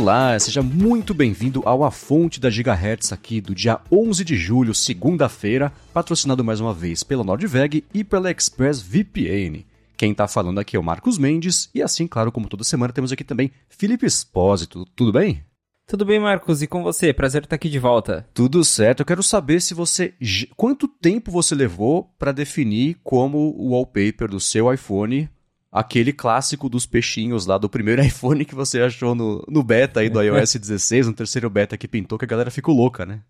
Olá, 0.00 0.38
seja 0.38 0.62
muito 0.62 1.12
bem-vindo 1.12 1.60
ao 1.66 1.84
A 1.84 1.90
Fonte 1.90 2.40
da 2.40 2.48
Gigahertz 2.48 3.12
aqui 3.12 3.38
do 3.38 3.54
dia 3.54 3.78
11 3.92 4.24
de 4.24 4.34
julho, 4.34 4.74
segunda-feira, 4.74 5.70
patrocinado 5.92 6.42
mais 6.42 6.58
uma 6.58 6.72
vez 6.72 7.02
pela 7.02 7.22
Nordveg 7.22 7.84
e 7.92 8.02
pela 8.02 8.30
Express 8.30 8.80
VPN. 8.80 9.66
Quem 9.98 10.14
tá 10.14 10.26
falando 10.26 10.58
aqui 10.58 10.74
é 10.74 10.80
o 10.80 10.82
Marcos 10.82 11.18
Mendes 11.18 11.68
e 11.74 11.82
assim, 11.82 12.06
claro, 12.06 12.32
como 12.32 12.48
toda 12.48 12.64
semana, 12.64 12.94
temos 12.94 13.12
aqui 13.12 13.22
também 13.22 13.52
Felipe 13.68 14.06
Espósito. 14.06 14.86
Tudo 14.96 15.12
bem? 15.12 15.44
Tudo 15.86 16.06
bem, 16.06 16.18
Marcos? 16.18 16.62
E 16.62 16.66
com 16.66 16.82
você? 16.82 17.12
Prazer 17.12 17.42
estar 17.42 17.56
aqui 17.56 17.68
de 17.68 17.78
volta. 17.78 18.26
Tudo 18.32 18.64
certo. 18.64 19.00
Eu 19.00 19.06
quero 19.06 19.22
saber 19.22 19.60
se 19.60 19.74
você. 19.74 20.14
Quanto 20.56 20.88
tempo 20.88 21.30
você 21.30 21.54
levou 21.54 22.10
para 22.18 22.32
definir 22.32 22.96
como 23.04 23.54
o 23.54 23.72
wallpaper 23.72 24.30
do 24.30 24.40
seu 24.40 24.72
iPhone 24.72 25.28
aquele 25.70 26.12
clássico 26.12 26.68
dos 26.68 26.86
peixinhos 26.86 27.46
lá 27.46 27.56
do 27.56 27.68
primeiro 27.68 28.02
iPhone 28.04 28.44
que 28.44 28.54
você 28.54 28.80
achou 28.80 29.14
no, 29.14 29.44
no 29.48 29.62
beta 29.62 30.00
aí 30.00 30.08
do 30.08 30.22
iOS 30.22 30.56
16, 30.56 31.06
no 31.06 31.12
terceiro 31.12 31.48
beta 31.48 31.76
que 31.76 31.88
pintou, 31.88 32.18
que 32.18 32.24
a 32.24 32.28
galera 32.28 32.50
ficou 32.50 32.74
louca, 32.74 33.06
né? 33.06 33.20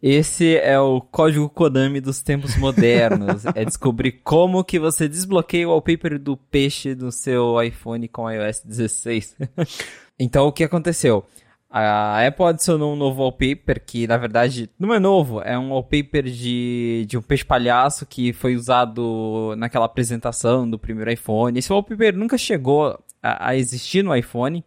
Esse 0.00 0.56
é 0.58 0.78
o 0.78 1.00
código 1.00 1.48
Konami 1.48 2.00
dos 2.00 2.22
tempos 2.22 2.56
modernos. 2.56 3.44
é 3.54 3.64
descobrir 3.64 4.12
como 4.22 4.64
que 4.64 4.78
você 4.78 5.08
desbloqueia 5.08 5.68
o 5.68 5.72
wallpaper 5.72 6.18
do 6.18 6.36
peixe 6.36 6.94
do 6.94 7.10
seu 7.10 7.60
iPhone 7.60 8.06
com 8.08 8.30
iOS 8.30 8.62
16. 8.64 9.36
então, 10.18 10.46
o 10.46 10.52
que 10.52 10.64
aconteceu? 10.64 11.26
A 11.68 12.24
Apple 12.26 12.44
adicionou 12.46 12.94
um 12.94 12.96
novo 12.96 13.22
wallpaper 13.22 13.84
que, 13.84 14.06
na 14.06 14.16
verdade, 14.16 14.70
não 14.78 14.94
é 14.94 15.00
novo, 15.00 15.42
é 15.42 15.58
um 15.58 15.70
wallpaper 15.70 16.22
de, 16.24 17.04
de 17.08 17.18
um 17.18 17.22
peixe 17.22 17.44
palhaço 17.44 18.06
que 18.06 18.32
foi 18.32 18.54
usado 18.54 19.54
naquela 19.58 19.84
apresentação 19.84 20.68
do 20.68 20.78
primeiro 20.78 21.10
iPhone. 21.10 21.58
Esse 21.58 21.72
wallpaper 21.72 22.16
nunca 22.16 22.38
chegou 22.38 22.98
a, 23.22 23.48
a 23.48 23.56
existir 23.56 24.02
no 24.04 24.14
iPhone. 24.14 24.64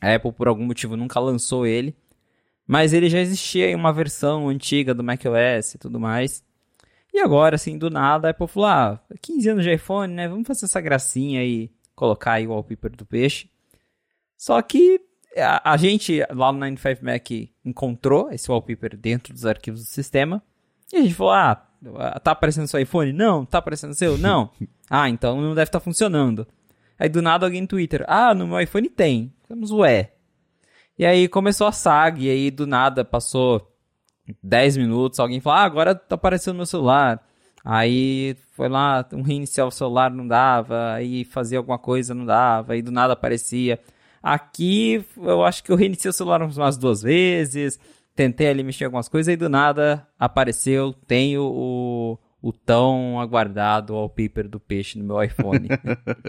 A 0.00 0.14
Apple, 0.14 0.32
por 0.32 0.48
algum 0.48 0.64
motivo, 0.64 0.96
nunca 0.96 1.20
lançou 1.20 1.66
ele. 1.66 1.94
Mas 2.66 2.92
ele 2.92 3.10
já 3.10 3.20
existia 3.20 3.68
em 3.70 3.74
uma 3.74 3.92
versão 3.92 4.48
antiga 4.48 4.94
do 4.94 5.04
macOS 5.04 5.74
e 5.74 5.78
tudo 5.78 6.00
mais. 6.00 6.42
E 7.12 7.18
agora, 7.18 7.56
assim, 7.56 7.76
do 7.76 7.90
nada, 7.90 8.28
a 8.28 8.30
Apple 8.30 8.46
falou: 8.46 8.68
ah, 8.68 9.00
15 9.20 9.48
anos 9.50 9.64
de 9.64 9.74
iPhone, 9.74 10.14
né? 10.14 10.28
Vamos 10.28 10.46
fazer 10.46 10.64
essa 10.64 10.80
gracinha 10.80 11.44
e 11.44 11.70
colocar 11.94 12.34
aí 12.34 12.46
o 12.46 12.50
wallpaper 12.50 12.96
do 12.96 13.04
peixe. 13.04 13.50
Só 14.36 14.62
que 14.62 15.00
a, 15.36 15.72
a, 15.72 15.76
gente 15.76 16.20
lá 16.30 16.52
no 16.52 16.58
95Mac 16.58 17.50
encontrou 17.64 18.30
esse 18.32 18.50
wallpaper 18.50 18.96
dentro 18.96 19.32
dos 19.32 19.46
arquivos 19.46 19.80
do 19.80 19.86
sistema. 19.86 20.42
E 20.92 20.96
a 20.96 21.02
gente 21.02 21.14
falou: 21.14 21.32
ah, 21.32 21.66
tá 22.22 22.32
aparecendo 22.32 22.66
seu 22.66 22.80
iPhone? 22.80 23.12
Não. 23.12 23.44
Tá 23.44 23.58
aparecendo 23.58 23.94
seu? 23.94 24.16
Não. 24.18 24.50
ah, 24.88 25.08
então 25.08 25.40
não 25.40 25.54
deve 25.54 25.68
estar 25.68 25.78
tá 25.78 25.84
funcionando. 25.84 26.46
Aí 26.98 27.08
do 27.08 27.22
nada 27.22 27.46
alguém 27.46 27.62
no 27.62 27.66
Twitter: 27.66 28.04
ah, 28.08 28.34
no 28.34 28.46
meu 28.46 28.60
iPhone 28.60 28.88
tem. 28.88 29.32
Ficamos, 29.42 29.70
ué. 29.70 30.12
E 30.98 31.06
aí 31.06 31.28
começou 31.28 31.66
a 31.66 31.72
saga, 31.72 32.20
e 32.20 32.28
aí 32.28 32.50
do 32.50 32.66
nada 32.66 33.04
passou 33.04 33.74
10 34.42 34.76
minutos, 34.76 35.18
alguém 35.20 35.40
falou: 35.40 35.58
ah, 35.58 35.64
agora 35.64 35.94
tá 35.94 36.14
aparecendo 36.14 36.54
no 36.54 36.58
meu 36.58 36.66
celular. 36.66 37.24
Aí 37.64 38.36
foi 38.52 38.68
lá, 38.68 39.06
um 39.12 39.22
reiniciar 39.22 39.66
o 39.66 39.70
celular 39.70 40.10
não 40.10 40.26
dava, 40.26 40.94
aí 40.94 41.24
fazia 41.24 41.58
alguma 41.58 41.78
coisa 41.78 42.14
não 42.14 42.24
dava, 42.24 42.72
aí 42.72 42.82
do 42.82 42.90
nada 42.90 43.12
aparecia. 43.12 43.78
Aqui, 44.22 45.04
eu 45.16 45.42
acho 45.42 45.64
que 45.64 45.72
eu 45.72 45.76
reiniciei 45.76 46.10
o 46.10 46.12
celular 46.12 46.42
umas 46.42 46.76
duas 46.76 47.02
vezes, 47.02 47.78
tentei 48.14 48.48
ali 48.48 48.62
mexer 48.62 48.84
algumas 48.84 49.08
coisas 49.08 49.32
e 49.32 49.36
do 49.36 49.48
nada 49.48 50.06
apareceu, 50.18 50.92
tenho 51.06 51.42
o, 51.42 52.18
o 52.42 52.52
tão 52.52 53.18
aguardado 53.18 53.94
wallpaper 53.94 54.46
do 54.46 54.60
peixe 54.60 54.98
no 54.98 55.04
meu 55.04 55.22
iPhone. 55.22 55.68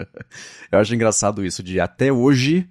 eu 0.72 0.78
acho 0.78 0.94
engraçado 0.94 1.44
isso 1.44 1.62
de 1.62 1.78
até 1.80 2.10
hoje, 2.10 2.66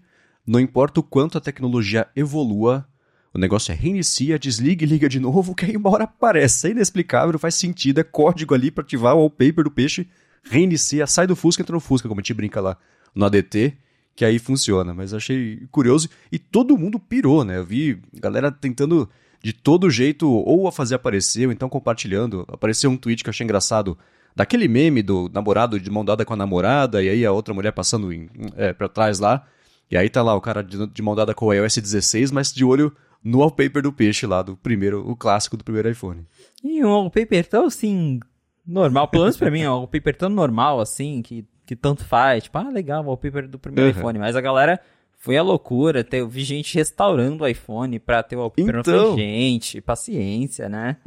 não 0.46 0.60
importa 0.60 1.00
o 1.00 1.04
quanto 1.04 1.38
a 1.38 1.42
tecnologia 1.42 2.08
evolua, 2.16 2.88
o 3.32 3.38
negócio 3.38 3.72
é 3.72 3.76
reinicia, 3.76 4.40
desliga 4.40 4.84
e 4.84 4.88
liga 4.88 5.08
de 5.08 5.20
novo, 5.20 5.54
que 5.54 5.66
aí 5.66 5.78
uma 5.78 5.90
hora 5.90 6.04
aparece. 6.04 6.68
É 6.68 6.72
inexplicável, 6.72 7.32
não 7.32 7.40
faz 7.40 7.56
sentido, 7.56 8.00
é 8.00 8.04
código 8.04 8.54
ali 8.54 8.72
para 8.72 8.84
ativar 8.84 9.16
o 9.16 9.20
wallpaper 9.20 9.64
do 9.64 9.72
peixe, 9.72 10.10
reinicia, 10.44 11.06
sai 11.06 11.28
do 11.28 11.36
Fusca, 11.36 11.62
entra 11.62 11.76
no 11.76 11.80
Fusca, 11.80 12.10
como 12.10 12.20
a 12.20 12.24
gente 12.24 12.34
brinca 12.34 12.60
lá 12.60 12.76
no 13.14 13.24
ADT 13.24 13.78
que 14.16 14.26
aí 14.26 14.40
funciona. 14.40 14.94
Mas 14.94 15.14
achei 15.14 15.68
curioso 15.72 16.10
e 16.32 16.40
todo 16.40 16.78
mundo 16.78 17.00
pirou, 17.00 17.44
né? 17.44 17.58
Eu 17.58 17.66
vi 17.66 18.02
galera 18.14 18.52
tentando 18.52 19.10
de 19.44 19.54
todo 19.54 19.90
jeito 19.90 20.30
ou 20.30 20.68
a 20.68 20.72
fazer 20.72 20.96
aparecer, 20.96 21.48
ou 21.48 21.52
então 21.52 21.70
compartilhando. 21.70 22.46
Apareceu 22.48 22.90
um 22.90 22.98
tweet 22.98 23.24
que 23.24 23.30
eu 23.30 23.32
achei 23.32 23.44
engraçado 23.44 23.98
daquele 24.36 24.68
meme 24.68 25.02
do 25.02 25.30
namorado 25.34 25.80
de 25.80 25.90
mão 25.90 26.06
dada 26.06 26.24
com 26.24 26.34
a 26.34 26.38
namorada, 26.38 27.04
e 27.04 27.10
aí 27.10 27.26
a 27.26 27.32
outra 27.32 27.54
mulher 27.54 27.72
passando 27.72 28.14
em, 28.14 28.30
é, 28.56 28.74
pra 28.74 28.88
trás 28.88 29.20
lá. 29.20 29.46
E 29.90 29.98
aí 29.98 30.10
tá 30.10 30.22
lá 30.22 30.36
o 30.36 30.42
cara 30.42 30.62
de, 30.64 30.88
de 30.88 31.02
mão 31.02 31.16
dada 31.16 31.34
com 31.34 31.48
o 31.48 31.54
iOS 31.54 31.78
16, 31.78 32.32
mas 32.32 32.54
de 32.54 32.64
olho 32.64 32.96
no 33.24 33.40
wallpaper 33.40 33.84
do 33.84 33.92
peixe 33.92 34.26
lá, 34.26 34.42
do 34.42 34.56
primeiro, 34.56 35.08
o 35.08 35.16
clássico 35.16 35.58
do 35.58 35.64
primeiro 35.64 35.90
iPhone. 35.90 36.26
E 36.64 36.84
um 36.84 36.90
wallpaper 36.90 37.48
tão 37.48 37.66
assim, 37.66 38.20
normal, 38.66 39.08
pelo 39.10 39.24
menos 39.24 39.38
pra 39.38 39.52
mim, 39.52 39.66
um 39.66 39.72
wallpaper 39.72 40.16
tão 40.16 40.30
normal 40.30 40.80
assim, 40.80 41.22
que 41.22 41.46
que 41.72 41.76
tanto 41.78 42.04
faz. 42.04 42.44
Tipo, 42.44 42.58
ah, 42.58 42.70
legal, 42.70 43.02
o 43.02 43.08
wallpaper 43.08 43.48
do 43.48 43.58
primeiro 43.58 43.92
uhum. 43.92 43.98
iPhone. 43.98 44.20
Mas 44.20 44.36
a 44.36 44.42
galera 44.42 44.78
foi 45.18 45.38
a 45.38 45.42
loucura. 45.42 46.06
Eu 46.12 46.28
vi 46.28 46.44
gente 46.44 46.76
restaurando 46.76 47.46
o 47.46 47.48
iPhone 47.48 47.98
pra 47.98 48.22
ter 48.22 48.36
o 48.36 48.40
wallpaper. 48.40 48.80
Então... 48.80 49.16
gente, 49.16 49.80
paciência, 49.80 50.68
né? 50.68 50.98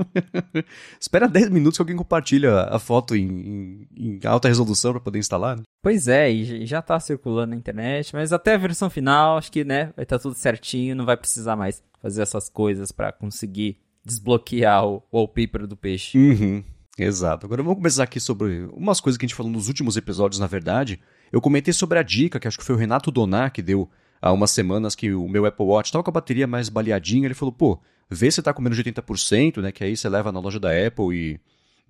Espera 0.98 1.28
10 1.28 1.50
minutos 1.50 1.76
que 1.76 1.82
alguém 1.82 1.96
compartilha 1.96 2.62
a 2.62 2.78
foto 2.78 3.14
em, 3.14 3.28
em, 3.28 3.88
em 3.94 4.20
alta 4.26 4.48
resolução 4.48 4.92
pra 4.92 5.02
poder 5.02 5.18
instalar. 5.18 5.58
Né? 5.58 5.64
Pois 5.82 6.08
é, 6.08 6.32
e 6.32 6.64
já 6.64 6.80
tá 6.80 6.98
circulando 6.98 7.50
na 7.50 7.56
internet. 7.56 8.14
Mas 8.14 8.32
até 8.32 8.54
a 8.54 8.58
versão 8.58 8.88
final, 8.88 9.36
acho 9.36 9.52
que, 9.52 9.64
né, 9.64 9.92
vai 9.94 10.04
estar 10.04 10.16
tá 10.16 10.22
tudo 10.22 10.34
certinho. 10.34 10.96
Não 10.96 11.04
vai 11.04 11.18
precisar 11.18 11.56
mais 11.56 11.84
fazer 12.00 12.22
essas 12.22 12.48
coisas 12.48 12.90
para 12.90 13.12
conseguir 13.12 13.76
desbloquear 14.02 14.86
o 14.86 15.02
wallpaper 15.12 15.66
do 15.66 15.76
peixe. 15.76 16.16
Uhum. 16.16 16.64
Exato. 16.98 17.46
Agora 17.46 17.62
vamos 17.62 17.78
começar 17.78 18.04
aqui 18.04 18.20
sobre 18.20 18.68
umas 18.72 19.00
coisas 19.00 19.18
que 19.18 19.24
a 19.24 19.28
gente 19.28 19.34
falou 19.34 19.50
nos 19.50 19.66
últimos 19.66 19.96
episódios, 19.96 20.38
na 20.38 20.46
verdade. 20.46 21.00
Eu 21.32 21.40
comentei 21.40 21.74
sobre 21.74 21.98
a 21.98 22.02
dica, 22.02 22.38
que 22.38 22.46
acho 22.46 22.58
que 22.58 22.64
foi 22.64 22.76
o 22.76 22.78
Renato 22.78 23.10
Donar 23.10 23.52
que 23.52 23.62
deu 23.62 23.90
há 24.22 24.32
umas 24.32 24.52
semanas 24.52 24.94
que 24.94 25.12
o 25.12 25.28
meu 25.28 25.44
Apple 25.44 25.66
Watch 25.66 25.88
estava 25.88 26.04
com 26.04 26.10
a 26.10 26.12
bateria 26.12 26.46
mais 26.46 26.68
baleadinha. 26.68 27.26
Ele 27.26 27.34
falou, 27.34 27.52
pô, 27.52 27.80
vê 28.08 28.30
se 28.30 28.40
tá 28.40 28.52
com 28.52 28.62
menos 28.62 28.78
de 28.78 28.84
80%, 28.84 29.60
né? 29.60 29.72
Que 29.72 29.82
aí 29.82 29.96
você 29.96 30.08
leva 30.08 30.30
na 30.30 30.38
loja 30.38 30.60
da 30.60 30.70
Apple 30.70 31.12
e, 31.12 31.40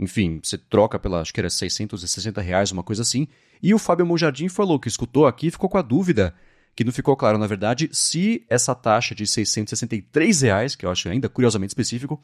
enfim, 0.00 0.40
você 0.42 0.56
troca 0.56 0.98
pela, 0.98 1.20
acho 1.20 1.34
que 1.34 1.40
era 1.40 1.50
660 1.50 2.40
reais, 2.40 2.72
uma 2.72 2.82
coisa 2.82 3.02
assim. 3.02 3.28
E 3.62 3.74
o 3.74 3.78
Fábio 3.78 4.06
Monjardim 4.06 4.48
falou 4.48 4.80
que 4.80 4.88
escutou 4.88 5.26
aqui 5.26 5.48
e 5.48 5.50
ficou 5.50 5.68
com 5.68 5.78
a 5.78 5.82
dúvida, 5.82 6.34
que 6.74 6.82
não 6.82 6.92
ficou 6.92 7.14
claro, 7.14 7.36
na 7.36 7.46
verdade, 7.46 7.90
se 7.92 8.44
essa 8.48 8.74
taxa 8.74 9.14
de 9.14 9.26
663 9.26 10.40
reais, 10.40 10.74
que 10.74 10.86
eu 10.86 10.90
acho 10.90 11.08
ainda 11.10 11.28
curiosamente 11.28 11.70
específico, 11.70 12.20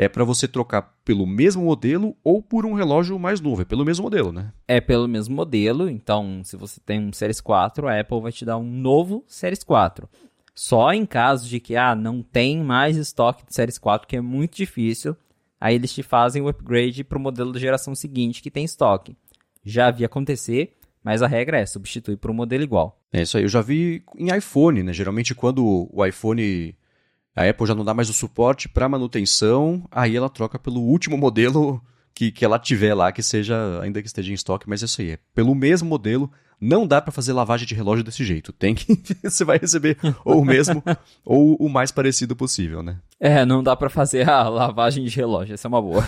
é 0.00 0.08
para 0.08 0.22
você 0.22 0.46
trocar 0.46 0.94
pelo 1.04 1.26
mesmo 1.26 1.64
modelo 1.64 2.16
ou 2.22 2.40
por 2.40 2.64
um 2.64 2.72
relógio 2.72 3.18
mais 3.18 3.40
novo. 3.40 3.62
É 3.62 3.64
pelo 3.64 3.84
mesmo 3.84 4.04
modelo, 4.04 4.30
né? 4.30 4.52
É 4.68 4.80
pelo 4.80 5.08
mesmo 5.08 5.34
modelo. 5.34 5.90
Então, 5.90 6.40
se 6.44 6.56
você 6.56 6.78
tem 6.78 7.00
um 7.00 7.12
Series 7.12 7.40
4, 7.40 7.88
a 7.88 7.98
Apple 7.98 8.20
vai 8.20 8.30
te 8.30 8.44
dar 8.44 8.58
um 8.58 8.70
novo 8.70 9.24
Series 9.26 9.64
4. 9.64 10.08
Só 10.54 10.92
em 10.92 11.04
caso 11.04 11.48
de 11.48 11.58
que 11.58 11.74
ah, 11.74 11.96
não 11.96 12.22
tem 12.22 12.62
mais 12.62 12.96
estoque 12.96 13.44
de 13.44 13.52
Series 13.52 13.76
4, 13.76 14.06
que 14.06 14.16
é 14.16 14.20
muito 14.20 14.56
difícil, 14.56 15.16
aí 15.60 15.74
eles 15.74 15.92
te 15.92 16.04
fazem 16.04 16.40
o 16.42 16.48
upgrade 16.48 17.02
para 17.02 17.18
o 17.18 17.20
modelo 17.20 17.52
da 17.52 17.58
geração 17.58 17.92
seguinte 17.92 18.40
que 18.40 18.52
tem 18.52 18.64
estoque. 18.64 19.16
Já 19.64 19.90
vi 19.90 20.04
acontecer, 20.04 20.74
mas 21.02 21.22
a 21.22 21.26
regra 21.26 21.58
é 21.58 21.66
substituir 21.66 22.18
por 22.18 22.30
um 22.30 22.34
modelo 22.34 22.62
igual. 22.62 23.00
É 23.12 23.22
isso 23.22 23.36
aí. 23.36 23.42
Eu 23.42 23.48
já 23.48 23.62
vi 23.62 24.04
em 24.16 24.28
iPhone, 24.32 24.80
né? 24.84 24.92
Geralmente 24.92 25.34
quando 25.34 25.88
o 25.92 26.06
iPhone 26.06 26.72
a 27.38 27.48
Apple 27.48 27.66
já 27.68 27.74
não 27.74 27.84
dá 27.84 27.94
mais 27.94 28.10
o 28.10 28.12
suporte 28.12 28.68
para 28.68 28.88
manutenção, 28.88 29.84
aí 29.92 30.16
ela 30.16 30.28
troca 30.28 30.58
pelo 30.58 30.80
último 30.80 31.16
modelo 31.16 31.80
que, 32.12 32.32
que 32.32 32.44
ela 32.44 32.58
tiver 32.58 32.94
lá, 32.94 33.12
que 33.12 33.22
seja, 33.22 33.80
ainda 33.80 34.02
que 34.02 34.08
esteja 34.08 34.32
em 34.32 34.34
estoque, 34.34 34.68
mas 34.68 34.82
é 34.82 34.86
isso 34.86 35.00
aí, 35.00 35.10
é 35.12 35.18
pelo 35.32 35.54
mesmo 35.54 35.88
modelo, 35.88 36.28
não 36.60 36.84
dá 36.84 37.00
para 37.00 37.12
fazer 37.12 37.32
lavagem 37.32 37.64
de 37.64 37.76
relógio 37.76 38.04
desse 38.04 38.24
jeito. 38.24 38.52
Tem 38.52 38.74
que 38.74 38.98
você 39.22 39.44
vai 39.44 39.56
receber 39.56 39.96
ou 40.24 40.40
o 40.40 40.44
mesmo 40.44 40.82
ou 41.24 41.54
o 41.60 41.68
mais 41.68 41.92
parecido 41.92 42.34
possível, 42.34 42.82
né? 42.82 42.98
É, 43.20 43.46
não 43.46 43.62
dá 43.62 43.76
para 43.76 43.88
fazer 43.88 44.28
a 44.28 44.48
lavagem 44.48 45.04
de 45.04 45.14
relógio, 45.14 45.54
essa 45.54 45.68
é 45.68 45.70
uma 45.70 45.80
boa. 45.80 46.04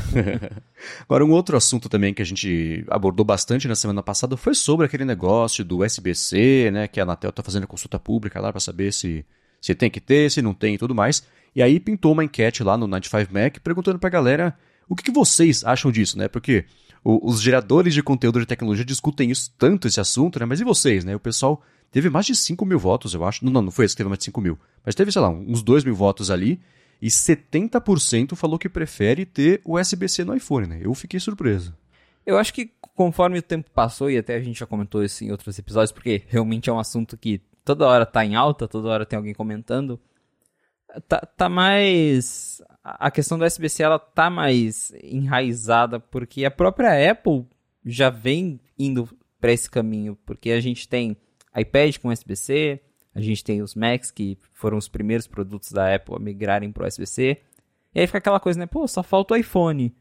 Agora 1.08 1.24
um 1.24 1.30
outro 1.30 1.56
assunto 1.56 1.88
também 1.88 2.12
que 2.12 2.22
a 2.22 2.26
gente 2.26 2.84
abordou 2.90 3.24
bastante 3.24 3.68
na 3.68 3.76
semana 3.76 4.02
passada 4.02 4.36
foi 4.36 4.56
sobre 4.56 4.86
aquele 4.86 5.04
negócio 5.04 5.64
do 5.64 5.84
SBC, 5.84 6.72
né, 6.72 6.88
que 6.88 6.98
a 6.98 7.04
Anatel 7.04 7.30
tá 7.30 7.44
fazendo 7.44 7.68
consulta 7.68 8.00
pública 8.00 8.40
lá 8.40 8.50
para 8.50 8.60
saber 8.60 8.92
se 8.92 9.24
se 9.60 9.74
tem 9.74 9.90
que 9.90 10.00
ter, 10.00 10.30
se 10.30 10.40
não 10.40 10.54
tem 10.54 10.74
e 10.74 10.78
tudo 10.78 10.94
mais. 10.94 11.22
E 11.54 11.62
aí 11.62 11.80
pintou 11.80 12.12
uma 12.12 12.24
enquete 12.24 12.62
lá 12.62 12.76
no 12.76 12.86
95Mac 12.88 13.58
perguntando 13.60 13.98
pra 13.98 14.08
galera 14.08 14.56
o 14.88 14.94
que, 14.96 15.04
que 15.04 15.10
vocês 15.10 15.64
acham 15.64 15.90
disso, 15.90 16.18
né? 16.18 16.28
Porque 16.28 16.64
o, 17.04 17.28
os 17.28 17.40
geradores 17.40 17.94
de 17.94 18.02
conteúdo 18.02 18.40
de 18.40 18.46
tecnologia 18.46 18.84
discutem 18.84 19.30
isso 19.30 19.52
tanto, 19.58 19.88
esse 19.88 20.00
assunto, 20.00 20.38
né? 20.38 20.46
Mas 20.46 20.60
e 20.60 20.64
vocês, 20.64 21.04
né? 21.04 21.14
O 21.14 21.20
pessoal 21.20 21.62
teve 21.90 22.08
mais 22.08 22.26
de 22.26 22.34
5 22.34 22.64
mil 22.64 22.78
votos, 22.78 23.14
eu 23.14 23.24
acho. 23.24 23.44
Não, 23.44 23.62
não, 23.62 23.70
foi 23.70 23.84
esse 23.84 23.94
que 23.94 23.98
teve 23.98 24.08
mais 24.08 24.18
de 24.18 24.24
5 24.26 24.40
mil. 24.40 24.58
Mas 24.84 24.94
teve, 24.94 25.12
sei 25.12 25.22
lá, 25.22 25.28
uns 25.28 25.62
2 25.62 25.84
mil 25.84 25.94
votos 25.94 26.30
ali. 26.30 26.60
E 27.02 27.08
70% 27.08 28.36
falou 28.36 28.58
que 28.58 28.68
prefere 28.68 29.24
ter 29.24 29.62
USB-C 29.64 30.22
no 30.22 30.36
iPhone, 30.36 30.66
né? 30.66 30.80
Eu 30.82 30.92
fiquei 30.92 31.18
surpreso. 31.18 31.74
Eu 32.26 32.36
acho 32.36 32.52
que 32.52 32.70
conforme 32.94 33.38
o 33.38 33.42
tempo 33.42 33.70
passou, 33.74 34.10
e 34.10 34.18
até 34.18 34.34
a 34.34 34.40
gente 34.40 34.60
já 34.60 34.66
comentou 34.66 35.02
isso 35.02 35.24
em 35.24 35.30
outros 35.30 35.58
episódios, 35.58 35.90
porque 35.90 36.22
realmente 36.28 36.68
é 36.68 36.72
um 36.72 36.78
assunto 36.78 37.16
que 37.16 37.40
toda 37.64 37.86
hora 37.86 38.06
tá 38.06 38.24
em 38.24 38.34
alta, 38.34 38.68
toda 38.68 38.88
hora 38.88 39.06
tem 39.06 39.16
alguém 39.16 39.34
comentando, 39.34 40.00
tá, 41.06 41.20
tá 41.20 41.48
mais. 41.48 42.62
A 42.82 43.10
questão 43.10 43.38
do 43.38 43.44
SBC 43.44 43.82
ela 43.82 43.98
tá 43.98 44.30
mais 44.30 44.92
enraizada, 45.02 46.00
porque 46.00 46.44
a 46.44 46.50
própria 46.50 47.10
Apple 47.10 47.46
já 47.84 48.10
vem 48.10 48.60
indo 48.78 49.08
para 49.40 49.52
esse 49.52 49.70
caminho, 49.70 50.16
porque 50.26 50.50
a 50.50 50.60
gente 50.60 50.88
tem 50.88 51.16
iPad 51.56 51.96
com 51.98 52.12
SBC, 52.12 52.80
a 53.14 53.20
gente 53.20 53.42
tem 53.42 53.62
os 53.62 53.74
Macs, 53.74 54.10
que 54.10 54.38
foram 54.52 54.78
os 54.78 54.88
primeiros 54.88 55.26
produtos 55.26 55.72
da 55.72 55.94
Apple 55.94 56.14
a 56.14 56.18
migrarem 56.18 56.70
para 56.70 56.84
o 56.84 56.86
USB-C. 56.86 57.38
E 57.94 58.00
aí 58.00 58.06
fica 58.06 58.18
aquela 58.18 58.40
coisa, 58.40 58.58
né? 58.58 58.66
Pô, 58.66 58.86
só 58.86 59.02
falta 59.02 59.34
o 59.34 59.36
iPhone. 59.36 59.94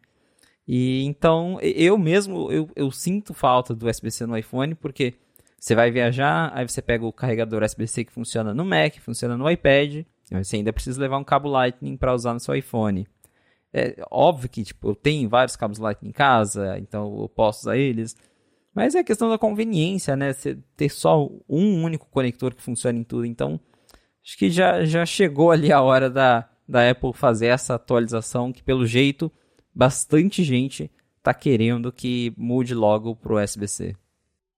E 0.67 1.03
então, 1.05 1.59
eu 1.61 1.97
mesmo, 1.97 2.51
eu, 2.51 2.69
eu 2.75 2.91
sinto 2.91 3.33
falta 3.33 3.73
do 3.73 3.89
USB-C 3.89 4.27
no 4.27 4.37
iPhone, 4.37 4.75
porque 4.75 5.15
você 5.59 5.75
vai 5.75 5.91
viajar, 5.91 6.51
aí 6.53 6.67
você 6.67 6.81
pega 6.81 7.05
o 7.05 7.11
carregador 7.11 7.63
USB-C 7.63 8.05
que 8.05 8.11
funciona 8.11 8.53
no 8.53 8.63
Mac, 8.63 8.95
funciona 8.99 9.35
no 9.35 9.49
iPad, 9.49 10.05
você 10.31 10.57
ainda 10.57 10.71
precisa 10.71 11.01
levar 11.01 11.17
um 11.17 11.23
cabo 11.23 11.49
Lightning 11.49 11.97
para 11.97 12.13
usar 12.13 12.33
no 12.33 12.39
seu 12.39 12.55
iPhone. 12.55 13.07
É 13.73 13.95
óbvio 14.09 14.49
que, 14.49 14.63
tipo, 14.63 14.89
eu 14.89 14.95
tenho 14.95 15.29
vários 15.29 15.55
cabos 15.55 15.77
Lightning 15.77 16.09
em 16.09 16.13
casa, 16.13 16.77
então 16.79 17.21
eu 17.21 17.29
posso 17.29 17.61
usar 17.61 17.77
eles. 17.77 18.15
Mas 18.73 18.95
é 18.95 19.03
questão 19.03 19.29
da 19.29 19.37
conveniência, 19.37 20.15
né? 20.15 20.33
Você 20.33 20.57
ter 20.75 20.89
só 20.89 21.27
um 21.47 21.83
único 21.83 22.07
conector 22.09 22.53
que 22.53 22.61
funciona 22.61 22.97
em 22.97 23.03
tudo. 23.03 23.25
Então, 23.25 23.59
acho 24.23 24.37
que 24.37 24.49
já, 24.49 24.85
já 24.85 25.05
chegou 25.05 25.51
ali 25.51 25.71
a 25.71 25.81
hora 25.81 26.09
da, 26.09 26.49
da 26.67 26.89
Apple 26.89 27.13
fazer 27.13 27.47
essa 27.47 27.75
atualização 27.75 28.53
que, 28.53 28.63
pelo 28.63 28.85
jeito, 28.85 29.31
bastante 29.73 30.43
gente 30.43 30.89
está 31.17 31.33
querendo 31.33 31.91
que 31.91 32.33
mude 32.37 32.73
logo 32.73 33.15
pro 33.15 33.41
USB-C. 33.41 33.95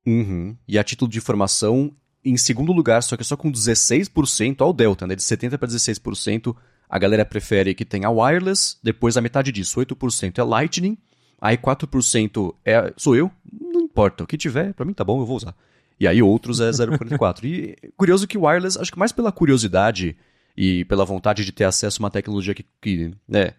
Uhum. 0.06 0.56
E 0.68 0.78
a 0.80 0.84
título 0.84 1.10
de 1.10 1.18
informação, 1.18 1.92
em 2.24 2.38
segundo 2.38 2.72
lugar, 2.72 3.02
só 3.04 3.18
que 3.18 3.24
só 3.24 3.36
com 3.36 3.52
16% 3.52 4.62
ao 4.62 4.74
Delta, 4.74 5.06
né? 5.08 5.16
De 5.16 5.22
70% 5.22 5.58
para 5.58 5.68
16%, 5.68 6.56
a 6.90 7.00
galera 7.00 7.26
prefere 7.26 7.74
que 7.74 7.86
tenha 7.86 8.10
wireless, 8.10 8.78
depois 8.84 9.16
a 9.16 9.22
metade 9.22 9.52
disso, 9.52 9.80
8% 9.80 10.38
é 10.38 10.44
Lightning, 10.44 10.98
aí 11.40 11.58
4% 11.58 12.54
é, 12.66 12.94
sou 12.98 13.16
eu, 13.16 13.32
não 13.52 13.82
importa, 13.82 14.24
o 14.24 14.28
que 14.28 14.38
tiver, 14.38 14.74
para 14.74 14.86
mim 14.86 14.94
tá 14.94 15.04
bom, 15.04 15.22
eu 15.22 15.26
vou 15.26 15.38
usar. 15.38 15.56
E 16.00 16.08
aí 16.08 16.22
outros 16.22 16.60
é 16.60 16.70
0,44. 16.70 17.44
e 17.46 17.92
curioso 17.96 18.28
que 18.28 18.38
o 18.38 18.46
wireless, 18.46 18.78
acho 18.78 18.92
que 18.92 19.00
mais 19.00 19.12
pela 19.12 19.32
curiosidade 19.32 20.18
e 20.58 20.84
pela 20.86 21.06
vontade 21.06 21.46
de 21.46 21.52
ter 21.52 21.64
acesso 21.64 22.02
a 22.02 22.04
uma 22.04 22.12
tecnologia 22.12 22.54
que, 22.54 22.66
que 22.82 23.12
né, 23.28 23.54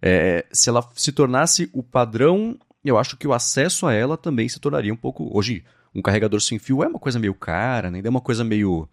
é, 0.00 0.44
se 0.52 0.68
ela 0.68 0.88
se 0.94 1.10
tornasse 1.10 1.68
o 1.72 1.82
padrão, 1.82 2.56
eu 2.84 2.98
acho 2.98 3.16
que 3.16 3.26
o 3.26 3.32
acesso 3.32 3.86
a 3.86 3.92
ela 3.92 4.16
também 4.16 4.48
se 4.48 4.60
tornaria 4.60 4.92
um 4.92 4.96
pouco. 4.96 5.28
Hoje, 5.36 5.64
um 5.96 6.02
carregador 6.02 6.40
sem 6.40 6.58
fio 6.58 6.82
é 6.82 6.88
uma 6.88 6.98
coisa 6.98 7.18
meio 7.18 7.34
cara, 7.34 7.90
né? 7.90 8.02
é 8.04 8.08
uma 8.08 8.20
coisa 8.20 8.44
meio. 8.44 8.86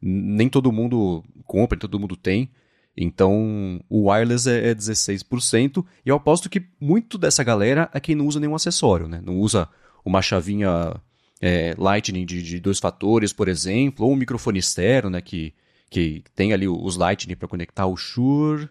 Nem 0.00 0.48
todo 0.48 0.70
mundo 0.70 1.24
compra, 1.46 1.76
nem 1.76 1.80
todo 1.80 1.98
mundo 1.98 2.16
tem. 2.16 2.50
Então, 2.96 3.80
o 3.88 4.10
wireless 4.10 4.48
é, 4.48 4.70
é 4.70 4.74
16%, 4.74 5.84
e 6.04 6.08
eu 6.08 6.14
aposto 6.14 6.50
que 6.50 6.62
muito 6.78 7.16
dessa 7.16 7.42
galera 7.42 7.90
é 7.92 7.98
quem 7.98 8.14
não 8.14 8.26
usa 8.26 8.38
nenhum 8.38 8.54
acessório, 8.54 9.08
né? 9.08 9.20
Não 9.24 9.38
usa 9.38 9.68
uma 10.04 10.20
chavinha 10.20 10.94
é, 11.40 11.74
Lightning 11.76 12.26
de, 12.26 12.42
de, 12.42 12.60
dois 12.60 12.78
fatores, 12.78 13.32
por 13.32 13.48
exemplo, 13.48 14.06
ou 14.06 14.12
um 14.12 14.16
microfone 14.16 14.58
externo, 14.58 15.10
né? 15.10 15.20
Que, 15.20 15.54
que 15.90 16.22
tem 16.36 16.52
ali 16.52 16.68
os 16.68 16.96
Lightning 16.96 17.34
para 17.34 17.48
conectar 17.48 17.86
o 17.86 17.96
Shure. 17.96 18.68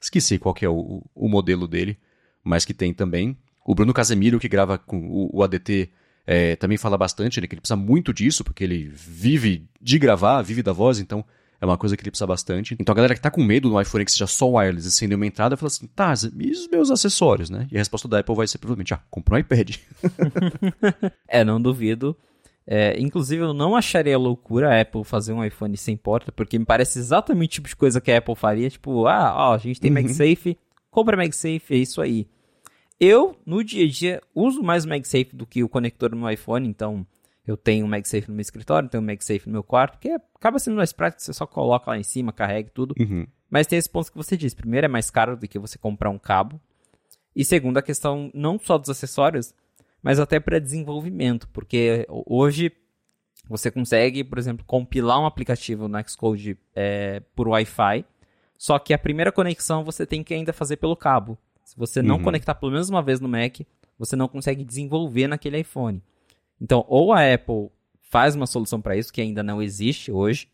Esqueci 0.00 0.38
qual 0.38 0.54
é 0.62 0.68
o, 0.68 1.02
o, 1.14 1.28
modelo 1.28 1.66
dele, 1.66 1.98
mas 2.42 2.64
que 2.64 2.72
tem 2.72 2.94
também. 2.94 3.36
O 3.66 3.74
Bruno 3.74 3.92
Casemiro, 3.92 4.38
que 4.38 4.48
grava 4.48 4.78
com 4.78 5.00
o, 5.08 5.38
o 5.38 5.42
ADT, 5.42 5.90
é, 6.26 6.56
também 6.56 6.78
fala 6.78 6.96
bastante, 6.96 7.40
né? 7.40 7.46
Que 7.46 7.54
ele 7.54 7.60
precisa 7.60 7.76
muito 7.76 8.12
disso, 8.12 8.44
porque 8.44 8.64
ele 8.64 8.88
vive 8.88 9.68
de 9.80 9.98
gravar, 9.98 10.42
vive 10.42 10.62
da 10.62 10.72
voz, 10.72 10.98
então 10.98 11.24
é 11.60 11.66
uma 11.66 11.76
coisa 11.76 11.96
que 11.96 12.02
ele 12.02 12.10
precisa 12.10 12.26
bastante. 12.26 12.74
Então 12.78 12.92
a 12.92 12.96
galera 12.96 13.14
que 13.14 13.20
tá 13.20 13.30
com 13.30 13.42
medo 13.42 13.68
do 13.68 13.80
iPhone 13.80 14.04
que 14.04 14.12
seja 14.12 14.26
só 14.26 14.48
wireless 14.48 14.88
e 14.88 14.90
sem 14.90 15.06
nenhuma 15.06 15.26
entrada, 15.26 15.56
fala 15.56 15.68
assim, 15.68 15.86
tá, 15.88 16.14
e 16.38 16.50
os 16.50 16.68
meus 16.68 16.90
acessórios, 16.90 17.50
né? 17.50 17.68
E 17.70 17.76
a 17.76 17.80
resposta 17.80 18.08
da 18.08 18.20
Apple 18.20 18.34
vai 18.34 18.46
ser 18.46 18.58
provavelmente, 18.58 18.94
ah, 18.94 19.00
compra 19.10 19.36
um 19.36 19.38
iPad. 19.38 19.76
é, 21.28 21.44
não 21.44 21.60
duvido. 21.60 22.16
É, 22.66 22.98
inclusive, 23.00 23.42
eu 23.42 23.52
não 23.52 23.74
acharia 23.74 24.16
loucura 24.16 24.70
a 24.70 24.80
Apple 24.80 25.04
fazer 25.04 25.32
um 25.32 25.44
iPhone 25.44 25.76
sem 25.76 25.96
porta, 25.96 26.30
porque 26.30 26.58
me 26.58 26.64
parece 26.64 26.98
exatamente 26.98 27.50
o 27.50 27.54
tipo 27.54 27.68
de 27.68 27.76
coisa 27.76 28.00
que 28.00 28.10
a 28.10 28.18
Apple 28.18 28.36
faria. 28.36 28.70
Tipo, 28.70 29.06
ah, 29.06 29.34
ó, 29.36 29.54
a 29.54 29.58
gente 29.58 29.80
tem 29.80 29.90
uhum. 29.90 29.96
MagSafe, 29.96 30.56
compra 30.90 31.16
MagSafe, 31.16 31.74
é 31.74 31.76
isso 31.76 32.00
aí. 32.00 32.28
Eu, 33.00 33.34
no 33.46 33.64
dia 33.64 33.84
a 33.86 33.88
dia, 33.88 34.22
uso 34.34 34.62
mais 34.62 34.84
o 34.84 34.88
MagSafe 34.88 35.34
do 35.34 35.46
que 35.46 35.64
o 35.64 35.68
conector 35.68 36.14
no 36.14 36.30
iPhone, 36.30 36.68
então 36.68 37.06
eu 37.46 37.56
tenho 37.56 37.86
um 37.86 37.88
MagSafe 37.88 38.28
no 38.28 38.34
meu 38.34 38.42
escritório, 38.42 38.90
tenho 38.90 39.02
um 39.02 39.06
MagSafe 39.06 39.46
no 39.46 39.52
meu 39.52 39.62
quarto, 39.64 39.98
que 39.98 40.08
é, 40.08 40.16
acaba 40.34 40.58
sendo 40.58 40.76
mais 40.76 40.92
prático, 40.92 41.22
você 41.22 41.32
só 41.32 41.46
coloca 41.46 41.90
lá 41.90 41.98
em 41.98 42.02
cima, 42.02 42.30
carrega 42.30 42.70
tudo. 42.74 42.94
Uhum. 43.00 43.26
Mas 43.48 43.66
tem 43.66 43.78
esse 43.78 43.88
ponto 43.88 44.10
que 44.10 44.16
você 44.16 44.36
disse. 44.36 44.54
Primeiro, 44.54 44.84
é 44.84 44.88
mais 44.88 45.10
caro 45.10 45.36
do 45.36 45.48
que 45.48 45.58
você 45.58 45.78
comprar 45.78 46.10
um 46.10 46.18
cabo. 46.18 46.60
E 47.34 47.44
segundo, 47.44 47.78
a 47.78 47.82
questão 47.82 48.30
não 48.32 48.58
só 48.58 48.78
dos 48.78 48.90
acessórios, 48.90 49.54
mas 50.02 50.20
até 50.20 50.38
para 50.38 50.60
desenvolvimento. 50.60 51.48
Porque 51.48 52.06
hoje 52.08 52.70
você 53.48 53.70
consegue, 53.70 54.22
por 54.22 54.38
exemplo, 54.38 54.64
compilar 54.64 55.20
um 55.20 55.26
aplicativo 55.26 55.88
no 55.88 55.98
Xcode 56.08 56.56
é, 56.74 57.20
por 57.34 57.48
Wi-Fi. 57.48 58.04
Só 58.56 58.78
que 58.78 58.94
a 58.94 58.98
primeira 58.98 59.32
conexão 59.32 59.82
você 59.82 60.06
tem 60.06 60.22
que 60.22 60.34
ainda 60.34 60.52
fazer 60.52 60.76
pelo 60.76 60.94
cabo. 60.94 61.36
Se 61.70 61.76
você 61.76 62.02
não 62.02 62.16
uhum. 62.16 62.24
conectar 62.24 62.52
pelo 62.56 62.72
menos 62.72 62.90
uma 62.90 63.00
vez 63.00 63.20
no 63.20 63.28
Mac, 63.28 63.60
você 63.96 64.16
não 64.16 64.26
consegue 64.26 64.64
desenvolver 64.64 65.28
naquele 65.28 65.60
iPhone. 65.60 66.02
Então, 66.60 66.84
ou 66.88 67.12
a 67.12 67.32
Apple 67.32 67.70
faz 68.00 68.34
uma 68.34 68.48
solução 68.48 68.80
para 68.80 68.96
isso, 68.96 69.12
que 69.12 69.20
ainda 69.20 69.40
não 69.40 69.62
existe 69.62 70.10
hoje, 70.10 70.48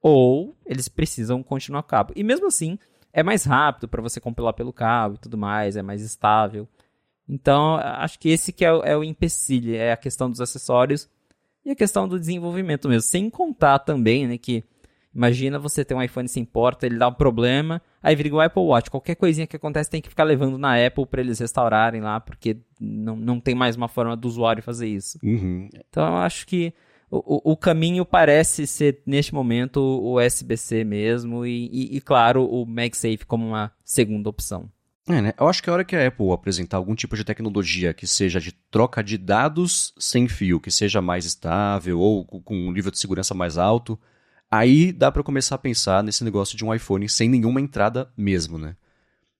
ou 0.00 0.56
eles 0.64 0.88
precisam 0.88 1.42
continuar 1.42 1.82
cabo. 1.82 2.14
E 2.16 2.24
mesmo 2.24 2.46
assim, 2.46 2.78
é 3.12 3.22
mais 3.22 3.44
rápido 3.44 3.88
para 3.88 4.00
você 4.00 4.20
compilar 4.20 4.54
pelo 4.54 4.72
cabo 4.72 5.16
e 5.16 5.18
tudo 5.18 5.36
mais, 5.36 5.76
é 5.76 5.82
mais 5.82 6.00
estável. 6.00 6.66
Então, 7.28 7.74
acho 7.76 8.18
que 8.18 8.30
esse 8.30 8.50
que 8.50 8.64
é, 8.64 8.68
é 8.68 8.96
o 8.96 9.04
empecilho, 9.04 9.74
é 9.74 9.92
a 9.92 9.98
questão 9.98 10.30
dos 10.30 10.40
acessórios 10.40 11.10
e 11.62 11.70
a 11.70 11.76
questão 11.76 12.08
do 12.08 12.18
desenvolvimento 12.18 12.88
mesmo. 12.88 13.02
Sem 13.02 13.28
contar 13.28 13.80
também, 13.80 14.26
né, 14.26 14.38
que 14.38 14.64
Imagina 15.18 15.58
você 15.58 15.84
ter 15.84 15.96
um 15.96 16.00
iPhone 16.00 16.28
sem 16.28 16.44
porta, 16.44 16.86
ele 16.86 16.96
dá 16.96 17.08
um 17.08 17.12
problema, 17.12 17.82
aí 18.00 18.14
vira 18.14 18.32
o 18.32 18.40
Apple 18.40 18.62
Watch. 18.62 18.88
Qualquer 18.88 19.16
coisinha 19.16 19.48
que 19.48 19.56
acontece 19.56 19.90
tem 19.90 20.00
que 20.00 20.08
ficar 20.08 20.22
levando 20.22 20.56
na 20.56 20.76
Apple 20.86 21.06
para 21.06 21.20
eles 21.20 21.40
restaurarem 21.40 22.00
lá, 22.00 22.20
porque 22.20 22.58
não, 22.80 23.16
não 23.16 23.40
tem 23.40 23.52
mais 23.52 23.74
uma 23.74 23.88
forma 23.88 24.16
do 24.16 24.28
usuário 24.28 24.62
fazer 24.62 24.86
isso. 24.86 25.18
Uhum. 25.20 25.68
Então 25.88 26.06
eu 26.06 26.18
acho 26.18 26.46
que 26.46 26.72
o, 27.10 27.50
o, 27.50 27.56
caminho 27.56 28.06
parece 28.06 28.64
ser, 28.64 29.02
neste 29.04 29.34
momento, 29.34 29.80
o 29.80 30.24
USB-C 30.24 30.84
mesmo, 30.84 31.44
e, 31.44 31.66
e, 31.66 31.96
e, 31.96 32.00
claro, 32.00 32.44
o 32.44 32.64
MagSafe 32.64 33.26
como 33.26 33.44
uma 33.44 33.72
segunda 33.84 34.30
opção. 34.30 34.70
É, 35.08 35.20
né? 35.20 35.34
Eu 35.36 35.48
acho 35.48 35.60
que 35.60 35.68
a 35.68 35.72
hora 35.72 35.84
que 35.84 35.96
a 35.96 36.06
Apple 36.06 36.30
apresentar 36.30 36.76
algum 36.76 36.94
tipo 36.94 37.16
de 37.16 37.24
tecnologia 37.24 37.92
que 37.92 38.06
seja 38.06 38.38
de 38.38 38.52
troca 38.52 39.02
de 39.02 39.18
dados 39.18 39.92
sem 39.98 40.28
fio, 40.28 40.60
que 40.60 40.70
seja 40.70 41.02
mais 41.02 41.24
estável 41.24 41.98
ou 41.98 42.24
com 42.24 42.54
um 42.54 42.70
nível 42.70 42.92
de 42.92 43.00
segurança 43.00 43.34
mais 43.34 43.58
alto, 43.58 43.98
Aí 44.50 44.92
dá 44.92 45.12
para 45.12 45.22
começar 45.22 45.56
a 45.56 45.58
pensar 45.58 46.02
nesse 46.02 46.24
negócio 46.24 46.56
de 46.56 46.64
um 46.64 46.74
iPhone 46.74 47.08
sem 47.08 47.28
nenhuma 47.28 47.60
entrada 47.60 48.10
mesmo, 48.16 48.58
né? 48.58 48.76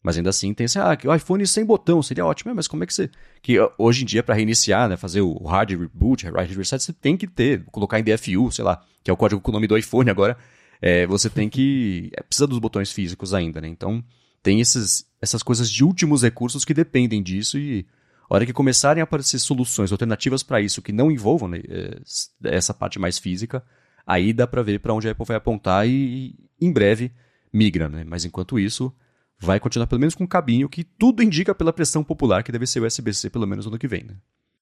Mas 0.02 0.16
ainda 0.16 0.30
assim 0.30 0.54
tem 0.54 0.66
assim, 0.66 0.78
ah, 0.78 0.96
o 1.04 1.14
iPhone 1.14 1.44
sem 1.46 1.64
botão 1.64 2.02
seria 2.02 2.24
ótimo, 2.24 2.50
é, 2.50 2.54
mas 2.54 2.68
como 2.68 2.84
é 2.84 2.86
que 2.86 2.94
você. 2.94 3.10
Que 3.42 3.56
hoje 3.76 4.02
em 4.02 4.06
dia, 4.06 4.22
para 4.22 4.34
reiniciar, 4.34 4.88
né, 4.88 4.96
fazer 4.96 5.20
o 5.20 5.44
hard 5.44 5.70
reboot, 5.70 6.26
hard 6.26 6.50
reset, 6.56 6.82
você 6.82 6.92
tem 6.92 7.16
que 7.16 7.26
ter, 7.26 7.64
colocar 7.66 7.98
em 7.98 8.04
DFU, 8.04 8.50
sei 8.52 8.64
lá, 8.64 8.82
que 9.02 9.10
é 9.10 9.14
o 9.14 9.16
código 9.16 9.40
com 9.40 9.50
o 9.50 9.54
nome 9.54 9.66
do 9.66 9.76
iPhone 9.76 10.08
agora. 10.08 10.36
É, 10.80 11.06
você 11.06 11.28
tem 11.28 11.48
que. 11.48 12.10
É, 12.16 12.22
precisa 12.22 12.46
dos 12.46 12.58
botões 12.58 12.92
físicos 12.92 13.34
ainda, 13.34 13.60
né? 13.60 13.68
Então 13.68 14.04
tem 14.42 14.60
esses, 14.60 15.04
essas 15.20 15.42
coisas 15.42 15.70
de 15.70 15.82
últimos 15.82 16.22
recursos 16.22 16.64
que 16.64 16.72
dependem 16.72 17.22
disso 17.22 17.58
e 17.58 17.84
a 18.30 18.34
hora 18.34 18.46
que 18.46 18.52
começarem 18.52 19.00
a 19.00 19.04
aparecer 19.04 19.38
soluções 19.38 19.90
alternativas 19.90 20.42
para 20.42 20.60
isso 20.60 20.80
que 20.80 20.92
não 20.92 21.10
envolvam 21.10 21.48
né, 21.48 21.60
é, 21.68 22.00
essa 22.44 22.72
parte 22.72 22.98
mais 22.98 23.18
física, 23.18 23.64
Aí 24.08 24.32
dá 24.32 24.46
para 24.46 24.62
ver 24.62 24.80
para 24.80 24.94
onde 24.94 25.06
a 25.06 25.10
Apple 25.10 25.26
vai 25.26 25.36
apontar 25.36 25.86
e, 25.86 26.34
em 26.58 26.72
breve 26.72 27.12
migra, 27.52 27.90
né? 27.90 28.04
Mas 28.04 28.24
enquanto 28.24 28.58
isso, 28.58 28.90
vai 29.38 29.60
continuar 29.60 29.86
pelo 29.86 30.00
menos 30.00 30.14
com 30.14 30.24
um 30.24 30.26
cabinho 30.26 30.66
que 30.66 30.82
tudo 30.82 31.22
indica 31.22 31.54
pela 31.54 31.74
pressão 31.74 32.02
popular 32.02 32.42
que 32.42 32.50
deve 32.50 32.66
ser 32.66 32.80
o 32.80 32.86
USB-C 32.86 33.28
pelo 33.28 33.46
menos 33.46 33.66
no 33.66 33.72
ano 33.72 33.78
que 33.78 33.86
vem, 33.86 34.04
né? 34.04 34.16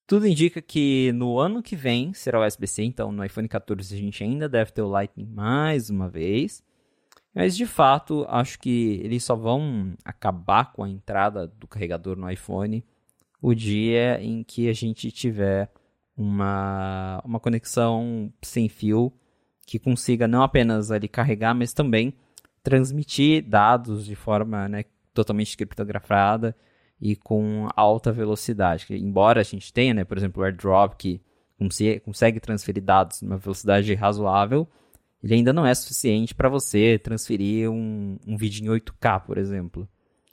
Tudo 0.05 0.26
indica 0.26 0.61
que 0.61 1.12
no 1.12 1.38
ano 1.38 1.62
que 1.62 1.76
vem 1.76 2.12
será 2.12 2.41
o 2.41 2.45
USB-C, 2.45 2.83
então 2.83 3.12
no 3.12 3.25
iPhone 3.25 3.47
14 3.47 3.95
a 3.95 3.99
gente 3.99 4.25
ainda 4.25 4.49
deve 4.49 4.73
ter 4.73 4.83
o 4.83 4.88
Lightning 4.88 5.26
mais 5.26 5.91
uma 5.91 6.09
vez. 6.09 6.61
Mas 7.33 7.57
de 7.57 7.67
fato, 7.67 8.26
acho 8.29 8.59
que 8.59 9.00
eles 9.05 9.23
só 9.23 9.37
vão 9.37 9.95
acabar 10.05 10.73
com 10.73 10.83
a 10.83 10.91
entrada 10.91 11.47
do 11.47 11.69
carregador 11.69 12.17
no 12.17 12.29
iPhone 12.29 12.85
o 13.41 13.55
dia 13.55 14.21
em 14.21 14.43
que 14.43 14.69
a 14.69 14.73
gente 14.73 15.12
tiver 15.12 15.71
uma, 16.17 17.23
uma 17.25 17.38
conexão 17.38 18.33
sem 18.43 18.69
fio 18.69 19.12
que 19.67 19.81
consiga 19.81 20.29
não 20.29 20.43
apenas 20.43 20.93
ali 20.93 21.09
carregar, 21.09 21.55
mas 21.55 21.75
também 21.75 22.15
transmitir 22.63 23.45
dados 23.47 24.07
de 24.07 24.15
forma 24.15 24.69
né, 24.69 24.85
totalmente 25.13 25.57
criptografada 25.57 26.57
e 27.01 27.17
com 27.17 27.69
alta 27.77 28.13
velocidade. 28.13 28.87
Embora 28.91 29.41
a 29.41 29.45
gente 29.45 29.73
tenha, 29.73 29.93
né, 29.93 30.05
por 30.05 30.17
exemplo, 30.17 30.41
o 30.41 30.45
AirDrop 30.45 30.95
que 30.97 31.21
consegue 32.05 32.39
transferir 32.39 32.83
dados 32.83 33.23
numa 33.23 33.37
velocidade 33.37 33.93
razoável, 33.95 34.69
ele 35.23 35.35
ainda 35.35 35.53
não 35.53 35.67
é 35.67 35.75
suficiente 35.75 36.35
para 36.35 36.49
você 36.49 36.99
transferir 36.99 37.71
um, 37.71 38.19
um 38.27 38.37
vídeo 38.37 38.65
em 38.65 38.79
8K, 38.79 39.21
por 39.25 39.39
exemplo. 39.39 39.89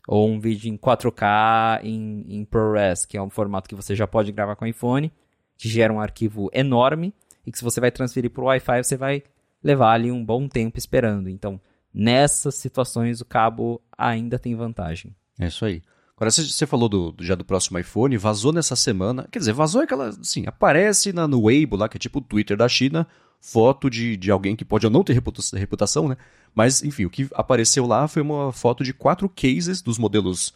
Ou 0.08 0.30
um 0.30 0.40
vídeo 0.40 0.72
em 0.72 0.78
4K 0.78 1.82
em, 1.84 2.26
em 2.28 2.46
ProRes, 2.46 3.06
que 3.06 3.18
é 3.18 3.22
um 3.22 3.30
formato 3.30 3.70
que 3.70 3.76
você 3.76 3.96
já 3.96 4.06
pode 4.06 4.32
gravar 4.32 4.56
com 4.56 4.66
iPhone, 4.66 5.12
que 5.58 5.70
gera 5.70 5.94
um 5.94 6.02
arquivo 6.02 6.50
enorme, 6.54 7.14
e 7.46 7.52
que 7.52 7.58
se 7.58 7.64
você 7.64 7.80
vai 7.80 7.92
transferir 7.92 8.32
para 8.32 8.44
o 8.44 8.46
Wi-Fi, 8.46 8.84
você 8.84 8.98
vai 8.98 9.24
levar 9.64 9.94
ali 9.94 10.12
um 10.12 10.24
bom 10.24 10.48
tempo 10.48 10.78
esperando. 10.78 11.30
Então, 11.30 11.60
nessas 11.94 12.56
situações, 12.56 13.22
o 13.22 13.26
cabo 13.26 13.82
ainda 13.98 14.40
tem 14.40 14.56
vantagem. 14.56 15.16
É 15.40 15.48
isso 15.48 15.66
aí. 15.66 15.82
Agora, 16.16 16.30
você 16.32 16.66
falou 16.66 16.88
do, 16.88 17.16
já 17.20 17.36
do 17.36 17.44
próximo 17.44 17.80
iPhone, 17.80 18.18
vazou 18.18 18.54
nessa 18.54 18.76
semana. 18.76 19.28
Quer 19.32 19.40
dizer, 19.40 19.54
vazou 19.54 19.82
aquela. 19.82 20.10
Assim, 20.10 20.46
aparece 20.46 21.12
na, 21.12 21.28
no 21.28 21.42
Weibo 21.44 21.76
lá, 21.76 21.90
que 21.90 21.98
é 21.98 22.00
tipo 22.00 22.20
o 22.20 22.22
Twitter 22.22 22.56
da 22.56 22.70
China, 22.70 23.08
foto 23.42 23.90
de, 23.90 24.16
de 24.16 24.32
alguém 24.32 24.56
que 24.56 24.64
pode 24.64 24.86
ou 24.86 24.92
não 24.92 25.04
ter 25.04 25.14
reputação, 25.14 26.08
né? 26.08 26.18
Mas, 26.54 26.84
enfim, 26.84 27.06
o 27.06 27.10
que 27.10 27.28
apareceu 27.34 27.86
lá 27.88 28.08
foi 28.08 28.22
uma 28.22 28.52
foto 28.52 28.84
de 28.84 28.94
quatro 28.94 29.28
cases 29.28 29.82
dos 29.82 29.98
modelos 29.98 30.54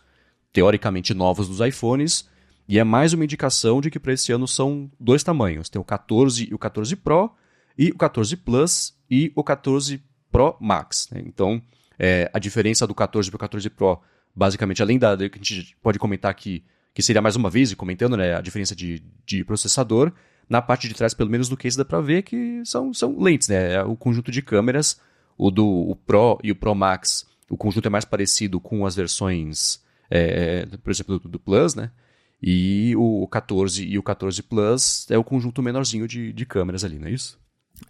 teoricamente 0.53 1.13
novos 1.13 1.47
dos 1.47 1.59
iPhones. 1.59 2.29
E 2.67 2.79
é 2.79 2.83
mais 2.83 3.13
uma 3.13 3.23
indicação 3.23 3.79
de 3.79 3.89
que 3.89 3.99
para 3.99 4.13
esse 4.13 4.31
ano 4.31 4.47
são 4.47 4.91
dois 4.99 5.23
tamanhos: 5.23 5.69
tem 5.69 5.79
o 5.79 5.85
14 5.85 6.47
e 6.49 6.53
o 6.53 6.59
14 6.59 6.95
Pro, 6.95 7.31
e 7.77 7.89
o 7.89 7.97
14 7.97 8.35
Plus 8.37 8.93
e 9.09 9.31
o 9.35 9.43
14 9.43 10.03
Pro 10.31 10.57
Max. 10.59 11.09
Né? 11.11 11.23
Então, 11.25 11.61
é, 11.97 12.29
a 12.33 12.39
diferença 12.39 12.85
do 12.85 12.93
14 12.93 13.29
para 13.29 13.37
o 13.37 13.39
14 13.39 13.69
Pro 13.69 14.01
basicamente, 14.35 14.83
além 14.83 14.99
da 14.99 15.17
que 15.17 15.39
a 15.39 15.43
gente 15.43 15.75
pode 15.81 15.97
comentar 15.97 16.29
aqui, 16.29 16.63
que 16.93 17.01
seria 17.01 17.21
mais 17.21 17.35
uma 17.35 17.49
vez, 17.49 17.73
comentando 17.73 18.15
né, 18.15 18.35
a 18.35 18.41
diferença 18.41 18.75
de, 18.75 19.03
de 19.25 19.43
processador, 19.43 20.11
na 20.47 20.61
parte 20.61 20.87
de 20.87 20.93
trás, 20.93 21.13
pelo 21.13 21.29
menos 21.29 21.49
do 21.49 21.57
case, 21.57 21.75
dá 21.75 21.83
para 21.83 21.99
ver 21.99 22.21
que 22.21 22.61
são, 22.63 22.93
são 22.93 23.19
lentes, 23.19 23.47
né? 23.47 23.73
É 23.73 23.83
o 23.83 23.95
conjunto 23.95 24.31
de 24.31 24.41
câmeras, 24.41 25.01
o 25.37 25.49
do 25.49 25.65
o 25.65 25.95
Pro 25.95 26.39
e 26.43 26.51
o 26.51 26.55
Pro 26.55 26.75
Max, 26.75 27.27
o 27.49 27.57
conjunto 27.57 27.87
é 27.87 27.89
mais 27.89 28.05
parecido 28.05 28.59
com 28.59 28.85
as 28.85 28.95
versões, 28.95 29.81
é, 30.09 30.65
por 30.83 30.91
exemplo, 30.91 31.19
do, 31.19 31.27
do, 31.27 31.39
Plus, 31.39 31.75
né? 31.75 31.91
E 32.41 32.93
o 32.95 33.27
14 33.27 33.83
e 33.83 33.97
o 33.97 34.03
14 34.03 34.43
Plus 34.43 35.07
é 35.09 35.17
o 35.17 35.23
conjunto 35.23 35.61
menorzinho 35.61 36.07
de, 36.07 36.31
de 36.31 36.45
câmeras 36.45 36.83
ali, 36.83 36.99
não 36.99 37.07
é 37.07 37.11
isso? 37.11 37.39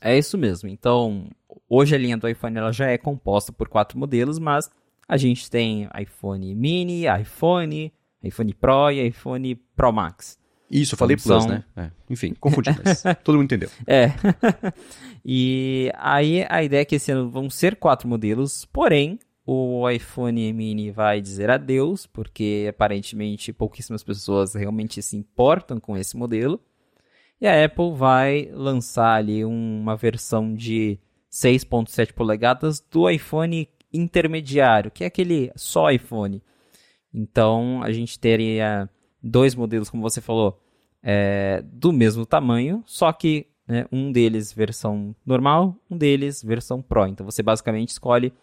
É 0.01 0.17
isso 0.17 0.37
mesmo. 0.37 0.69
Então, 0.69 1.27
hoje 1.69 1.95
a 1.95 1.97
linha 1.97 2.17
do 2.17 2.27
iPhone 2.27 2.57
ela 2.57 2.71
já 2.71 2.87
é 2.87 2.97
composta 2.97 3.51
por 3.51 3.67
quatro 3.67 3.97
modelos, 3.97 4.39
mas 4.39 4.69
a 5.07 5.17
gente 5.17 5.49
tem 5.49 5.87
iPhone 5.99 6.53
mini, 6.55 7.05
iPhone, 7.21 7.91
iPhone 8.23 8.53
Pro 8.53 8.91
e 8.91 9.07
iPhone 9.07 9.55
Pro 9.75 9.91
Max. 9.91 10.37
Isso, 10.69 10.95
eu 10.95 10.97
falei 10.97 11.15
então, 11.17 11.39
Plus, 11.39 11.45
né? 11.45 11.63
É, 11.75 11.91
enfim, 12.09 12.33
confundi, 12.39 12.69
mas 12.83 13.01
todo 13.23 13.35
mundo 13.35 13.45
entendeu. 13.45 13.69
É. 13.85 14.11
e 15.23 15.89
aí 15.95 16.45
a 16.49 16.61
ideia 16.61 16.81
é 16.81 16.85
que 16.85 16.95
esse 16.95 17.11
ano 17.11 17.29
vão 17.29 17.49
ser 17.49 17.77
quatro 17.77 18.07
modelos, 18.07 18.65
porém 18.65 19.17
o 19.49 19.89
iPhone 19.89 20.51
mini 20.51 20.91
vai 20.91 21.21
dizer 21.21 21.49
adeus, 21.49 22.05
porque 22.05 22.67
aparentemente 22.69 23.53
pouquíssimas 23.53 24.03
pessoas 24.03 24.53
realmente 24.53 25.01
se 25.01 25.15
importam 25.15 25.79
com 25.79 25.95
esse 25.95 26.17
modelo. 26.17 26.59
E 27.39 27.47
a 27.47 27.63
Apple 27.63 27.93
vai 27.95 28.49
lançar 28.51 29.15
ali 29.15 29.45
uma 29.45 29.95
versão 29.95 30.53
de 30.53 30.99
6.7 31.31 32.11
polegadas 32.11 32.81
do 32.91 33.09
iPhone 33.09 33.69
intermediário, 33.93 34.91
que 34.91 35.05
é 35.05 35.07
aquele 35.07 35.49
só 35.55 35.89
iPhone. 35.91 36.43
Então 37.13 37.81
a 37.83 37.91
gente 37.93 38.19
teria 38.19 38.89
dois 39.23 39.55
modelos, 39.55 39.89
como 39.89 40.03
você 40.03 40.19
falou, 40.19 40.61
é, 41.01 41.63
do 41.65 41.93
mesmo 41.93 42.25
tamanho, 42.25 42.83
só 42.85 43.13
que 43.13 43.47
né, 43.65 43.85
um 43.93 44.11
deles 44.11 44.51
versão 44.51 45.15
normal, 45.25 45.73
um 45.89 45.97
deles 45.97 46.43
versão 46.43 46.81
Pro. 46.81 47.07
Então 47.07 47.25
você 47.25 47.41
basicamente 47.41 47.89
escolhe 47.89 48.33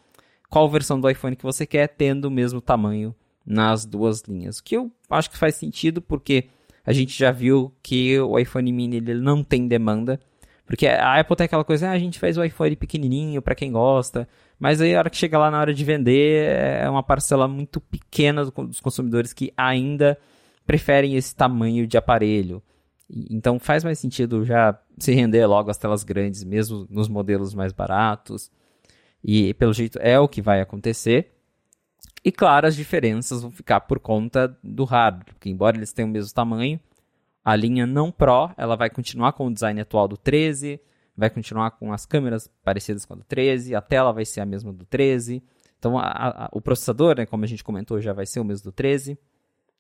qual 0.55 0.71
versão 0.71 1.01
do 1.01 1.11
iPhone 1.11 1.35
que 1.35 1.43
você 1.43 1.67
quer, 1.67 1.89
tendo 1.89 2.27
o 2.27 2.31
mesmo 2.31 2.61
tamanho 2.61 3.13
nas 3.45 3.85
duas 3.85 4.23
linhas. 4.23 4.59
O 4.59 4.63
que 4.63 4.77
eu 4.77 4.89
acho 5.11 5.29
que 5.29 5.37
faz 5.37 5.57
sentido, 5.57 6.01
porque 6.01 6.45
a 6.87 6.93
gente 6.93 7.19
já 7.19 7.33
viu 7.33 7.75
que 7.83 8.21
o 8.21 8.39
iPhone 8.39 8.73
mini 8.73 8.99
ele 8.99 9.15
não 9.15 9.43
tem 9.43 9.67
demanda. 9.67 10.21
Porque 10.65 10.87
a 10.87 11.19
Apple 11.19 11.35
tem 11.35 11.47
aquela 11.47 11.65
coisa, 11.65 11.89
ah, 11.89 11.91
a 11.91 11.99
gente 11.99 12.21
faz 12.21 12.39
o 12.39 12.45
iPhone 12.45 12.77
pequenininho 12.77 13.43
para 13.43 13.57
quem 13.57 13.73
gosta, 13.73 14.29
mas 14.57 14.81
aí 14.81 14.95
a 14.95 15.01
hora 15.01 15.11
que 15.11 15.17
chega 15.17 15.37
lá 15.37 15.51
na 15.51 15.59
hora 15.59 15.75
de 15.75 15.85
vender 15.85 16.49
é 16.49 16.89
uma 16.89 17.03
parcela 17.03 17.49
muito 17.49 17.81
pequena 17.81 18.45
dos 18.45 18.81
consumidores 18.81 19.33
que 19.33 19.53
ainda 19.57 20.17
preferem 20.65 21.17
esse 21.17 21.35
tamanho 21.35 21.85
de 21.85 21.99
aparelho. 21.99 22.63
Então 23.11 23.59
faz 23.59 23.83
mais 23.83 23.99
sentido 23.99 24.45
já 24.45 24.79
se 24.99 25.13
render 25.13 25.45
logo 25.47 25.69
às 25.69 25.79
telas 25.79 26.05
grandes, 26.05 26.45
mesmo 26.45 26.87
nos 26.89 27.09
modelos 27.09 27.55
mais 27.55 27.73
baratos. 27.73 28.53
E 29.25 29.55
pelo 29.55 29.73
jeito 29.73 29.99
é 30.01 30.21
o 30.21 30.29
que 30.29 30.43
vai 30.43 30.61
acontecer. 30.61 31.33
E 32.23 32.31
claro, 32.31 32.67
as 32.67 32.77
diferenças 32.77 33.41
vão 33.43 33.51
ficar 33.51 33.81
por 33.81 33.99
conta 33.99 34.57
do 34.63 34.85
hardware, 34.85 35.35
porque 35.35 35.49
embora 35.49 35.77
eles 35.77 35.93
tenham 35.93 36.09
o 36.09 36.13
mesmo 36.13 36.35
tamanho, 36.35 36.79
a 37.45 37.57
linha 37.57 37.87
não 37.87 38.11
Pro, 38.11 38.51
ela 38.57 38.77
vai 38.77 38.89
continuar 38.89 39.33
com 39.33 39.47
o 39.47 39.53
design 39.53 39.81
atual 39.81 40.09
do 40.09 40.17
13, 40.17 40.81
vai 41.17 41.31
continuar 41.31 41.73
com 41.73 41.93
as 41.93 42.07
câmeras 42.07 42.51
parecidas 42.63 43.05
com 43.05 43.15
a 43.15 43.17
do 43.17 43.25
13, 43.25 43.75
a 43.75 43.81
tela 43.81 44.13
vai 44.13 44.25
ser 44.25 44.41
a 44.41 44.47
mesma 44.47 44.73
do 44.73 44.85
13. 44.85 45.43
Então, 45.79 45.99
a, 45.99 46.47
a, 46.47 46.49
o 46.53 46.61
processador, 46.61 47.17
né, 47.19 47.27
como 47.27 47.45
a 47.45 47.47
gente 47.47 47.63
comentou, 47.63 48.01
já 48.01 48.13
vai 48.13 48.25
ser 48.25 48.41
o 48.41 48.45
mesmo 48.45 48.65
do 48.65 48.73
13. 48.73 49.19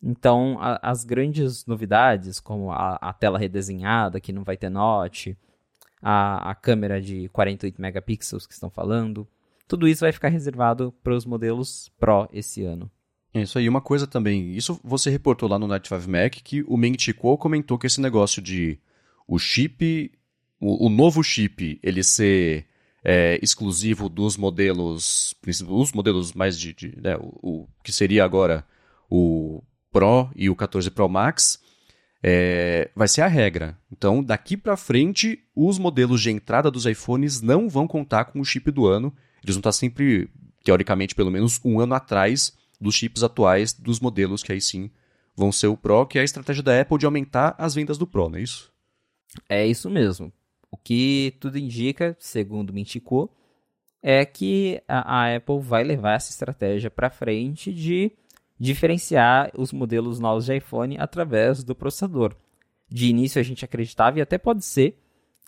Então, 0.02 0.58
a, 0.60 0.78
as 0.82 1.02
grandes 1.04 1.64
novidades, 1.64 2.38
como 2.40 2.70
a, 2.70 3.14
tela 3.18 3.38
redesenhada, 3.38 4.20
que 4.20 4.32
não 4.32 4.44
vai 4.44 4.56
ter 4.56 4.68
notch, 4.68 5.28
a, 6.02 6.54
câmera 6.54 7.00
de 7.00 7.30
48 7.30 7.80
megapixels 7.80 8.46
que 8.46 8.52
estão 8.52 8.68
falando, 8.68 9.26
tudo 9.66 9.88
isso 9.88 10.00
vai 10.00 10.12
ficar 10.12 10.28
reservado 10.28 10.92
para 11.02 11.14
os 11.14 11.24
modelos 11.24 11.90
Pro 11.98 12.28
esse 12.32 12.62
ano. 12.62 12.90
Isso 13.34 13.58
aí. 13.58 13.68
Uma 13.68 13.80
coisa 13.80 14.06
também, 14.06 14.52
isso 14.52 14.80
você 14.84 15.10
reportou 15.10 15.48
lá 15.48 15.58
no 15.58 15.66
Night 15.66 15.88
5 15.88 16.08
Mac, 16.08 16.34
que 16.34 16.62
o 16.68 16.76
Meng 16.76 16.96
Chi 16.98 17.12
Kuo 17.12 17.36
comentou 17.36 17.78
que 17.78 17.86
esse 17.86 18.00
negócio 18.00 18.40
de 18.40 18.78
o 19.26 19.38
chip, 19.38 20.12
o, 20.60 20.86
o 20.86 20.88
novo 20.88 21.22
chip, 21.22 21.80
ele 21.82 22.02
ser 22.04 22.66
é, 23.04 23.38
exclusivo 23.42 24.08
dos 24.08 24.36
modelos, 24.36 25.34
os 25.68 25.92
modelos 25.92 26.32
mais 26.32 26.58
de, 26.58 26.72
de 26.72 26.94
né, 27.00 27.16
o, 27.16 27.38
o, 27.42 27.68
que 27.82 27.92
seria 27.92 28.24
agora 28.24 28.64
o 29.10 29.62
Pro 29.92 30.30
e 30.34 30.48
o 30.48 30.56
14 30.56 30.90
Pro 30.90 31.08
Max, 31.08 31.60
é, 32.22 32.90
vai 32.96 33.06
ser 33.06 33.20
a 33.20 33.26
regra. 33.26 33.76
Então, 33.92 34.22
daqui 34.22 34.56
para 34.56 34.76
frente, 34.76 35.44
os 35.54 35.78
modelos 35.78 36.22
de 36.22 36.30
entrada 36.30 36.70
dos 36.70 36.86
iPhones 36.86 37.42
não 37.42 37.68
vão 37.68 37.86
contar 37.86 38.24
com 38.26 38.40
o 38.40 38.44
chip 38.44 38.70
do 38.70 38.86
ano. 38.86 39.14
Eles 39.44 39.54
vão 39.54 39.60
estar 39.60 39.72
sempre, 39.72 40.28
teoricamente, 40.64 41.14
pelo 41.14 41.30
menos 41.30 41.60
um 41.64 41.78
ano 41.78 41.94
atrás 41.94 42.56
dos 42.80 42.94
chips 42.94 43.22
atuais 43.22 43.72
dos 43.72 44.00
modelos 44.00 44.42
que 44.42 44.52
aí 44.52 44.60
sim 44.60 44.90
vão 45.36 45.52
ser 45.52 45.66
o 45.66 45.76
Pro, 45.76 46.06
que 46.06 46.18
é 46.18 46.22
a 46.22 46.24
estratégia 46.24 46.62
da 46.62 46.80
Apple 46.80 46.98
de 46.98 47.06
aumentar 47.06 47.54
as 47.58 47.74
vendas 47.74 47.98
do 47.98 48.06
Pro, 48.06 48.28
não 48.28 48.38
é 48.38 48.42
isso? 48.42 48.72
É 49.48 49.66
isso 49.66 49.90
mesmo. 49.90 50.32
O 50.70 50.76
que 50.76 51.36
tudo 51.40 51.58
indica, 51.58 52.16
segundo 52.18 52.72
Mintico, 52.72 53.30
é 54.02 54.24
que 54.24 54.82
a, 54.88 55.18
a 55.18 55.36
Apple 55.36 55.60
vai 55.60 55.84
levar 55.84 56.14
essa 56.14 56.30
estratégia 56.30 56.90
para 56.90 57.10
frente 57.10 57.72
de 57.72 58.12
diferenciar 58.58 59.50
os 59.56 59.72
modelos 59.72 60.18
novos 60.18 60.46
de 60.46 60.56
iPhone 60.56 60.96
através 60.98 61.64
do 61.64 61.74
processador. 61.74 62.36
De 62.88 63.06
início 63.06 63.40
a 63.40 63.44
gente 63.44 63.64
acreditava, 63.64 64.18
e 64.18 64.22
até 64.22 64.38
pode 64.38 64.64
ser, 64.64 64.98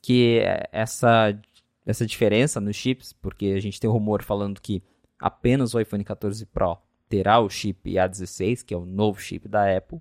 que 0.02 0.40
essa, 0.72 1.38
essa 1.86 2.04
diferença 2.04 2.60
nos 2.60 2.74
chips, 2.74 3.12
porque 3.12 3.46
a 3.56 3.60
gente 3.60 3.80
tem 3.80 3.88
um 3.88 3.92
rumor 3.92 4.22
falando 4.22 4.60
que 4.60 4.82
apenas 5.18 5.72
o 5.72 5.80
iPhone 5.80 6.02
14 6.02 6.44
Pro 6.46 6.76
terá 7.08 7.38
o 7.38 7.48
chip 7.48 7.92
A16, 7.92 8.64
que 8.64 8.74
é 8.74 8.76
o 8.76 8.84
novo 8.84 9.20
chip 9.20 9.46
da 9.48 9.74
Apple, 9.74 10.00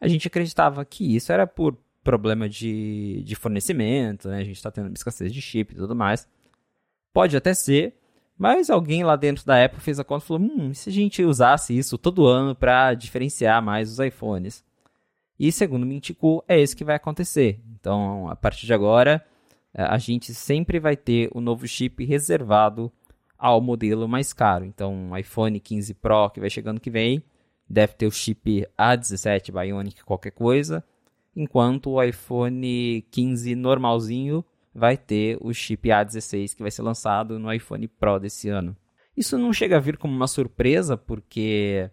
a 0.00 0.08
gente 0.08 0.26
acreditava 0.26 0.84
que 0.84 1.14
isso 1.14 1.30
era 1.30 1.46
por 1.46 1.76
problema 2.02 2.48
de, 2.48 3.22
de 3.24 3.34
fornecimento, 3.34 4.28
né? 4.28 4.38
a 4.38 4.44
gente 4.44 4.56
está 4.56 4.70
tendo 4.70 4.92
escassez 4.94 5.32
de 5.32 5.42
chip 5.42 5.74
e 5.74 5.76
tudo 5.76 5.94
mais. 5.94 6.26
Pode 7.12 7.36
até 7.36 7.52
ser, 7.52 7.96
mas 8.38 8.70
alguém 8.70 9.02
lá 9.04 9.16
dentro 9.16 9.44
da 9.44 9.62
Apple 9.62 9.80
fez 9.80 9.98
a 9.98 10.04
conta 10.04 10.24
e 10.24 10.28
falou: 10.28 10.42
hum, 10.42 10.72
se 10.72 10.88
a 10.88 10.92
gente 10.92 11.22
usasse 11.24 11.76
isso 11.76 11.98
todo 11.98 12.26
ano 12.26 12.54
para 12.54 12.94
diferenciar 12.94 13.62
mais 13.62 13.90
os 13.90 13.98
iPhones? 13.98 14.64
E 15.38 15.50
segundo 15.52 15.82
o 15.82 15.86
Mintico, 15.86 16.44
é 16.48 16.60
isso 16.60 16.76
que 16.76 16.84
vai 16.84 16.96
acontecer. 16.96 17.60
Então, 17.78 18.28
a 18.28 18.36
partir 18.36 18.66
de 18.66 18.72
agora, 18.72 19.24
a 19.76 19.98
gente 19.98 20.32
sempre 20.32 20.80
vai 20.80 20.96
ter 20.96 21.28
o 21.34 21.40
novo 21.40 21.68
chip 21.68 22.02
reservado 22.04 22.90
ao 23.38 23.60
modelo 23.60 24.08
mais 24.08 24.32
caro. 24.32 24.64
Então, 24.64 25.10
o 25.10 25.16
iPhone 25.16 25.60
15 25.60 25.94
Pro 25.94 26.30
que 26.30 26.40
vai 26.40 26.48
chegando 26.48 26.80
que 26.80 26.90
vem, 26.90 27.22
deve 27.68 27.92
ter 27.94 28.06
o 28.06 28.10
chip 28.10 28.66
A17 28.78 29.52
Bionic 29.52 30.02
qualquer 30.02 30.30
coisa, 30.30 30.82
enquanto 31.34 31.90
o 31.90 32.02
iPhone 32.02 33.04
15 33.10 33.54
normalzinho 33.54 34.42
vai 34.74 34.96
ter 34.96 35.36
o 35.40 35.52
chip 35.52 35.88
A16 35.88 36.54
que 36.54 36.62
vai 36.62 36.70
ser 36.70 36.82
lançado 36.82 37.38
no 37.38 37.52
iPhone 37.52 37.86
Pro 37.86 38.18
desse 38.18 38.48
ano. 38.48 38.74
Isso 39.14 39.36
não 39.36 39.52
chega 39.52 39.76
a 39.76 39.80
vir 39.80 39.96
como 39.98 40.14
uma 40.14 40.26
surpresa, 40.26 40.96
porque 40.96 41.90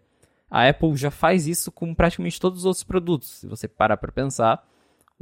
a 0.49 0.67
Apple 0.67 0.95
já 0.95 1.09
faz 1.09 1.47
isso 1.47 1.71
com 1.71 1.93
praticamente 1.93 2.39
todos 2.39 2.59
os 2.59 2.65
outros 2.65 2.83
produtos. 2.83 3.29
Se 3.39 3.47
você 3.47 3.67
parar 3.67 3.97
para 3.97 4.11
pensar, 4.11 4.65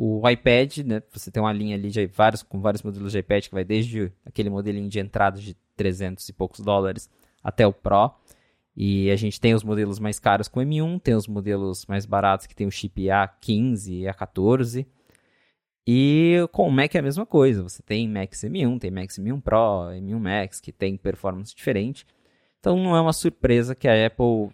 o 0.03 0.27
iPad, 0.27 0.79
né? 0.79 1.03
Você 1.11 1.29
tem 1.29 1.43
uma 1.43 1.53
linha 1.53 1.75
ali 1.75 1.91
de 1.91 2.07
vários, 2.07 2.41
com 2.41 2.59
vários 2.59 2.81
modelos 2.81 3.11
de 3.11 3.19
iPad 3.19 3.45
que 3.45 3.53
vai 3.53 3.63
desde 3.63 4.11
aquele 4.25 4.49
modelinho 4.49 4.89
de 4.89 4.99
entrada 4.99 5.39
de 5.39 5.55
300 5.75 6.27
e 6.27 6.33
poucos 6.33 6.59
dólares 6.61 7.07
até 7.43 7.67
o 7.67 7.71
Pro. 7.71 8.11
E 8.75 9.11
a 9.11 9.15
gente 9.15 9.39
tem 9.39 9.53
os 9.53 9.63
modelos 9.63 9.99
mais 9.99 10.17
caros 10.17 10.47
com 10.47 10.59
M1, 10.59 10.99
tem 11.01 11.13
os 11.13 11.27
modelos 11.27 11.85
mais 11.85 12.07
baratos 12.07 12.47
que 12.47 12.55
tem 12.55 12.65
o 12.65 12.71
chip 12.71 12.99
A15 12.99 13.89
e 13.89 14.01
A14. 14.05 14.87
E 15.85 16.47
com 16.51 16.67
o 16.67 16.71
Mac 16.71 16.95
é 16.95 16.97
a 16.97 17.03
mesma 17.03 17.25
coisa. 17.25 17.61
Você 17.61 17.83
tem 17.83 18.09
Max 18.09 18.41
M1, 18.41 18.79
tem 18.79 18.89
Max 18.89 19.19
M1 19.19 19.39
Pro, 19.39 19.91
M1 19.91 20.19
Max, 20.19 20.59
que 20.59 20.71
tem 20.71 20.97
performance 20.97 21.53
diferente. 21.53 22.07
Então 22.59 22.75
não 22.75 22.95
é 22.95 23.01
uma 23.01 23.13
surpresa 23.13 23.75
que 23.75 23.87
a 23.87 24.07
Apple 24.07 24.49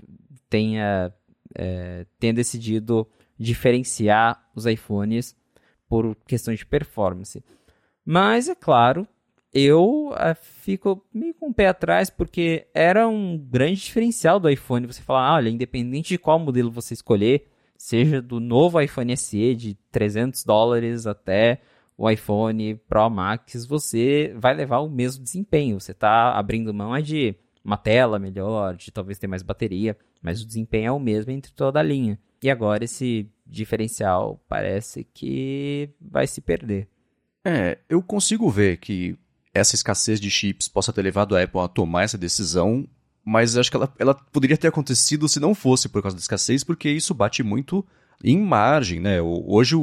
tenha, 0.49 1.13
é, 1.55 2.05
tenha 2.19 2.33
decidido 2.33 3.07
diferenciar 3.37 4.43
os 4.55 4.65
iPhones 4.65 5.35
por 5.87 6.15
questões 6.27 6.59
de 6.59 6.65
performance. 6.65 7.43
Mas 8.05 8.49
é 8.49 8.55
claro, 8.55 9.07
eu 9.53 10.09
uh, 10.09 10.35
fico 10.61 11.03
meio 11.13 11.33
com 11.33 11.49
o 11.49 11.53
pé 11.53 11.67
atrás 11.67 12.09
porque 12.09 12.67
era 12.73 13.07
um 13.07 13.37
grande 13.37 13.81
diferencial 13.81 14.39
do 14.39 14.49
iPhone. 14.49 14.87
Você 14.87 15.01
falar, 15.01 15.27
ah, 15.27 15.35
olha, 15.35 15.49
independente 15.49 16.09
de 16.09 16.17
qual 16.17 16.39
modelo 16.39 16.71
você 16.71 16.93
escolher, 16.93 17.47
seja 17.77 18.21
do 18.21 18.39
novo 18.39 18.79
iPhone 18.81 19.15
SE 19.15 19.55
de 19.55 19.75
300 19.91 20.43
dólares 20.43 21.07
até 21.07 21.61
o 21.97 22.09
iPhone 22.09 22.75
Pro 22.87 23.09
Max, 23.09 23.65
você 23.65 24.33
vai 24.37 24.53
levar 24.53 24.79
o 24.79 24.89
mesmo 24.89 25.23
desempenho. 25.23 25.79
Você 25.79 25.91
está 25.91 26.37
abrindo 26.37 26.73
mão 26.73 26.95
é 26.95 27.01
de 27.01 27.35
uma 27.65 27.77
tela 27.77 28.19
melhor, 28.19 28.75
de 28.75 28.91
talvez 28.91 29.17
ter 29.17 29.27
mais 29.27 29.41
bateria, 29.41 29.97
mas 30.21 30.41
o 30.41 30.45
desempenho 30.45 30.87
é 30.87 30.91
o 30.91 30.99
mesmo 30.99 31.31
entre 31.31 31.51
toda 31.51 31.79
a 31.79 31.83
linha. 31.83 32.19
E 32.41 32.49
agora 32.49 32.83
esse 32.83 33.29
diferencial 33.45 34.41
parece 34.47 35.03
que 35.13 35.89
vai 35.99 36.27
se 36.27 36.41
perder. 36.41 36.87
É, 37.43 37.77
eu 37.89 38.01
consigo 38.01 38.49
ver 38.49 38.77
que 38.77 39.17
essa 39.53 39.75
escassez 39.75 40.19
de 40.19 40.29
chips 40.29 40.67
possa 40.67 40.93
ter 40.93 41.01
levado 41.01 41.35
a 41.35 41.41
Apple 41.41 41.61
a 41.61 41.67
tomar 41.67 42.03
essa 42.03 42.17
decisão, 42.17 42.87
mas 43.23 43.57
acho 43.57 43.71
que 43.71 43.77
ela, 43.77 43.91
ela 43.97 44.13
poderia 44.13 44.57
ter 44.57 44.67
acontecido 44.67 45.27
se 45.27 45.39
não 45.39 45.55
fosse 45.55 45.89
por 45.89 46.01
causa 46.01 46.15
da 46.15 46.21
escassez, 46.21 46.63
porque 46.63 46.89
isso 46.89 47.13
bate 47.13 47.41
muito 47.43 47.85
em 48.23 48.37
margem, 48.37 48.99
né? 48.99 49.21
Hoje 49.21 49.75
o, 49.75 49.81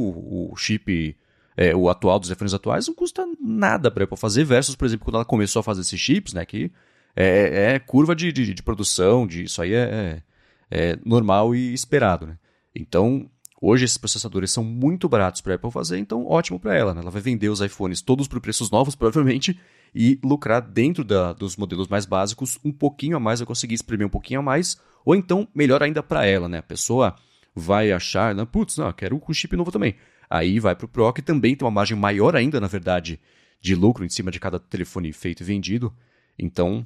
o 0.53 0.57
chip, 0.57 1.17
é, 1.57 1.75
o 1.75 1.89
atual 1.89 2.19
dos 2.19 2.31
iPhones 2.31 2.55
atuais, 2.55 2.87
não 2.87 2.95
custa 2.95 3.27
nada 3.41 3.91
para 3.91 4.03
a 4.03 4.05
Apple 4.05 4.19
fazer, 4.19 4.45
versus, 4.45 4.75
por 4.75 4.85
exemplo, 4.85 5.05
quando 5.05 5.17
ela 5.17 5.25
começou 5.25 5.61
a 5.61 5.63
fazer 5.63 5.81
esses 5.81 5.99
chips, 5.99 6.33
né? 6.33 6.45
Que 6.45 6.71
é, 7.17 7.75
é 7.75 7.79
curva 7.79 8.15
de, 8.15 8.33
de, 8.33 8.55
de, 8.55 8.63
produção, 8.63 9.27
de 9.27 9.45
isso 9.45 9.63
aí 9.63 9.75
é, 9.75 10.23
é, 10.71 10.93
é 10.93 10.99
normal 11.05 11.55
e 11.55 11.73
esperado, 11.73 12.27
né? 12.27 12.39
Então, 12.75 13.31
hoje 13.61 13.85
esses 13.85 13.97
processadores 13.97 14.51
são 14.51 14.65
muito 14.65 15.09
baratos 15.09 15.41
para 15.41 15.53
a 15.53 15.57
Apple 15.57 15.71
fazer, 15.71 15.99
então 15.99 16.27
ótimo 16.27 16.59
para 16.59 16.77
ela. 16.77 16.93
Né? 16.93 17.01
Ela 17.01 17.11
vai 17.11 17.23
vender 17.23 17.49
os 17.49 17.61
iPhones 17.61 18.03
todos 18.03 18.27
por 18.27 18.41
preços 18.41 18.71
novos, 18.71 18.95
provavelmente, 18.97 19.59
e 19.95 20.19
lucrar 20.25 20.61
dentro 20.61 21.05
da, 21.05 21.33
dos 21.33 21.57
modelos 21.57 21.87
mais 21.87 22.05
básicos 22.05 22.59
um 22.65 22.73
pouquinho 22.73 23.17
a 23.17 23.21
mais, 23.21 23.39
vai 23.39 23.47
conseguir 23.47 23.75
exprimir 23.75 24.07
um 24.07 24.11
pouquinho 24.11 24.41
a 24.41 24.43
mais, 24.43 24.77
ou 25.05 25.15
então 25.15 25.47
melhor 25.55 25.83
ainda 25.83 26.03
para 26.03 26.27
ela, 26.27 26.49
né? 26.49 26.59
A 26.59 26.63
pessoa 26.63 27.15
vai 27.55 27.93
achar, 27.93 28.35
né? 28.35 28.45
putz, 28.45 28.77
não, 28.77 28.93
quero 28.93 29.21
um 29.29 29.33
chip 29.33 29.57
novo 29.57 29.71
também. 29.71 29.95
Aí 30.29 30.59
vai 30.59 30.75
para 30.75 30.87
o 30.87 30.89
Pro, 30.89 31.13
que 31.13 31.23
também 31.23 31.55
tem 31.55 31.65
uma 31.65 31.71
margem 31.71 31.97
maior 31.97 32.35
ainda, 32.35 32.61
na 32.61 32.67
verdade, 32.67 33.21
de 33.61 33.75
lucro 33.75 34.05
em 34.05 34.09
cima 34.09 34.31
de 34.31 34.41
cada 34.41 34.59
telefone 34.59 35.13
feito 35.13 35.43
e 35.43 35.45
vendido. 35.45 35.95
Então, 36.37 36.85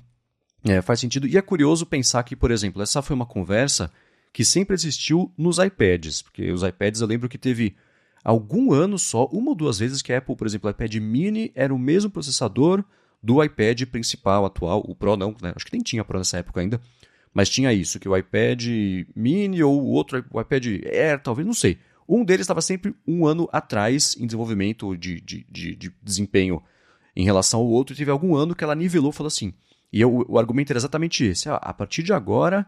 é, 0.64 0.82
faz 0.82 1.00
sentido. 1.00 1.26
E 1.26 1.36
é 1.36 1.42
curioso 1.42 1.86
pensar 1.86 2.22
que, 2.22 2.36
por 2.36 2.50
exemplo, 2.50 2.82
essa 2.82 3.02
foi 3.02 3.14
uma 3.14 3.26
conversa 3.26 3.90
que 4.33 4.44
sempre 4.44 4.74
existiu 4.74 5.33
nos 5.37 5.59
iPads, 5.59 6.22
porque 6.22 6.50
os 6.50 6.62
iPads 6.62 7.00
eu 7.00 7.06
lembro 7.06 7.28
que 7.28 7.38
teve 7.38 7.74
algum 8.24 8.72
ano 8.72 8.98
só, 8.98 9.26
uma 9.26 9.50
ou 9.50 9.54
duas 9.54 9.78
vezes 9.78 10.02
que 10.02 10.12
a 10.12 10.18
Apple, 10.18 10.37
por 10.37 10.46
exemplo, 10.46 10.68
o 10.68 10.70
iPad 10.70 10.94
mini 10.96 11.50
era 11.54 11.74
o 11.74 11.78
mesmo 11.78 12.11
processador 12.11 12.85
do 13.22 13.42
iPad 13.42 13.83
principal 13.87 14.44
atual, 14.44 14.85
o 14.87 14.94
Pro 14.94 15.16
não, 15.16 15.35
né? 15.42 15.52
acho 15.56 15.66
que 15.66 15.72
nem 15.72 15.83
tinha 15.83 16.04
Pro 16.04 16.18
nessa 16.18 16.38
época 16.38 16.61
ainda, 16.61 16.80
mas 17.33 17.48
tinha 17.48 17.72
isso, 17.72 17.98
que 17.98 18.09
o 18.09 18.16
iPad 18.16 18.64
mini 19.14 19.62
ou 19.62 19.83
o 19.83 19.87
outro, 19.87 20.24
o 20.30 20.40
iPad 20.40 20.66
Air, 20.85 21.20
talvez, 21.22 21.46
não 21.46 21.54
sei. 21.54 21.78
Um 22.09 22.24
deles 22.24 22.42
estava 22.44 22.62
sempre 22.62 22.94
um 23.06 23.26
ano 23.26 23.48
atrás 23.52 24.16
em 24.18 24.26
desenvolvimento 24.26 24.96
de, 24.96 25.20
de, 25.20 25.46
de, 25.50 25.76
de 25.76 25.92
desempenho 26.02 26.62
em 27.14 27.24
relação 27.24 27.61
ao 27.61 27.66
outro, 27.66 27.94
e 27.94 27.96
teve 27.96 28.11
algum 28.11 28.35
ano 28.35 28.54
que 28.54 28.64
ela 28.64 28.74
nivelou 28.74 29.12
falou 29.12 29.28
assim. 29.28 29.52
E 29.92 30.01
eu, 30.01 30.24
o 30.29 30.38
argumento 30.38 30.70
era 30.70 30.79
exatamente 30.79 31.24
esse: 31.24 31.48
a 31.48 31.72
partir 31.72 32.03
de 32.03 32.12
agora 32.12 32.66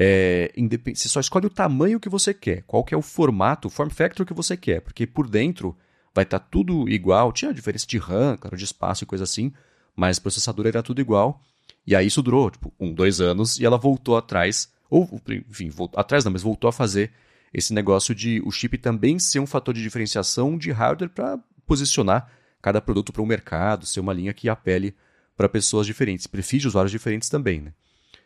é, 0.00 0.52
você 0.94 1.08
só 1.08 1.18
escolhe 1.18 1.46
o 1.46 1.50
tamanho 1.50 1.98
que 1.98 2.08
você 2.08 2.32
quer, 2.32 2.62
qual 2.68 2.84
que 2.84 2.94
é 2.94 2.96
o 2.96 3.02
formato, 3.02 3.66
o 3.66 3.70
form 3.70 3.90
factor 3.90 4.24
que 4.24 4.32
você 4.32 4.56
quer, 4.56 4.80
porque 4.80 5.06
por 5.06 5.28
dentro 5.28 5.76
vai 6.14 6.22
estar 6.22 6.38
tá 6.38 6.46
tudo 6.50 6.88
igual. 6.88 7.32
Tinha 7.32 7.52
diferença 7.52 7.84
de 7.84 7.98
RAM, 7.98 8.36
cara, 8.36 8.56
de 8.56 8.64
espaço 8.64 9.02
e 9.02 9.06
coisa 9.06 9.24
assim, 9.24 9.52
mas 9.96 10.20
processador 10.20 10.66
era 10.68 10.82
tudo 10.82 11.00
igual. 11.00 11.42
E 11.86 11.96
aí 11.96 12.06
isso 12.06 12.22
durou, 12.22 12.50
tipo, 12.50 12.72
um, 12.78 12.92
dois 12.94 13.20
anos, 13.20 13.58
e 13.58 13.64
ela 13.64 13.76
voltou 13.76 14.16
atrás, 14.16 14.72
ou, 14.88 15.20
enfim, 15.50 15.68
voltou, 15.68 15.98
atrás 15.98 16.24
não, 16.24 16.30
mas 16.30 16.42
voltou 16.42 16.68
a 16.68 16.72
fazer 16.72 17.10
esse 17.52 17.72
negócio 17.74 18.14
de 18.14 18.40
o 18.44 18.52
chip 18.52 18.78
também 18.78 19.18
ser 19.18 19.40
um 19.40 19.46
fator 19.46 19.74
de 19.74 19.82
diferenciação 19.82 20.56
de 20.56 20.70
hardware 20.70 21.10
para 21.10 21.40
posicionar 21.66 22.30
cada 22.62 22.80
produto 22.80 23.12
para 23.12 23.22
o 23.22 23.26
mercado, 23.26 23.86
ser 23.86 24.00
uma 24.00 24.12
linha 24.12 24.32
que 24.32 24.48
apele 24.48 24.94
para 25.38 25.48
pessoas 25.48 25.86
diferentes, 25.86 26.26
perfis 26.26 26.62
de 26.62 26.66
usuários 26.66 26.90
diferentes 26.90 27.28
também, 27.28 27.60
né? 27.60 27.72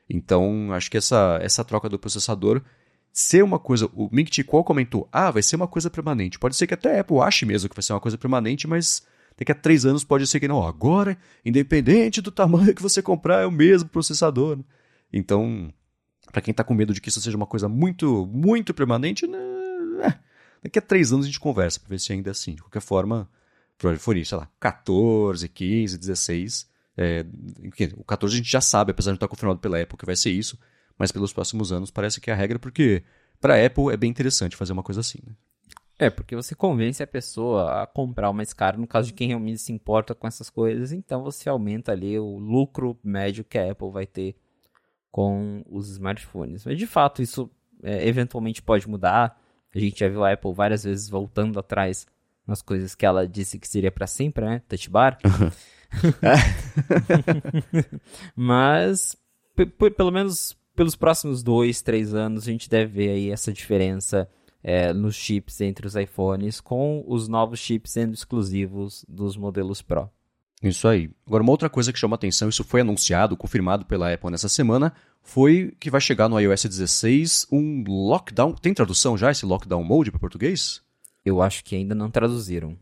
Então, 0.08 0.72
acho 0.72 0.90
que 0.90 0.96
essa, 0.96 1.38
essa 1.42 1.62
troca 1.62 1.86
do 1.86 1.98
processador 1.98 2.62
ser 3.12 3.44
uma 3.44 3.58
coisa. 3.58 3.86
O 3.94 4.08
Ming 4.10 4.26
Chi 4.32 4.42
Kuo 4.42 4.64
comentou: 4.64 5.06
ah, 5.12 5.30
vai 5.30 5.42
ser 5.42 5.56
uma 5.56 5.68
coisa 5.68 5.90
permanente. 5.90 6.38
Pode 6.38 6.56
ser 6.56 6.66
que 6.66 6.72
até 6.72 6.96
a 6.96 7.00
Apple 7.02 7.18
ache 7.18 7.44
mesmo 7.44 7.68
que 7.68 7.76
vai 7.76 7.82
ser 7.82 7.92
uma 7.92 8.00
coisa 8.00 8.16
permanente, 8.16 8.66
mas 8.66 9.06
daqui 9.38 9.52
a 9.52 9.54
três 9.54 9.84
anos 9.84 10.04
pode 10.04 10.26
ser 10.26 10.40
que 10.40 10.48
não. 10.48 10.66
Agora, 10.66 11.18
independente 11.44 12.22
do 12.22 12.30
tamanho 12.30 12.72
que 12.74 12.82
você 12.82 13.02
comprar, 13.02 13.42
é 13.42 13.46
o 13.46 13.52
mesmo 13.52 13.90
processador. 13.90 14.56
Né? 14.56 14.64
Então, 15.12 15.70
para 16.32 16.40
quem 16.40 16.52
está 16.52 16.64
com 16.64 16.72
medo 16.72 16.94
de 16.94 17.00
que 17.00 17.10
isso 17.10 17.20
seja 17.20 17.36
uma 17.36 17.46
coisa 17.46 17.68
muito, 17.68 18.26
muito 18.26 18.72
permanente, 18.72 19.26
né? 19.26 19.38
É, 20.02 20.14
daqui 20.62 20.78
a 20.78 20.82
três 20.82 21.12
anos 21.12 21.26
a 21.26 21.28
gente 21.28 21.38
conversa 21.38 21.78
para 21.78 21.90
ver 21.90 22.00
se 22.00 22.10
ainda 22.10 22.30
é 22.30 22.32
assim. 22.32 22.54
De 22.54 22.62
qualquer 22.62 22.80
forma, 22.80 23.28
for 23.98 24.16
sei 24.24 24.38
lá, 24.38 24.48
14, 24.58 25.46
15, 25.46 25.98
16 25.98 26.71
é, 26.96 27.24
o 27.96 28.04
14 28.04 28.34
a 28.34 28.38
gente 28.38 28.50
já 28.50 28.60
sabe, 28.60 28.90
apesar 28.90 29.10
de 29.10 29.12
não 29.12 29.16
estar 29.16 29.28
confirmado 29.28 29.60
pela 29.60 29.80
Apple 29.80 29.96
que 29.96 30.06
vai 30.06 30.16
ser 30.16 30.30
isso, 30.30 30.58
mas 30.98 31.10
pelos 31.10 31.32
próximos 31.32 31.72
anos 31.72 31.90
parece 31.90 32.20
que 32.20 32.30
é 32.30 32.32
a 32.32 32.36
regra, 32.36 32.58
porque 32.58 33.02
para 33.40 33.54
a 33.54 33.66
Apple 33.66 33.92
é 33.92 33.96
bem 33.96 34.10
interessante 34.10 34.56
fazer 34.56 34.72
uma 34.72 34.82
coisa 34.82 35.00
assim. 35.00 35.18
Né? 35.26 35.32
É, 35.98 36.10
porque 36.10 36.34
você 36.34 36.54
convence 36.54 37.02
a 37.02 37.06
pessoa 37.06 37.82
a 37.82 37.86
comprar 37.86 38.30
o 38.30 38.34
mais 38.34 38.52
caro, 38.52 38.80
no 38.80 38.86
caso 38.86 39.08
de 39.08 39.14
quem 39.14 39.28
realmente 39.28 39.58
se 39.58 39.72
importa 39.72 40.14
com 40.14 40.26
essas 40.26 40.50
coisas, 40.50 40.92
então 40.92 41.22
você 41.22 41.48
aumenta 41.48 41.92
ali 41.92 42.18
o 42.18 42.38
lucro 42.38 42.98
médio 43.02 43.44
que 43.44 43.58
a 43.58 43.70
Apple 43.70 43.90
vai 43.90 44.06
ter 44.06 44.36
com 45.10 45.62
os 45.68 45.90
smartphones. 45.90 46.64
Mas 46.64 46.78
de 46.78 46.86
fato, 46.86 47.22
isso 47.22 47.50
é, 47.82 48.06
eventualmente 48.08 48.62
pode 48.62 48.88
mudar. 48.88 49.40
A 49.74 49.78
gente 49.78 50.00
já 50.00 50.08
viu 50.08 50.24
a 50.24 50.32
Apple 50.32 50.52
várias 50.52 50.84
vezes 50.84 51.08
voltando 51.08 51.58
atrás 51.58 52.06
nas 52.46 52.62
coisas 52.62 52.94
que 52.94 53.06
ela 53.06 53.26
disse 53.28 53.58
que 53.58 53.68
seria 53.68 53.92
para 53.92 54.06
sempre, 54.06 54.44
né? 54.44 54.62
Touch 54.68 54.90
bar. 54.90 55.18
Mas, 58.36 59.16
pelo 59.96 60.10
menos 60.10 60.56
pelos 60.74 60.96
próximos 60.96 61.42
dois, 61.42 61.82
três 61.82 62.14
anos, 62.14 62.44
a 62.44 62.50
gente 62.50 62.68
deve 62.68 62.92
ver 62.92 63.10
aí 63.10 63.30
essa 63.30 63.52
diferença 63.52 64.28
é, 64.62 64.92
nos 64.92 65.14
chips 65.14 65.60
entre 65.60 65.86
os 65.86 65.96
iPhones, 65.96 66.60
com 66.60 67.04
os 67.06 67.28
novos 67.28 67.58
chips 67.58 67.92
sendo 67.92 68.14
exclusivos 68.14 69.04
dos 69.08 69.36
modelos 69.36 69.82
Pro. 69.82 70.10
Isso 70.62 70.86
aí. 70.86 71.10
Agora, 71.26 71.42
uma 71.42 71.50
outra 71.50 71.68
coisa 71.68 71.92
que 71.92 71.98
chama 71.98 72.14
atenção, 72.14 72.48
isso 72.48 72.62
foi 72.62 72.82
anunciado, 72.82 73.36
confirmado 73.36 73.84
pela 73.84 74.12
Apple 74.12 74.30
nessa 74.30 74.48
semana, 74.48 74.94
foi 75.20 75.74
que 75.80 75.90
vai 75.90 76.00
chegar 76.00 76.28
no 76.28 76.38
iOS 76.38 76.64
16 76.64 77.48
um 77.50 77.82
lockdown. 77.86 78.54
Tem 78.54 78.72
tradução 78.72 79.18
já 79.18 79.30
esse 79.30 79.44
lockdown 79.44 79.82
mode 79.82 80.12
para 80.12 80.20
português? 80.20 80.80
Eu 81.24 81.42
acho 81.42 81.64
que 81.64 81.74
ainda 81.74 81.94
não 81.94 82.10
traduziram. 82.10 82.78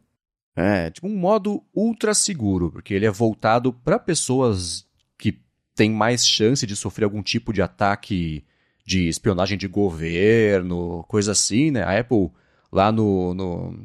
É, 0.60 0.90
tipo 0.90 1.06
um 1.06 1.16
modo 1.16 1.64
ultra 1.74 2.12
seguro, 2.12 2.70
porque 2.70 2.92
ele 2.92 3.06
é 3.06 3.10
voltado 3.10 3.72
para 3.72 3.98
pessoas 3.98 4.86
que 5.16 5.40
têm 5.74 5.90
mais 5.90 6.26
chance 6.26 6.66
de 6.66 6.76
sofrer 6.76 7.06
algum 7.06 7.22
tipo 7.22 7.50
de 7.50 7.62
ataque 7.62 8.44
de 8.84 9.08
espionagem 9.08 9.56
de 9.56 9.66
governo, 9.66 11.02
coisa 11.08 11.32
assim, 11.32 11.70
né? 11.70 11.82
A 11.82 11.98
Apple, 11.98 12.30
lá 12.70 12.92
no, 12.92 13.32
no, 13.32 13.82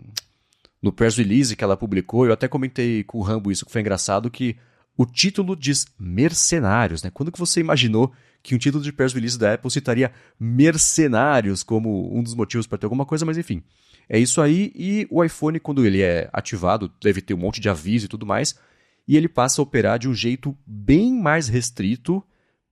no 0.82 0.92
press 0.92 1.16
release 1.16 1.56
que 1.56 1.64
ela 1.64 1.78
publicou, 1.78 2.26
eu 2.26 2.34
até 2.34 2.48
comentei 2.48 3.06
com 3.06 3.20
o 3.20 3.22
Rambo 3.22 3.52
isso, 3.52 3.66
que 3.66 3.72
foi 3.72 3.80
engraçado, 3.80 4.30
que 4.30 4.58
o 4.98 5.06
título 5.06 5.56
diz 5.56 5.86
mercenários, 5.98 7.02
né? 7.04 7.10
Quando 7.14 7.32
que 7.32 7.40
você 7.40 7.62
imaginou 7.62 8.12
que 8.44 8.54
um 8.54 8.58
título 8.58 8.84
de 8.84 8.92
press 8.92 9.14
release 9.14 9.40
da 9.40 9.54
Apple 9.54 9.72
citaria 9.72 10.12
mercenários 10.38 11.64
como 11.64 12.14
um 12.14 12.22
dos 12.22 12.36
motivos 12.36 12.68
para 12.68 12.78
ter 12.78 12.86
alguma 12.86 13.06
coisa, 13.06 13.26
mas 13.26 13.38
enfim. 13.38 13.64
É 14.10 14.20
isso 14.20 14.41
aí, 14.41 14.72
e 14.76 15.08
o 15.10 15.24
iPhone, 15.24 15.60
quando 15.60 15.86
ele 15.86 16.02
é 16.02 16.30
ativado, 16.32 16.91
deve 17.02 17.22
ter 17.22 17.34
um 17.34 17.38
monte 17.38 17.60
de 17.60 17.70
aviso 17.70 18.06
e 18.06 18.10
tudo 18.10 18.26
mais, 18.26 18.60
e 19.08 19.18
ele 19.18 19.28
passa 19.28 19.62
a 19.62 19.63
operar 19.63 20.00
de 20.00 20.08
um 20.08 20.13
jeito 20.13 20.56
bem 20.65 21.13
mais 21.13 21.48
restrito 21.48 22.24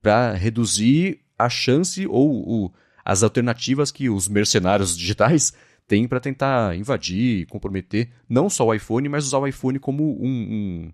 para 0.02 0.32
reduzir 0.32 1.20
a 1.38 1.48
chance 1.48 2.06
ou 2.06 2.66
o, 2.66 2.72
as 3.04 3.22
alternativas 3.22 3.90
que 3.90 4.08
os 4.08 4.28
mercenários 4.28 4.96
digitais 4.98 5.52
tem 5.86 6.08
para 6.08 6.20
tentar 6.20 6.76
invadir, 6.76 7.46
comprometer 7.46 8.10
não 8.28 8.48
só 8.48 8.66
o 8.66 8.74
iPhone, 8.74 9.08
mas 9.08 9.26
usar 9.26 9.38
o 9.38 9.46
iPhone 9.46 9.78
como 9.78 10.02
um, 10.18 10.92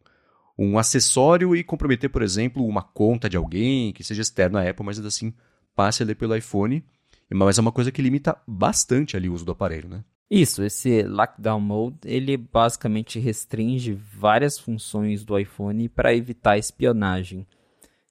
um, 0.59 0.67
um, 0.67 0.79
acessório 0.79 1.55
e 1.55 1.63
comprometer, 1.63 2.11
por 2.11 2.23
exemplo, 2.23 2.67
uma 2.67 2.83
conta 2.83 3.29
de 3.29 3.37
alguém 3.37 3.93
que 3.93 4.03
seja 4.03 4.23
externo 4.23 4.59
à 4.59 4.69
Apple, 4.69 4.85
mas 4.85 4.99
ainda 4.99 5.09
assim 5.09 5.33
passe 5.77 6.03
ali 6.03 6.15
pelo 6.15 6.35
iPhone. 6.35 6.85
Mas 7.33 7.59
é 7.59 7.61
uma 7.61 7.71
coisa 7.71 7.93
que 7.93 8.03
limita 8.03 8.37
bastante 8.47 9.17
ali 9.17 9.29
o 9.29 9.33
uso 9.33 9.45
do 9.45 9.53
aparelho, 9.53 9.89
né? 9.89 10.03
Isso, 10.31 10.63
esse 10.63 11.03
Lockdown 11.03 11.61
Mode, 11.61 11.99
ele 12.05 12.37
basicamente 12.37 13.19
restringe 13.19 13.93
várias 13.93 14.57
funções 14.57 15.25
do 15.25 15.37
iPhone 15.37 15.89
para 15.89 16.15
evitar 16.15 16.57
espionagem. 16.57 17.45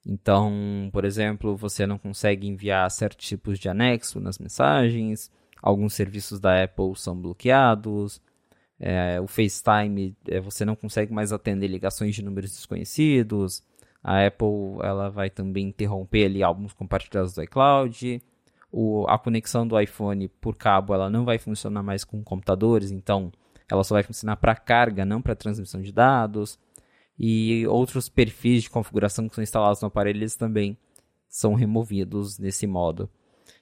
Então, 0.05 0.89
por 0.91 1.05
exemplo, 1.05 1.55
você 1.55 1.87
não 1.87 1.97
consegue 1.97 2.45
enviar 2.45 2.89
certos 2.91 3.25
tipos 3.25 3.57
de 3.57 3.69
anexo 3.69 4.19
nas 4.19 4.37
mensagens, 4.37 5.31
alguns 5.61 5.93
serviços 5.93 6.41
da 6.41 6.61
Apple 6.63 6.93
são 6.95 7.15
bloqueados, 7.15 8.21
é, 8.77 9.19
o 9.21 9.27
FaceTime 9.27 10.15
é, 10.27 10.41
você 10.41 10.65
não 10.65 10.75
consegue 10.75 11.13
mais 11.13 11.31
atender 11.31 11.67
ligações 11.67 12.15
de 12.15 12.23
números 12.23 12.51
desconhecidos, 12.51 13.63
a 14.03 14.25
Apple 14.25 14.79
ela 14.81 15.09
vai 15.09 15.29
também 15.29 15.67
interromper 15.67 16.25
ali 16.25 16.43
álbuns 16.43 16.73
compartilhados 16.73 17.33
do 17.33 17.43
iCloud, 17.43 18.21
o, 18.71 19.05
a 19.07 19.17
conexão 19.17 19.67
do 19.67 19.79
iPhone 19.79 20.27
por 20.27 20.55
cabo 20.55 20.93
ela 20.93 21.09
não 21.09 21.25
vai 21.25 21.37
funcionar 21.37 21.83
mais 21.83 22.03
com 22.03 22.23
computadores, 22.23 22.91
então 22.91 23.31
ela 23.69 23.83
só 23.83 23.95
vai 23.95 24.03
funcionar 24.03 24.37
para 24.37 24.55
carga, 24.55 25.05
não 25.05 25.21
para 25.21 25.35
transmissão 25.35 25.81
de 25.81 25.91
dados 25.91 26.59
e 27.17 27.67
outros 27.67 28.07
perfis 28.09 28.63
de 28.63 28.69
configuração 28.69 29.27
que 29.27 29.35
são 29.35 29.43
instalados 29.43 29.81
no 29.81 29.87
aparelho 29.87 30.19
eles 30.19 30.35
também 30.35 30.77
são 31.27 31.53
removidos 31.53 32.39
nesse 32.39 32.65
modo. 32.65 33.09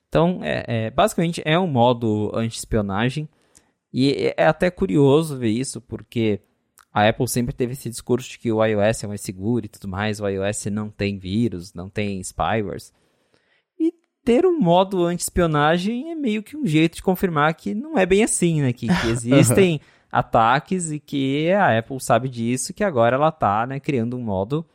Então, 0.07 0.39
é, 0.41 0.63
é, 0.67 0.91
basicamente 0.91 1.41
é 1.43 1.59
um 1.59 1.67
modo 1.67 2.31
anti-espionagem 2.33 3.27
e 3.91 4.11
é, 4.11 4.35
é 4.37 4.47
até 4.47 4.69
curioso 4.71 5.37
ver 5.37 5.49
isso 5.49 5.81
porque 5.81 6.39
a 6.93 7.07
Apple 7.07 7.27
sempre 7.27 7.53
teve 7.53 7.73
esse 7.73 7.89
discurso 7.89 8.29
de 8.29 8.39
que 8.39 8.51
o 8.51 8.63
iOS 8.63 9.03
é 9.03 9.07
mais 9.07 9.21
seguro 9.21 9.65
e 9.65 9.69
tudo 9.69 9.87
mais, 9.87 10.19
o 10.19 10.27
iOS 10.27 10.65
não 10.67 10.89
tem 10.89 11.19
vírus, 11.19 11.73
não 11.73 11.89
tem 11.89 12.19
spywares. 12.21 12.93
Ter 14.27 14.45
um 14.45 14.59
modo 14.59 15.05
anti-espionagem 15.05 16.11
é 16.11 16.15
meio 16.15 16.43
que 16.43 16.57
um 16.57 16.65
jeito 16.65 16.97
de 16.97 17.01
confirmar 17.01 17.53
que 17.53 17.73
não 17.73 17.97
é 17.97 18.05
bem 18.05 18.25
assim, 18.25 18.61
né? 18.61 18.73
Que, 18.73 18.85
que 19.01 19.07
existem 19.07 19.79
ataques 20.11 20.91
e 20.91 20.99
que 20.99 21.49
a 21.53 21.79
Apple 21.79 21.97
sabe 22.01 22.27
disso, 22.27 22.73
que 22.73 22.83
agora 22.83 23.15
ela 23.15 23.29
está 23.29 23.65
né, 23.65 23.79
criando 23.79 24.17
um 24.17 24.21
modo 24.21 24.65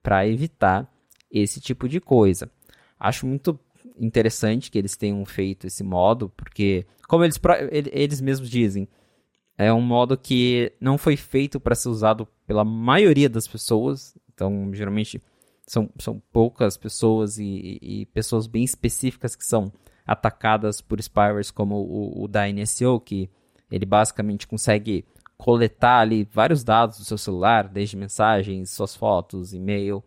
para 0.00 0.28
evitar 0.28 0.88
esse 1.28 1.60
tipo 1.60 1.88
de 1.88 2.00
coisa. 2.00 2.48
Acho 3.00 3.26
muito 3.26 3.58
interessante 3.98 4.70
que 4.70 4.78
eles 4.78 4.96
tenham 4.96 5.24
feito 5.24 5.66
esse 5.66 5.82
modo, 5.82 6.28
porque, 6.36 6.86
como 7.08 7.24
eles, 7.24 7.36
eles 7.90 8.20
mesmos 8.20 8.48
dizem, 8.48 8.86
é 9.58 9.72
um 9.72 9.82
modo 9.82 10.16
que 10.16 10.72
não 10.80 10.96
foi 10.96 11.16
feito 11.16 11.58
para 11.58 11.74
ser 11.74 11.88
usado 11.88 12.28
pela 12.46 12.64
maioria 12.64 13.28
das 13.28 13.48
pessoas, 13.48 14.16
então 14.32 14.72
geralmente 14.72 15.20
são, 15.70 15.88
são 16.00 16.20
poucas 16.32 16.76
pessoas 16.76 17.38
e, 17.38 17.78
e 17.80 18.06
pessoas 18.06 18.48
bem 18.48 18.64
específicas 18.64 19.36
que 19.36 19.46
são 19.46 19.72
atacadas 20.04 20.80
por 20.80 21.00
spywares 21.00 21.52
como 21.52 21.76
o, 21.76 22.24
o 22.24 22.26
da 22.26 22.50
NSO, 22.50 22.98
que 22.98 23.30
ele 23.70 23.86
basicamente 23.86 24.48
consegue 24.48 25.04
coletar 25.38 26.00
ali 26.00 26.24
vários 26.24 26.64
dados 26.64 26.98
do 26.98 27.04
seu 27.04 27.16
celular, 27.16 27.68
desde 27.68 27.96
mensagens, 27.96 28.70
suas 28.70 28.96
fotos, 28.96 29.54
e-mail, 29.54 30.02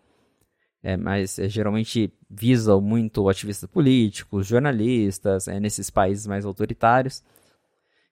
é, 0.84 0.98
mas 0.98 1.40
é, 1.40 1.48
geralmente 1.48 2.14
visa 2.30 2.78
muito 2.82 3.30
ativistas 3.30 3.70
políticos, 3.70 4.46
jornalistas, 4.46 5.48
é, 5.48 5.62
nesses 5.62 5.90
países 5.90 6.28
mais 6.28 6.44
autoritários. 6.46 7.24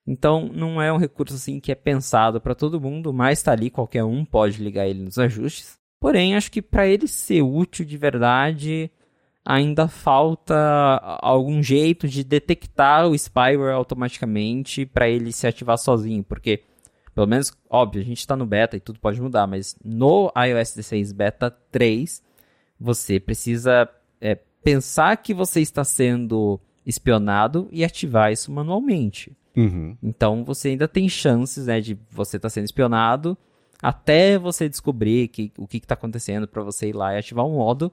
Então 0.07 0.47
não 0.47 0.81
é 0.81 0.91
um 0.91 0.97
recurso 0.97 1.35
assim 1.35 1.59
que 1.59 1.69
é 1.73 1.75
pensado 1.75 2.39
para 2.39 2.55
todo 2.55 2.79
mundo, 2.79 3.11
mas 3.11 3.39
está 3.39 3.51
ali, 3.51 3.69
qualquer 3.69 4.05
um 4.05 4.23
pode 4.23 4.63
ligar 4.63 4.87
ele 4.87 5.03
nos 5.03 5.19
ajustes. 5.19 5.80
Porém, 6.01 6.35
acho 6.35 6.51
que 6.51 6.63
para 6.63 6.87
ele 6.87 7.07
ser 7.07 7.43
útil 7.43 7.85
de 7.85 7.95
verdade, 7.95 8.89
ainda 9.45 9.87
falta 9.87 10.99
algum 11.21 11.61
jeito 11.61 12.07
de 12.07 12.23
detectar 12.23 13.07
o 13.07 13.15
spyware 13.15 13.75
automaticamente 13.75 14.83
para 14.83 15.07
ele 15.07 15.31
se 15.31 15.45
ativar 15.45 15.77
sozinho, 15.77 16.23
porque 16.23 16.63
pelo 17.13 17.27
menos, 17.27 17.53
óbvio, 17.69 18.01
a 18.01 18.05
gente 18.05 18.17
está 18.17 18.35
no 18.35 18.47
beta 18.47 18.75
e 18.75 18.79
tudo 18.79 18.99
pode 18.99 19.21
mudar, 19.21 19.45
mas 19.45 19.75
no 19.85 20.33
iOS 20.35 20.73
16 20.73 21.11
beta 21.11 21.51
3, 21.71 22.23
você 22.79 23.19
precisa 23.19 23.87
é, 24.19 24.33
pensar 24.63 25.15
que 25.17 25.35
você 25.35 25.61
está 25.61 25.83
sendo 25.83 26.59
espionado 26.83 27.67
e 27.71 27.83
ativar 27.83 28.31
isso 28.31 28.51
manualmente. 28.51 29.37
Uhum. 29.55 29.95
Então 30.01 30.43
você 30.43 30.69
ainda 30.69 30.87
tem 30.87 31.07
chances 31.07 31.67
né, 31.67 31.79
de 31.79 31.95
você 32.09 32.37
estar 32.37 32.47
tá 32.47 32.53
sendo 32.53 32.65
espionado 32.65 33.37
até 33.81 34.37
você 34.37 34.69
descobrir 34.69 35.27
que, 35.29 35.51
o 35.57 35.67
que 35.67 35.77
está 35.77 35.93
acontecendo 35.93 36.47
para 36.47 36.61
você 36.61 36.89
ir 36.89 36.95
lá 36.95 37.13
e 37.13 37.17
ativar 37.17 37.45
um 37.45 37.55
modo 37.55 37.91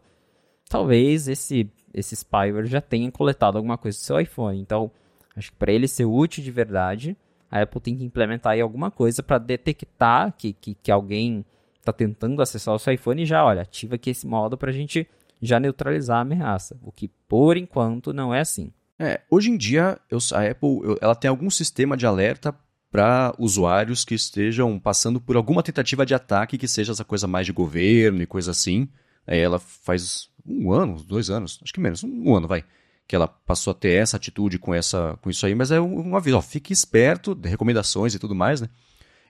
talvez 0.69 1.27
esse, 1.29 1.71
esse 1.93 2.15
spyware 2.15 2.67
já 2.67 2.81
tenha 2.81 3.11
coletado 3.11 3.57
alguma 3.57 3.79
coisa 3.79 3.97
do 3.97 4.03
seu 4.03 4.21
iPhone. 4.21 4.61
Então, 4.61 4.91
acho 5.35 5.51
que 5.51 5.57
para 5.57 5.73
ele 5.73 5.89
ser 5.89 6.05
útil 6.05 6.45
de 6.45 6.51
verdade, 6.51 7.17
a 7.51 7.63
Apple 7.63 7.81
tem 7.81 7.97
que 7.97 8.05
implementar 8.05 8.53
aí 8.53 8.61
alguma 8.61 8.91
coisa 8.91 9.23
para 9.23 9.39
detectar 9.39 10.33
que, 10.37 10.53
que, 10.53 10.75
que 10.75 10.91
alguém 10.91 11.45
está 11.79 11.93
tentando 11.93 12.43
acessar 12.43 12.75
o 12.75 12.79
seu 12.79 12.93
iPhone 12.93 13.23
e 13.23 13.27
já, 13.27 13.45
olha, 13.45 13.63
ativa 13.63 13.95
aqui 13.95 14.11
esse 14.11 14.27
modo 14.27 14.59
para 14.59 14.71
a 14.71 14.75
gente 14.75 15.09
já 15.41 15.59
neutralizar 15.59 16.19
a 16.19 16.21
ameaça. 16.21 16.77
O 16.83 16.93
que, 16.93 17.09
por 17.27 17.57
enquanto, 17.57 18.13
não 18.13 18.35
é 18.35 18.41
assim. 18.41 18.73
É, 18.99 19.21
hoje 19.31 19.51
em 19.51 19.57
dia, 19.57 19.99
eu, 20.11 20.19
a 20.33 20.51
Apple 20.51 20.81
eu, 20.83 20.99
ela 21.01 21.15
tem 21.15 21.29
algum 21.29 21.49
sistema 21.49 21.97
de 21.97 22.05
alerta 22.05 22.55
para 22.91 23.35
usuários 23.39 24.05
que 24.05 24.15
estejam 24.15 24.79
passando 24.79 25.21
por 25.21 25.37
alguma 25.37 25.63
tentativa 25.63 26.07
de 26.07 26.15
ataque 26.15 26.57
que 26.57 26.67
seja 26.67 26.93
essa 26.93 27.05
coisa 27.05 27.27
mais 27.27 27.47
de 27.47 27.53
governo 27.53 28.23
e 28.23 28.27
coisa 28.27 28.51
assim. 28.51 28.89
Aí 29.27 29.39
ela 29.39 29.59
faz 29.59 30.31
um 30.47 30.73
ano, 30.73 31.03
dois 31.03 31.29
anos, 31.29 31.61
acho 31.63 31.73
que 31.73 31.81
menos, 31.81 32.03
um 32.03 32.35
ano, 32.35 32.49
vai. 32.49 32.65
Que 33.07 33.15
ela 33.15 33.29
passou 33.29 33.71
a 33.71 33.75
ter 33.75 33.93
essa 33.93 34.17
atitude 34.17 34.59
com, 34.59 34.75
essa, 34.75 35.19
com 35.21 35.29
isso 35.31 35.45
aí, 35.45 35.55
mas 35.55 35.71
é 35.71 35.81
um, 35.81 36.17
aviso, 36.17 36.37
ó, 36.37 36.43
fique 36.43 36.73
esperto, 36.73 37.39
recomendações 37.43 38.15
e 38.15 38.19
tudo 38.19 38.35
mais, 38.35 38.61
né? 38.61 38.69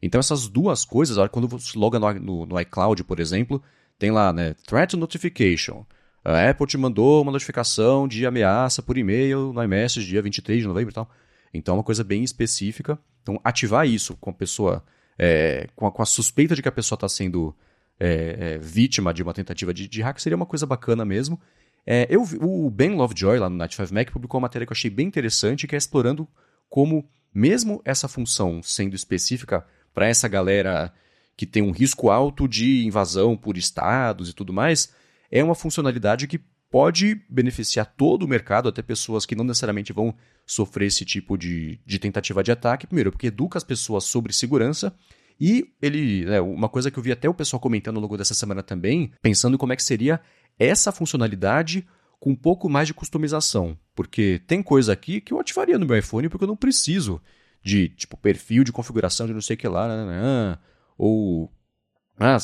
Então 0.01 0.21
essas 0.21 0.47
duas 0.49 0.85
coisas, 0.85 1.17
quando 1.31 1.49
você 1.49 1.77
loga 1.77 1.99
no, 1.99 2.13
no, 2.15 2.47
no 2.47 2.61
iCloud, 2.61 3.03
por 3.03 3.19
exemplo, 3.19 3.63
tem 3.99 4.13
lá, 4.13 4.33
né, 4.33 4.55
Threat 4.67 4.97
Notification. 4.97 5.85
A 6.25 6.51
Apple 6.51 6.67
te 6.67 6.77
mandou 6.77 7.23
uma 7.23 7.33
notificação 7.33 8.07
de 8.07 8.27
ameaça 8.27 8.83
por 8.83 8.99
e-mail 8.99 9.53
no 9.53 9.63
iMessage 9.63 10.07
dia 10.07 10.23
23 10.23 10.61
de 10.61 10.69
novembro 10.69 10.91
e 10.91 10.95
tal. 10.95 11.11
Então 11.53 11.75
é 11.75 11.79
uma 11.79 11.85
coisa 11.85 12.05
bem 12.05 12.23
específica. 12.23 12.99
Então 13.29 13.39
ativar 13.45 13.87
isso 13.87 14.17
com 14.17 14.31
a 14.31 14.33
pessoa, 14.33 14.83
é, 15.19 15.69
com, 15.77 15.87
a, 15.87 15.93
com, 15.93 16.01
a, 16.01 16.07
suspeita 16.07 16.57
de 16.57 16.63
que 16.63 16.69
a 16.69 16.73
pessoa 16.73 16.97
está 16.97 17.07
sendo 17.07 17.55
é, 18.01 18.55
é, 18.55 18.59
vítima 18.59 19.13
de 19.13 19.23
uma 19.23 19.35
tentativa 19.35 19.75
de, 19.75 19.87
de, 19.87 20.01
hack 20.01 20.19
seria 20.19 20.35
uma 20.35 20.47
coisa 20.47 20.65
bacana 20.65 21.05
mesmo. 21.05 21.39
É, 21.87 22.07
eu, 22.09 22.23
o 22.41 22.71
Ben 22.71 22.95
Lovejoy, 22.95 23.39
lá 23.39 23.51
no 23.51 23.57
Night 23.57 23.77
5 23.77 23.93
Mac, 23.93 24.11
publicou 24.11 24.39
uma 24.39 24.47
matéria 24.47 24.67
que 24.67 24.73
eu 24.73 24.75
achei 24.75 24.91
bem 24.91 25.07
interessante, 25.07 25.67
que 25.67 25.75
é 25.75 25.79
explorando 25.79 26.27
como, 26.71 27.07
mesmo 27.35 27.83
essa 27.85 28.09
função 28.09 28.63
sendo 28.63 28.97
específica 28.97 29.63
para 29.93 30.09
essa 30.09 30.27
galera 30.27 30.91
que 31.37 31.45
tem 31.45 31.63
um 31.63 31.71
risco 31.71 32.09
alto 32.09 32.49
de 32.49 32.87
invasão 32.87 33.37
por 33.37 33.59
estados 33.59 34.31
e 34.31 34.33
tudo 34.33 34.55
mais, 34.55 34.91
é 35.31 35.45
uma 35.45 35.55
funcionalidade 35.55 36.27
que 36.27 36.41
pode 36.71 37.21
beneficiar 37.29 37.87
todo 37.87 38.25
o 38.25 38.29
mercado, 38.29 38.69
até 38.69 38.83
pessoas 38.83 39.25
que 39.25 39.35
não 39.35 39.45
necessariamente 39.45 39.93
vão 39.93 40.15
sofrer 40.47 40.87
esse 40.87 41.05
tipo 41.05 41.37
de, 41.37 41.81
de 41.85 41.99
tentativa 41.99 42.43
de 42.43 42.53
ataque. 42.53 42.87
Primeiro, 42.87 43.11
porque 43.11 43.29
educa 43.29 43.59
as 43.59 43.65
pessoas 43.65 44.05
sobre 44.05 44.33
segurança 44.33 44.95
e 45.41 45.73
ele, 45.81 46.25
né, 46.25 46.41
uma 46.41 46.69
coisa 46.69 46.91
que 46.91 46.99
eu 46.99 47.03
vi 47.03 47.13
até 47.13 47.29
o 47.29 47.35
pessoal 47.35 47.61
comentando 47.61 47.97
ao 47.97 48.03
longo 48.03 48.17
dessa 48.17 48.35
semana 48.35 48.63
também, 48.63 49.13
pensando 49.23 49.55
em 49.55 49.59
como 49.59 49.73
é 49.73 49.77
que 49.77 49.83
seria 49.83 50.21
essa 50.59 50.91
funcionalidade 50.91 51.87
com 52.19 52.31
um 52.31 52.37
pouco 52.37 52.69
mais 52.69 52.89
de 52.89 52.95
customização. 52.95 53.79
Porque 53.95 54.41
tem 54.47 54.63
coisa 54.63 54.93
aqui 54.93 55.21
que 55.21 55.33
eu 55.33 55.39
ativaria 55.39 55.79
no 55.79 55.87
meu 55.87 55.97
iPhone 55.97 56.29
porque 56.29 56.45
eu 56.45 56.49
não 56.49 56.57
preciso 56.57 57.21
de, 57.63 57.89
tipo, 57.91 58.17
perfil 58.17 58.65
de 58.65 58.73
configuração 58.73 59.27
de 59.27 59.33
não 59.33 59.41
sei 59.41 59.55
o 59.55 59.59
que 59.59 59.69
lá, 59.69 59.89
né, 59.89 60.05
né, 60.05 60.23
né 60.23 60.59
ou 60.97 61.53
ah, 62.19 62.37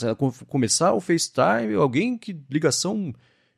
começar 0.46 0.92
o 0.94 1.00
FaceTime, 1.00 1.74
alguém 1.74 2.16
que 2.16 2.38
ligação 2.48 3.12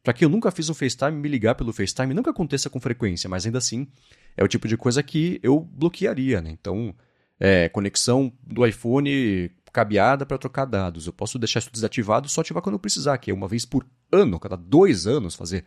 para 0.06 0.14
que 0.14 0.24
eu 0.24 0.28
nunca 0.28 0.52
fiz 0.52 0.70
um 0.70 0.74
FaceTime 0.74 1.18
me 1.18 1.28
ligar 1.28 1.56
pelo 1.56 1.72
FaceTime, 1.72 2.14
nunca 2.14 2.30
aconteça 2.30 2.70
com 2.70 2.78
frequência, 2.78 3.28
mas 3.28 3.44
ainda 3.44 3.58
assim 3.58 3.88
é 4.36 4.44
o 4.44 4.46
tipo 4.46 4.68
de 4.68 4.76
coisa 4.76 5.02
que 5.02 5.40
eu 5.42 5.58
bloquearia, 5.58 6.40
né? 6.40 6.48
Então, 6.52 6.94
é, 7.40 7.68
conexão 7.68 8.32
do 8.40 8.64
iPhone 8.64 9.50
cabeada 9.72 10.24
para 10.24 10.38
trocar 10.38 10.64
dados. 10.64 11.08
Eu 11.08 11.12
posso 11.12 11.40
deixar 11.40 11.58
isso 11.58 11.72
desativado 11.72 12.28
só 12.28 12.40
ativar 12.40 12.62
quando 12.62 12.76
eu 12.76 12.78
precisar, 12.78 13.18
que 13.18 13.32
é 13.32 13.34
uma 13.34 13.48
vez 13.48 13.64
por 13.64 13.84
ano, 14.12 14.38
cada 14.38 14.54
dois 14.54 15.08
anos 15.08 15.34
fazer 15.34 15.64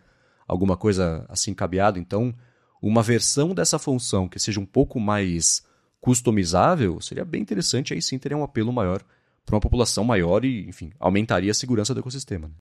alguma 0.48 0.78
coisa 0.78 1.26
assim 1.28 1.54
cabeado. 1.54 2.00
Então, 2.00 2.34
uma 2.82 3.04
versão 3.04 3.54
dessa 3.54 3.78
função 3.78 4.30
que 4.30 4.40
seja 4.40 4.62
um 4.62 4.66
pouco 4.66 5.02
mais 5.02 5.66
customizável 6.00 7.02
seria 7.02 7.26
bem 7.26 7.42
interessante. 7.42 7.94
Aí 7.94 8.02
sim 8.02 8.18
teria 8.18 8.38
um 8.38 8.44
apelo 8.46 8.72
maior 8.72 9.04
para 9.46 9.56
uma 9.56 9.62
população 9.62 10.06
maior 10.06 10.46
e, 10.46 10.66
enfim, 10.66 10.94
aumentaria 10.98 11.52
a 11.52 11.54
segurança 11.54 11.94
do 11.94 12.00
ecossistema. 12.00 12.48
Né? 12.48 12.54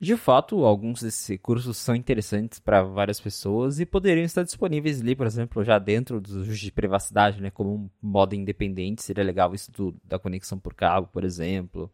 De 0.00 0.16
fato, 0.16 0.64
alguns 0.64 1.02
desses 1.02 1.26
recursos 1.26 1.76
são 1.76 1.92
interessantes 1.92 2.60
para 2.60 2.82
várias 2.84 3.20
pessoas 3.20 3.80
e 3.80 3.86
poderiam 3.86 4.24
estar 4.24 4.44
disponíveis 4.44 5.00
ali, 5.00 5.16
por 5.16 5.26
exemplo, 5.26 5.64
já 5.64 5.76
dentro 5.76 6.20
dos 6.20 6.36
ajustes 6.36 6.60
de 6.60 6.72
privacidade, 6.72 7.42
né, 7.42 7.50
como 7.50 7.74
um 7.74 7.90
modo 8.00 8.34
independente. 8.36 9.02
Seria 9.02 9.24
legal 9.24 9.52
isso 9.54 9.72
do, 9.72 9.96
da 10.04 10.16
conexão 10.16 10.56
por 10.56 10.72
cabo, 10.72 11.08
por 11.08 11.24
exemplo, 11.24 11.90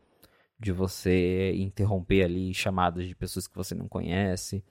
de 0.60 0.70
você 0.70 1.54
interromper 1.54 2.24
ali 2.24 2.52
chamadas 2.52 3.06
de 3.06 3.14
pessoas 3.14 3.46
que 3.46 3.56
você 3.56 3.74
não 3.74 3.88
conhece. 3.88 4.62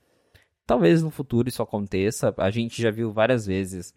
Talvez 0.66 1.02
no 1.02 1.10
futuro 1.10 1.50
isso 1.50 1.64
aconteça. 1.64 2.32
A 2.38 2.52
gente 2.52 2.80
já 2.80 2.92
viu 2.92 3.12
várias 3.12 3.48
vezes, 3.48 3.96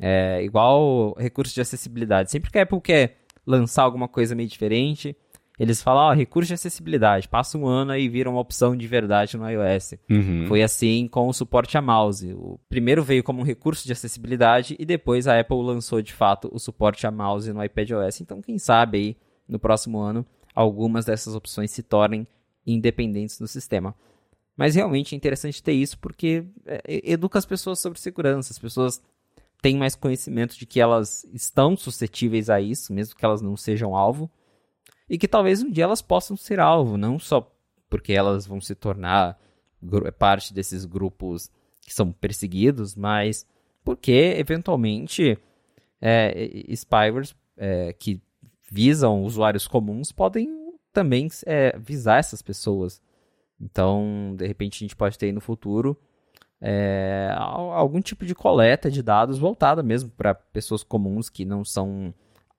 é, 0.00 0.44
igual 0.44 1.12
recurso 1.18 1.52
de 1.52 1.60
acessibilidade. 1.60 2.30
Sempre 2.30 2.52
que 2.52 2.58
a 2.58 2.62
Apple 2.62 2.80
quer 2.80 3.18
lançar 3.44 3.82
alguma 3.82 4.06
coisa 4.06 4.34
meio 4.34 4.48
diferente, 4.48 5.16
eles 5.58 5.82
falam, 5.82 6.02
ó, 6.02 6.10
oh, 6.10 6.14
recurso 6.14 6.48
de 6.48 6.54
acessibilidade, 6.54 7.28
passa 7.28 7.56
um 7.56 7.66
ano 7.66 7.96
e 7.96 8.08
vira 8.08 8.28
uma 8.28 8.40
opção 8.40 8.76
de 8.76 8.86
verdade 8.86 9.38
no 9.38 9.48
iOS. 9.48 9.94
Uhum. 10.10 10.44
Foi 10.46 10.62
assim 10.62 11.08
com 11.08 11.28
o 11.28 11.32
suporte 11.32 11.78
a 11.78 11.82
mouse. 11.82 12.30
O 12.34 12.60
primeiro 12.68 13.02
veio 13.02 13.24
como 13.24 13.40
um 13.40 13.44
recurso 13.44 13.86
de 13.86 13.92
acessibilidade 13.92 14.76
e 14.78 14.84
depois 14.84 15.26
a 15.26 15.40
Apple 15.40 15.62
lançou 15.62 16.02
de 16.02 16.12
fato 16.12 16.50
o 16.52 16.58
suporte 16.58 17.06
a 17.06 17.10
mouse 17.10 17.50
no 17.50 17.64
iPadOS. 17.64 18.20
Então, 18.20 18.42
quem 18.42 18.58
sabe 18.58 18.98
aí 18.98 19.16
no 19.48 19.58
próximo 19.58 19.98
ano 19.98 20.26
algumas 20.54 21.06
dessas 21.06 21.34
opções 21.34 21.70
se 21.70 21.82
tornem 21.82 22.26
independentes 22.66 23.38
do 23.38 23.46
sistema. 23.46 23.94
Mas 24.56 24.74
realmente 24.74 25.14
é 25.14 25.16
interessante 25.16 25.62
ter 25.62 25.72
isso 25.72 25.98
porque 25.98 26.44
é, 26.66 26.80
educa 27.12 27.38
as 27.38 27.46
pessoas 27.46 27.80
sobre 27.80 27.98
segurança. 27.98 28.52
As 28.52 28.58
pessoas 28.58 29.02
têm 29.62 29.76
mais 29.76 29.94
conhecimento 29.94 30.58
de 30.58 30.66
que 30.66 30.80
elas 30.80 31.24
estão 31.32 31.76
suscetíveis 31.76 32.50
a 32.50 32.60
isso, 32.60 32.92
mesmo 32.92 33.16
que 33.16 33.24
elas 33.24 33.40
não 33.40 33.56
sejam 33.56 33.96
alvo 33.96 34.30
e 35.08 35.18
que 35.18 35.28
talvez 35.28 35.62
um 35.62 35.70
dia 35.70 35.84
elas 35.84 36.02
possam 36.02 36.36
ser 36.36 36.60
alvo, 36.60 36.96
não 36.96 37.18
só 37.18 37.52
porque 37.88 38.12
elas 38.12 38.46
vão 38.46 38.60
se 38.60 38.74
tornar 38.74 39.38
parte 40.18 40.52
desses 40.52 40.84
grupos 40.84 41.50
que 41.82 41.94
são 41.94 42.10
perseguidos, 42.10 42.96
mas 42.96 43.46
porque 43.84 44.34
eventualmente 44.36 45.38
é, 46.00 46.66
é, 47.56 47.92
que 47.92 48.20
visam 48.70 49.22
usuários 49.22 49.68
comuns 49.68 50.10
podem 50.10 50.48
também 50.92 51.28
é, 51.46 51.78
visar 51.78 52.18
essas 52.18 52.42
pessoas. 52.42 53.00
Então, 53.60 54.34
de 54.36 54.46
repente, 54.46 54.76
a 54.76 54.84
gente 54.84 54.96
pode 54.96 55.18
ter 55.18 55.32
no 55.32 55.40
futuro 55.40 55.96
é, 56.60 57.30
algum 57.36 58.00
tipo 58.00 58.24
de 58.24 58.34
coleta 58.34 58.90
de 58.90 59.02
dados 59.02 59.38
voltada 59.38 59.82
mesmo 59.82 60.10
para 60.10 60.34
pessoas 60.34 60.82
comuns 60.82 61.28
que 61.28 61.44
não 61.44 61.64
são 61.64 62.14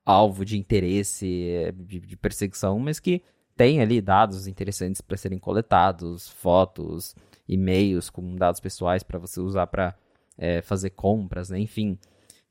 alvo 0.08 0.42
de 0.42 0.56
interesse, 0.56 1.70
de, 1.76 2.00
de 2.00 2.16
perseguição, 2.16 2.78
mas 2.78 2.98
que 2.98 3.22
tem 3.54 3.82
ali 3.82 4.00
dados 4.00 4.46
interessantes 4.46 5.02
para 5.02 5.18
serem 5.18 5.38
coletados, 5.38 6.30
fotos, 6.30 7.14
e-mails 7.46 8.08
com 8.08 8.34
dados 8.34 8.58
pessoais 8.58 9.02
para 9.02 9.18
você 9.18 9.38
usar 9.38 9.66
para 9.66 9.94
é, 10.38 10.56
eh, 10.56 10.62
fazer 10.62 10.90
compras, 10.90 11.50
né? 11.50 11.58
enfim. 11.58 11.98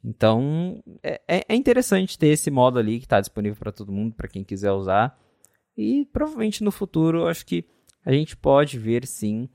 Então 0.03 0.83
é, 1.01 1.19
é, 1.27 1.45
é 1.49 1.55
interessante 1.55 2.17
ter 2.17 2.27
esse 2.27 2.51
modo 2.51 2.77
ali 2.77 2.99
que 2.99 3.05
está 3.05 3.19
disponível 3.19 3.57
para 3.57 3.71
todo 3.71 3.91
mundo, 3.91 4.13
para 4.13 4.27
quem 4.27 4.43
quiser 4.43 4.71
usar. 4.71 5.19
E 5.75 6.05
provavelmente 6.13 6.63
no 6.63 6.71
futuro 6.71 7.27
acho 7.27 7.43
que 7.43 7.65
a 8.05 8.11
gente 8.11 8.37
pode 8.37 8.77
ver 8.77 9.07
sim 9.07 9.49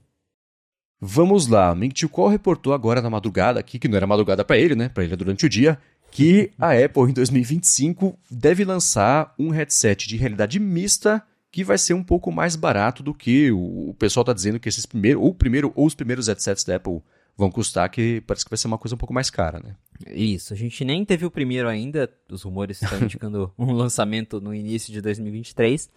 Vamos 1.00 1.46
lá, 1.46 1.74
Ming 1.74 1.92
Chiu 1.94 2.10
Kuo 2.10 2.28
reportou 2.28 2.74
agora 2.74 3.00
na 3.00 3.08
madrugada 3.08 3.58
aqui, 3.58 3.78
que 3.78 3.88
não 3.88 3.96
era 3.96 4.06
madrugada 4.06 4.44
para 4.44 4.58
ele, 4.58 4.74
né? 4.74 4.90
Para 4.90 5.04
ele 5.04 5.14
é 5.14 5.16
durante 5.16 5.46
o 5.46 5.48
dia, 5.48 5.78
que 6.10 6.50
a 6.58 6.72
Apple 6.72 7.04
em 7.04 7.14
2025 7.14 8.18
deve 8.30 8.62
lançar 8.64 9.34
um 9.38 9.48
headset 9.48 10.06
de 10.06 10.18
realidade 10.18 10.60
mista 10.60 11.24
que 11.50 11.64
vai 11.64 11.76
ser 11.76 11.94
um 11.94 12.02
pouco 12.02 12.30
mais 12.30 12.54
barato 12.54 13.02
do 13.02 13.12
que 13.12 13.50
o, 13.50 13.94
pessoal 13.98 14.22
está 14.22 14.32
dizendo 14.32 14.60
que 14.60 14.68
esses 14.68 14.86
primeiros, 14.86 15.22
ou 15.22 15.34
primeiro 15.34 15.72
ou 15.74 15.86
os 15.86 15.94
primeiros 15.94 16.28
headsets 16.28 16.64
da 16.64 16.76
Apple 16.76 17.02
vão 17.36 17.50
custar, 17.50 17.90
que 17.90 18.20
parece 18.22 18.44
que 18.44 18.50
vai 18.50 18.58
ser 18.58 18.66
uma 18.66 18.78
coisa 18.78 18.94
um 18.94 18.98
pouco 18.98 19.14
mais 19.14 19.30
cara, 19.30 19.58
né? 19.60 19.74
Isso, 20.06 20.52
a 20.52 20.56
gente 20.56 20.84
nem 20.84 21.04
teve 21.04 21.26
o 21.26 21.30
primeiro 21.30 21.68
ainda, 21.68 22.08
os 22.30 22.42
rumores 22.42 22.80
estão 22.80 22.98
indicando 23.02 23.52
um 23.58 23.72
lançamento 23.72 24.40
no 24.40 24.54
início 24.54 24.92
de 24.92 25.00
2023, 25.00 25.90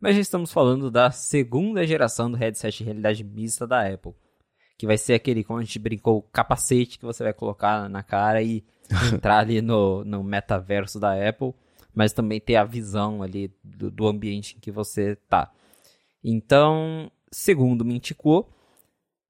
mas 0.00 0.14
já 0.14 0.20
estamos 0.20 0.52
falando 0.52 0.90
da 0.90 1.10
segunda 1.10 1.86
geração 1.86 2.30
do 2.30 2.36
headset 2.36 2.78
de 2.78 2.84
realidade 2.84 3.22
mista 3.22 3.66
da 3.66 3.86
Apple. 3.86 4.12
Que 4.76 4.86
vai 4.86 4.96
ser 4.96 5.14
aquele, 5.14 5.42
como 5.42 5.58
a 5.58 5.62
gente 5.62 5.78
brincou, 5.78 6.22
capacete 6.32 6.98
que 6.98 7.04
você 7.04 7.24
vai 7.24 7.32
colocar 7.32 7.88
na 7.88 8.02
cara 8.02 8.40
e 8.40 8.64
entrar 9.12 9.38
ali 9.38 9.60
no, 9.60 10.04
no 10.04 10.22
metaverso 10.22 11.00
da 11.00 11.28
Apple, 11.28 11.52
mas 11.94 12.12
também 12.12 12.40
ter 12.40 12.56
a 12.56 12.64
visão 12.64 13.22
ali 13.22 13.52
do, 13.62 13.90
do 13.90 14.06
ambiente 14.06 14.56
em 14.56 14.60
que 14.60 14.70
você 14.70 15.16
tá. 15.28 15.50
Então, 16.22 17.10
segundo 17.30 17.84
Mintico, 17.84 18.48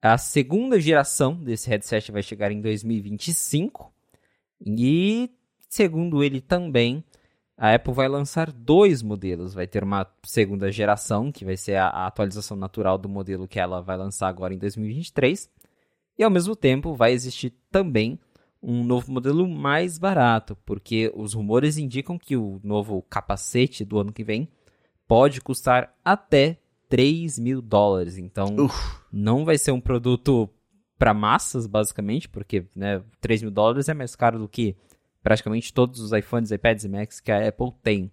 a 0.01 0.17
segunda 0.17 0.81
geração 0.81 1.35
desse 1.35 1.69
headset 1.69 2.13
vai 2.13 2.23
chegar 2.23 2.53
em 2.53 2.61
2025 2.61 3.93
e, 4.65 5.31
segundo 5.69 6.23
ele 6.23 6.41
também, 6.41 7.05
a 7.57 7.75
Apple 7.75 7.93
vai 7.93 8.09
lançar 8.09 8.53
dois 8.53 9.03
modelos. 9.03 9.53
Vai 9.53 9.67
ter 9.67 9.83
uma 9.83 10.07
segunda 10.23 10.71
geração, 10.71 11.33
que 11.33 11.45
vai 11.45 11.57
ser 11.57 11.75
a, 11.75 11.89
a, 11.89 12.07
atualização 12.07 12.57
natural 12.57 12.97
do 12.97 13.09
modelo 13.09 13.49
que 13.49 13.59
ela 13.59 13.83
vai 13.83 13.97
lançar 13.97 14.29
agora 14.29 14.55
em 14.55 14.59
2023. 14.59 15.51
E 16.17 16.23
ao 16.23 16.31
mesmo 16.31 16.55
tempo 16.55 16.95
vai 16.95 17.13
existir 17.13 17.53
também 17.71 18.19
um 18.63 18.83
novo 18.83 19.13
modelo 19.13 19.49
mais 19.49 19.99
barato, 19.99 20.57
porque 20.65 21.13
os 21.15 21.35
rumores 21.35 21.79
indicam 21.79 22.19
que 22.19 22.37
o 22.37 22.61
novo 22.63 23.03
capacete 23.03 23.85
do 23.85 23.99
ano 23.99 24.13
que 24.13 24.25
vem 24.25 24.49
pode 25.07 25.41
custar 25.41 25.95
até 26.05 26.59
3 26.89 27.39
mil 27.39 27.63
dólares. 27.63 28.19
Então 28.19 28.55
Uf. 28.59 29.01
não 29.13 29.45
vai 29.45 29.59
ser 29.59 29.73
um 29.73 29.81
produto 29.81 30.49
para 30.99 31.15
massas, 31.15 31.67
basicamente, 31.67 32.29
porque 32.29 32.67
né, 32.75 33.03
3 33.21 33.43
mil 33.43 33.51
dólares 33.51 33.89
é 33.89 33.95
mais 33.95 34.17
caro 34.17 34.39
do 34.39 34.49
que 34.49 34.77
praticamente 35.23 35.73
todos 35.73 36.01
os 36.01 36.13
iPhones, 36.13 36.51
iPads 36.51 36.85
e 36.85 36.89
Macs 36.89 37.21
que 37.21 37.31
a 37.31 37.49
Apple 37.49 37.73
tem. 37.83 38.11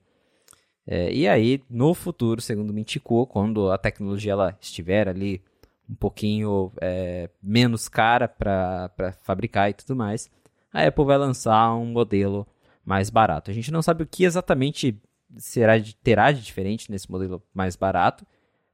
É, 0.88 1.12
e 1.12 1.27
aí, 1.27 1.63
no 1.67 1.95
futuro, 1.95 2.39
segundo 2.41 2.69
o 2.69 2.73
Mintico, 2.73 3.25
quando 3.25 3.71
a 3.71 3.77
tecnologia 3.77 4.34
ela 4.34 4.55
estiver 4.62 5.08
ali 5.08 5.41
um 5.89 5.95
pouquinho 5.95 6.71
é, 6.81 7.29
menos 7.41 7.87
cara 7.87 8.27
para 8.27 9.13
fabricar 9.21 9.69
e 9.69 9.73
tudo 9.73 9.95
mais, 9.95 10.29
a 10.73 10.85
Apple 10.85 11.05
vai 11.05 11.17
lançar 11.17 11.75
um 11.75 11.85
modelo 11.85 12.47
mais 12.83 13.09
barato. 13.09 13.49
A 13.49 13.53
gente 13.53 13.71
não 13.71 13.81
sabe 13.81 14.03
o 14.03 14.07
que 14.07 14.23
exatamente 14.23 14.99
será 15.37 15.77
de, 15.77 15.95
terá 15.95 16.31
de 16.31 16.41
diferente 16.41 16.91
nesse 16.91 17.09
modelo 17.09 17.41
mais 17.53 17.75
barato, 17.75 18.25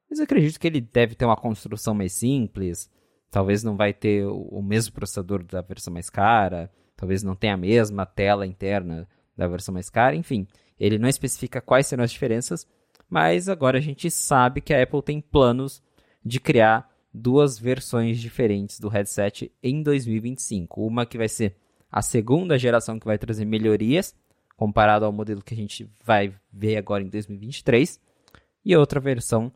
mas 0.09 0.19
acredito 0.19 0.59
que 0.59 0.67
ele 0.67 0.81
deve 0.81 1.15
ter 1.15 1.25
uma 1.25 1.37
construção 1.37 1.93
mais 1.93 2.13
simples, 2.13 2.89
talvez 3.29 3.63
não 3.63 3.77
vai 3.77 3.93
ter 3.93 4.25
o, 4.25 4.41
o 4.43 4.61
mesmo 4.61 4.93
processador 4.93 5.43
da 5.43 5.61
versão 5.61 5.93
mais 5.93 6.09
cara, 6.09 6.71
talvez 6.95 7.23
não 7.23 7.35
tenha 7.35 7.53
a 7.53 7.57
mesma 7.57 8.05
tela 8.05 8.45
interna 8.45 9.07
da 9.35 9.47
versão 9.47 9.73
mais 9.73 9.89
cara, 9.89 10.15
enfim. 10.15 10.45
Ele 10.79 10.97
não 10.97 11.07
especifica 11.07 11.61
quais 11.61 11.87
serão 11.87 12.03
as 12.03 12.11
diferenças, 12.11 12.67
mas 13.09 13.47
agora 13.47 13.77
a 13.77 13.81
gente 13.81 14.09
sabe 14.11 14.61
que 14.61 14.73
a 14.73 14.83
Apple 14.83 15.01
tem 15.01 15.21
planos 15.21 15.81
de 16.23 16.39
criar 16.39 16.90
duas 17.13 17.57
versões 17.59 18.19
diferentes 18.19 18.79
do 18.79 18.87
headset 18.87 19.51
em 19.61 19.83
2025. 19.83 20.85
Uma 20.85 21.05
que 21.05 21.17
vai 21.17 21.27
ser 21.27 21.55
a 21.91 22.01
segunda 22.01 22.57
geração 22.57 22.99
que 22.99 23.05
vai 23.05 23.17
trazer 23.17 23.45
melhorias 23.45 24.15
comparado 24.61 25.05
ao 25.05 25.11
modelo 25.11 25.41
que 25.41 25.55
a 25.55 25.57
gente 25.57 25.89
vai 26.05 26.35
ver 26.53 26.77
agora 26.77 27.01
em 27.01 27.09
2023, 27.09 27.99
e 28.63 28.75
outra 28.75 28.99
versão 28.99 29.51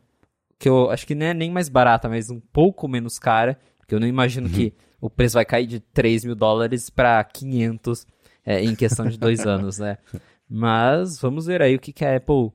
que 0.58 0.68
eu 0.68 0.90
acho 0.90 1.06
que 1.06 1.14
não 1.14 1.26
é 1.26 1.32
nem 1.32 1.48
mais 1.48 1.68
barata, 1.68 2.08
mas 2.08 2.28
um 2.28 2.40
pouco 2.40 2.88
menos 2.88 3.16
cara, 3.16 3.56
porque 3.78 3.94
eu 3.94 4.00
não 4.00 4.06
imagino 4.08 4.48
uhum. 4.48 4.52
que 4.52 4.74
o 5.00 5.08
preço 5.08 5.34
vai 5.34 5.44
cair 5.44 5.68
de 5.68 5.78
3 5.78 6.24
mil 6.24 6.34
dólares 6.34 6.90
para 6.90 7.22
500 7.22 8.04
é, 8.44 8.64
em 8.64 8.74
questão 8.74 9.06
de 9.06 9.16
dois 9.16 9.40
anos, 9.46 9.78
né? 9.78 9.96
Mas 10.50 11.20
vamos 11.20 11.46
ver 11.46 11.62
aí 11.62 11.76
o 11.76 11.78
que, 11.78 11.92
que 11.92 12.04
a 12.04 12.16
Apple 12.16 12.50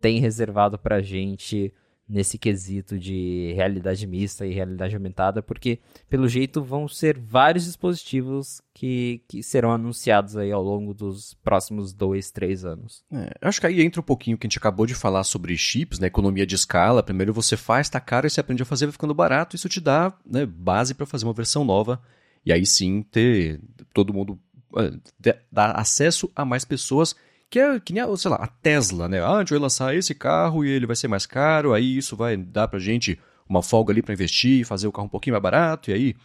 tem 0.00 0.20
reservado 0.20 0.78
para 0.78 1.02
gente 1.02 1.74
nesse 2.08 2.38
quesito 2.38 2.98
de 2.98 3.52
realidade 3.54 4.06
mista 4.06 4.46
e 4.46 4.52
realidade 4.52 4.94
aumentada, 4.94 5.42
porque 5.42 5.80
pelo 6.08 6.28
jeito 6.28 6.62
vão 6.62 6.86
ser 6.86 7.18
vários 7.18 7.64
dispositivos 7.64 8.60
que, 8.72 9.22
que 9.26 9.42
serão 9.42 9.72
anunciados 9.72 10.36
aí 10.36 10.52
ao 10.52 10.62
longo 10.62 10.94
dos 10.94 11.34
próximos 11.42 11.92
dois, 11.92 12.30
três 12.30 12.64
anos. 12.64 13.02
É, 13.12 13.32
acho 13.40 13.60
que 13.60 13.66
aí 13.66 13.82
entra 13.82 14.00
um 14.00 14.04
pouquinho 14.04 14.38
que 14.38 14.46
a 14.46 14.48
gente 14.48 14.58
acabou 14.58 14.86
de 14.86 14.94
falar 14.94 15.24
sobre 15.24 15.56
chips, 15.56 15.98
né, 15.98 16.06
economia 16.06 16.46
de 16.46 16.54
escala. 16.54 17.02
Primeiro 17.02 17.32
você 17.32 17.56
faz, 17.56 17.88
tá 17.88 17.98
caro, 17.98 18.26
e 18.26 18.30
você 18.30 18.40
aprende 18.40 18.62
a 18.62 18.66
fazer, 18.66 18.86
vai 18.86 18.92
ficando 18.92 19.14
barato. 19.14 19.56
Isso 19.56 19.68
te 19.68 19.80
dá 19.80 20.16
né, 20.24 20.46
base 20.46 20.94
para 20.94 21.06
fazer 21.06 21.24
uma 21.24 21.34
versão 21.34 21.64
nova 21.64 22.00
e 22.44 22.52
aí 22.52 22.64
sim 22.64 23.02
ter 23.02 23.60
todo 23.92 24.14
mundo 24.14 24.38
é, 24.76 25.38
dar 25.50 25.72
acesso 25.72 26.30
a 26.36 26.44
mais 26.44 26.64
pessoas 26.64 27.16
que 27.50 27.58
é 27.58 27.78
que 27.80 27.92
nem, 27.92 28.02
a, 28.02 28.16
sei 28.16 28.30
lá, 28.30 28.36
a 28.36 28.46
Tesla, 28.46 29.08
né? 29.08 29.20
Ah, 29.20 29.36
a 29.36 29.38
gente 29.40 29.50
vai 29.50 29.58
lançar 29.58 29.94
esse 29.94 30.14
carro 30.14 30.64
e 30.64 30.70
ele 30.70 30.86
vai 30.86 30.96
ser 30.96 31.08
mais 31.08 31.26
caro, 31.26 31.72
aí 31.72 31.96
isso 31.96 32.16
vai 32.16 32.36
dar 32.36 32.68
pra 32.68 32.78
gente 32.78 33.18
uma 33.48 33.62
folga 33.62 33.92
ali 33.92 34.02
para 34.02 34.14
investir, 34.14 34.64
fazer 34.64 34.86
o 34.88 34.92
carro 34.92 35.06
um 35.06 35.10
pouquinho 35.10 35.34
mais 35.34 35.42
barato, 35.42 35.90
e 35.90 35.94
aí 35.94 36.16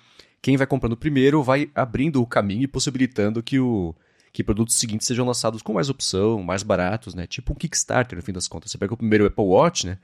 quem 0.41 0.57
vai 0.57 0.65
comprando 0.65 0.97
primeiro 0.97 1.43
vai 1.43 1.69
abrindo 1.75 2.21
o 2.21 2.25
caminho 2.25 2.63
e 2.63 2.67
possibilitando 2.67 3.43
que 3.43 3.60
o 3.60 3.95
que 4.34 4.43
produtos 4.43 4.75
seguintes 4.75 5.05
sejam 5.05 5.25
lançados 5.25 5.62
com 5.62 5.73
mais 5.73 5.89
opção, 5.89 6.41
mais 6.41 6.63
baratos, 6.63 7.13
né? 7.13 7.27
Tipo 7.27 7.51
um 7.51 7.55
Kickstarter, 7.55 8.17
no 8.17 8.23
fim 8.23 8.31
das 8.31 8.47
contas. 8.47 8.71
Você 8.71 8.77
pega 8.77 8.93
o 8.93 8.97
primeiro 8.97 9.25
Apple 9.25 9.43
Watch, 9.43 9.86
né? 9.86 9.97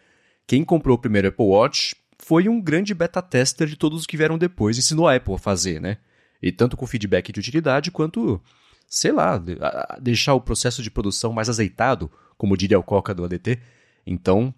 Quem 0.45 0.65
comprou 0.65 0.97
o 0.97 0.99
primeiro 0.99 1.29
Apple 1.29 1.45
Watch 1.45 1.95
foi 2.19 2.49
um 2.49 2.59
grande 2.59 2.93
beta 2.93 3.21
tester 3.21 3.67
de 3.67 3.77
todos 3.77 4.01
os 4.01 4.05
que 4.05 4.17
vieram 4.17 4.37
depois, 4.37 4.77
ensinou 4.77 5.07
a 5.07 5.15
Apple 5.15 5.35
a 5.35 5.37
fazer, 5.37 5.79
né? 5.79 5.97
E 6.41 6.51
tanto 6.51 6.75
com 6.75 6.85
feedback 6.85 7.31
de 7.31 7.39
utilidade 7.39 7.89
quanto 7.89 8.41
sei 8.87 9.11
lá, 9.11 9.41
deixar 10.01 10.33
o 10.33 10.41
processo 10.41 10.81
de 10.81 10.89
produção 10.89 11.33
mais 11.33 11.49
azeitado, 11.49 12.09
como 12.37 12.57
diria 12.57 12.79
o 12.79 12.83
Coca 12.83 13.13
do 13.13 13.25
ADT. 13.25 13.59
Então, 14.05 14.53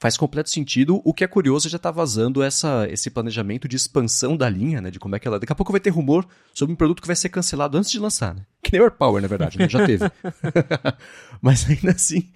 faz 0.00 0.16
completo 0.16 0.48
sentido. 0.48 1.00
O 1.04 1.12
que 1.12 1.24
é 1.24 1.26
curioso 1.26 1.68
é 1.68 1.70
já 1.70 1.76
está 1.76 1.90
vazando 1.90 2.42
essa, 2.42 2.86
esse 2.90 3.10
planejamento 3.10 3.68
de 3.68 3.76
expansão 3.76 4.36
da 4.36 4.48
linha, 4.48 4.80
né? 4.80 4.90
De 4.90 4.98
como 4.98 5.14
é 5.16 5.18
que 5.18 5.28
ela. 5.28 5.38
Daqui 5.38 5.52
a 5.52 5.56
pouco 5.56 5.72
vai 5.72 5.80
ter 5.80 5.90
rumor 5.90 6.26
sobre 6.54 6.72
um 6.72 6.76
produto 6.76 7.02
que 7.02 7.06
vai 7.06 7.16
ser 7.16 7.28
cancelado 7.28 7.76
antes 7.76 7.90
de 7.90 7.98
lançar, 7.98 8.34
né? 8.34 8.46
Que 8.62 8.72
nem 8.72 8.80
o 8.80 8.84
AirPower, 8.84 9.20
na 9.20 9.28
verdade, 9.28 9.58
né? 9.58 9.68
Já 9.68 9.84
teve. 9.84 10.04
Mas 11.42 11.68
ainda 11.68 11.90
assim, 11.90 12.32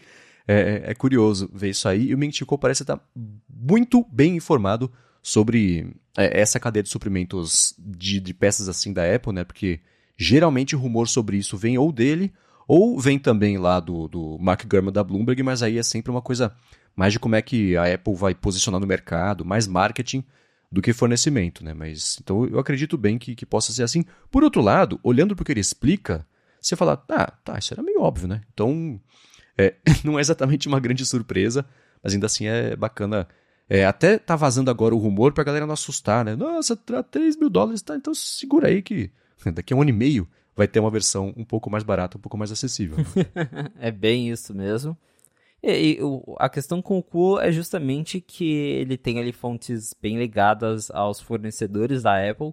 é, 0.47 0.83
é, 0.87 0.95
curioso 0.95 1.51
ver 1.53 1.71
isso 1.71 1.89
aí. 1.89 2.09
E 2.09 2.15
o 2.15 2.19
Mintico 2.19 2.59
parece 2.59 2.83
estar 2.83 3.01
muito 3.49 4.07
bem 4.11 4.37
informado 4.37 4.93
sobre 5.23 5.95
é, 6.17 6.41
essa 6.41 6.59
cadeia 6.59 6.83
de 6.83 6.89
suprimentos 6.89 7.75
de, 7.79 8.21
de 8.21 8.35
peças 8.35 8.69
assim 8.69 8.93
da 8.93 9.15
Apple, 9.15 9.33
né? 9.33 9.45
Porque 9.45 9.81
Geralmente 10.23 10.77
o 10.77 10.79
rumor 10.79 11.09
sobre 11.09 11.37
isso 11.37 11.57
vem 11.57 11.77
ou 11.77 11.91
dele, 11.91 12.33
ou 12.69 12.97
vem 12.97 13.19
também 13.19 13.59
lá 13.59 13.81
do, 13.81 14.07
do 14.07 14.39
Mark 14.39 14.65
Gurman 14.65 14.93
da 14.93 15.03
Bloomberg, 15.03 15.43
mas 15.43 15.65
aí 15.65 15.79
é 15.79 15.83
sempre 15.83 16.13
uma 16.13 16.23
coisa 16.23 16.55
mais 16.95 17.13
de 17.13 17.19
como 17.19 17.35
é 17.35 17.43
que 17.43 17.77
a 17.77 17.93
Apple 17.93 18.15
vai 18.15 18.33
posicionar 18.33 18.81
no 18.81 18.87
mercado, 18.87 19.45
mais 19.45 19.67
marketing 19.67 20.23
do 20.71 20.81
que 20.81 20.93
fornecimento, 20.93 21.65
né? 21.65 21.75
Mas 21.75 22.19
então 22.23 22.47
eu 22.47 22.61
acredito 22.61 22.97
bem 22.97 23.19
que, 23.19 23.35
que 23.35 23.45
possa 23.45 23.73
ser 23.73 23.83
assim. 23.83 24.05
Por 24.31 24.45
outro 24.45 24.63
lado, 24.63 25.01
olhando 25.03 25.35
para 25.35 25.43
o 25.43 25.45
que 25.45 25.51
ele 25.51 25.61
explica, 25.61 26.25
você 26.61 26.77
fala, 26.77 27.05
ah, 27.09 27.33
tá, 27.45 27.59
isso 27.59 27.75
era 27.75 27.83
meio 27.83 28.01
óbvio, 28.01 28.29
né? 28.29 28.43
Então 28.55 29.01
é, 29.59 29.75
não 30.05 30.19
é 30.19 30.21
exatamente 30.21 30.69
uma 30.69 30.79
grande 30.79 31.05
surpresa, 31.05 31.67
mas 32.01 32.15
ainda 32.15 32.27
assim 32.27 32.47
é 32.47 32.77
bacana. 32.77 33.27
É, 33.69 33.85
até 33.85 34.19
tá 34.19 34.37
vazando 34.37 34.71
agora 34.71 34.95
o 34.95 34.99
rumor 34.99 35.33
pra 35.33 35.43
galera 35.43 35.67
não 35.67 35.75
assustar, 35.75 36.25
né? 36.25 36.37
Nossa, 36.37 36.77
3 36.77 37.37
mil 37.37 37.51
dólares, 37.51 37.83
tá? 37.83 37.97
Então 37.97 38.15
segura 38.15 38.69
aí 38.69 38.83
que 38.83 39.11
daqui 39.55 39.73
a 39.73 39.77
um 39.77 39.83
ano 39.83 39.91
e 39.91 39.95
meio 39.95 40.29
vai 40.55 40.69
ter 40.69 40.81
uma 40.81 40.91
versão 40.91 41.33
um 41.37 41.45
pouco 41.45 41.71
mais 41.71 41.83
barata, 41.83 42.19
um 42.19 42.21
pouco 42.21 42.37
mais 42.37 42.53
acessível. 42.53 42.99
Né? 42.99 43.71
é 43.81 43.91
bem 43.91 44.31
isso 44.31 44.55
mesmo. 44.55 44.97
E, 45.63 45.97
e 45.97 46.03
o, 46.03 46.37
a 46.39 46.49
questão 46.49 46.83
com 46.83 46.99
o 46.99 47.03
Cu 47.03 47.41
é 47.41 47.51
justamente 47.53 48.21
que 48.21 48.53
ele 48.53 48.97
tem 48.97 49.19
ali 49.19 49.33
fontes 49.33 49.95
bem 50.01 50.19
ligadas 50.19 50.91
aos 50.91 51.21
fornecedores 51.21 52.03
da 52.03 52.29
Apple. 52.29 52.53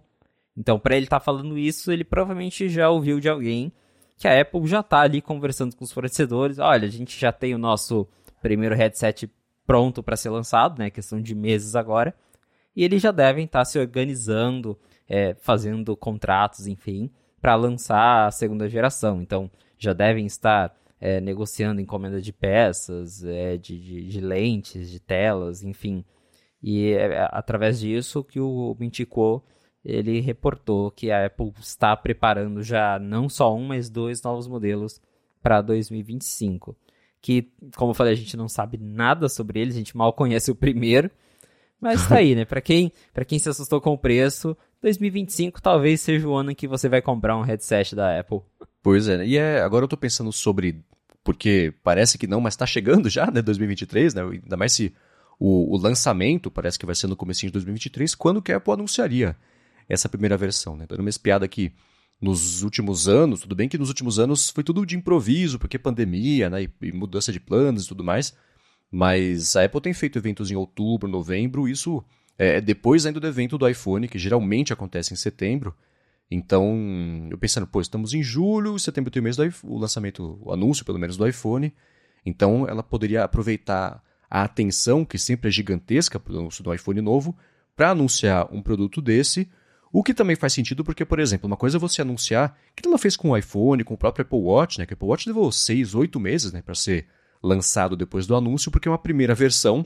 Então, 0.56 0.80
para 0.80 0.96
ele 0.96 1.06
estar 1.06 1.20
tá 1.20 1.26
falando 1.26 1.58
isso, 1.58 1.92
ele 1.92 2.04
provavelmente 2.04 2.70
já 2.70 2.90
ouviu 2.90 3.20
de 3.20 3.30
alguém 3.30 3.72
que 4.18 4.28
a 4.28 4.42
Apple 4.42 4.68
já 4.68 4.82
está 4.82 5.00
ali 5.02 5.22
conversando 5.22 5.76
com 5.76 5.84
os 5.84 5.92
fornecedores. 5.92 6.60
Olha, 6.60 6.86
a 6.88 6.92
gente 6.92 7.18
já 7.20 7.32
tem 7.32 7.56
o 7.56 7.58
nosso 7.58 8.08
primeiro 8.42 8.76
headset 8.76 9.30
pronto 9.66 10.04
para 10.04 10.18
ser 10.18 10.30
lançado, 10.30 10.78
né? 10.78 10.90
Questão 10.90 11.22
de 11.22 11.34
meses 11.34 11.76
agora. 11.76 12.14
E 12.76 12.84
eles 12.84 13.02
já 13.02 13.12
devem 13.12 13.46
estar 13.46 13.60
tá 13.60 13.66
se 13.66 13.80
organizando 13.80 14.78
é, 15.10 15.36
fazendo 15.40 15.98
contratos, 15.98 16.68
enfim, 16.68 17.10
para 17.42 17.56
lançar 17.56 18.28
a 18.28 18.32
segunda 18.32 18.70
geração. 18.70 19.22
Então, 19.22 19.50
já 19.78 19.92
devem 19.92 20.26
estar 20.26 20.76
é, 21.02 21.20
negociando 21.20 21.82
encomenda 21.82 22.22
de 22.22 22.32
peças, 22.32 23.24
é, 23.24 23.58
de, 23.58 23.80
de, 23.80 24.08
de, 24.08 24.22
lentes, 24.22 24.90
de 24.90 25.00
telas, 25.00 25.64
enfim. 25.64 26.06
E 26.62 26.92
é, 26.92 27.14
é 27.14 27.30
através 27.32 27.80
disso 27.80 28.24
que 28.24 28.40
o 28.40 28.76
Mintico 28.80 29.44
ele 29.84 30.20
reportou 30.20 30.92
que 30.92 31.10
a 31.10 31.26
Apple 31.26 31.54
está 31.60 31.96
preparando 31.96 32.62
já 32.62 33.00
não 33.00 33.30
só 33.30 33.56
um, 33.56 33.66
mas 33.68 33.90
dois 33.90 34.22
novos 34.22 34.48
modelos 34.48 35.02
para 35.42 35.62
2025. 35.62 36.76
Que, 37.22 37.52
como 37.76 37.92
eu 37.92 37.96
falei, 37.96 38.14
a 38.14 38.16
gente 38.16 38.38
não 38.38 38.48
sabe 38.48 38.78
nada 38.78 39.28
sobre 39.28 39.60
eles, 39.60 39.76
a 39.76 39.78
gente 39.78 39.96
mal 39.96 40.14
conhece 40.14 40.52
o 40.52 40.56
primeiro. 40.56 41.10
Mas 41.82 42.08
tá 42.08 42.18
aí, 42.18 42.36
né? 42.36 42.46
Para 42.46 42.62
quem, 42.62 42.92
pra 43.14 43.24
quem 43.24 43.40
se 43.40 43.50
assustou 43.50 43.80
com 43.80 43.94
o 43.94 43.98
preço, 43.98 44.56
2025 44.82 45.62
talvez 45.62 46.02
seja 46.02 46.28
o 46.28 46.36
ano 46.36 46.52
em 46.52 46.56
que 46.56 46.68
você 46.68 46.90
vai 46.90 47.02
comprar 47.02 47.38
um 47.38 47.42
headset 47.42 47.96
da 47.96 48.20
Apple. 48.20 48.40
Pois 48.82 49.08
é, 49.08 49.26
e 49.26 49.38
é, 49.38 49.62
agora 49.62 49.84
eu 49.84 49.90
tô 49.90 49.98
pensando 49.98 50.32
sobre 50.32 50.84
porque 51.24 51.74
parece 51.84 52.18
que 52.18 52.28
não, 52.28 52.42
mas 52.42 52.54
está 52.54 52.66
chegando 52.66 53.10
já, 53.10 53.30
né, 53.30 53.42
2023, 53.42 54.14
né? 54.14 54.22
Ainda 54.24 54.58
mais 54.58 54.74
se 54.74 54.94
o, 55.40 55.76
o, 55.76 55.78
lançamento 55.78 56.50
parece 56.50 56.80
que 56.80 56.86
vai 56.86 56.96
ser 56.96 57.08
no 57.08 57.16
começo 57.16 57.42
de 57.42 57.52
2023, 57.52 58.16
quando 58.16 58.42
que 58.42 58.52
a 58.52 58.58
Apple 58.58 58.74
anunciaria 58.74 59.36
essa 59.88 60.10
primeira 60.10 60.38
versão, 60.38 60.76
né? 60.76 60.86
Dando 60.88 61.02
uma 61.02 61.10
espiada 61.10 61.46
aqui 61.46 61.72
nos 62.22 62.64
últimos 62.64 63.08
anos, 63.08 63.42
tudo 63.42 63.56
bem 63.56 63.70
que 63.70 63.78
nos 63.78 63.90
últimos 63.90 64.20
anos 64.20 64.50
foi 64.50 64.64
tudo 64.64 64.86
de 64.86 64.98
improviso, 64.98 65.58
porque 65.58 65.80
pandemia, 65.80 66.50
né, 66.50 66.64
e, 66.64 66.70
e 66.82 66.92
mudança 66.92 67.32
de 67.32 67.40
planos 67.40 67.86
e 67.86 67.88
tudo 67.88 68.04
mais, 68.04 68.36
mas 68.92 69.56
a 69.56 69.66
Apple 69.66 69.82
tem 69.82 69.94
feito 69.94 70.18
eventos 70.18 70.52
em 70.52 70.56
outubro, 70.56 71.10
novembro, 71.10 71.68
isso 71.68 72.04
é 72.38 72.62
depois 72.62 73.06
ainda 73.06 73.20
do 73.20 73.28
evento 73.28 73.58
do 73.58 73.68
iPhone, 73.68 74.08
que 74.08 74.18
geralmente 74.18 74.72
acontece 74.72 75.14
em 75.14 75.18
setembro, 75.18 75.76
então, 76.32 77.28
eu 77.32 77.38
pensando, 77.38 77.66
pô, 77.66 77.82
estamos 77.82 78.14
em 78.14 78.22
julho, 78.22 78.78
setembro 78.78 79.10
tem 79.10 79.20
o 79.20 79.24
mês 79.24 79.36
do 79.36 79.44
o 79.64 79.80
lançamento, 79.80 80.40
o 80.42 80.54
anúncio 80.54 80.86
pelo 80.86 81.00
menos 81.00 81.18
do 81.18 81.28
iPhone. 81.28 81.74
Então, 82.24 82.68
ela 82.68 82.84
poderia 82.84 83.24
aproveitar 83.24 84.04
a 84.30 84.44
atenção, 84.44 85.04
que 85.04 85.18
sempre 85.18 85.48
é 85.48 85.52
gigantesca 85.52 86.20
para 86.20 86.34
o 86.34 86.40
anúncio 86.40 86.64
do 86.64 86.72
iPhone 86.72 87.02
novo, 87.02 87.36
para 87.76 87.92
anunciar 87.92 88.48
um 88.54 88.62
produto 88.62 89.02
desse. 89.02 89.50
O 89.92 90.04
que 90.04 90.14
também 90.14 90.36
faz 90.36 90.54
sentido 90.54 90.84
porque, 90.84 91.04
por 91.04 91.20
exemplo, 91.20 91.48
uma 91.48 91.58
coisa 91.58 91.78
é 91.78 91.80
você 91.80 92.04
anunciar, 92.04 92.56
que 92.76 92.88
ela 92.88 93.00
fez 93.00 93.18
com 93.18 93.32
o 93.32 93.38
iPhone, 93.38 93.84
com 93.84 93.96
o 93.96 93.98
próprio 93.98 94.22
Apple 94.22 94.38
Watch, 94.38 94.78
né? 94.78 94.86
Que 94.86 94.94
o 94.94 94.96
Apple 94.96 95.08
Watch 95.08 95.28
levou 95.28 95.52
seis, 95.52 95.96
oito 95.96 96.20
meses 96.20 96.54
né, 96.54 96.62
para 96.62 96.76
ser 96.76 97.08
lançado 97.42 97.96
depois 97.96 98.28
do 98.28 98.36
anúncio, 98.36 98.72
porque 98.72 98.88
é 98.88 98.92
uma 98.92 98.98
primeira 98.98 99.34
versão 99.34 99.86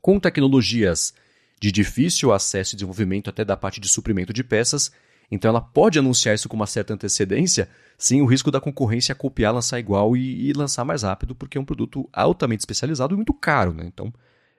com 0.00 0.20
tecnologias 0.20 1.14
de 1.60 1.72
difícil 1.72 2.32
acesso 2.32 2.74
e 2.74 2.76
desenvolvimento 2.76 3.30
até 3.30 3.44
da 3.44 3.56
parte 3.56 3.80
de 3.80 3.88
suprimento 3.88 4.32
de 4.32 4.44
peças 4.44 4.92
então 5.30 5.48
ela 5.48 5.60
pode 5.60 5.98
anunciar 5.98 6.34
isso 6.34 6.48
com 6.48 6.56
uma 6.56 6.66
certa 6.66 6.94
antecedência, 6.94 7.68
sem 7.96 8.22
o 8.22 8.26
risco 8.26 8.50
da 8.50 8.60
concorrência 8.60 9.14
copiar, 9.14 9.54
lançar 9.54 9.78
igual 9.78 10.16
e, 10.16 10.48
e 10.48 10.52
lançar 10.52 10.84
mais 10.84 11.02
rápido, 11.02 11.34
porque 11.34 11.58
é 11.58 11.60
um 11.60 11.64
produto 11.64 12.08
altamente 12.12 12.60
especializado 12.60 13.14
e 13.14 13.16
muito 13.16 13.34
caro. 13.34 13.72
Né? 13.72 13.84
Então 13.86 14.12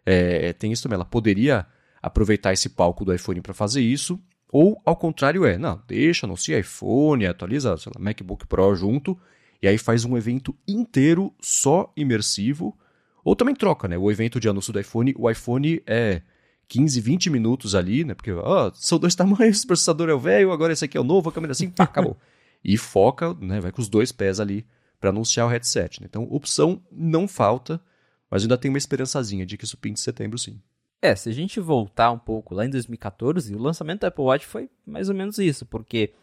é, 0.05 0.53
tem 0.53 0.71
isso 0.71 0.83
também. 0.83 0.95
Ela 0.95 1.05
poderia 1.05 1.65
aproveitar 2.01 2.53
esse 2.53 2.69
palco 2.69 3.03
do 3.03 3.13
iPhone 3.13 3.41
para 3.41 3.53
fazer 3.53 3.81
isso, 3.81 4.19
ou 4.51 4.79
ao 4.85 4.95
contrário 4.95 5.45
é, 5.45 5.57
não, 5.57 5.81
deixa, 5.87 6.25
anuncia 6.25 6.59
iPhone, 6.59 7.25
atualiza 7.25 7.75
sei 7.77 7.91
lá, 7.95 8.01
MacBook 8.01 8.45
Pro 8.47 8.75
junto, 8.75 9.17
e 9.65 9.67
aí 9.67 9.79
faz 9.79 10.05
um 10.05 10.15
evento 10.15 10.55
inteiro 10.67 11.33
só 11.41 11.91
imersivo, 11.97 12.77
ou 13.23 13.35
também 13.35 13.55
troca, 13.55 13.87
né? 13.87 13.97
O 13.97 14.11
evento 14.11 14.39
de 14.39 14.47
anúncio 14.47 14.71
do 14.71 14.79
iPhone, 14.79 15.15
o 15.17 15.27
iPhone 15.27 15.81
é 15.87 16.21
15, 16.67 17.01
20 17.01 17.29
minutos 17.31 17.73
ali, 17.73 18.03
né? 18.03 18.13
Porque 18.13 18.31
ó, 18.31 18.71
são 18.75 18.99
dois 18.99 19.15
tamanhos, 19.15 19.63
o 19.65 19.67
processador 19.67 20.07
é 20.07 20.13
o 20.13 20.19
velho, 20.19 20.51
agora 20.51 20.71
esse 20.71 20.85
aqui 20.85 20.95
é 20.95 21.01
o 21.01 21.03
novo, 21.03 21.29
a 21.29 21.33
câmera 21.33 21.51
assim, 21.51 21.67
pá, 21.67 21.85
acabou. 21.85 22.15
e 22.63 22.77
foca, 22.77 23.33
né? 23.41 23.59
Vai 23.59 23.71
com 23.71 23.81
os 23.81 23.89
dois 23.89 24.11
pés 24.11 24.39
ali 24.39 24.67
para 24.99 25.09
anunciar 25.09 25.47
o 25.47 25.49
headset. 25.49 25.99
Né? 25.99 26.05
Então, 26.07 26.27
opção 26.29 26.79
não 26.91 27.27
falta, 27.27 27.81
mas 28.29 28.43
ainda 28.43 28.59
tem 28.59 28.69
uma 28.69 28.77
esperançazinha 28.77 29.47
de 29.47 29.57
que 29.57 29.65
isso 29.65 29.77
pinte 29.77 29.99
em 29.99 30.03
setembro, 30.03 30.37
sim. 30.37 30.61
É, 31.01 31.15
se 31.15 31.27
a 31.27 31.33
gente 31.33 31.59
voltar 31.59 32.11
um 32.11 32.19
pouco 32.19 32.53
lá 32.53 32.67
em 32.67 32.69
2014, 32.69 33.55
o 33.55 33.59
lançamento 33.59 34.01
do 34.01 34.05
Apple 34.05 34.25
Watch 34.25 34.45
foi 34.45 34.69
mais 34.85 35.09
ou 35.09 35.15
menos 35.15 35.39
isso, 35.39 35.65
porque 35.65 36.13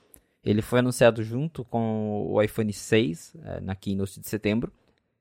ele 0.45 0.62
foi 0.62 0.80
anunciado 0.80 1.22
junto 1.22 1.64
com 1.64 2.26
o 2.28 2.43
iPhone 2.43 2.72
6 2.72 3.36
é, 3.45 3.61
na 3.61 3.74
keynote 3.74 4.20
de 4.20 4.28
setembro. 4.28 4.72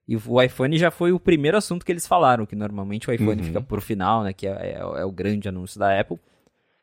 E 0.08 0.18
o 0.18 0.42
iPhone 0.42 0.78
já 0.78 0.90
foi 0.90 1.12
o 1.12 1.20
primeiro 1.20 1.58
assunto 1.58 1.86
que 1.86 1.92
eles 1.92 2.08
falaram, 2.08 2.46
que 2.46 2.56
normalmente 2.56 3.10
o 3.10 3.14
iPhone 3.14 3.40
uhum. 3.40 3.48
fica 3.48 3.62
por 3.62 3.82
final, 3.82 4.24
né? 4.24 4.34
Que 4.34 4.48
é, 4.48 4.52
é, 4.52 4.74
é, 4.80 5.06
o 5.06 5.12
grande 5.12 5.48
anúncio 5.48 5.80
da 5.80 5.98
Apple. 5.98 6.20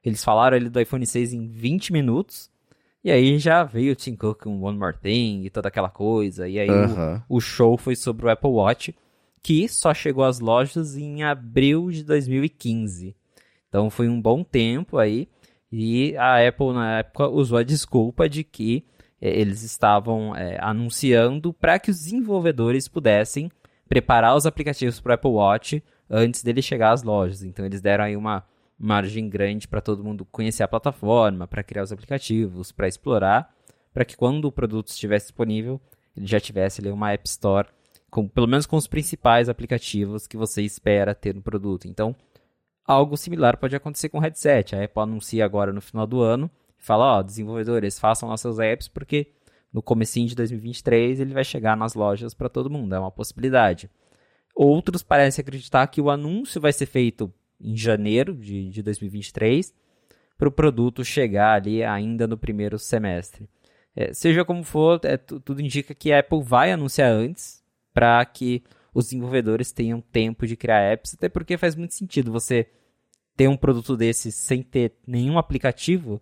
Eles 0.04 0.22
falaram 0.22 0.56
ali 0.56 0.68
do 0.68 0.80
iPhone 0.80 1.04
6 1.04 1.32
em 1.32 1.46
20 1.48 1.92
minutos. 1.92 2.48
E 3.02 3.10
aí 3.10 3.38
já 3.38 3.64
veio 3.64 3.92
o 3.92 3.96
Tim 3.96 4.14
Cook 4.14 4.44
com 4.44 4.60
One 4.62 4.78
More 4.78 4.96
Thing 4.96 5.42
e 5.44 5.50
toda 5.50 5.68
aquela 5.68 5.90
coisa. 5.90 6.48
E 6.48 6.58
aí 6.58 6.70
uhum. 6.70 7.20
o, 7.28 7.36
o, 7.36 7.40
show 7.40 7.76
foi 7.76 7.96
sobre 7.96 8.26
o 8.26 8.30
Apple 8.30 8.50
Watch, 8.50 8.94
que 9.42 9.68
só 9.68 9.92
chegou 9.92 10.24
às 10.24 10.40
lojas 10.40 10.96
em 10.96 11.22
abril 11.22 11.90
de 11.90 12.04
2015. 12.04 13.16
Então 13.68 13.90
foi 13.90 14.08
um 14.08 14.20
bom 14.20 14.42
tempo 14.42 14.96
aí. 14.96 15.28
E 15.70 16.16
a 16.16 16.46
Apple, 16.46 16.72
na 16.72 16.98
época, 17.00 17.28
usou 17.28 17.58
a 17.58 17.62
desculpa 17.62 18.28
de 18.28 18.42
que 18.42 18.84
é, 19.20 19.28
eles 19.28 19.62
estavam 19.62 20.34
é, 20.34 20.58
anunciando 20.60 21.52
para 21.52 21.78
que 21.78 21.90
os 21.90 21.98
desenvolvedores 21.98 22.88
pudessem 22.88 23.50
preparar 23.88 24.36
os 24.36 24.46
aplicativos 24.46 25.00
para 25.00 25.10
o 25.10 25.14
Apple 25.14 25.30
Watch 25.30 25.84
antes 26.08 26.42
dele 26.42 26.62
chegar 26.62 26.92
às 26.92 27.02
lojas. 27.02 27.42
Então 27.42 27.64
eles 27.64 27.80
deram 27.80 28.04
aí 28.04 28.16
uma 28.16 28.44
margem 28.78 29.28
grande 29.28 29.66
para 29.66 29.80
todo 29.80 30.04
mundo 30.04 30.24
conhecer 30.30 30.62
a 30.62 30.68
plataforma, 30.68 31.46
para 31.46 31.62
criar 31.62 31.82
os 31.82 31.92
aplicativos, 31.92 32.70
para 32.70 32.86
explorar, 32.86 33.52
para 33.92 34.04
que 34.04 34.16
quando 34.16 34.44
o 34.44 34.52
produto 34.52 34.88
estivesse 34.88 35.26
disponível, 35.26 35.80
ele 36.16 36.26
já 36.26 36.38
tivesse 36.38 36.80
ali 36.80 36.90
uma 36.90 37.12
App 37.12 37.26
Store, 37.26 37.68
com, 38.10 38.28
pelo 38.28 38.46
menos 38.46 38.66
com 38.66 38.76
os 38.76 38.86
principais 38.86 39.48
aplicativos 39.48 40.26
que 40.26 40.36
você 40.36 40.62
espera 40.62 41.14
ter 41.14 41.34
no 41.34 41.42
produto. 41.42 41.88
Então, 41.88 42.14
algo 42.88 43.18
similar 43.18 43.58
pode 43.58 43.76
acontecer 43.76 44.08
com 44.08 44.18
o 44.18 44.20
headset. 44.20 44.74
A 44.74 44.82
Apple 44.82 45.02
anuncia 45.02 45.44
agora 45.44 45.72
no 45.72 45.82
final 45.82 46.06
do 46.06 46.22
ano 46.22 46.50
fala, 46.78 47.18
ó, 47.18 47.22
desenvolvedores, 47.22 47.98
façam 47.98 48.34
seus 48.36 48.58
apps 48.58 48.88
porque 48.88 49.32
no 49.72 49.82
comecinho 49.82 50.26
de 50.26 50.34
2023 50.34 51.20
ele 51.20 51.34
vai 51.34 51.44
chegar 51.44 51.76
nas 51.76 51.94
lojas 51.94 52.32
para 52.32 52.48
todo 52.48 52.70
mundo, 52.70 52.94
é 52.94 52.98
uma 52.98 53.10
possibilidade. 53.10 53.90
Outros 54.54 55.02
parecem 55.02 55.42
acreditar 55.42 55.86
que 55.88 56.00
o 56.00 56.10
anúncio 56.10 56.60
vai 56.60 56.72
ser 56.72 56.86
feito 56.86 57.32
em 57.60 57.76
janeiro 57.76 58.34
de, 58.34 58.70
de 58.70 58.82
2023 58.82 59.74
para 60.38 60.48
o 60.48 60.52
produto 60.52 61.04
chegar 61.04 61.54
ali 61.54 61.84
ainda 61.84 62.26
no 62.26 62.38
primeiro 62.38 62.78
semestre. 62.78 63.48
É, 63.94 64.14
seja 64.14 64.44
como 64.44 64.62
for, 64.62 65.00
é, 65.02 65.16
tudo 65.16 65.60
indica 65.60 65.94
que 65.94 66.12
a 66.12 66.20
Apple 66.20 66.42
vai 66.42 66.72
anunciar 66.72 67.10
antes 67.10 67.62
para 67.92 68.24
que 68.24 68.62
os 68.94 69.06
desenvolvedores 69.06 69.72
tenham 69.72 70.00
tempo 70.00 70.46
de 70.46 70.56
criar 70.56 70.80
apps, 70.80 71.14
até 71.14 71.28
porque 71.28 71.56
faz 71.56 71.74
muito 71.74 71.94
sentido 71.94 72.32
você 72.32 72.66
ter 73.36 73.48
um 73.48 73.56
produto 73.56 73.96
desse 73.96 74.32
sem 74.32 74.62
ter 74.62 74.94
nenhum 75.06 75.38
aplicativo 75.38 76.20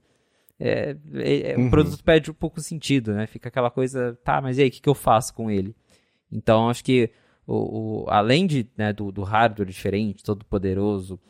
é, 0.59 0.97
é, 1.15 1.53
é, 1.53 1.57
uhum. 1.57 1.67
o 1.67 1.71
produto 1.71 2.03
perde 2.03 2.31
um 2.31 2.35
pouco 2.35 2.61
sentido, 2.61 3.13
né? 3.13 3.27
Fica 3.27 3.49
aquela 3.49 3.71
coisa, 3.71 4.19
tá, 4.25 4.41
mas 4.41 4.59
e 4.59 4.63
aí, 4.63 4.69
o 4.69 4.71
que, 4.71 4.81
que 4.81 4.89
eu 4.89 4.95
faço 4.95 5.35
com 5.35 5.51
ele? 5.51 5.77
Então, 6.33 6.71
acho 6.71 6.83
que 6.83 7.11
o, 7.47 8.05
o 8.05 8.11
além 8.11 8.47
de, 8.47 8.67
né, 8.77 8.93
do, 8.93 9.13
do, 9.13 9.23
hardware 9.23 9.69
diferente, 9.69 10.25
todo 10.25 10.45
poderoso, 10.47 11.21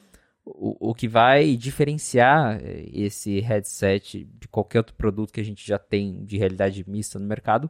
o, 0.45 0.91
o 0.91 0.95
que 0.95 1.09
vai 1.09 1.57
diferenciar 1.57 2.61
é, 2.63 2.85
esse 2.93 3.41
headset 3.41 4.25
de 4.25 4.49
qualquer 4.49 4.79
outro 4.79 4.95
produto 4.95 5.33
que 5.33 5.41
a 5.41 5.45
gente 5.45 5.67
já 5.67 5.79
tem 5.79 6.25
de 6.25 6.39
realidade 6.39 6.85
mista 6.89 7.19
no 7.19 7.27
mercado 7.27 7.69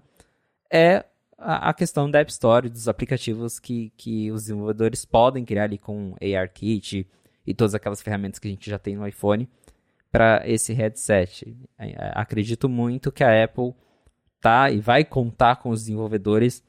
é 0.70 1.04
a, 1.38 1.74
questão 1.74 2.10
da 2.10 2.20
App 2.20 2.30
Store, 2.30 2.68
dos 2.68 2.88
aplicativos 2.88 3.58
que, 3.58 3.92
que 3.96 4.30
os 4.30 4.42
desenvolvedores 4.42 5.04
podem 5.04 5.44
criar 5.44 5.64
ali 5.64 5.78
com 5.78 6.14
ARKit 6.20 7.06
e 7.46 7.54
todas 7.54 7.74
aquelas 7.74 8.02
ferramentas 8.02 8.38
que 8.38 8.48
a 8.48 8.50
gente 8.50 8.68
já 8.68 8.78
tem 8.78 8.96
no 8.96 9.06
iPhone 9.06 9.48
para 10.10 10.42
esse 10.46 10.72
headset. 10.72 11.56
É, 11.78 11.90
é, 11.90 12.12
acredito 12.14 12.68
muito 12.68 13.12
que 13.12 13.22
a 13.22 13.44
Apple 13.44 13.74
tá 14.40 14.70
e 14.70 14.80
vai 14.80 15.04
contar 15.04 15.56
com 15.56 15.70
os 15.70 15.80
desenvolvedores 15.80 16.62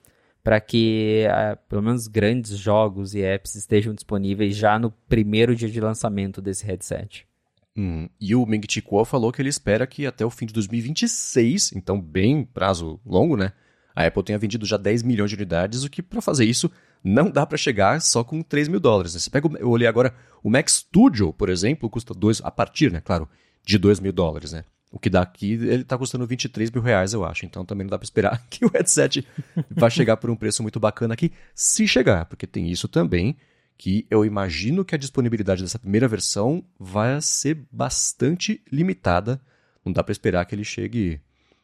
para 0.43 0.61
que 0.61 1.26
uh, 1.28 1.57
pelo 1.68 1.82
menos 1.82 2.07
grandes 2.07 2.57
jogos 2.57 3.13
e 3.13 3.22
apps 3.22 3.55
estejam 3.55 3.93
disponíveis 3.93 4.55
já 4.55 4.80
no 4.80 4.91
primeiro 4.91 5.55
dia 5.55 5.70
de 5.70 5.82
lançamento 5.82 6.41
desse 6.41 6.65
headset. 6.65 7.28
Hum, 7.76 8.09
e 8.20 8.34
o 8.34 8.45
Meng 8.45 8.65
Chi 8.68 8.82
Kuo 8.82 9.03
falou 9.05 9.32
que 9.32 9.41
ele 9.41 9.49
espera 9.49 9.86
que 9.86 10.05
até 10.05 10.26
o 10.26 10.30
fim 10.30 10.45
de 10.45 10.53
2026, 10.53 11.74
então 11.74 12.01
bem 12.01 12.43
prazo 12.43 12.99
longo, 13.05 13.36
né? 13.36 13.51
A 13.97 14.05
Apple 14.05 14.21
tenha 14.21 14.37
vendido 14.37 14.63
já 14.63 14.77
10 14.77 15.01
milhões 15.01 15.31
de 15.31 15.35
unidades, 15.35 15.83
o 15.83 15.89
que 15.89 16.03
para 16.03 16.21
fazer 16.21 16.45
isso 16.45 16.71
não 17.03 17.31
dá 17.31 17.47
para 17.47 17.57
chegar 17.57 17.99
só 17.99 18.23
com 18.23 18.43
3 18.43 18.67
mil 18.67 18.79
dólares. 18.79 19.15
Né? 19.15 19.19
Você 19.19 19.27
pega, 19.27 19.49
eu 19.57 19.71
olhei 19.71 19.87
agora, 19.87 20.13
o 20.43 20.51
Mac 20.51 20.69
Studio, 20.69 21.33
por 21.33 21.49
exemplo, 21.49 21.89
custa 21.89 22.13
dois, 22.13 22.39
a 22.43 22.51
partir, 22.51 22.91
né, 22.91 23.01
claro, 23.01 23.27
de 23.65 23.75
2 23.79 23.99
mil 23.99 24.13
dólares, 24.13 24.51
né? 24.51 24.65
O 24.91 24.99
que 24.99 25.09
dá 25.09 25.23
aqui, 25.23 25.53
ele 25.53 25.83
tá 25.83 25.97
custando 25.97 26.27
23 26.27 26.69
mil 26.69 26.83
reais, 26.83 27.11
eu 27.11 27.25
acho. 27.25 27.43
Então 27.47 27.65
também 27.65 27.85
não 27.85 27.89
dá 27.89 27.97
para 27.97 28.05
esperar 28.05 28.39
que 28.51 28.63
o 28.63 28.69
headset 28.69 29.27
vai 29.71 29.89
chegar 29.89 30.17
por 30.17 30.29
um 30.29 30.35
preço 30.35 30.61
muito 30.61 30.79
bacana 30.79 31.15
aqui, 31.15 31.31
se 31.55 31.87
chegar, 31.87 32.25
porque 32.25 32.45
tem 32.45 32.69
isso 32.69 32.87
também, 32.87 33.35
que 33.79 34.05
eu 34.11 34.23
imagino 34.23 34.85
que 34.85 34.93
a 34.93 34.97
disponibilidade 34.97 35.63
dessa 35.63 35.79
primeira 35.79 36.07
versão 36.07 36.63
vai 36.79 37.19
ser 37.19 37.65
bastante 37.71 38.61
limitada. 38.71 39.41
Não 39.83 39.91
dá 39.91 40.03
para 40.03 40.11
esperar 40.11 40.45
que 40.45 40.53
ele 40.53 40.63
chegue 40.63 41.19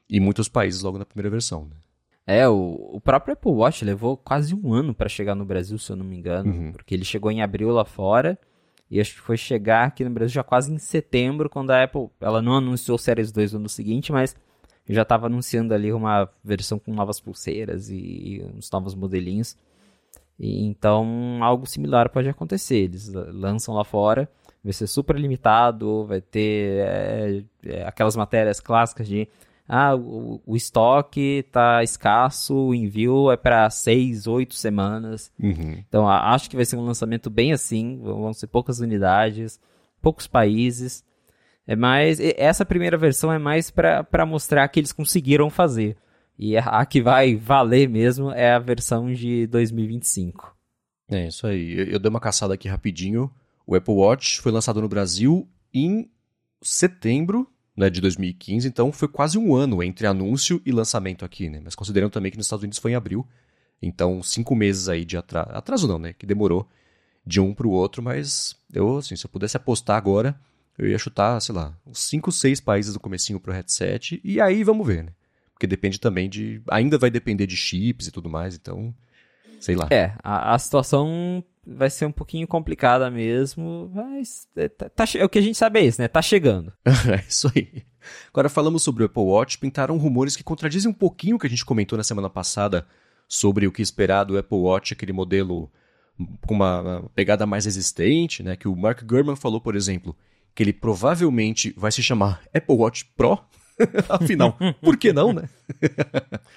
em 0.09 0.19
muitos 0.19 0.49
países 0.49 0.81
logo 0.81 0.97
na 0.97 1.05
primeira 1.05 1.29
versão. 1.29 1.65
Né? 1.65 1.75
É, 2.25 2.47
o, 2.47 2.91
o 2.93 3.01
próprio 3.01 3.33
Apple 3.33 3.51
Watch 3.51 3.83
levou 3.83 4.15
quase 4.15 4.55
um 4.55 4.73
ano 4.73 4.93
para 4.93 5.09
chegar 5.09 5.35
no 5.35 5.45
Brasil, 5.45 5.77
se 5.77 5.91
eu 5.91 5.95
não 5.95 6.05
me 6.05 6.17
engano. 6.17 6.51
Uhum. 6.51 6.71
Porque 6.71 6.93
ele 6.93 7.03
chegou 7.03 7.29
em 7.31 7.41
abril 7.41 7.69
lá 7.71 7.85
fora. 7.85 8.37
E 8.89 8.99
acho 9.01 9.15
que 9.15 9.21
foi 9.21 9.37
chegar 9.37 9.87
aqui 9.87 10.03
no 10.03 10.11
Brasil 10.11 10.35
já 10.35 10.43
quase 10.43 10.71
em 10.71 10.77
setembro, 10.77 11.49
quando 11.49 11.71
a 11.71 11.83
Apple. 11.83 12.09
Ela 12.21 12.41
não 12.41 12.53
anunciou 12.53 12.95
o 12.95 12.99
Series 12.99 13.31
2 13.31 13.53
no 13.53 13.59
ano 13.59 13.69
seguinte, 13.69 14.11
mas 14.11 14.35
já 14.87 15.01
estava 15.01 15.25
anunciando 15.27 15.73
ali 15.73 15.91
uma 15.91 16.29
versão 16.43 16.77
com 16.77 16.93
novas 16.93 17.19
pulseiras 17.19 17.89
e, 17.89 17.95
e 17.95 18.43
uns 18.55 18.69
novos 18.71 18.93
modelinhos. 18.93 19.57
E, 20.39 20.65
então, 20.65 21.39
algo 21.41 21.65
similar 21.65 22.09
pode 22.09 22.29
acontecer. 22.29 22.77
Eles 22.77 23.11
lançam 23.11 23.73
lá 23.73 23.83
fora, 23.83 24.29
vai 24.63 24.73
ser 24.73 24.87
super 24.87 25.17
limitado, 25.17 26.05
vai 26.05 26.21
ter 26.21 26.85
é, 26.85 27.43
é, 27.65 27.83
aquelas 27.85 28.15
matérias 28.15 28.59
clássicas 28.59 29.07
de 29.07 29.27
ah, 29.67 29.95
o, 29.95 30.41
o 30.45 30.55
estoque 30.55 31.45
tá 31.51 31.81
escasso, 31.83 32.53
o 32.53 32.75
envio 32.75 33.31
é 33.31 33.37
para 33.37 33.69
seis, 33.69 34.27
oito 34.27 34.55
semanas. 34.55 35.31
Uhum. 35.39 35.77
Então 35.87 36.07
acho 36.07 36.49
que 36.49 36.55
vai 36.55 36.65
ser 36.65 36.75
um 36.75 36.85
lançamento 36.85 37.29
bem 37.29 37.53
assim, 37.53 37.99
vão 38.01 38.33
ser 38.33 38.47
poucas 38.47 38.79
unidades, 38.79 39.59
poucos 40.01 40.27
países. 40.27 41.03
É 41.65 41.75
mais 41.75 42.19
essa 42.19 42.65
primeira 42.65 42.97
versão 42.97 43.31
é 43.31 43.39
mais 43.39 43.71
para 43.71 44.25
mostrar 44.25 44.67
que 44.67 44.79
eles 44.79 44.91
conseguiram 44.91 45.49
fazer. 45.49 45.95
E 46.37 46.57
a, 46.57 46.63
a 46.63 46.85
que 46.85 47.01
vai 47.01 47.35
valer 47.35 47.87
mesmo 47.87 48.31
é 48.31 48.51
a 48.51 48.59
versão 48.59 49.13
de 49.13 49.47
2025. 49.47 50.53
É 51.09 51.27
isso 51.27 51.47
aí. 51.47 51.79
Eu, 51.79 51.85
eu 51.85 51.99
dei 51.99 52.09
uma 52.09 52.19
caçada 52.19 52.53
aqui 52.53 52.67
rapidinho. 52.67 53.31
O 53.65 53.75
Apple 53.75 53.93
Watch 53.93 54.41
foi 54.41 54.51
lançado 54.51 54.81
no 54.81 54.89
Brasil 54.89 55.47
em 55.73 56.09
setembro 56.61 57.47
né, 57.75 57.89
de 57.89 57.99
2015, 58.01 58.67
então 58.67 58.91
foi 58.91 59.07
quase 59.07 59.37
um 59.37 59.55
ano 59.55 59.81
entre 59.81 60.05
anúncio 60.05 60.61
e 60.65 60.71
lançamento 60.71 61.25
aqui, 61.25 61.49
né? 61.49 61.59
Mas 61.63 61.75
considerando 61.75 62.11
também 62.11 62.31
que 62.31 62.37
nos 62.37 62.45
Estados 62.45 62.63
Unidos 62.63 62.79
foi 62.79 62.91
em 62.91 62.95
abril, 62.95 63.27
então 63.81 64.21
cinco 64.21 64.55
meses 64.55 64.87
aí 64.87 65.03
de 65.03 65.17
atraso. 65.17 65.49
Atraso 65.51 65.87
não, 65.87 65.97
né? 65.97 66.13
Que 66.13 66.25
demorou 66.25 66.67
de 67.25 67.39
um 67.39 67.53
pro 67.53 67.69
outro, 67.69 68.03
mas 68.03 68.55
eu, 68.71 68.97
assim, 68.97 69.15
se 69.15 69.25
eu 69.25 69.29
pudesse 69.29 69.57
apostar 69.57 69.97
agora, 69.97 70.39
eu 70.77 70.87
ia 70.87 70.97
chutar, 70.97 71.39
sei 71.41 71.55
lá, 71.55 71.75
uns 71.85 71.99
cinco, 71.99 72.31
seis 72.31 72.59
países 72.59 72.93
do 72.93 72.99
comecinho 72.99 73.39
pro 73.39 73.53
headset, 73.53 74.21
e 74.23 74.39
aí 74.39 74.63
vamos 74.63 74.85
ver, 74.85 75.03
né? 75.03 75.11
Porque 75.53 75.67
depende 75.67 75.99
também 75.99 76.29
de. 76.29 76.61
Ainda 76.69 76.97
vai 76.97 77.09
depender 77.09 77.47
de 77.47 77.55
chips 77.55 78.07
e 78.07 78.11
tudo 78.11 78.29
mais, 78.29 78.55
então. 78.55 78.93
Sei 79.59 79.75
lá. 79.75 79.87
É, 79.89 80.13
a, 80.21 80.53
a 80.53 80.59
situação 80.59 81.43
vai 81.65 81.89
ser 81.89 82.05
um 82.05 82.11
pouquinho 82.11 82.47
complicada 82.47 83.09
mesmo, 83.09 83.91
mas 83.93 84.47
é, 84.55 84.67
tá- 84.67 84.89
tá 84.89 85.05
é 85.15 85.23
o 85.23 85.29
que 85.29 85.39
a 85.39 85.41
gente 85.41 85.57
sabe 85.57 85.79
é 85.79 85.85
isso, 85.85 86.01
né? 86.01 86.07
Tá 86.07 86.21
chegando. 86.21 86.73
É 87.11 87.23
isso 87.27 87.51
aí. 87.55 87.83
Agora 88.29 88.49
falamos 88.49 88.83
sobre 88.83 89.03
o 89.03 89.05
Apple 89.05 89.23
Watch, 89.23 89.57
pintaram 89.57 89.97
rumores 89.97 90.35
que 90.35 90.43
contradizem 90.43 90.89
um 90.91 90.93
pouquinho 90.93 91.35
o 91.35 91.39
que 91.39 91.47
a 91.47 91.49
gente 91.49 91.65
comentou 91.65 91.97
na 91.97 92.03
semana 92.03 92.29
passada 92.29 92.85
sobre 93.27 93.65
o 93.65 93.71
que 93.71 93.81
esperar 93.81 94.25
do 94.25 94.37
Apple 94.37 94.57
Watch, 94.57 94.93
aquele 94.93 95.13
modelo 95.13 95.71
com 96.45 96.53
uma 96.53 97.09
pegada 97.15 97.45
mais 97.45 97.65
resistente, 97.65 98.43
né? 98.43 98.55
Que 98.55 98.67
o 98.67 98.75
Mark 98.75 99.01
Gurman 99.03 99.35
falou, 99.35 99.59
por 99.61 99.75
exemplo, 99.75 100.15
que 100.53 100.61
ele 100.61 100.73
provavelmente 100.73 101.73
vai 101.77 101.91
se 101.91 102.03
chamar 102.03 102.41
Apple 102.53 102.75
Watch 102.75 103.05
Pro. 103.15 103.39
Afinal, 104.09 104.57
por 104.81 104.97
que 104.97 105.11
não, 105.11 105.33
né? 105.33 105.49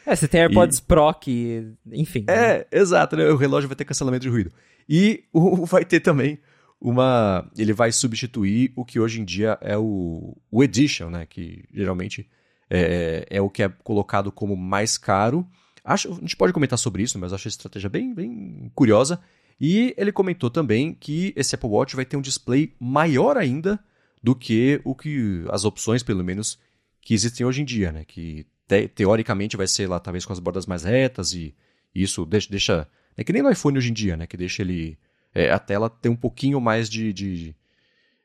É, 0.05 0.15
você 0.15 0.29
tem 0.29 0.41
AirPods 0.43 0.81
Pro 0.81 1.13
que, 1.15 1.73
enfim. 1.93 2.25
né? 2.27 2.35
É, 2.35 2.67
exato, 2.73 3.17
né? 3.17 3.29
O 3.29 3.37
relógio 3.37 3.69
vai 3.69 3.77
ter 3.77 3.85
cancelamento 3.85 4.23
de 4.23 4.29
ruído. 4.29 4.53
E 4.89 5.25
o, 5.33 5.67
vai 5.67 5.85
ter 5.85 6.01
também 6.01 6.39
uma. 6.81 7.51
Ele 7.57 7.73
vai 7.73 7.91
substituir 7.93 8.73
o 8.77 8.85
que 8.85 9.01
hoje 9.01 9.21
em 9.21 9.25
dia 9.25 9.59
é 9.61 9.77
o, 9.77 10.37
o 10.51 10.63
Edition, 10.63 11.11
né? 11.11 11.27
Que 11.27 11.65
geralmente 11.73 12.29
é, 12.71 13.27
é 13.29 13.41
o 13.41 13.51
que 13.51 13.63
é 13.63 13.69
colocado 13.69 14.31
como 14.31 14.57
mais 14.57 14.99
caro. 14.99 15.47
Acho, 15.85 16.13
a 16.13 16.15
gente 16.15 16.37
pode 16.37 16.53
comentar 16.53 16.79
sobre 16.79 17.03
isso, 17.03 17.19
mas 17.19 17.33
acho 17.33 17.49
a 17.49 17.51
estratégia 17.51 17.89
bem, 17.89 18.13
bem 18.13 18.71
curiosa. 18.75 19.21
E 19.61 19.95
ele 19.97 20.13
comentou 20.13 20.51
também 20.51 20.93
que 20.93 21.33
esse 21.37 21.55
Apple 21.55 21.71
Watch 21.71 21.97
vai 21.97 22.05
ter 22.05 22.17
um 22.17 22.21
display 22.21 22.75
maior 22.79 23.37
ainda 23.37 23.79
do 24.23 24.35
que 24.35 24.81
o 24.85 24.95
que 24.95 25.45
as 25.49 25.65
opções, 25.65 26.03
pelo 26.03 26.23
menos, 26.23 26.59
que 27.07 27.15
existem 27.15 27.47
hoje 27.47 27.63
em 27.63 27.65
dia, 27.65 27.93
né? 27.93 28.05
Que 28.05 28.45
te- 28.67 28.89
teoricamente 28.89 29.57
vai 29.57 29.69
ser 29.69 29.89
lá, 29.89 30.01
talvez 30.01 30.25
com 30.27 30.33
as 30.33 30.41
bordas 30.41 30.67
mais 30.67 30.83
retas 30.83 31.33
e 31.33 31.55
isso 31.95 32.27
deixa, 32.27 32.51
deixa. 32.51 32.89
É 33.17 33.23
que 33.23 33.33
nem 33.33 33.43
no 33.43 33.49
iPhone 33.49 33.79
hoje 33.79 33.91
em 33.91 33.93
dia, 33.93 34.17
né? 34.17 34.27
Que 34.27 34.37
deixa 34.37 34.61
ele. 34.61 34.99
é, 35.33 35.53
a 35.53 35.59
tela 35.61 35.89
ter 35.89 36.09
um 36.09 36.17
pouquinho 36.17 36.61
mais 36.61 36.91
de, 36.91 37.13
de, 37.13 37.55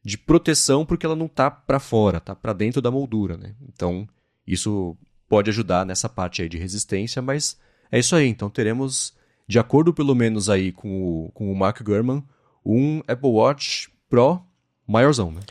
de 0.04 0.18
proteção 0.18 0.84
porque 0.84 1.06
ela 1.06 1.16
não 1.16 1.28
tá 1.28 1.52
para 1.52 1.80
fora, 1.80 2.20
tá 2.20 2.34
para 2.34 2.54
dentro 2.54 2.82
da 2.82 2.90
moldura, 2.90 3.38
né? 3.38 3.54
Então, 3.72 4.10
isso 4.48 4.98
pode 5.30 5.52
ajudar 5.52 5.86
nessa 5.86 6.10
parte 6.10 6.42
aí 6.42 6.50
de 6.50 6.58
resistência, 6.58 7.22
mas 7.22 7.60
é 7.92 8.00
isso 8.00 8.16
aí. 8.16 8.28
Então, 8.28 8.50
teremos, 8.50 9.16
de 9.48 9.60
acordo 9.60 9.94
pelo 9.94 10.16
menos 10.16 10.50
aí 10.50 10.72
com 10.72 11.04
o, 11.04 11.32
com 11.34 11.52
o 11.52 11.56
Mark 11.56 11.80
Gurman, 11.84 12.24
um 12.66 12.98
Apple 13.08 13.30
Watch 13.30 13.92
Pro 14.10 14.42
maiorzão, 14.88 15.32
né? 15.32 15.42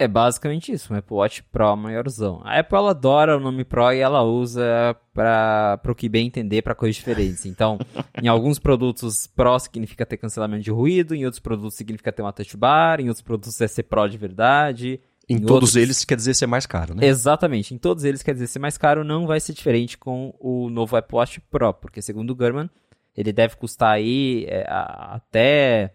É 0.00 0.08
basicamente 0.08 0.72
isso, 0.72 0.92
um 0.92 0.96
Apple 0.96 1.14
Watch 1.14 1.42
Pro 1.52 1.76
maiorzão. 1.76 2.40
A 2.42 2.58
Apple 2.58 2.74
ela 2.78 2.90
adora 2.92 3.36
o 3.36 3.40
nome 3.40 3.64
Pro 3.64 3.92
e 3.92 3.98
ela 3.98 4.22
usa 4.22 4.96
para 5.12 5.78
o 5.86 5.94
que 5.94 6.08
bem 6.08 6.26
entender 6.26 6.62
para 6.62 6.74
coisas 6.74 6.96
diferentes. 6.96 7.44
Então, 7.44 7.78
em 8.22 8.26
alguns 8.26 8.58
produtos 8.58 9.26
Pro 9.26 9.58
significa 9.58 10.06
ter 10.06 10.16
cancelamento 10.16 10.64
de 10.64 10.70
ruído, 10.70 11.14
em 11.14 11.26
outros 11.26 11.38
produtos 11.38 11.76
significa 11.76 12.10
ter 12.10 12.22
uma 12.22 12.32
touch 12.32 12.56
bar, 12.56 12.98
em 12.98 13.08
outros 13.08 13.20
produtos 13.22 13.60
é 13.60 13.68
ser 13.68 13.82
Pro 13.82 14.08
de 14.08 14.16
verdade. 14.16 14.98
Em, 15.28 15.34
Em 15.34 15.40
todos 15.40 15.52
outros- 15.52 15.76
eles 15.76 16.02
quer 16.04 16.16
dizer 16.16 16.32
ser 16.34 16.46
mais 16.46 16.64
caro, 16.64 16.94
né? 16.94 17.06
Exatamente, 17.06 17.74
em 17.74 17.78
todos 17.78 18.02
eles 18.02 18.22
quer 18.22 18.32
dizer 18.32 18.46
ser 18.46 18.58
mais 18.58 18.78
caro, 18.78 19.04
não 19.04 19.26
vai 19.26 19.38
ser 19.38 19.52
diferente 19.52 19.98
com 19.98 20.34
o 20.40 20.70
novo 20.70 20.96
Apple 20.96 21.16
Watch 21.18 21.40
Pro, 21.42 21.74
porque 21.74 22.00
segundo 22.00 22.30
o 22.30 22.34
Gurman, 22.34 22.70
ele 23.14 23.32
deve 23.34 23.54
custar 23.56 23.92
aí 23.92 24.46
é, 24.48 24.64
até, 24.68 25.92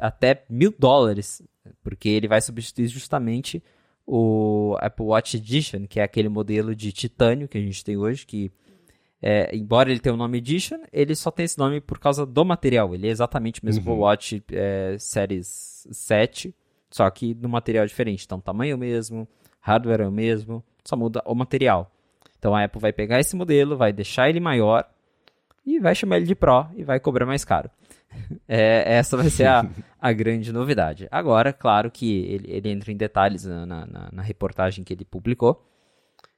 até 0.00 0.44
mil 0.48 0.72
dólares, 0.78 1.42
porque 1.82 2.08
ele 2.08 2.28
vai 2.28 2.40
substituir 2.40 2.88
justamente 2.88 3.62
o 4.06 4.76
Apple 4.80 5.06
Watch 5.06 5.36
Edition, 5.36 5.86
que 5.86 5.98
é 5.98 6.02
aquele 6.02 6.28
modelo 6.28 6.74
de 6.74 6.92
titânio 6.92 7.48
que 7.48 7.56
a 7.56 7.60
gente 7.60 7.82
tem 7.84 7.96
hoje, 7.96 8.26
que 8.26 8.52
é, 9.22 9.56
embora 9.56 9.90
ele 9.90 10.00
tenha 10.00 10.14
o 10.14 10.18
nome 10.18 10.38
Edition, 10.38 10.80
ele 10.92 11.14
só 11.14 11.30
tem 11.30 11.44
esse 11.44 11.58
nome 11.58 11.80
por 11.80 11.98
causa 11.98 12.26
do 12.26 12.44
material. 12.44 12.94
Ele 12.94 13.08
é 13.08 13.10
exatamente 13.10 13.62
o 13.62 13.66
mesmo 13.66 13.82
Uhum. 13.82 13.92
Apple 13.92 14.02
Watch 14.02 14.44
é, 14.52 14.96
Series 14.98 15.88
7, 15.90 16.54
só 16.90 17.08
que 17.08 17.34
no 17.34 17.48
material 17.48 17.86
diferente. 17.86 18.24
Então, 18.26 18.38
tamanho 18.38 18.72
é 18.72 18.74
o 18.74 18.78
mesmo, 18.78 19.26
hardware 19.60 20.02
é 20.02 20.06
o 20.06 20.12
mesmo, 20.12 20.62
só 20.84 20.94
muda 20.94 21.22
o 21.24 21.34
material. 21.34 21.90
Então, 22.38 22.54
a 22.54 22.64
Apple 22.64 22.80
vai 22.80 22.92
pegar 22.92 23.18
esse 23.18 23.34
modelo, 23.34 23.78
vai 23.78 23.94
deixar 23.94 24.28
ele 24.28 24.40
maior 24.40 24.86
e 25.64 25.80
vai 25.80 25.94
chamar 25.94 26.18
ele 26.18 26.26
de 26.26 26.34
Pro 26.34 26.66
e 26.76 26.84
vai 26.84 27.00
cobrar 27.00 27.24
mais 27.24 27.46
caro. 27.46 27.70
É, 28.48 28.84
essa 28.96 29.16
vai 29.16 29.30
ser 29.30 29.46
a, 29.46 29.66
a 30.00 30.12
grande 30.12 30.52
novidade. 30.52 31.08
Agora, 31.10 31.52
claro 31.52 31.90
que 31.90 32.24
ele, 32.26 32.50
ele 32.50 32.68
entra 32.70 32.92
em 32.92 32.96
detalhes 32.96 33.44
na, 33.44 33.66
na- 33.66 34.08
na 34.12 34.22
reportagem 34.22 34.84
que 34.84 34.92
ele 34.92 35.04
publicou, 35.04 35.64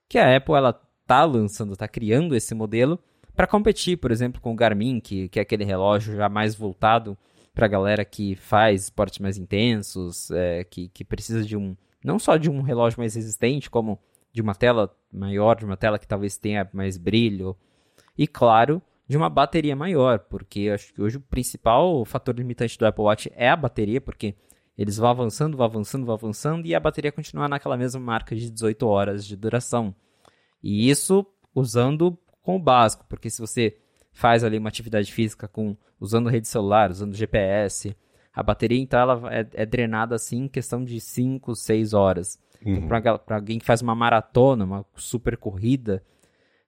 que 0.08 0.18
a 0.18 0.36
Apple 0.36 0.54
ela 0.54 0.72
tá 1.06 1.24
lançando, 1.24 1.76
tá 1.76 1.86
criando 1.88 2.34
esse 2.34 2.54
modelo 2.54 2.98
para 3.34 3.46
competir, 3.46 3.96
por 3.98 4.10
exemplo, 4.10 4.40
com 4.40 4.52
o 4.52 4.56
Garmin, 4.56 4.98
que, 5.00 5.28
que 5.28 5.38
é 5.38 5.42
aquele 5.42 5.64
relógio 5.64 6.16
já 6.16 6.28
mais 6.28 6.54
voltado 6.54 7.16
para 7.54 7.66
a 7.66 7.68
galera 7.68 8.04
que 8.04 8.34
faz 8.36 8.84
esportes 8.84 9.18
mais 9.18 9.38
intensos, 9.38 10.30
é, 10.30 10.64
que, 10.64 10.88
que 10.88 11.04
precisa 11.04 11.42
de 11.44 11.56
um 11.56 11.76
não 12.04 12.18
só 12.18 12.36
de 12.36 12.48
um 12.48 12.62
relógio 12.62 13.00
mais 13.00 13.14
resistente, 13.14 13.68
como 13.68 13.98
de 14.32 14.40
uma 14.40 14.54
tela 14.54 14.94
maior, 15.12 15.56
de 15.56 15.64
uma 15.64 15.76
tela 15.76 15.98
que 15.98 16.06
talvez 16.06 16.36
tenha 16.36 16.68
mais 16.72 16.96
brilho, 16.96 17.56
e 18.16 18.26
claro, 18.26 18.80
de 19.08 19.16
uma 19.16 19.30
bateria 19.30 19.76
maior, 19.76 20.18
porque 20.18 20.70
acho 20.72 20.92
que 20.92 21.00
hoje 21.00 21.16
o 21.16 21.20
principal 21.20 22.04
fator 22.04 22.34
limitante 22.34 22.76
do 22.76 22.86
Apple 22.86 23.04
Watch 23.04 23.30
é 23.34 23.48
a 23.48 23.56
bateria, 23.56 24.00
porque 24.00 24.34
eles 24.76 24.96
vão 24.96 25.08
avançando, 25.08 25.56
vão 25.56 25.66
avançando, 25.66 26.04
vão 26.04 26.14
avançando, 26.14 26.66
e 26.66 26.74
a 26.74 26.80
bateria 26.80 27.12
continua 27.12 27.48
naquela 27.48 27.76
mesma 27.76 28.00
marca 28.00 28.34
de 28.34 28.50
18 28.50 28.86
horas 28.86 29.24
de 29.24 29.36
duração. 29.36 29.94
E 30.62 30.90
isso 30.90 31.24
usando 31.54 32.18
com 32.42 32.56
o 32.56 32.62
básico, 32.62 33.06
porque 33.08 33.30
se 33.30 33.40
você 33.40 33.76
faz 34.12 34.42
ali 34.42 34.58
uma 34.58 34.68
atividade 34.68 35.12
física 35.12 35.46
com 35.46 35.76
usando 36.00 36.28
rede 36.28 36.48
celular, 36.48 36.90
usando 36.90 37.14
GPS, 37.14 37.96
a 38.32 38.42
bateria 38.42 38.80
então 38.80 39.00
ela 39.00 39.34
é, 39.34 39.46
é 39.54 39.66
drenada 39.66 40.14
assim 40.14 40.44
em 40.44 40.48
questão 40.48 40.84
de 40.84 41.00
5, 41.00 41.54
6 41.54 41.94
horas. 41.94 42.38
Então, 42.64 42.88
para 42.88 43.36
alguém 43.36 43.58
que 43.58 43.64
faz 43.64 43.80
uma 43.80 43.94
maratona, 43.94 44.64
uma 44.64 44.84
super 44.96 45.36
corrida, 45.36 46.02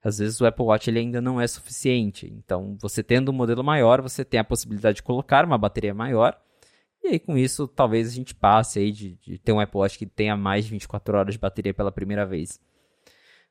às 0.09 0.19
vezes 0.19 0.41
o 0.41 0.47
Apple 0.47 0.65
Watch 0.65 0.89
ele 0.89 0.99
ainda 0.99 1.21
não 1.21 1.41
é 1.41 1.47
suficiente. 1.47 2.33
Então, 2.37 2.77
você 2.81 3.03
tendo 3.03 3.31
um 3.31 3.35
modelo 3.35 3.63
maior, 3.63 4.01
você 4.01 4.25
tem 4.25 4.41
a 4.41 4.45
possibilidade 4.45 4.97
de 4.97 5.03
colocar 5.03 5.45
uma 5.45 5.59
bateria 5.59 5.95
maior. 5.95 6.37
E 7.03 7.09
aí, 7.09 7.19
com 7.19 7.37
isso, 7.39 7.69
talvez 7.69 8.09
a 8.09 8.15
gente 8.15 8.35
passe 8.35 8.79
aí 8.81 8.91
de, 8.91 9.15
de 9.17 9.39
ter 9.39 9.53
um 9.53 9.61
Apple 9.61 9.79
Watch 9.79 9.99
que 9.99 10.07
tenha 10.07 10.37
mais 10.37 10.65
de 10.65 10.73
24 10.73 11.17
horas 11.17 11.35
de 11.35 11.39
bateria 11.39 11.73
pela 11.73 11.93
primeira 11.93 12.27
vez. 12.27 12.61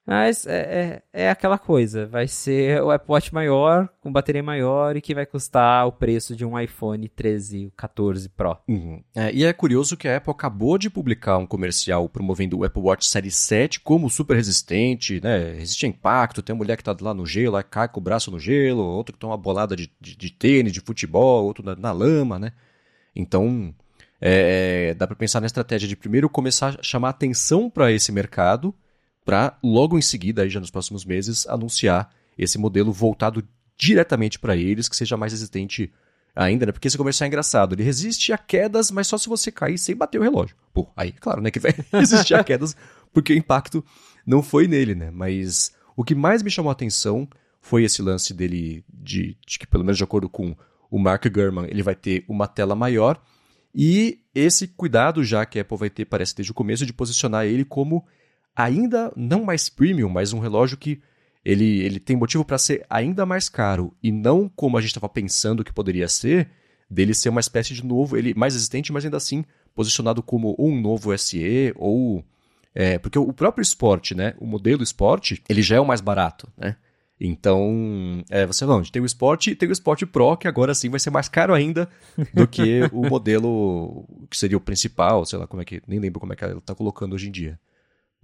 Mas 0.07 0.47
é, 0.47 1.01
é, 1.13 1.25
é 1.25 1.29
aquela 1.29 1.57
coisa, 1.57 2.05
vai 2.05 2.29
ser 2.29 2.81
o 2.81 2.89
Apple 2.89 3.11
Watch 3.11 3.33
maior, 3.33 3.89
com 3.99 4.09
bateria 4.09 4.41
maior 4.41 4.95
e 4.95 5.01
que 5.01 5.13
vai 5.13 5.25
custar 5.25 5.85
o 5.85 5.91
preço 5.91 6.33
de 6.33 6.45
um 6.45 6.57
iPhone 6.57 7.09
13, 7.09 7.73
14 7.75 8.29
Pro. 8.29 8.57
Uhum. 8.69 9.03
É, 9.13 9.33
e 9.33 9.43
é 9.43 9.51
curioso 9.51 9.97
que 9.97 10.07
a 10.07 10.15
Apple 10.15 10.31
acabou 10.31 10.77
de 10.77 10.89
publicar 10.89 11.37
um 11.37 11.45
comercial 11.45 12.07
promovendo 12.07 12.57
o 12.57 12.63
Apple 12.63 12.81
Watch 12.81 13.05
Série 13.05 13.29
7 13.29 13.81
como 13.81 14.09
super 14.09 14.37
resistente, 14.37 15.19
né? 15.21 15.51
Resiste 15.51 15.85
a 15.85 15.89
impacto, 15.89 16.41
tem 16.41 16.53
uma 16.53 16.63
mulher 16.63 16.77
que 16.77 16.85
tá 16.85 16.95
lá 17.01 17.13
no 17.13 17.25
gelo, 17.25 17.57
aí 17.57 17.63
cai 17.63 17.89
com 17.89 17.99
o 17.99 18.03
braço 18.03 18.31
no 18.31 18.39
gelo, 18.39 18.81
outro 18.83 19.11
que 19.11 19.19
toma 19.19 19.33
uma 19.33 19.37
bolada 19.37 19.75
de, 19.75 19.91
de, 19.99 20.15
de 20.15 20.31
tênis, 20.31 20.71
de 20.71 20.79
futebol, 20.79 21.43
outro 21.43 21.65
na, 21.65 21.75
na 21.75 21.91
lama, 21.91 22.39
né? 22.39 22.53
Então, 23.13 23.75
é, 24.21 24.93
dá 24.93 25.05
para 25.05 25.17
pensar 25.17 25.41
na 25.41 25.47
estratégia 25.47 25.85
de 25.85 25.97
primeiro 25.97 26.29
começar 26.29 26.79
a 26.79 26.83
chamar 26.83 27.09
atenção 27.09 27.69
para 27.69 27.91
esse 27.91 28.09
mercado, 28.09 28.73
para 29.27 29.57
logo 29.61 29.97
em 29.97 30.01
seguida, 30.01 30.43
aí 30.43 30.49
já 30.49 30.57
nos 30.57 30.71
próximos 30.71 31.03
meses, 31.03 31.45
anunciar 31.47 32.09
esse 32.37 32.57
modelo 32.57 32.93
voltado 32.93 33.45
diretamente 33.77 34.39
para 34.39 34.55
eles, 34.55 34.87
que 34.87 34.95
seja 34.95 35.17
mais 35.17 35.33
resistente 35.33 35.91
ainda, 36.33 36.65
né? 36.65 36.71
Porque 36.71 36.87
esse 36.87 36.97
comercial 36.97 37.25
é 37.25 37.27
engraçado. 37.27 37.75
Ele 37.75 37.83
resiste 37.83 38.31
a 38.31 38.37
quedas, 38.37 38.89
mas 38.89 39.05
só 39.05 39.17
se 39.17 39.27
você 39.27 39.51
cair 39.51 39.77
sem 39.77 39.97
bater 39.97 40.17
o 40.17 40.23
relógio. 40.23 40.55
Pô, 40.73 40.87
aí, 40.95 41.11
claro, 41.11 41.41
né? 41.41 41.51
Que 41.51 41.59
vai 41.59 41.75
resistir 41.91 42.35
a 42.35 42.43
quedas, 42.43 42.73
porque 43.11 43.33
o 43.33 43.37
impacto 43.37 43.83
não 44.25 44.41
foi 44.41 44.65
nele, 44.65 44.95
né? 44.95 45.11
Mas 45.11 45.73
o 45.93 46.05
que 46.05 46.15
mais 46.15 46.41
me 46.41 46.49
chamou 46.49 46.69
a 46.69 46.71
atenção 46.71 47.27
foi 47.59 47.83
esse 47.83 48.01
lance 48.01 48.33
dele, 48.33 48.85
de, 48.87 49.35
de 49.45 49.59
que, 49.59 49.67
pelo 49.67 49.83
menos 49.83 49.97
de 49.97 50.05
acordo 50.05 50.29
com 50.29 50.55
o 50.89 50.97
Mark 50.97 51.25
Gurman, 51.27 51.67
ele 51.69 51.83
vai 51.83 51.95
ter 51.95 52.23
uma 52.29 52.47
tela 52.47 52.77
maior. 52.77 53.21
E 53.75 54.21
esse 54.33 54.69
cuidado 54.69 55.21
já 55.21 55.45
que 55.45 55.59
a 55.59 55.63
Apple 55.63 55.77
vai 55.77 55.89
ter, 55.89 56.05
parece 56.05 56.33
desde 56.33 56.53
o 56.53 56.55
começo, 56.55 56.85
de 56.85 56.93
posicionar 56.93 57.45
ele 57.45 57.65
como 57.65 58.05
ainda 58.57 59.13
não 59.15 59.45
mais 59.45 59.69
premium, 59.69 60.09
mas 60.09 60.33
um 60.33 60.39
relógio 60.39 60.77
que 60.77 60.99
ele, 61.45 61.79
ele 61.81 61.99
tem 61.99 62.15
motivo 62.15 62.43
para 62.43 62.57
ser 62.57 62.85
ainda 62.89 63.25
mais 63.25 63.47
caro. 63.47 63.93
E 64.01 64.11
não 64.11 64.49
como 64.49 64.77
a 64.77 64.81
gente 64.81 64.89
estava 64.89 65.07
pensando 65.07 65.63
que 65.63 65.71
poderia 65.71 66.07
ser, 66.07 66.49
dele 66.89 67.13
ser 67.13 67.29
uma 67.29 67.39
espécie 67.39 67.73
de 67.73 67.85
novo, 67.85 68.17
ele 68.17 68.33
mais 68.33 68.55
existente, 68.55 68.91
mas 68.91 69.05
ainda 69.05 69.17
assim 69.17 69.45
posicionado 69.75 70.23
como 70.23 70.55
um 70.57 70.79
novo 70.79 71.15
SE 71.17 71.73
ou. 71.75 72.25
É, 72.73 72.99
porque 72.99 73.17
o 73.17 73.33
próprio 73.33 73.61
esporte, 73.61 74.13
né? 74.13 74.33
O 74.39 74.45
modelo 74.45 74.83
esporte, 74.83 75.41
ele 75.47 75.61
já 75.61 75.77
é 75.77 75.79
o 75.79 75.85
mais 75.85 76.01
barato, 76.01 76.47
né? 76.57 76.75
Então, 77.19 78.23
é, 78.29 78.45
você 78.45 78.63
não, 78.63 78.83
tem 78.83 79.01
o 79.01 79.05
Sport 79.05 79.47
e 79.47 79.55
tem 79.55 79.67
o 79.67 79.71
Sport 79.71 80.03
Pro, 80.05 80.37
que 80.37 80.47
agora 80.47 80.75
sim 80.75 80.87
vai 80.87 80.99
ser 80.99 81.09
mais 81.09 81.27
caro 81.27 81.51
ainda 81.51 81.89
do 82.31 82.47
que 82.47 82.81
o 82.93 83.09
modelo 83.09 84.05
que 84.29 84.37
seria 84.37 84.55
o 84.55 84.61
principal, 84.61 85.25
sei 85.25 85.39
lá 85.39 85.47
como 85.47 85.59
é 85.61 85.65
que, 85.65 85.81
nem 85.87 85.99
lembro 85.99 86.19
como 86.19 86.33
é 86.33 86.35
que 86.35 86.43
ela 86.43 86.59
está 86.59 86.75
colocando 86.75 87.13
hoje 87.13 87.27
em 87.27 87.31
dia. 87.31 87.59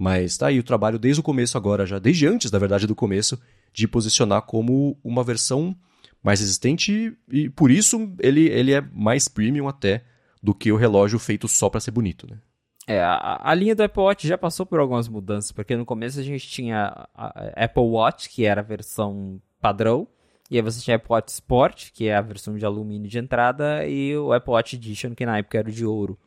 Mas 0.04 0.38
tá 0.38 0.48
aí 0.48 0.60
o 0.60 0.64
trabalho 0.64 1.00
desde 1.00 1.22
o 1.22 1.24
começo 1.24 1.58
agora, 1.58 1.86
já 1.86 1.98
desde 1.98 2.28
antes, 2.28 2.52
na 2.52 2.60
verdade, 2.60 2.86
do 2.86 2.94
começo, 2.94 3.42
de 3.72 3.88
posicionar 3.88 4.42
como 4.42 4.98
uma 5.02 5.24
versão 5.24 5.74
mais 6.22 6.42
resistente 6.42 7.18
e 7.32 7.50
por 7.50 7.72
isso 7.72 8.14
ele, 8.20 8.50
ele 8.50 8.74
é 8.74 8.82
mais 8.82 9.30
premium 9.30 9.66
até 9.66 10.04
do 10.42 10.54
que 10.54 10.74
o 10.74 10.76
relógio 10.76 11.18
feito 11.18 11.48
só 11.48 11.70
para 11.70 11.80
ser 11.80 11.92
bonito, 11.92 12.28
né? 12.30 12.38
É, 12.86 13.02
a, 13.02 13.40
a, 13.50 13.54
linha 13.54 13.74
do 13.74 13.82
Apple 13.82 14.04
Watch 14.04 14.28
já 14.28 14.38
passou 14.38 14.66
por 14.66 14.78
algumas 14.78 15.08
mudanças, 15.08 15.54
porque 15.54 15.74
no 15.74 15.86
começo 15.86 16.20
a 16.20 16.24
gente 16.24 16.50
tinha 16.50 17.08
a 17.16 17.64
Apple 17.64 17.84
Watch, 17.84 18.28
que 18.28 18.44
era 18.44 18.60
a 18.60 18.64
versão 18.64 19.42
padrão, 19.62 20.06
e 20.52 20.58
aí 20.58 20.62
você 20.62 20.82
tinha 20.82 20.96
o 20.96 20.98
Apple 20.98 21.14
Watch 21.14 21.32
Sport, 21.32 21.92
que 21.94 22.10
é 22.10 22.16
a 22.18 22.22
versão 22.22 22.58
de 22.58 22.66
alumínio 22.66 23.10
de 23.10 23.20
entrada, 23.20 23.88
e 23.88 24.18
o 24.18 24.34
Apple 24.34 24.52
Watch 24.52 24.76
Edition, 24.76 25.16
que 25.16 25.26
na 25.26 25.38
época 25.38 25.60
era 25.60 25.70
o 25.70 25.72
de 25.72 25.86
ouro. 25.86 26.20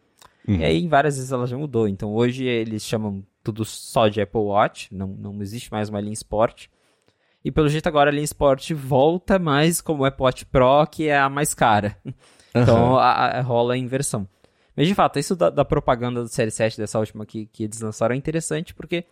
Uhum. 0.48 0.56
E 0.56 0.64
aí 0.64 0.88
várias 0.88 1.16
vezes 1.16 1.30
ela 1.30 1.46
já 1.46 1.58
mudou, 1.58 1.86
então 1.86 2.14
hoje 2.14 2.46
eles 2.46 2.82
chamam 2.82 3.22
tudo 3.46 3.64
só 3.64 4.08
de 4.08 4.20
Apple 4.20 4.40
Watch, 4.40 4.92
não, 4.92 5.06
não 5.06 5.40
existe 5.40 5.70
mais 5.70 5.88
uma 5.88 6.00
linha 6.00 6.14
Sport. 6.14 6.66
E 7.44 7.52
pelo 7.52 7.68
jeito 7.68 7.86
agora 7.86 8.10
a 8.10 8.12
linha 8.12 8.24
Sport 8.24 8.72
volta 8.72 9.38
mais 9.38 9.80
como 9.80 10.02
o 10.02 10.04
Apple 10.04 10.24
Watch 10.24 10.44
Pro, 10.46 10.84
que 10.90 11.06
é 11.06 11.16
a 11.16 11.28
mais 11.28 11.54
cara. 11.54 11.96
Então 12.58 12.92
uhum. 12.92 12.96
a, 12.96 13.10
a, 13.10 13.40
rola 13.42 13.74
a 13.74 13.76
inversão. 13.76 14.26
Mas 14.74 14.88
de 14.88 14.94
fato, 14.94 15.18
isso 15.18 15.36
da, 15.36 15.50
da, 15.50 15.62
propaganda 15.62 16.22
do 16.22 16.28
Série 16.28 16.50
7, 16.50 16.78
dessa 16.78 16.98
última 16.98 17.26
que, 17.26 17.46
que 17.46 17.64
eles 17.64 17.80
lançaram, 17.80 18.14
é 18.14 18.18
interessante 18.18 18.74
porque 18.74 19.04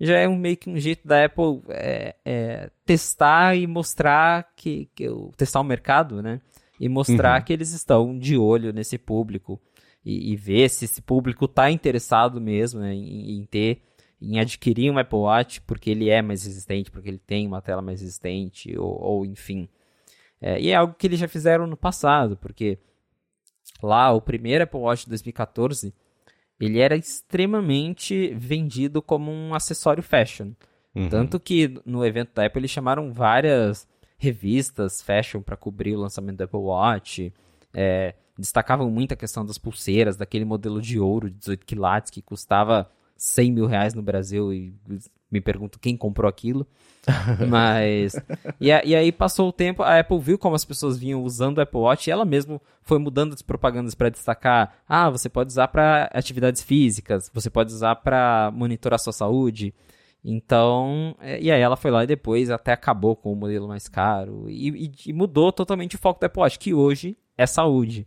já 0.00 0.16
é 0.16 0.26
um, 0.26 0.36
meio 0.36 0.56
que 0.56 0.70
um 0.70 0.78
jeito 0.78 1.06
da 1.06 1.26
Apple 1.26 1.60
é, 1.68 2.16
é, 2.24 2.70
testar 2.86 3.54
e 3.54 3.66
mostrar 3.66 4.50
que, 4.56 4.88
que. 4.94 5.06
testar 5.36 5.60
o 5.60 5.64
mercado, 5.64 6.22
né? 6.22 6.40
E 6.80 6.88
mostrar 6.88 7.38
uhum. 7.38 7.44
que 7.44 7.52
eles 7.52 7.72
estão 7.72 8.18
de 8.18 8.36
olho 8.38 8.72
nesse 8.72 8.96
público. 8.96 9.60
E, 10.04 10.32
e 10.32 10.36
ver 10.36 10.68
se 10.70 10.86
esse 10.86 11.02
público 11.02 11.44
está 11.44 11.70
interessado 11.70 12.40
mesmo 12.40 12.80
né, 12.80 12.94
em, 12.94 13.38
em, 13.38 13.44
ter, 13.44 13.82
em 14.20 14.40
adquirir 14.40 14.90
um 14.90 14.98
Apple 14.98 15.18
Watch 15.18 15.60
porque 15.62 15.90
ele 15.90 16.08
é 16.08 16.22
mais 16.22 16.44
resistente, 16.44 16.90
porque 16.90 17.08
ele 17.08 17.18
tem 17.18 17.46
uma 17.46 17.60
tela 17.60 17.82
mais 17.82 18.00
resistente, 18.00 18.76
ou, 18.78 18.98
ou 18.98 19.26
enfim. 19.26 19.68
É, 20.40 20.60
e 20.60 20.70
é 20.70 20.74
algo 20.74 20.94
que 20.94 21.06
eles 21.06 21.20
já 21.20 21.28
fizeram 21.28 21.66
no 21.66 21.76
passado, 21.76 22.36
porque 22.36 22.78
lá, 23.82 24.10
o 24.12 24.20
primeiro 24.20 24.64
Apple 24.64 24.80
Watch 24.80 25.04
de 25.04 25.10
2014, 25.10 25.92
ele 26.58 26.78
era 26.78 26.96
extremamente 26.96 28.34
vendido 28.34 29.02
como 29.02 29.30
um 29.30 29.54
acessório 29.54 30.02
fashion. 30.02 30.52
Uhum. 30.94 31.08
Tanto 31.08 31.38
que 31.38 31.80
no 31.86 32.04
evento 32.04 32.34
da 32.34 32.46
Apple 32.46 32.60
eles 32.60 32.70
chamaram 32.70 33.12
várias 33.12 33.88
revistas 34.18 35.00
fashion 35.00 35.40
para 35.40 35.56
cobrir 35.56 35.94
o 35.94 36.00
lançamento 36.00 36.38
do 36.38 36.44
Apple 36.44 36.60
Watch. 36.60 37.32
É, 37.72 38.14
destacavam 38.40 38.90
muito 38.90 39.12
a 39.12 39.16
questão 39.16 39.44
das 39.44 39.58
pulseiras, 39.58 40.16
daquele 40.16 40.44
modelo 40.44 40.80
de 40.80 40.98
ouro 40.98 41.30
de 41.30 41.36
18 41.36 41.66
quilates 41.66 42.10
que 42.10 42.22
custava 42.22 42.90
100 43.16 43.52
mil 43.52 43.66
reais 43.66 43.94
no 43.94 44.02
Brasil 44.02 44.52
e 44.52 44.74
me 45.30 45.40
pergunto 45.40 45.78
quem 45.78 45.96
comprou 45.96 46.28
aquilo. 46.28 46.66
Mas. 47.48 48.14
e, 48.60 48.72
a, 48.72 48.84
e, 48.84 48.94
aí 48.94 49.12
passou 49.12 49.48
o 49.48 49.52
tempo, 49.52 49.82
a 49.82 49.98
Apple 49.98 50.18
viu 50.18 50.38
como 50.38 50.54
as 50.54 50.64
pessoas 50.64 50.98
vinham 50.98 51.22
usando 51.22 51.58
o 51.58 51.60
Apple 51.60 51.80
Watch 51.80 52.08
e 52.08 52.10
ela 52.10 52.24
mesma 52.24 52.60
foi 52.82 52.98
mudando 52.98 53.32
as 53.32 53.42
propagandas 53.42 53.94
para 53.94 54.08
destacar: 54.08 54.74
ah, 54.88 55.08
você 55.08 55.28
pode 55.28 55.48
usar 55.48 55.68
para 55.68 56.10
atividades 56.12 56.62
físicas, 56.62 57.30
você 57.32 57.48
pode 57.48 57.72
usar 57.72 57.96
para 57.96 58.50
monitorar 58.54 58.98
sua 58.98 59.12
saúde. 59.12 59.74
Então, 60.22 61.16
é, 61.20 61.40
e 61.40 61.50
aí 61.50 61.60
ela 61.60 61.76
foi 61.76 61.90
lá 61.90 62.04
e 62.04 62.06
depois 62.06 62.50
até 62.50 62.72
acabou 62.72 63.16
com 63.16 63.32
o 63.32 63.36
modelo 63.36 63.66
mais 63.66 63.88
caro 63.88 64.44
e, 64.50 64.68
e, 64.68 64.92
e 65.06 65.12
mudou 65.14 65.50
totalmente 65.50 65.96
o 65.96 65.98
foco 65.98 66.20
do 66.20 66.24
Apple 66.24 66.42
Watch, 66.42 66.58
que 66.58 66.74
hoje 66.74 67.16
é 67.38 67.46
saúde. 67.46 68.06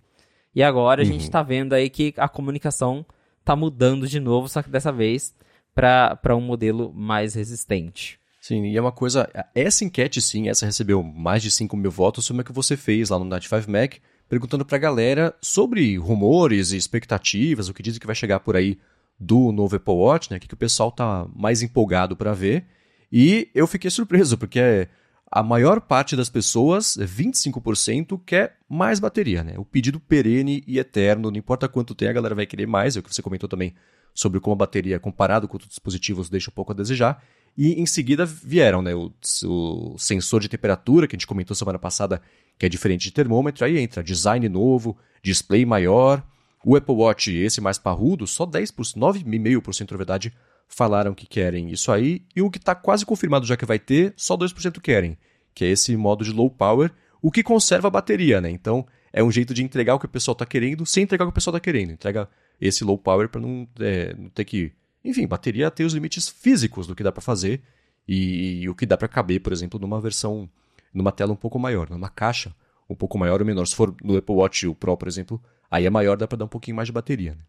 E 0.55 0.61
agora 0.61 1.01
a 1.01 1.05
gente 1.05 1.21
está 1.21 1.41
uhum. 1.41 1.47
vendo 1.47 1.73
aí 1.73 1.89
que 1.89 2.13
a 2.17 2.27
comunicação 2.29 3.05
está 3.39 3.55
mudando 3.55 4.07
de 4.07 4.19
novo, 4.19 4.47
só 4.47 4.61
que 4.61 4.69
dessa 4.69 4.91
vez 4.91 5.33
para 5.73 6.35
um 6.35 6.41
modelo 6.41 6.93
mais 6.93 7.33
resistente. 7.33 8.19
Sim, 8.39 8.65
e 8.65 8.77
é 8.77 8.81
uma 8.81 8.91
coisa. 8.91 9.29
Essa 9.55 9.85
enquete, 9.85 10.21
sim, 10.21 10.49
essa 10.49 10.65
recebeu 10.65 11.01
mais 11.01 11.41
de 11.41 11.49
5 11.49 11.75
mil 11.77 11.89
votos 11.89 12.25
sobre 12.25 12.41
o 12.41 12.45
que 12.45 12.51
você 12.51 12.75
fez 12.75 13.09
lá 13.09 13.17
no 13.17 13.25
Night 13.25 13.47
5 13.47 13.71
Mac, 13.71 13.95
perguntando 14.27 14.65
pra 14.65 14.77
galera 14.77 15.33
sobre 15.41 15.97
rumores 15.97 16.71
e 16.71 16.77
expectativas, 16.77 17.69
o 17.69 17.73
que 17.73 17.81
dizem 17.81 17.99
que 17.99 18.05
vai 18.05 18.15
chegar 18.15 18.41
por 18.41 18.55
aí 18.55 18.77
do 19.19 19.51
novo 19.51 19.75
Apple 19.75 19.93
Watch, 19.93 20.29
né? 20.29 20.37
O 20.37 20.39
que, 20.39 20.47
que 20.47 20.53
o 20.53 20.57
pessoal 20.57 20.91
tá 20.91 21.25
mais 21.33 21.61
empolgado 21.61 22.15
para 22.15 22.33
ver. 22.33 22.65
E 23.11 23.49
eu 23.55 23.65
fiquei 23.65 23.89
surpreso, 23.89 24.37
porque 24.37 24.87
a 25.35 25.41
maior 25.41 25.81
parte 25.81 26.15
das 26.15 26.29
pessoas, 26.29 26.95
25%, 26.95 28.21
quer 28.23 28.57
mais 28.69 28.99
bateria, 28.99 29.43
né? 29.43 29.55
O 29.57 29.65
pedido 29.65 29.99
perene 29.99 30.63
e 30.67 30.77
eterno, 30.77 31.31
não 31.31 31.37
importa 31.37 31.67
quanto 31.67 31.95
tem, 31.95 32.07
a 32.07 32.13
galera 32.13 32.35
vai 32.35 32.45
querer 32.45 32.67
mais, 32.67 32.95
é 32.95 32.99
o 32.99 33.03
que 33.03 33.11
você 33.11 33.23
comentou 33.23 33.49
também 33.49 33.73
sobre 34.13 34.39
como 34.39 34.53
a 34.53 34.57
bateria, 34.57 34.99
comparado 34.99 35.47
com 35.47 35.55
outros 35.55 35.69
dispositivos, 35.69 36.29
deixa 36.29 36.51
um 36.51 36.53
pouco 36.53 36.71
a 36.71 36.75
desejar. 36.75 37.23
E 37.57 37.81
em 37.81 37.85
seguida 37.87 38.27
vieram 38.27 38.83
né, 38.83 38.93
o, 38.93 39.11
o, 39.45 39.95
sensor 39.97 40.39
de 40.39 40.47
temperatura, 40.47 41.07
que 41.07 41.15
a 41.15 41.17
gente 41.17 41.25
comentou 41.25 41.55
semana 41.55 41.79
passada, 41.79 42.21
que 42.59 42.67
é 42.67 42.69
diferente 42.69 43.01
de 43.01 43.11
termômetro. 43.11 43.65
Aí 43.65 43.79
entra 43.79 44.03
design 44.03 44.47
novo, 44.47 44.95
display 45.23 45.65
maior. 45.65 46.23
O 46.63 46.75
Apple 46.75 46.93
Watch, 46.93 47.35
esse 47.35 47.59
mais 47.59 47.79
parrudo, 47.79 48.27
só 48.27 48.45
10%, 48.45 48.71
9,5% 48.95 49.91
na 49.91 49.97
verdade, 49.97 50.31
falaram 50.67 51.13
que 51.13 51.25
querem 51.25 51.69
isso 51.69 51.91
aí. 51.91 52.25
E 52.35 52.41
o 52.41 52.49
que 52.49 52.57
está 52.57 52.73
quase 52.73 53.05
confirmado 53.05 53.45
já 53.45 53.55
que 53.55 53.65
vai 53.65 53.79
ter, 53.79 54.13
só 54.15 54.37
2% 54.37 54.79
querem, 54.81 55.17
que 55.53 55.65
é 55.65 55.69
esse 55.69 55.95
modo 55.95 56.23
de 56.23 56.31
low 56.31 56.49
power, 56.49 56.91
o 57.21 57.31
que 57.31 57.43
conserva 57.43 57.87
a 57.87 57.91
bateria, 57.91 58.41
né? 58.41 58.49
Então 58.49 58.85
é 59.11 59.23
um 59.23 59.31
jeito 59.31 59.53
de 59.53 59.63
entregar 59.63 59.95
o 59.95 59.99
que 59.99 60.05
o 60.05 60.09
pessoal 60.09 60.33
está 60.33 60.45
querendo 60.45 60.85
sem 60.85 61.03
entregar 61.03 61.25
o 61.25 61.27
que 61.27 61.31
o 61.31 61.35
pessoal 61.35 61.55
está 61.55 61.63
querendo. 61.63 61.91
Entrega 61.91 62.27
esse 62.59 62.83
low 62.83 62.97
power 62.97 63.29
para 63.29 63.41
não, 63.41 63.67
é, 63.79 64.15
não 64.17 64.29
ter 64.29 64.45
que 64.45 64.73
enfim, 65.03 65.27
bateria 65.27 65.69
tem 65.69 65.85
os 65.85 65.93
limites 65.93 66.29
físicos 66.29 66.87
do 66.87 66.95
que 66.95 67.03
dá 67.03 67.11
para 67.11 67.21
fazer 67.21 67.61
e, 68.07 68.61
e, 68.61 68.69
o 68.69 68.75
que 68.75 68.85
dá 68.85 68.97
para 68.97 69.07
caber, 69.07 69.41
por 69.41 69.51
exemplo, 69.51 69.79
numa 69.79 69.99
versão, 69.99 70.49
numa 70.93 71.11
tela 71.11 71.33
um 71.33 71.35
pouco 71.35 71.59
maior, 71.59 71.89
numa 71.89 72.09
caixa 72.09 72.55
um 72.89 72.95
pouco 72.95 73.17
maior 73.17 73.41
ou 73.41 73.45
menor. 73.45 73.65
Se 73.65 73.75
for 73.75 73.93
no 74.03 74.17
Apple 74.17 74.35
Watch 74.35 74.67
o 74.67 74.75
Pro, 74.75 74.95
por 74.95 75.07
exemplo, 75.07 75.41
aí 75.69 75.85
é 75.85 75.89
maior, 75.89 76.17
dá 76.17 76.27
para 76.27 76.37
dar 76.37 76.45
um 76.45 76.49
pouquinho 76.49 76.75
mais 76.75 76.87
de 76.87 76.91
bateria. 76.91 77.31
Né? 77.31 77.41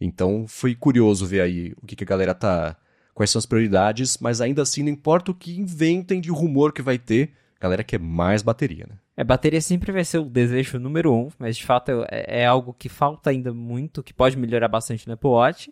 Então 0.00 0.46
foi 0.48 0.74
curioso 0.74 1.26
ver 1.26 1.42
aí 1.42 1.72
o 1.82 1.86
que, 1.86 1.94
que 1.94 2.04
a 2.04 2.06
galera 2.06 2.34
tá. 2.34 2.76
Quais 3.12 3.30
são 3.30 3.38
as 3.38 3.44
prioridades, 3.44 4.16
mas 4.18 4.40
ainda 4.40 4.62
assim, 4.62 4.82
não 4.82 4.88
importa 4.88 5.30
o 5.30 5.34
que 5.34 5.58
inventem 5.58 6.20
de 6.20 6.30
rumor 6.30 6.72
que 6.72 6.80
vai 6.80 6.96
ter, 6.96 7.32
a 7.58 7.62
galera 7.62 7.84
quer 7.84 8.00
mais 8.00 8.40
bateria, 8.40 8.86
né? 8.88 8.96
É, 9.14 9.22
bateria 9.22 9.60
sempre 9.60 9.92
vai 9.92 10.02
ser 10.02 10.18
o 10.18 10.24
desejo 10.24 10.78
número 10.78 11.12
um, 11.12 11.28
mas 11.38 11.58
de 11.58 11.66
fato 11.66 11.90
é, 12.10 12.40
é 12.40 12.46
algo 12.46 12.72
que 12.72 12.88
falta 12.88 13.28
ainda 13.28 13.52
muito, 13.52 14.02
que 14.02 14.14
pode 14.14 14.38
melhorar 14.38 14.68
bastante 14.68 15.06
no 15.06 15.12
Apple 15.12 15.28
Watch. 15.28 15.70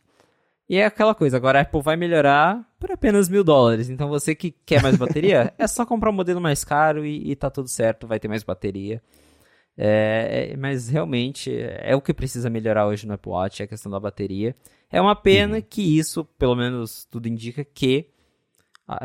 E 0.68 0.76
é 0.76 0.84
aquela 0.84 1.14
coisa, 1.14 1.38
agora 1.38 1.60
a 1.60 1.62
Apple 1.62 1.80
vai 1.80 1.96
melhorar 1.96 2.62
por 2.78 2.92
apenas 2.92 3.26
mil 3.26 3.42
dólares. 3.42 3.88
Então 3.88 4.06
você 4.06 4.34
que 4.34 4.50
quer 4.50 4.82
mais 4.82 4.96
bateria, 4.96 5.54
é 5.56 5.66
só 5.66 5.86
comprar 5.86 6.10
um 6.10 6.12
modelo 6.12 6.42
mais 6.42 6.62
caro 6.62 7.06
e, 7.06 7.30
e 7.30 7.34
tá 7.34 7.48
tudo 7.48 7.68
certo, 7.68 8.06
vai 8.06 8.20
ter 8.20 8.28
mais 8.28 8.42
bateria. 8.42 9.02
É, 9.80 10.50
é, 10.50 10.56
mas 10.56 10.88
realmente 10.88 11.56
é 11.56 11.94
o 11.94 12.00
que 12.00 12.12
precisa 12.12 12.50
melhorar 12.50 12.86
hoje 12.88 13.06
no 13.06 13.14
Apple 13.14 13.30
Watch, 13.30 13.62
é 13.62 13.64
a 13.64 13.68
questão 13.68 13.90
da 13.92 14.00
bateria. 14.00 14.56
É 14.90 15.00
uma 15.00 15.14
pena 15.14 15.56
uhum. 15.56 15.62
que 15.62 15.96
isso, 15.96 16.24
pelo 16.24 16.56
menos 16.56 17.04
tudo 17.04 17.28
indica 17.28 17.64
que 17.64 18.10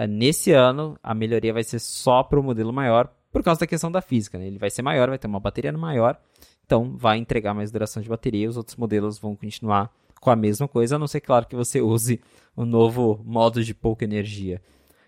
nesse 0.08 0.52
ano 0.52 0.98
a 1.04 1.14
melhoria 1.14 1.54
vai 1.54 1.64
ser 1.64 1.80
só 1.80 2.24
para 2.24 2.40
o 2.40 2.44
modelo 2.44 2.72
maior, 2.74 3.14
por 3.32 3.44
causa 3.44 3.60
da 3.60 3.68
questão 3.68 3.92
da 3.92 4.02
física. 4.02 4.38
Né? 4.38 4.48
Ele 4.48 4.58
vai 4.58 4.70
ser 4.70 4.82
maior, 4.82 5.10
vai 5.10 5.18
ter 5.18 5.28
uma 5.28 5.40
bateria 5.40 5.72
maior, 5.74 6.20
então 6.66 6.96
vai 6.98 7.18
entregar 7.18 7.54
mais 7.54 7.72
duração 7.72 8.02
de 8.02 8.10
bateria. 8.10 8.50
Os 8.50 8.58
outros 8.58 8.78
modelos 8.78 9.20
vão 9.20 9.36
continuar 9.36 9.94
com 10.20 10.32
a 10.32 10.36
mesma 10.36 10.68
coisa, 10.68 10.96
a 10.96 11.00
não 11.00 11.06
ser, 11.06 11.20
claro, 11.20 11.46
que 11.46 11.56
você 11.56 11.82
use 11.82 12.22
o 12.56 12.66
novo 12.66 13.22
modo 13.26 13.64
de 13.64 13.74
pouca 13.74 14.06
energia. 14.06 14.62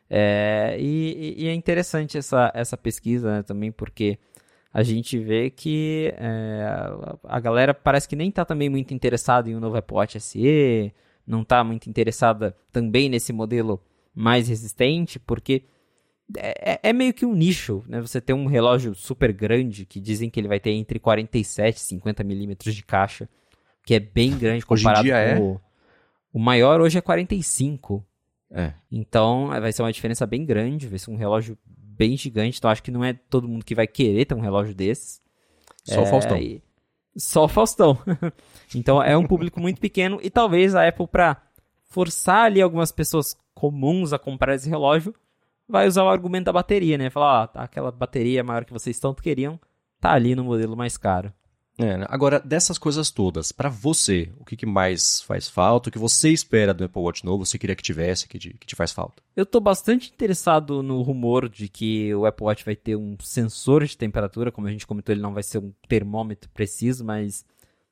É, 0.09 0.75
e, 0.77 1.35
e, 1.37 1.47
é 1.47 1.53
interessante 1.53 2.17
essa, 2.17 2.51
essa 2.53 2.77
pesquisa 2.77 3.37
né, 3.37 3.43
também, 3.43 3.71
porque 3.71 4.19
a 4.75 4.83
gente 4.83 5.17
vê 5.17 5.49
que 5.49 6.13
é, 6.17 6.67
a 7.23 7.39
galera 7.39 7.73
parece 7.73 8.09
que 8.09 8.15
nem 8.15 8.27
está 8.27 8.43
também 8.43 8.67
muito 8.67 8.93
interessada 8.93 9.49
em 9.49 9.55
um 9.55 9.59
novo 9.61 9.77
Apple 9.77 9.95
Watch 9.95 10.19
SE, 10.19 10.93
não 11.25 11.43
está 11.43 11.63
muito 11.63 11.89
interessada 11.89 12.53
também 12.73 13.07
nesse 13.07 13.31
modelo 13.31 13.81
mais 14.13 14.49
resistente, 14.49 15.17
porque 15.17 15.63
é, 16.35 16.73
é, 16.73 16.89
é, 16.89 16.91
meio 16.91 17.13
que 17.13 17.25
um 17.25 17.33
nicho, 17.33 17.85
né? 17.87 18.01
Você 18.01 18.19
tem 18.19 18.35
um 18.35 18.47
relógio 18.47 18.93
super 18.93 19.31
grande 19.31 19.85
que 19.85 20.01
dizem 20.01 20.29
que 20.29 20.41
ele 20.41 20.49
vai 20.49 20.59
ter 20.59 20.71
entre 20.71 20.99
47 20.99 21.77
e 21.77 21.79
50 21.79 22.21
milímetros 22.25 22.75
de 22.75 22.83
caixa, 22.83 23.29
que 23.85 23.93
é 23.93 23.99
bem 24.01 24.37
grande 24.37 24.65
comparado 24.65 25.07
com 25.07 25.15
é... 25.15 25.39
o, 25.39 25.61
o 26.33 26.37
maior 26.37 26.81
hoje 26.81 26.97
é 26.97 27.01
45. 27.01 28.05
É. 28.51 28.73
Então 28.91 29.47
vai 29.47 29.71
ser 29.71 29.83
uma 29.83 29.93
diferença 29.93 30.25
bem 30.25 30.45
grande, 30.45 30.89
vai 30.89 30.99
ser 30.99 31.11
um 31.11 31.15
relógio 31.15 31.57
bem 31.97 32.17
gigante. 32.17 32.57
Então 32.57 32.69
acho 32.69 32.83
que 32.83 32.91
não 32.91 33.03
é 33.03 33.13
todo 33.13 33.47
mundo 33.47 33.65
que 33.65 33.75
vai 33.75 33.87
querer 33.87 34.25
ter 34.25 34.35
um 34.35 34.41
relógio 34.41 34.75
desses. 34.75 35.21
Só 35.83 36.01
é, 36.01 36.03
o 36.03 36.05
Faustão. 36.05 36.37
E... 36.37 36.61
Só 37.17 37.45
o 37.45 37.47
Faustão. 37.47 37.97
então 38.75 39.01
é 39.01 39.17
um 39.17 39.25
público 39.25 39.59
muito 39.59 39.79
pequeno 39.79 40.19
e 40.21 40.29
talvez 40.29 40.75
a 40.75 40.87
Apple 40.87 41.07
para 41.07 41.41
forçar 41.83 42.45
ali 42.45 42.61
algumas 42.61 42.91
pessoas 42.91 43.37
comuns 43.53 44.11
a 44.11 44.19
comprar 44.19 44.55
esse 44.55 44.69
relógio 44.69 45.13
vai 45.67 45.87
usar 45.87 46.03
o 46.03 46.09
argumento 46.09 46.45
da 46.45 46.53
bateria, 46.53 46.97
né? 46.97 47.09
Falar, 47.09 47.43
ó, 47.43 47.47
tá, 47.47 47.63
aquela 47.63 47.91
bateria 47.91 48.43
maior 48.43 48.65
que 48.65 48.73
vocês 48.73 48.99
tanto 48.99 49.23
queriam, 49.23 49.59
tá 49.99 50.11
ali 50.11 50.35
no 50.35 50.43
modelo 50.43 50.75
mais 50.75 50.97
caro. 50.97 51.33
É, 51.77 51.97
né? 51.97 52.05
agora, 52.09 52.39
dessas 52.39 52.77
coisas 52.77 53.11
todas, 53.11 53.51
para 53.51 53.67
você, 53.67 54.29
o 54.39 54.45
que, 54.45 54.55
que, 54.55 54.65
mais 54.65 55.21
faz 55.21 55.49
falta? 55.49 55.89
O 55.89 55.91
que 55.91 55.99
você 55.99 56.29
espera 56.29 56.73
do 56.73 56.85
Apple 56.85 57.01
Watch 57.01 57.25
novo? 57.25 57.45
Você 57.45 57.57
queria 57.57 57.75
que 57.75 57.83
tivesse, 57.83 58.27
que 58.27 58.39
te, 58.39 58.53
que 58.53 58.65
te 58.65 58.75
faz 58.75 58.93
falta? 58.93 59.21
Eu 59.35 59.45
tô 59.45 59.59
bastante 59.59 60.09
interessado 60.09 60.81
no 60.81 61.01
rumor 61.01 61.49
de 61.49 61.67
que 61.67 62.15
o 62.15 62.25
Apple 62.25 62.45
Watch 62.45 62.63
vai 62.63 62.75
ter 62.75 62.95
um 62.95 63.17
sensor 63.19 63.85
de 63.85 63.97
temperatura. 63.97 64.51
Como 64.51 64.67
a 64.67 64.71
gente 64.71 64.87
comentou, 64.87 65.13
ele 65.13 65.21
não 65.21 65.33
vai 65.33 65.43
ser 65.43 65.57
um 65.57 65.73
termômetro 65.87 66.49
preciso, 66.51 67.03
mas 67.03 67.45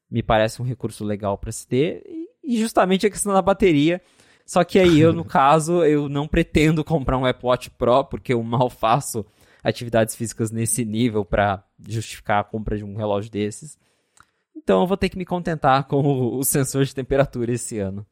me 0.09 0.23
parece 0.23 0.61
um 0.61 0.65
recurso 0.65 1.03
legal 1.03 1.37
para 1.37 1.51
se 1.51 1.67
ter. 1.67 2.03
E 2.41 2.59
justamente 2.59 3.05
a 3.05 3.09
questão 3.09 3.33
da 3.33 3.41
bateria. 3.41 4.01
Só 4.45 4.63
que 4.63 4.79
aí 4.79 4.99
eu, 4.99 5.11
no 5.11 5.23
caso, 5.25 5.83
eu 5.83 6.07
não 6.07 6.27
pretendo 6.27 6.83
comprar 6.85 7.17
um 7.17 7.25
Apple 7.25 7.47
Watch 7.47 7.69
Pro, 7.71 8.05
porque 8.05 8.33
eu 8.33 8.41
mal 8.43 8.69
faço 8.69 9.25
atividades 9.63 10.15
físicas 10.15 10.51
nesse 10.51 10.83
nível 10.83 11.23
para 11.23 11.63
justificar 11.87 12.41
a 12.41 12.43
compra 12.43 12.77
de 12.77 12.83
um 12.83 12.95
relógio 12.95 13.31
desses. 13.31 13.77
Então 14.55 14.81
eu 14.81 14.87
vou 14.87 14.97
ter 14.97 15.09
que 15.09 15.17
me 15.17 15.25
contentar 15.25 15.85
com 15.85 16.01
o, 16.37 16.43
sensor 16.43 16.85
de 16.85 16.93
temperatura 16.93 17.51
esse 17.51 17.79
ano. 17.79 18.05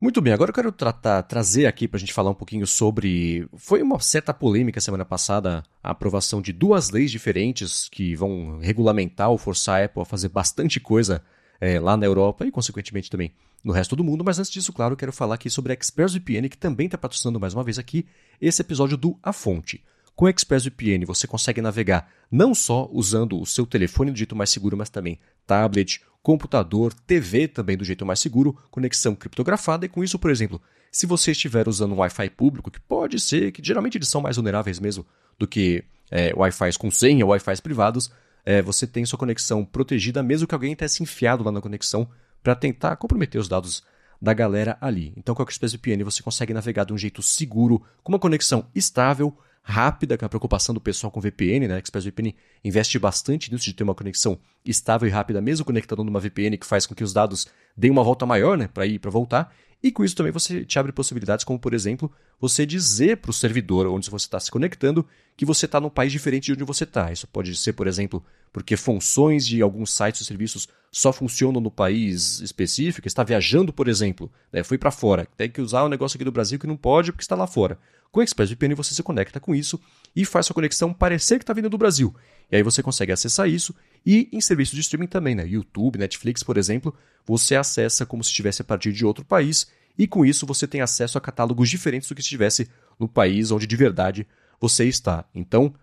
Muito 0.00 0.20
bem, 0.20 0.32
agora 0.32 0.50
eu 0.50 0.54
quero 0.54 0.70
tratar, 0.70 1.22
trazer 1.24 1.66
aqui 1.66 1.88
para 1.88 1.96
a 1.96 2.00
gente 2.00 2.12
falar 2.12 2.30
um 2.30 2.34
pouquinho 2.34 2.66
sobre. 2.68 3.48
Foi 3.56 3.82
uma 3.82 3.98
certa 3.98 4.32
polêmica 4.32 4.80
semana 4.80 5.04
passada 5.04 5.64
a 5.82 5.90
aprovação 5.90 6.40
de 6.40 6.52
duas 6.52 6.90
leis 6.90 7.10
diferentes 7.10 7.88
que 7.88 8.14
vão 8.14 8.58
regulamentar 8.60 9.28
ou 9.28 9.36
forçar 9.36 9.80
a 9.80 9.84
Apple 9.86 10.02
a 10.02 10.04
fazer 10.04 10.28
bastante 10.28 10.78
coisa 10.78 11.20
é, 11.60 11.80
lá 11.80 11.96
na 11.96 12.06
Europa 12.06 12.46
e, 12.46 12.50
consequentemente, 12.52 13.10
também 13.10 13.32
no 13.64 13.72
resto 13.72 13.96
do 13.96 14.04
mundo. 14.04 14.24
Mas 14.24 14.38
antes 14.38 14.52
disso, 14.52 14.72
claro, 14.72 14.92
eu 14.92 14.96
quero 14.96 15.12
falar 15.12 15.34
aqui 15.34 15.50
sobre 15.50 15.72
a 15.72 15.74
ExpressVPN, 15.74 16.48
que 16.48 16.56
também 16.56 16.86
está 16.86 16.96
patrocinando 16.96 17.40
mais 17.40 17.52
uma 17.52 17.64
vez 17.64 17.76
aqui 17.76 18.06
esse 18.40 18.62
episódio 18.62 18.96
do 18.96 19.18
A 19.20 19.32
Fonte. 19.32 19.82
Com 20.18 20.24
o 20.24 20.28
ExpressVPN 20.28 21.04
você 21.06 21.28
consegue 21.28 21.62
navegar 21.62 22.10
não 22.28 22.52
só 22.52 22.90
usando 22.92 23.40
o 23.40 23.46
seu 23.46 23.64
telefone 23.64 24.10
do 24.10 24.18
jeito 24.18 24.34
mais 24.34 24.50
seguro, 24.50 24.76
mas 24.76 24.90
também 24.90 25.20
tablet, 25.46 26.02
computador, 26.20 26.92
TV 26.92 27.46
também 27.46 27.76
do 27.76 27.84
jeito 27.84 28.04
mais 28.04 28.18
seguro, 28.18 28.58
conexão 28.68 29.14
criptografada 29.14 29.86
e 29.86 29.88
com 29.88 30.02
isso, 30.02 30.18
por 30.18 30.32
exemplo, 30.32 30.60
se 30.90 31.06
você 31.06 31.30
estiver 31.30 31.68
usando 31.68 31.92
um 31.92 31.98
Wi-Fi 31.98 32.30
público, 32.30 32.68
que 32.68 32.80
pode 32.80 33.20
ser, 33.20 33.52
que 33.52 33.64
geralmente 33.64 33.96
eles 33.96 34.08
são 34.08 34.20
mais 34.20 34.34
vulneráveis 34.34 34.80
mesmo 34.80 35.06
do 35.38 35.46
que 35.46 35.84
é, 36.10 36.34
Wi-Fi 36.34 36.76
com 36.76 36.90
senha, 36.90 37.24
Wi-Fi 37.24 37.62
privados, 37.62 38.10
é, 38.44 38.60
você 38.60 38.88
tem 38.88 39.04
sua 39.04 39.20
conexão 39.20 39.64
protegida, 39.64 40.20
mesmo 40.20 40.48
que 40.48 40.54
alguém 40.54 40.74
tenha 40.74 40.88
se 40.88 41.00
enfiado 41.00 41.44
lá 41.44 41.52
na 41.52 41.60
conexão 41.60 42.08
para 42.42 42.56
tentar 42.56 42.96
comprometer 42.96 43.40
os 43.40 43.46
dados 43.46 43.84
da 44.20 44.34
galera 44.34 44.76
ali. 44.80 45.12
Então, 45.16 45.32
com 45.32 45.42
a 45.42 45.44
ExpressVPN 45.44 46.02
você 46.02 46.24
consegue 46.24 46.52
navegar 46.52 46.82
de 46.82 46.92
um 46.92 46.98
jeito 46.98 47.22
seguro, 47.22 47.80
com 48.02 48.10
uma 48.10 48.18
conexão 48.18 48.66
estável, 48.74 49.32
rápida, 49.68 50.16
que 50.16 50.24
é 50.24 50.26
a 50.26 50.28
preocupação 50.30 50.74
do 50.74 50.80
pessoal 50.80 51.10
com 51.10 51.20
VPN, 51.20 51.68
né? 51.68 51.78
ExpressVPN 51.78 52.34
investe 52.64 52.98
bastante 52.98 53.52
nisso 53.52 53.66
de 53.66 53.74
ter 53.74 53.84
uma 53.84 53.94
conexão 53.94 54.38
estável 54.64 55.06
e 55.06 55.10
rápida, 55.10 55.42
mesmo 55.42 55.64
conectando 55.64 56.02
numa 56.02 56.18
VPN 56.18 56.56
que 56.56 56.66
faz 56.66 56.86
com 56.86 56.94
que 56.94 57.04
os 57.04 57.12
dados 57.12 57.46
deem 57.76 57.90
uma 57.90 58.02
volta 58.02 58.24
maior, 58.24 58.56
né, 58.56 58.66
para 58.66 58.86
ir 58.86 58.98
para 58.98 59.10
voltar. 59.10 59.54
E 59.82 59.92
com 59.92 60.02
isso 60.02 60.16
também 60.16 60.32
você 60.32 60.64
te 60.64 60.78
abre 60.78 60.90
possibilidades, 60.90 61.44
como 61.44 61.58
por 61.58 61.74
exemplo, 61.74 62.10
você 62.40 62.64
dizer 62.64 63.18
para 63.18 63.30
o 63.30 63.34
servidor 63.34 63.86
onde 63.86 64.08
você 64.08 64.24
está 64.24 64.40
se 64.40 64.50
conectando 64.50 65.06
que 65.36 65.44
você 65.44 65.66
está 65.66 65.78
num 65.78 65.90
país 65.90 66.10
diferente 66.10 66.46
de 66.46 66.52
onde 66.54 66.64
você 66.64 66.84
está. 66.84 67.12
Isso 67.12 67.26
pode 67.28 67.54
ser, 67.54 67.74
por 67.74 67.86
exemplo, 67.86 68.24
porque 68.52 68.76
funções 68.76 69.46
de 69.46 69.62
alguns 69.62 69.94
sites 69.94 70.20
ou 70.20 70.26
serviços 70.26 70.68
só 70.90 71.12
funcionam 71.12 71.60
no 71.60 71.70
país 71.70 72.40
específico, 72.40 73.06
está 73.06 73.22
viajando, 73.22 73.72
por 73.72 73.88
exemplo, 73.88 74.30
né, 74.52 74.64
foi 74.64 74.78
para 74.78 74.90
fora, 74.90 75.26
tem 75.36 75.50
que 75.50 75.60
usar 75.60 75.84
um 75.84 75.88
negócio 75.88 76.16
aqui 76.16 76.24
do 76.24 76.32
Brasil 76.32 76.58
que 76.58 76.66
não 76.66 76.76
pode 76.76 77.12
porque 77.12 77.22
está 77.22 77.36
lá 77.36 77.46
fora. 77.46 77.78
Com 78.10 78.20
o 78.20 78.22
ExpressVPN 78.22 78.74
você 78.74 78.94
se 78.94 79.02
conecta 79.02 79.38
com 79.38 79.54
isso 79.54 79.78
e 80.16 80.24
faz 80.24 80.46
sua 80.46 80.54
conexão 80.54 80.94
parecer 80.94 81.38
que 81.38 81.42
está 81.42 81.52
vindo 81.52 81.68
do 81.68 81.76
Brasil. 81.76 82.14
E 82.50 82.56
aí 82.56 82.62
você 82.62 82.82
consegue 82.82 83.12
acessar 83.12 83.48
isso 83.48 83.74
e 84.04 84.28
em 84.32 84.40
serviços 84.40 84.74
de 84.74 84.80
streaming 84.80 85.08
também, 85.08 85.34
né? 85.34 85.46
YouTube, 85.46 85.98
Netflix, 85.98 86.42
por 86.42 86.56
exemplo, 86.56 86.94
você 87.26 87.54
acessa 87.54 88.06
como 88.06 88.24
se 88.24 88.30
estivesse 88.30 88.62
a 88.62 88.64
partir 88.64 88.92
de 88.92 89.04
outro 89.04 89.24
país 89.24 89.68
e 89.98 90.06
com 90.06 90.24
isso 90.24 90.46
você 90.46 90.66
tem 90.66 90.80
acesso 90.80 91.18
a 91.18 91.20
catálogos 91.20 91.68
diferentes 91.68 92.08
do 92.08 92.14
que 92.14 92.22
se 92.22 92.26
estivesse 92.26 92.70
no 92.98 93.06
país 93.06 93.50
onde 93.50 93.66
de 93.66 93.76
verdade 93.76 94.26
você 94.60 94.84
está. 94.84 95.24
Então, 95.34 95.74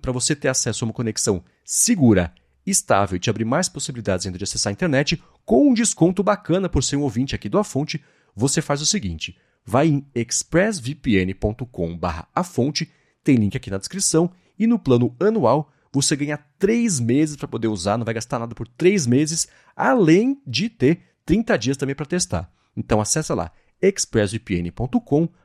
para 0.00 0.12
você 0.12 0.34
ter 0.34 0.48
acesso 0.48 0.84
a 0.84 0.86
uma 0.86 0.94
conexão 0.94 1.44
segura, 1.64 2.34
estável 2.64 3.16
e 3.16 3.20
te 3.20 3.30
abrir 3.30 3.44
mais 3.44 3.68
possibilidades 3.68 4.26
ainda 4.26 4.38
de 4.38 4.44
acessar 4.44 4.70
a 4.70 4.74
internet, 4.74 5.20
com 5.44 5.68
um 5.68 5.74
desconto 5.74 6.22
bacana 6.22 6.68
por 6.68 6.84
ser 6.84 6.94
um 6.96 7.02
ouvinte 7.02 7.34
aqui 7.34 7.48
do 7.48 7.58
A 7.58 7.64
Fonte, 7.64 8.00
você 8.34 8.62
faz 8.62 8.80
o 8.80 8.86
seguinte: 8.86 9.36
vai 9.64 9.88
em 9.88 10.06
expressvpn.com/afonte, 10.14 12.90
tem 13.24 13.36
link 13.36 13.56
aqui 13.56 13.70
na 13.70 13.78
descrição, 13.78 14.30
e 14.58 14.66
no 14.66 14.78
plano 14.78 15.16
anual 15.20 15.70
você 15.92 16.16
ganha 16.16 16.38
3 16.58 17.00
meses 17.00 17.36
para 17.36 17.48
poder 17.48 17.68
usar, 17.68 17.98
não 17.98 18.04
vai 18.04 18.14
gastar 18.14 18.38
nada 18.38 18.54
por 18.54 18.66
3 18.66 19.06
meses, 19.06 19.46
além 19.76 20.40
de 20.46 20.70
ter 20.70 21.02
30 21.26 21.58
dias 21.58 21.76
também 21.76 21.94
para 21.94 22.06
testar. 22.06 22.50
Então 22.76 23.00
acessa 23.00 23.34
lá 23.34 23.52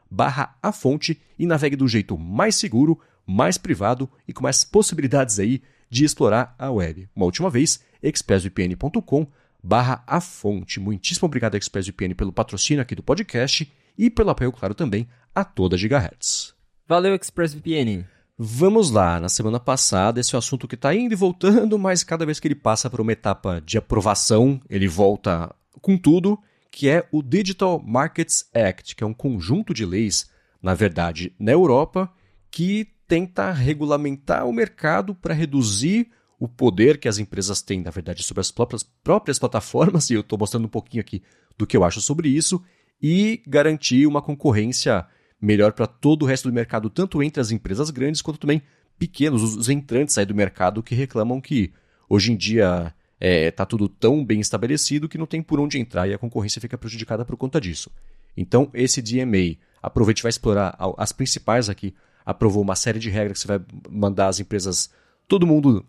expressvpn.com/afonte 0.10 1.22
e 1.38 1.46
navegue 1.46 1.76
do 1.76 1.88
jeito 1.88 2.18
mais 2.18 2.56
seguro, 2.56 3.00
mais 3.26 3.58
privado 3.58 4.10
e 4.28 4.34
com 4.34 4.44
mais 4.44 4.64
possibilidades 4.64 5.40
aí 5.40 5.62
de 5.90 6.06
explorar 6.06 6.56
a 6.58 6.72
web. 6.72 7.10
Uma 7.16 7.26
última 7.26 7.50
vez, 7.50 7.84
expressvpn.com/afonte. 8.02 10.80
Muitíssimo 10.80 11.26
obrigado 11.26 11.56
ExpressVPN 11.56 12.16
pelo 12.16 12.32
patrocínio 12.32 12.82
aqui 12.82 12.96
do 12.96 13.04
podcast 13.04 13.70
e 13.98 14.10
pelo 14.10 14.30
apoio, 14.30 14.52
claro, 14.52 14.74
também 14.74 15.08
a 15.34 15.44
toda 15.44 15.78
Gigahertz. 15.78 16.56
Valeu, 16.88 17.14
ExpressVPN! 17.16 18.06
Vamos 18.40 18.92
lá, 18.92 19.20
na 19.20 19.30
semana 19.30 19.60
passada, 19.60 20.20
esse 20.20 20.36
é 20.36 20.38
um 20.38 20.40
assunto 20.40 20.68
que 20.68 20.76
está 20.76 20.94
indo 20.94 21.12
e 21.12 21.16
voltando, 21.16 21.80
mas 21.80 22.04
cada 22.04 22.24
vez 22.24 22.40
que 22.40 22.48
ele 22.48 22.54
passa 22.54 22.88
por 22.88 23.02
uma 23.02 23.12
etapa 23.12 23.60
de 23.66 23.80
aprovação, 23.80 24.62
ele 24.70 24.88
volta 24.88 25.52
com 25.82 25.98
tudo, 25.98 26.38
que 26.72 26.90
é 26.90 27.08
o 27.12 27.22
Digital 27.22 27.82
Markets 27.84 28.50
Act, 28.54 28.96
que 28.96 29.04
é 29.04 29.08
um 29.08 29.14
conjunto 29.14 29.74
de 29.74 29.86
leis, 29.86 30.30
na 30.62 30.74
verdade, 30.74 31.34
na 31.40 31.52
Europa, 31.52 32.12
que 32.52 32.88
tenta 33.08 33.52
regulamentar 33.52 34.46
o 34.46 34.54
mercado 34.54 35.16
para 35.16 35.34
reduzir 35.34 36.10
o 36.40 36.48
poder 36.48 37.00
que 37.00 37.08
as 37.08 37.18
empresas 37.18 37.62
têm, 37.62 37.82
na 37.82 37.90
verdade, 37.90 38.24
sobre 38.24 38.42
as 38.42 38.52
próprias, 38.52 38.84
próprias 38.84 39.40
plataformas, 39.40 40.10
e 40.12 40.14
eu 40.14 40.22
estou 40.22 40.38
mostrando 40.38 40.66
um 40.66 40.70
pouquinho 40.70 41.02
aqui 41.02 41.24
do 41.58 41.66
que 41.66 41.76
eu 41.76 41.84
acho 41.84 42.02
sobre 42.02 42.30
isso, 42.30 42.62
e 43.02 43.42
garantir 43.48 44.06
uma 44.06 44.22
concorrência 44.22 45.06
melhor 45.42 45.74
para 45.74 45.88
todo 45.88 46.24
o 46.24 46.26
resto 46.26 46.50
do 46.50 46.54
mercado, 46.54 46.90
tanto 46.90 47.22
entre 47.22 47.42
as 47.42 47.52
empresas 47.52 47.90
grandes 47.90 48.22
quanto 48.22 48.40
também 48.40 48.62
pequenos, 48.98 49.56
os 49.56 49.70
entrantes 49.70 50.18
aí 50.18 50.26
do 50.26 50.34
mercado 50.34 50.82
que 50.82 50.96
reclamam 50.96 51.40
que 51.40 51.72
hoje 52.10 52.32
em 52.32 52.36
dia 52.36 52.94
é, 53.20 53.52
tá 53.52 53.66
tudo 53.66 53.90
tão 53.90 54.24
bem 54.24 54.40
estabelecido 54.40 55.10
que 55.10 55.18
não 55.18 55.26
tem 55.26 55.42
por 55.42 55.60
onde 55.60 55.80
entrar 55.80 56.08
e 56.08 56.14
a 56.14 56.18
concorrência 56.18 56.62
fica 56.62 56.78
prejudicada 56.78 57.26
por 57.26 57.36
conta 57.36 57.60
disso. 57.60 57.90
Então, 58.36 58.70
esse 58.74 59.02
DMA, 59.02 59.58
aproveite 59.82 60.22
vai 60.22 60.30
explorar 60.30 60.78
as 60.98 61.12
principais 61.12 61.70
aqui, 61.70 61.94
aprovou 62.26 62.62
uma 62.62 62.76
série 62.76 63.00
de 63.00 63.10
regras 63.10 63.40
que 63.40 63.42
você 63.42 63.48
vai 63.48 63.62
mandar 63.90 64.28
as 64.28 64.40
empresas, 64.40 64.92
todo 65.28 65.48
mundo 65.48 65.86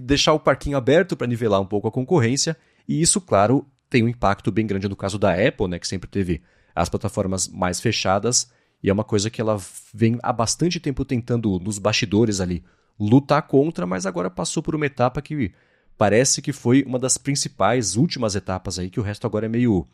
deixar 0.00 0.32
o 0.32 0.40
parquinho 0.40 0.76
aberto 0.76 1.16
para 1.16 1.26
nivelar 1.26 1.60
um 1.60 1.66
pouco 1.66 1.86
a 1.86 1.92
concorrência, 1.92 2.56
e 2.88 3.00
isso, 3.00 3.20
claro, 3.20 3.64
tem 3.88 4.02
um 4.02 4.08
impacto 4.08 4.50
bem 4.50 4.66
grande 4.66 4.88
no 4.88 4.96
caso 4.96 5.18
da 5.18 5.32
Apple, 5.32 5.68
né, 5.68 5.78
que 5.78 5.86
sempre 5.86 6.10
teve 6.10 6.42
as 6.74 6.88
plataformas 6.88 7.46
mais 7.46 7.80
fechadas, 7.80 8.50
e 8.82 8.90
é 8.90 8.92
uma 8.92 9.04
coisa 9.04 9.30
que 9.30 9.40
ela 9.40 9.56
vem 9.94 10.18
há 10.22 10.32
bastante 10.32 10.80
tempo 10.80 11.04
tentando, 11.04 11.60
nos 11.60 11.78
bastidores 11.78 12.40
ali, 12.40 12.64
lutar 12.98 13.42
contra, 13.42 13.86
mas 13.86 14.06
agora 14.06 14.28
passou 14.28 14.62
por 14.62 14.74
uma 14.74 14.86
etapa 14.86 15.22
que 15.22 15.52
parece 15.96 16.42
que 16.42 16.52
foi 16.52 16.82
uma 16.86 16.98
das 16.98 17.16
principais, 17.16 17.96
últimas 17.96 18.34
etapas 18.34 18.78
aí, 18.78 18.90
que 18.90 19.00
o 19.00 19.02
resto 19.02 19.26
agora 19.26 19.46
é 19.46 19.48
meio. 19.48 19.86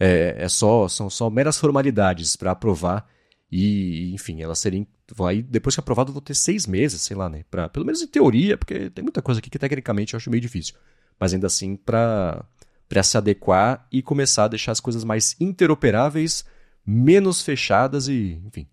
É, 0.00 0.36
é 0.38 0.48
só, 0.48 0.88
são 0.88 1.10
só 1.10 1.28
meras 1.28 1.58
formalidades 1.58 2.36
para 2.36 2.52
aprovar. 2.52 3.06
E, 3.50 4.12
enfim, 4.14 4.42
elas 4.42 4.58
serem. 4.58 4.86
Aí, 5.26 5.42
depois 5.42 5.74
que 5.74 5.80
aprovado, 5.80 6.12
vou 6.12 6.20
ter 6.20 6.34
seis 6.34 6.66
meses, 6.66 7.00
sei 7.00 7.16
lá, 7.16 7.28
né? 7.28 7.44
Pra, 7.50 7.68
pelo 7.68 7.86
menos 7.86 8.02
em 8.02 8.06
teoria, 8.06 8.58
porque 8.58 8.90
tem 8.90 9.02
muita 9.02 9.22
coisa 9.22 9.40
aqui 9.40 9.48
que 9.48 9.58
tecnicamente 9.58 10.14
eu 10.14 10.18
acho 10.18 10.30
meio 10.30 10.40
difícil. 10.40 10.74
Mas 11.18 11.32
ainda 11.32 11.46
assim, 11.46 11.76
para 11.76 12.44
para 12.88 13.02
se 13.02 13.18
adequar 13.18 13.86
e 13.92 14.02
começar 14.02 14.44
a 14.44 14.48
deixar 14.48 14.72
as 14.72 14.80
coisas 14.80 15.04
mais 15.04 15.36
interoperáveis, 15.38 16.44
menos 16.86 17.42
fechadas 17.42 18.08
e, 18.08 18.40
enfim, 18.46 18.66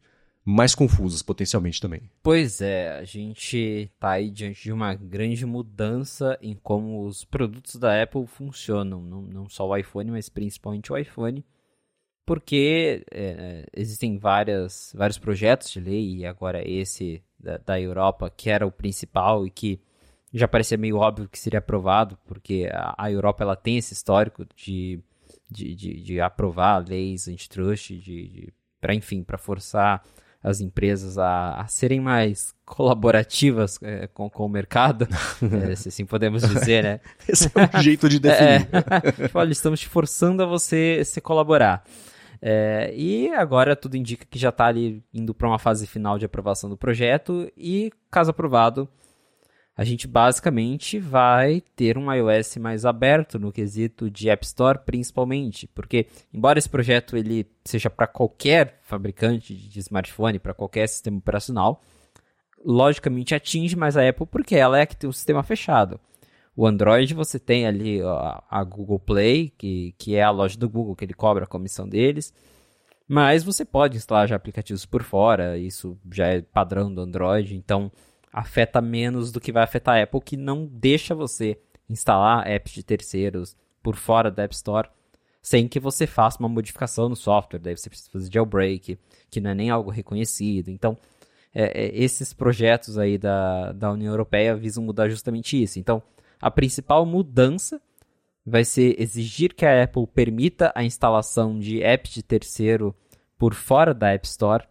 mais 0.45 0.75
confusas 0.75 1.23
potencialmente 1.23 1.81
também. 1.81 2.03
Pois 2.21 2.61
é, 2.61 2.91
a 2.99 3.03
gente 3.03 3.91
tá 3.99 4.11
aí 4.11 4.29
diante 4.29 4.61
de 4.61 4.71
uma 4.71 4.93
grande 4.93 5.43
mudança 5.43 6.37
em 6.39 6.53
como 6.53 7.03
os 7.03 7.25
produtos 7.25 7.77
da 7.77 8.01
Apple 8.03 8.27
funcionam, 8.27 9.01
não, 9.01 9.23
não 9.23 9.49
só 9.49 9.67
o 9.67 9.75
iPhone, 9.75 10.11
mas 10.11 10.29
principalmente 10.29 10.93
o 10.93 10.97
iPhone, 10.97 11.43
porque 12.27 13.03
é, 13.11 13.65
existem 13.75 14.19
várias, 14.19 14.93
vários 14.95 15.17
projetos 15.17 15.71
de 15.71 15.79
lei, 15.79 16.17
e 16.17 16.25
agora 16.27 16.61
esse 16.67 17.23
da, 17.39 17.57
da 17.57 17.81
Europa, 17.81 18.29
que 18.29 18.51
era 18.51 18.67
o 18.67 18.71
principal 18.71 19.47
e 19.47 19.49
que 19.49 19.81
já 20.31 20.47
parecia 20.47 20.77
meio 20.77 20.97
óbvio 20.97 21.27
que 21.27 21.39
seria 21.39 21.59
aprovado, 21.59 22.19
porque 22.23 22.69
a, 22.71 22.93
a 22.97 23.11
Europa 23.11 23.43
ela 23.43 23.55
tem 23.55 23.77
esse 23.77 23.93
histórico 23.93 24.45
de, 24.55 24.99
de, 25.49 25.73
de, 25.73 26.01
de 26.01 26.21
aprovar 26.21 26.87
leis 26.87 27.27
antitrust, 27.27 27.89
de, 27.93 28.27
de 28.27 28.53
para 28.79 28.93
enfim, 28.93 29.23
para 29.23 29.39
forçar 29.39 30.03
as 30.45 30.61
empresas 30.61 31.17
a, 31.17 31.61
a 31.61 31.67
serem 31.67 31.99
mais 31.99 32.53
colaborativas 32.63 33.79
é, 33.81 34.05
com, 34.05 34.29
com 34.29 34.45
o 34.45 34.49
mercado, 34.49 35.07
é, 35.71 35.75
se 35.75 35.89
assim 35.89 36.05
podemos 36.05 36.47
dizer, 36.47 36.83
né? 36.83 36.99
Esse 37.27 37.51
é 37.55 37.77
um 37.77 37.81
jeito 37.81 38.07
de 38.07 38.19
definir. 38.21 38.69
É, 38.71 39.29
olha, 39.33 39.51
estamos 39.51 39.79
te 39.79 39.87
forçando 39.87 40.43
a 40.43 40.45
você 40.45 41.03
se 41.03 41.19
colaborar. 41.19 41.83
É, 42.39 42.93
e 42.95 43.29
agora 43.33 43.75
tudo 43.75 43.97
indica 43.97 44.23
que 44.29 44.37
já 44.37 44.49
está 44.49 44.67
ali 44.67 45.03
indo 45.11 45.33
para 45.33 45.47
uma 45.47 45.57
fase 45.57 45.87
final 45.87 46.19
de 46.19 46.25
aprovação 46.25 46.69
do 46.69 46.77
projeto 46.77 47.51
e, 47.57 47.91
caso 48.11 48.29
aprovado, 48.29 48.87
a 49.78 49.84
gente 49.84 50.07
basicamente 50.07 50.97
vai 50.97 51.61
ter 51.76 51.97
um 51.97 52.11
iOS 52.11 52.55
mais 52.57 52.86
aberto 52.86 53.38
no 53.38 53.51
quesito 53.51 54.09
de 54.09 54.30
App 54.30 54.45
Store, 54.45 54.80
principalmente, 54.86 55.67
porque 55.67 56.07
embora 56.34 56.57
esse 56.57 56.69
projeto 56.69 57.17
ele 57.17 57.45
seja 57.65 57.89
para 57.89 58.07
qualquer 58.07 58.80
fabricante 58.84 59.53
de 59.53 59.80
smartphone, 59.80 60.39
para 60.39 60.53
qualquer 60.53 60.88
sistema 60.88 61.17
operacional, 61.17 61.82
logicamente 62.63 63.36
atinge 63.36 63.76
mais 63.76 63.97
a 63.97 64.07
Apple 64.07 64.26
porque 64.26 64.55
ela 64.55 64.80
é 64.80 64.86
que 64.86 64.95
tem 64.95 65.09
um 65.09 65.13
sistema 65.13 65.43
fechado. 65.43 65.99
O 66.55 66.65
Android 66.65 67.13
você 67.13 67.38
tem 67.38 67.67
ali 67.67 68.01
a, 68.01 68.43
a 68.49 68.63
Google 68.63 68.99
Play, 68.99 69.53
que, 69.57 69.93
que 69.97 70.15
é 70.15 70.23
a 70.23 70.32
loja 70.32 70.57
do 70.57 70.69
Google, 70.69 70.95
que 70.95 71.03
ele 71.03 71.13
cobra 71.13 71.43
a 71.43 71.47
comissão 71.47 71.88
deles. 71.88 72.34
Mas 73.07 73.43
você 73.43 73.65
pode 73.65 73.97
instalar 73.97 74.28
já 74.28 74.38
aplicativos 74.38 74.86
por 74.86 75.03
fora, 75.03 75.57
isso 75.57 75.99
já 76.11 76.28
é 76.28 76.41
padrão 76.41 76.91
do 76.91 77.01
Android, 77.01 77.55
então 77.55 77.91
afeta 78.36 78.81
menos 78.81 79.31
do 79.31 79.39
que 79.39 79.53
vai 79.53 79.63
afetar 79.63 79.95
a 79.95 80.03
Apple, 80.03 80.19
que 80.19 80.36
não 80.36 80.65
deixa 80.65 81.15
você 81.15 81.57
instalar 81.89 82.45
apps 82.45 82.73
de 82.73 82.83
terceiros 82.83 83.55
por 83.81 83.95
fora 83.95 84.29
da 84.29 84.43
App 84.43 84.53
Store 84.53 84.89
sem 85.41 85.67
que 85.67 85.79
você 85.79 86.05
faça 86.05 86.39
uma 86.39 86.49
modificação 86.49 87.07
no 87.07 87.15
software. 87.15 87.59
Daí 87.59 87.77
você 87.77 87.88
precisa 87.88 88.09
fazer 88.11 88.33
jailbreak, 88.33 88.97
que 89.29 89.39
não 89.39 89.51
é 89.51 89.53
nem 89.53 89.69
algo 89.69 89.89
reconhecido. 89.89 90.69
Então, 90.69 90.97
é, 91.53 91.86
é, 91.86 91.91
esses 91.95 92.33
projetos 92.33 92.97
aí 92.97 93.17
da, 93.17 93.71
da 93.71 93.91
União 93.91 94.11
Europeia 94.11 94.55
visam 94.55 94.83
mudar 94.83 95.07
justamente 95.07 95.61
isso. 95.61 95.79
Então, 95.79 96.01
a 96.41 96.51
principal 96.51 97.05
mudança 97.05 97.79
vai 98.45 98.65
ser 98.65 98.99
exigir 98.99 99.53
que 99.53 99.65
a 99.65 99.83
Apple 99.83 100.07
permita 100.07 100.73
a 100.75 100.83
instalação 100.83 101.57
de 101.57 101.81
apps 101.81 102.11
de 102.11 102.23
terceiro 102.23 102.93
por 103.38 103.53
fora 103.53 103.93
da 103.93 104.11
App 104.11 104.27
Store 104.27 104.65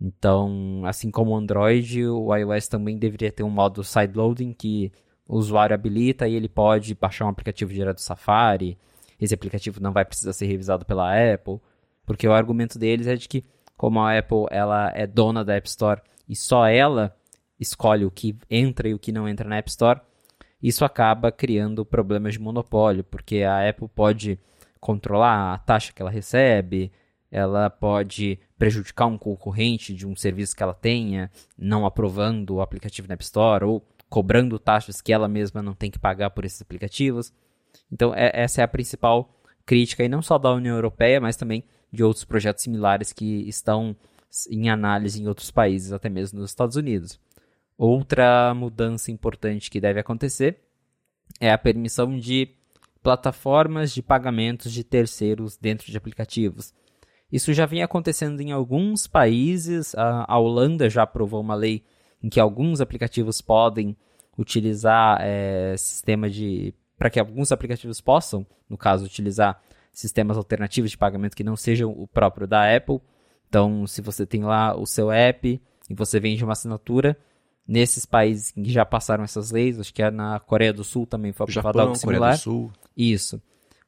então, 0.00 0.82
assim 0.84 1.10
como 1.10 1.30
o 1.30 1.36
Android, 1.36 2.06
o 2.06 2.34
iOS 2.34 2.68
também 2.68 2.98
deveria 2.98 3.32
ter 3.32 3.42
um 3.42 3.50
modo 3.50 3.82
sideloading 3.84 4.52
que 4.52 4.92
o 5.26 5.36
usuário 5.36 5.74
habilita 5.74 6.28
e 6.28 6.34
ele 6.34 6.48
pode 6.48 6.94
baixar 6.94 7.24
um 7.26 7.28
aplicativo 7.28 7.72
direto 7.72 7.96
do 7.96 8.02
Safari. 8.02 8.78
Esse 9.20 9.34
aplicativo 9.34 9.80
não 9.80 9.92
vai 9.92 10.04
precisar 10.04 10.32
ser 10.32 10.46
revisado 10.46 10.84
pela 10.84 11.12
Apple, 11.12 11.60
porque 12.04 12.28
o 12.28 12.32
argumento 12.32 12.78
deles 12.78 13.06
é 13.06 13.16
de 13.16 13.28
que 13.28 13.44
como 13.76 14.00
a 14.00 14.16
Apple 14.18 14.46
ela 14.50 14.92
é 14.94 15.06
dona 15.06 15.44
da 15.44 15.54
App 15.54 15.68
Store 15.68 16.00
e 16.28 16.36
só 16.36 16.66
ela 16.66 17.16
escolhe 17.58 18.04
o 18.04 18.10
que 18.10 18.36
entra 18.50 18.88
e 18.88 18.94
o 18.94 18.98
que 18.98 19.12
não 19.12 19.28
entra 19.28 19.48
na 19.48 19.56
App 19.56 19.68
Store, 19.70 20.00
isso 20.62 20.84
acaba 20.84 21.30
criando 21.30 21.84
problemas 21.84 22.34
de 22.34 22.40
monopólio, 22.40 23.04
porque 23.04 23.42
a 23.42 23.68
Apple 23.68 23.88
pode 23.88 24.38
controlar 24.80 25.54
a 25.54 25.58
taxa 25.58 25.92
que 25.92 26.02
ela 26.02 26.10
recebe, 26.10 26.92
ela 27.30 27.68
pode 27.68 28.38
prejudicar 28.64 29.06
um 29.06 29.18
concorrente 29.18 29.92
de 29.92 30.06
um 30.06 30.16
serviço 30.16 30.56
que 30.56 30.62
ela 30.62 30.72
tenha, 30.72 31.30
não 31.56 31.84
aprovando 31.84 32.54
o 32.54 32.60
aplicativo 32.62 33.06
na 33.06 33.12
App 33.12 33.22
Store 33.22 33.62
ou 33.66 33.86
cobrando 34.08 34.58
taxas 34.58 35.02
que 35.02 35.12
ela 35.12 35.28
mesma 35.28 35.62
não 35.62 35.74
tem 35.74 35.90
que 35.90 35.98
pagar 35.98 36.30
por 36.30 36.46
esses 36.46 36.62
aplicativos. 36.62 37.30
Então, 37.92 38.14
é, 38.14 38.30
essa 38.32 38.62
é 38.62 38.64
a 38.64 38.68
principal 38.68 39.38
crítica, 39.66 40.02
e 40.02 40.08
não 40.08 40.22
só 40.22 40.38
da 40.38 40.50
União 40.50 40.74
Europeia, 40.74 41.20
mas 41.20 41.36
também 41.36 41.62
de 41.92 42.02
outros 42.02 42.24
projetos 42.24 42.62
similares 42.62 43.12
que 43.12 43.46
estão 43.46 43.94
em 44.48 44.70
análise 44.70 45.22
em 45.22 45.28
outros 45.28 45.50
países, 45.50 45.92
até 45.92 46.08
mesmo 46.08 46.40
nos 46.40 46.50
Estados 46.50 46.76
Unidos. 46.76 47.20
Outra 47.76 48.54
mudança 48.54 49.10
importante 49.10 49.70
que 49.70 49.80
deve 49.80 50.00
acontecer 50.00 50.58
é 51.38 51.52
a 51.52 51.58
permissão 51.58 52.18
de 52.18 52.48
plataformas 53.02 53.92
de 53.92 54.02
pagamentos 54.02 54.72
de 54.72 54.82
terceiros 54.82 55.58
dentro 55.58 55.90
de 55.90 55.98
aplicativos. 55.98 56.72
Isso 57.34 57.52
já 57.52 57.66
vem 57.66 57.82
acontecendo 57.82 58.40
em 58.40 58.52
alguns 58.52 59.08
países. 59.08 59.92
A, 59.96 60.38
Holanda 60.38 60.88
já 60.88 61.02
aprovou 61.02 61.40
uma 61.40 61.56
lei 61.56 61.82
em 62.22 62.28
que 62.28 62.38
alguns 62.38 62.80
aplicativos 62.80 63.40
podem 63.40 63.96
utilizar 64.38 65.18
é, 65.20 65.74
sistema 65.76 66.30
de. 66.30 66.72
para 66.96 67.10
que 67.10 67.18
alguns 67.18 67.50
aplicativos 67.50 68.00
possam, 68.00 68.46
no 68.70 68.78
caso, 68.78 69.04
utilizar 69.04 69.60
sistemas 69.92 70.36
alternativos 70.36 70.92
de 70.92 70.96
pagamento 70.96 71.36
que 71.36 71.42
não 71.42 71.56
sejam 71.56 71.90
o 71.90 72.06
próprio 72.06 72.46
da 72.46 72.72
Apple. 72.72 73.00
Então, 73.48 73.84
se 73.84 74.00
você 74.00 74.24
tem 74.24 74.44
lá 74.44 74.76
o 74.78 74.86
seu 74.86 75.10
app 75.10 75.60
e 75.90 75.94
você 75.94 76.20
vende 76.20 76.44
uma 76.44 76.52
assinatura, 76.52 77.18
nesses 77.66 78.06
países 78.06 78.52
que 78.52 78.70
já 78.70 78.86
passaram 78.86 79.24
essas 79.24 79.50
leis, 79.50 79.80
acho 79.80 79.92
que 79.92 80.04
é 80.04 80.08
na 80.08 80.38
Coreia 80.38 80.72
do 80.72 80.84
Sul 80.84 81.04
também 81.04 81.32
foi 81.32 81.46
aprovado 81.50 81.80
algo 81.80 81.96
similar. 81.96 82.20
Coreia 82.20 82.36
do 82.36 82.42
Sul. 82.42 82.72
Isso. 82.96 83.42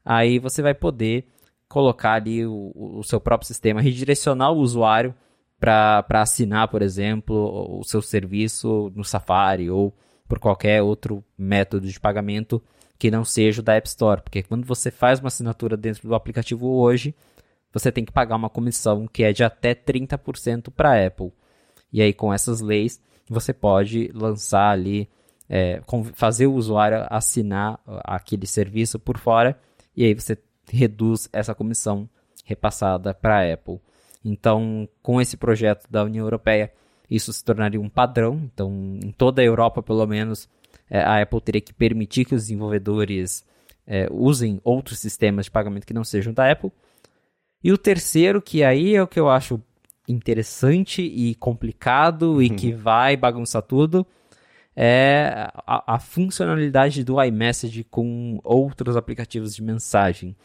Aí 0.05 0.41
você 0.41 0.63
vai 0.63 0.75
poder 0.75 1.29
colocar 1.69 2.14
ali 2.14 2.47
o, 2.47 2.73
o 2.75 3.03
seu 3.03 3.21
próprio 3.21 3.47
sistema, 3.47 3.81
redirecionar 3.81 4.53
o 4.53 4.59
usuário 4.59 5.14
para 5.59 6.05
assinar, 6.11 6.69
por 6.69 6.83
exemplo, 6.83 7.79
o 7.79 7.85
seu 7.85 8.03
serviço 8.03 8.93
no 8.95 9.05
Safari 9.05 9.71
ou 9.71 9.95
por 10.29 10.39
qualquer 10.39 10.83
outro 10.83 11.25
método 11.37 11.87
de 11.87 11.99
pagamento 11.99 12.62
que 12.99 13.11
não 13.11 13.25
seja 13.25 13.61
o 13.61 13.64
da 13.64 13.75
App 13.75 13.89
Store. 13.89 14.23
Porque 14.23 14.43
quando 14.43 14.67
você 14.67 14.91
faz 14.91 15.21
uma 15.21 15.29
assinatura 15.29 15.77
dentro 15.77 16.09
do 16.09 16.14
aplicativo 16.14 16.69
hoje, 16.69 17.14
você 17.73 17.93
tem 17.93 18.05
que 18.05 18.12
pagar 18.12 18.37
uma 18.37 18.51
comissão 18.51 19.07
que 19.07 19.23
é 19.23 19.33
de 19.33 19.45
até 19.45 19.75
30% 19.75 20.71
para 20.71 20.93
a 20.93 21.07
Apple. 21.07 21.33
E 21.93 22.03
aí, 22.03 22.12
com 22.12 22.33
essas 22.33 22.61
leis, 22.61 23.01
você 23.29 23.53
pode 23.53 24.11
lançar 24.14 24.71
ali, 24.71 25.09
é, 25.49 25.81
fazer 26.14 26.47
o 26.47 26.55
usuário 26.55 27.07
assinar 27.09 27.79
aquele 28.05 28.47
serviço 28.47 28.99
por 28.99 29.19
fora, 29.19 29.59
e 29.97 30.05
aí 30.05 30.14
você 30.14 30.37
reduz 30.71 31.29
essa 31.33 31.55
comissão 31.55 32.09
repassada 32.45 33.12
para 33.12 33.41
a 33.41 33.53
Apple. 33.53 33.81
Então, 34.25 34.89
com 35.03 35.21
esse 35.21 35.37
projeto 35.37 35.87
da 35.91 36.05
União 36.05 36.25
Europeia, 36.25 36.73
isso 37.11 37.33
se 37.33 37.45
tornaria 37.45 37.81
um 37.81 37.89
padrão. 37.89 38.41
Então, 38.53 38.99
em 39.03 39.12
toda 39.12 39.41
a 39.41 39.45
Europa, 39.45 39.83
pelo 39.83 40.07
menos, 40.07 40.49
é, 40.91 41.01
a 41.01 41.23
Apple 41.23 41.41
teria 41.41 41.61
que 41.61 41.73
permitir 41.73 42.25
que 42.25 42.35
os 42.35 42.43
desenvolvedores 42.43 43.45
é, 43.87 44.09
usem 44.11 44.61
outros 44.64 44.99
sistemas 44.99 45.47
de 45.47 45.51
pagamento 45.51 45.87
que 45.87 45.95
não 45.95 46.05
sejam 46.05 46.33
da 46.33 46.51
Apple. 46.51 46.73
E 47.62 47.73
o 47.73 47.79
terceiro, 47.79 48.43
que 48.43 48.62
aí 48.62 48.95
é 48.95 49.03
o 49.03 49.07
que 49.07 49.19
eu 49.19 49.29
acho 49.29 49.61
interessante 50.09 51.03
e 51.03 51.35
complicado 51.35 52.35
uhum. 52.35 52.43
e 52.43 52.51
que 52.51 52.73
vai 52.73 53.17
bagunçar 53.17 53.62
tudo, 53.62 54.07
é 54.75 55.49
a, 55.67 55.95
a 55.95 55.99
funcionalidade 55.99 57.03
do 57.03 57.23
iMessage 57.23 57.83
com 57.85 58.39
outros 58.45 58.97
aplicativos 58.97 59.55
de 59.55 59.62
mensagem. 59.62 60.37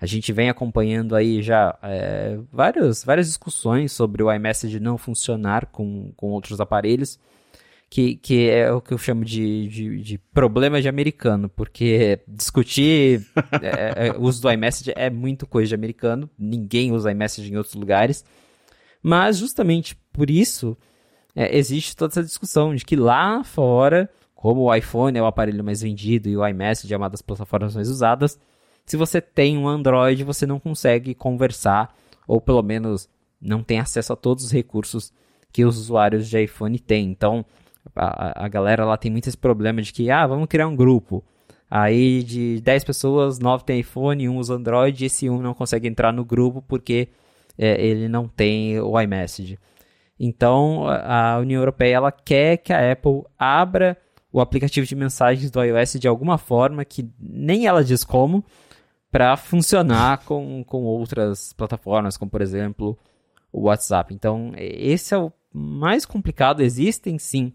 A 0.00 0.06
gente 0.06 0.32
vem 0.32 0.48
acompanhando 0.48 1.14
aí 1.14 1.42
já 1.42 1.78
é, 1.82 2.38
várias, 2.50 3.04
várias 3.04 3.26
discussões 3.26 3.92
sobre 3.92 4.22
o 4.22 4.32
iMessage 4.32 4.80
não 4.80 4.96
funcionar 4.96 5.66
com, 5.66 6.10
com 6.16 6.30
outros 6.30 6.58
aparelhos, 6.58 7.18
que, 7.90 8.16
que 8.16 8.48
é 8.48 8.72
o 8.72 8.80
que 8.80 8.94
eu 8.94 8.98
chamo 8.98 9.24
de, 9.24 9.68
de, 9.68 10.02
de 10.02 10.18
problema 10.32 10.80
de 10.80 10.88
americano, 10.88 11.50
porque 11.50 12.20
discutir 12.26 13.26
é, 13.60 14.06
é, 14.06 14.12
o 14.12 14.22
uso 14.22 14.40
do 14.40 14.50
iMessage 14.50 14.92
é 14.96 15.10
muito 15.10 15.46
coisa 15.46 15.68
de 15.68 15.74
americano, 15.74 16.30
ninguém 16.38 16.92
usa 16.92 17.10
iMessage 17.10 17.52
em 17.52 17.56
outros 17.56 17.74
lugares, 17.74 18.24
mas 19.02 19.36
justamente 19.36 19.94
por 20.12 20.30
isso 20.30 20.78
é, 21.34 21.56
existe 21.58 21.94
toda 21.94 22.12
essa 22.12 22.22
discussão 22.22 22.74
de 22.74 22.84
que 22.84 22.96
lá 22.96 23.44
fora, 23.44 24.08
como 24.34 24.62
o 24.62 24.74
iPhone 24.74 25.18
é 25.18 25.22
o 25.22 25.26
aparelho 25.26 25.62
mais 25.62 25.82
vendido 25.82 26.28
e 26.28 26.36
o 26.36 26.46
iMessage 26.46 26.94
é 26.94 26.96
uma 26.96 27.10
das 27.10 27.20
plataformas 27.20 27.74
mais 27.74 27.90
usadas, 27.90 28.38
se 28.86 28.96
você 28.96 29.20
tem 29.20 29.56
um 29.56 29.68
Android, 29.68 30.24
você 30.24 30.46
não 30.46 30.58
consegue 30.58 31.14
conversar, 31.14 31.94
ou 32.26 32.40
pelo 32.40 32.62
menos 32.62 33.08
não 33.40 33.62
tem 33.62 33.78
acesso 33.78 34.12
a 34.12 34.16
todos 34.16 34.44
os 34.44 34.50
recursos 34.50 35.12
que 35.52 35.64
os 35.64 35.78
usuários 35.78 36.28
de 36.28 36.42
iPhone 36.42 36.78
têm. 36.78 37.10
Então, 37.10 37.44
a, 37.94 38.44
a 38.44 38.48
galera 38.48 38.84
lá 38.84 38.96
tem 38.96 39.10
muito 39.10 39.28
esse 39.28 39.36
problema 39.36 39.80
de 39.82 39.92
que, 39.92 40.10
ah, 40.10 40.26
vamos 40.26 40.46
criar 40.46 40.68
um 40.68 40.76
grupo. 40.76 41.24
Aí 41.70 42.22
de 42.22 42.60
10 42.62 42.84
pessoas, 42.84 43.38
9 43.38 43.64
tem 43.64 43.80
iPhone, 43.80 44.28
1 44.28 44.36
usa 44.36 44.54
Android, 44.54 45.02
e 45.02 45.06
esse 45.06 45.30
um 45.30 45.40
não 45.40 45.54
consegue 45.54 45.86
entrar 45.86 46.12
no 46.12 46.24
grupo 46.24 46.62
porque 46.62 47.08
é, 47.56 47.80
ele 47.80 48.08
não 48.08 48.26
tem 48.26 48.80
o 48.80 49.00
iMessage. 49.00 49.58
Então, 50.18 50.86
a 50.86 51.38
União 51.38 51.60
Europeia 51.60 51.94
ela 51.94 52.12
quer 52.12 52.58
que 52.58 52.72
a 52.72 52.92
Apple 52.92 53.22
abra 53.38 53.96
o 54.32 54.40
aplicativo 54.40 54.86
de 54.86 54.94
mensagens 54.94 55.50
do 55.50 55.62
iOS 55.62 55.94
de 55.94 56.06
alguma 56.06 56.36
forma 56.36 56.84
que 56.84 57.08
nem 57.18 57.66
ela 57.66 57.82
diz 57.82 58.04
como, 58.04 58.44
para 59.10 59.36
funcionar 59.36 60.18
com, 60.26 60.64
com 60.64 60.84
outras 60.84 61.52
plataformas, 61.52 62.16
como 62.16 62.30
por 62.30 62.40
exemplo 62.42 62.98
o 63.52 63.62
WhatsApp. 63.62 64.14
Então, 64.14 64.52
esse 64.56 65.14
é 65.14 65.18
o 65.18 65.32
mais 65.52 66.06
complicado. 66.06 66.60
Existem 66.60 67.18
sim 67.18 67.52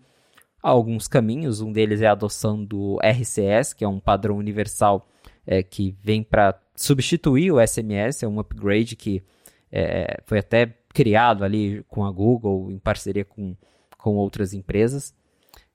alguns 0.61 1.07
caminhos, 1.07 1.61
um 1.61 1.71
deles 1.71 2.01
é 2.01 2.07
a 2.07 2.11
adoção 2.11 2.63
do 2.63 2.97
RCS, 2.99 3.73
que 3.73 3.83
é 3.83 3.87
um 3.87 3.99
padrão 3.99 4.37
universal 4.37 5.07
é, 5.45 5.61
que 5.61 5.95
vem 6.01 6.23
para 6.23 6.59
substituir 6.75 7.51
o 7.51 7.65
SMS, 7.65 8.23
é 8.23 8.27
um 8.27 8.39
upgrade 8.39 8.95
que 8.95 9.23
é, 9.71 10.21
foi 10.25 10.39
até 10.39 10.75
criado 10.93 11.43
ali 11.43 11.83
com 11.87 12.05
a 12.05 12.11
Google 12.11 12.71
em 12.71 12.79
parceria 12.79 13.23
com, 13.23 13.55
com 13.97 14.15
outras 14.15 14.53
empresas. 14.53 15.13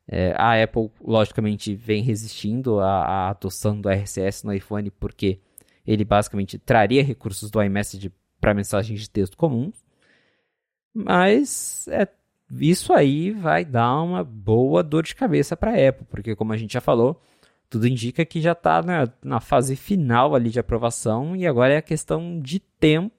É, 0.08 0.34
a 0.36 0.60
Apple, 0.60 0.90
logicamente, 1.00 1.74
vem 1.74 2.02
resistindo 2.02 2.80
à, 2.80 3.04
à, 3.04 3.30
adoção 3.30 3.80
do 3.80 3.88
RCS 3.88 4.42
no 4.42 4.52
iPhone 4.52 4.90
porque 4.90 5.38
ele 5.90 6.04
basicamente 6.04 6.56
traria 6.56 7.02
recursos 7.02 7.50
do 7.50 7.60
iMessage 7.60 8.12
para 8.40 8.54
mensagens 8.54 9.00
de 9.00 9.10
texto 9.10 9.36
comuns. 9.36 9.84
Mas 10.94 11.88
é, 11.88 12.06
isso 12.52 12.92
aí 12.92 13.32
vai 13.32 13.64
dar 13.64 14.00
uma 14.00 14.22
boa 14.22 14.84
dor 14.84 15.02
de 15.02 15.16
cabeça 15.16 15.56
para 15.56 15.72
a 15.72 15.88
Apple, 15.88 16.06
porque 16.08 16.36
como 16.36 16.52
a 16.52 16.56
gente 16.56 16.72
já 16.72 16.80
falou, 16.80 17.20
tudo 17.68 17.88
indica 17.88 18.24
que 18.24 18.40
já 18.40 18.52
está 18.52 18.80
na, 18.82 19.08
na 19.22 19.40
fase 19.40 19.74
final 19.74 20.34
ali 20.34 20.50
de 20.50 20.60
aprovação 20.60 21.34
e 21.34 21.44
agora 21.44 21.74
é 21.74 21.78
a 21.78 21.82
questão 21.82 22.40
de 22.40 22.60
tempo 22.60 23.14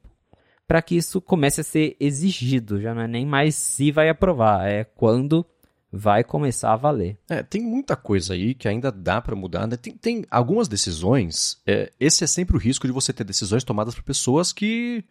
para 0.65 0.81
que 0.81 0.95
isso 0.95 1.19
comece 1.19 1.59
a 1.59 1.65
ser 1.65 1.97
exigido. 1.99 2.79
Já 2.79 2.95
não 2.95 3.01
é 3.01 3.07
nem 3.07 3.25
mais 3.25 3.55
se 3.55 3.91
vai 3.91 4.07
aprovar, 4.07 4.65
é 4.65 4.85
quando 4.85 5.45
vai 5.91 6.23
começar 6.23 6.71
a 6.71 6.77
valer. 6.77 7.17
É, 7.29 7.43
tem 7.43 7.61
muita 7.61 7.95
coisa 7.95 8.33
aí 8.33 8.53
que 8.53 8.67
ainda 8.67 8.91
dá 8.91 9.19
para 9.19 9.35
mudar. 9.35 9.67
Né? 9.67 9.75
Tem, 9.75 9.93
tem, 9.93 10.25
algumas 10.31 10.67
decisões. 10.67 11.61
É, 11.67 11.91
esse 11.99 12.23
é 12.23 12.27
sempre 12.27 12.55
o 12.55 12.59
risco 12.59 12.87
de 12.87 12.93
você 12.93 13.11
ter 13.11 13.25
decisões 13.25 13.63
tomadas 13.63 13.93
por 13.93 14.03
pessoas 14.03 14.53
que 14.53 15.03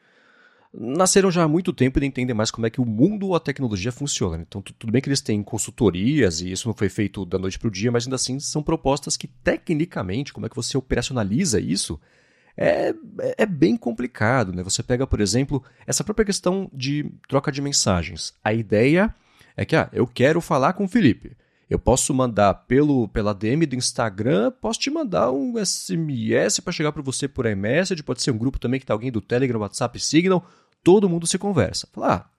nasceram 0.73 1.31
já 1.31 1.43
há 1.43 1.49
muito 1.49 1.73
tempo 1.73 1.99
e 1.99 2.01
não 2.01 2.07
entendem 2.07 2.35
mais 2.35 2.51
como 2.51 2.67
é 2.67 2.71
que 2.71 2.81
o 2.81 2.87
mundo 2.87 3.27
ou 3.27 3.35
a 3.35 3.41
tecnologia 3.41 3.93
funciona. 3.93 4.39
Então, 4.41 4.63
tudo 4.63 4.91
bem 4.91 5.03
que 5.03 5.09
eles 5.09 5.21
têm 5.21 5.43
consultorias 5.43 6.41
e 6.41 6.51
isso 6.51 6.69
não 6.69 6.75
foi 6.75 6.89
feito 6.89 7.27
da 7.27 7.39
noite 7.39 7.59
para 7.59 7.69
o 7.69 7.71
dia, 7.71 7.91
mas 7.91 8.07
ainda 8.07 8.17
assim 8.17 8.39
são 8.39 8.63
propostas 8.63 9.17
que, 9.17 9.27
tecnicamente, 9.27 10.33
como 10.33 10.47
é 10.47 10.49
que 10.49 10.57
você 10.57 10.79
operacionaliza 10.79 11.61
isso, 11.61 12.01
é, 12.57 12.95
é 13.37 13.45
bem 13.45 13.77
complicado. 13.77 14.53
Né? 14.53 14.63
Você 14.63 14.83
pega, 14.83 15.07
por 15.07 15.21
exemplo, 15.21 15.63
essa 15.87 16.05
própria 16.05 16.25
questão 16.25 16.71
de 16.73 17.11
troca 17.29 17.51
de 17.53 17.61
mensagens. 17.61 18.33
A 18.43 18.55
ideia 18.55 19.15
é 19.61 19.65
que, 19.67 19.77
ah, 19.77 19.91
eu 19.93 20.07
quero 20.07 20.41
falar 20.41 20.73
com 20.73 20.85
o 20.85 20.89
Felipe. 20.89 21.37
Eu 21.69 21.79
posso 21.79 22.15
mandar 22.15 22.55
pelo 22.55 23.07
pela 23.09 23.35
DM 23.35 23.67
do 23.67 23.77
Instagram, 23.77 24.51
posso 24.59 24.81
te 24.81 24.89
mandar 24.89 25.31
um 25.33 25.55
SMS 25.63 26.61
para 26.61 26.73
chegar 26.73 26.93
para 26.93 27.03
você 27.03 27.29
por 27.29 27.45
iMessage, 27.45 28.03
pode 28.03 28.23
ser 28.23 28.31
um 28.31 28.39
grupo 28.39 28.59
também 28.59 28.81
que 28.81 28.87
tá 28.87 28.95
alguém 28.95 29.13
do 29.13 29.21
Telegram, 29.21 29.61
WhatsApp, 29.61 30.01
Signal, 30.01 30.49
todo 30.83 31.11
mundo 31.11 31.27
se 31.27 31.37
conversa. 31.37 31.87
Falar, 31.93 32.15
ah, 32.15 32.31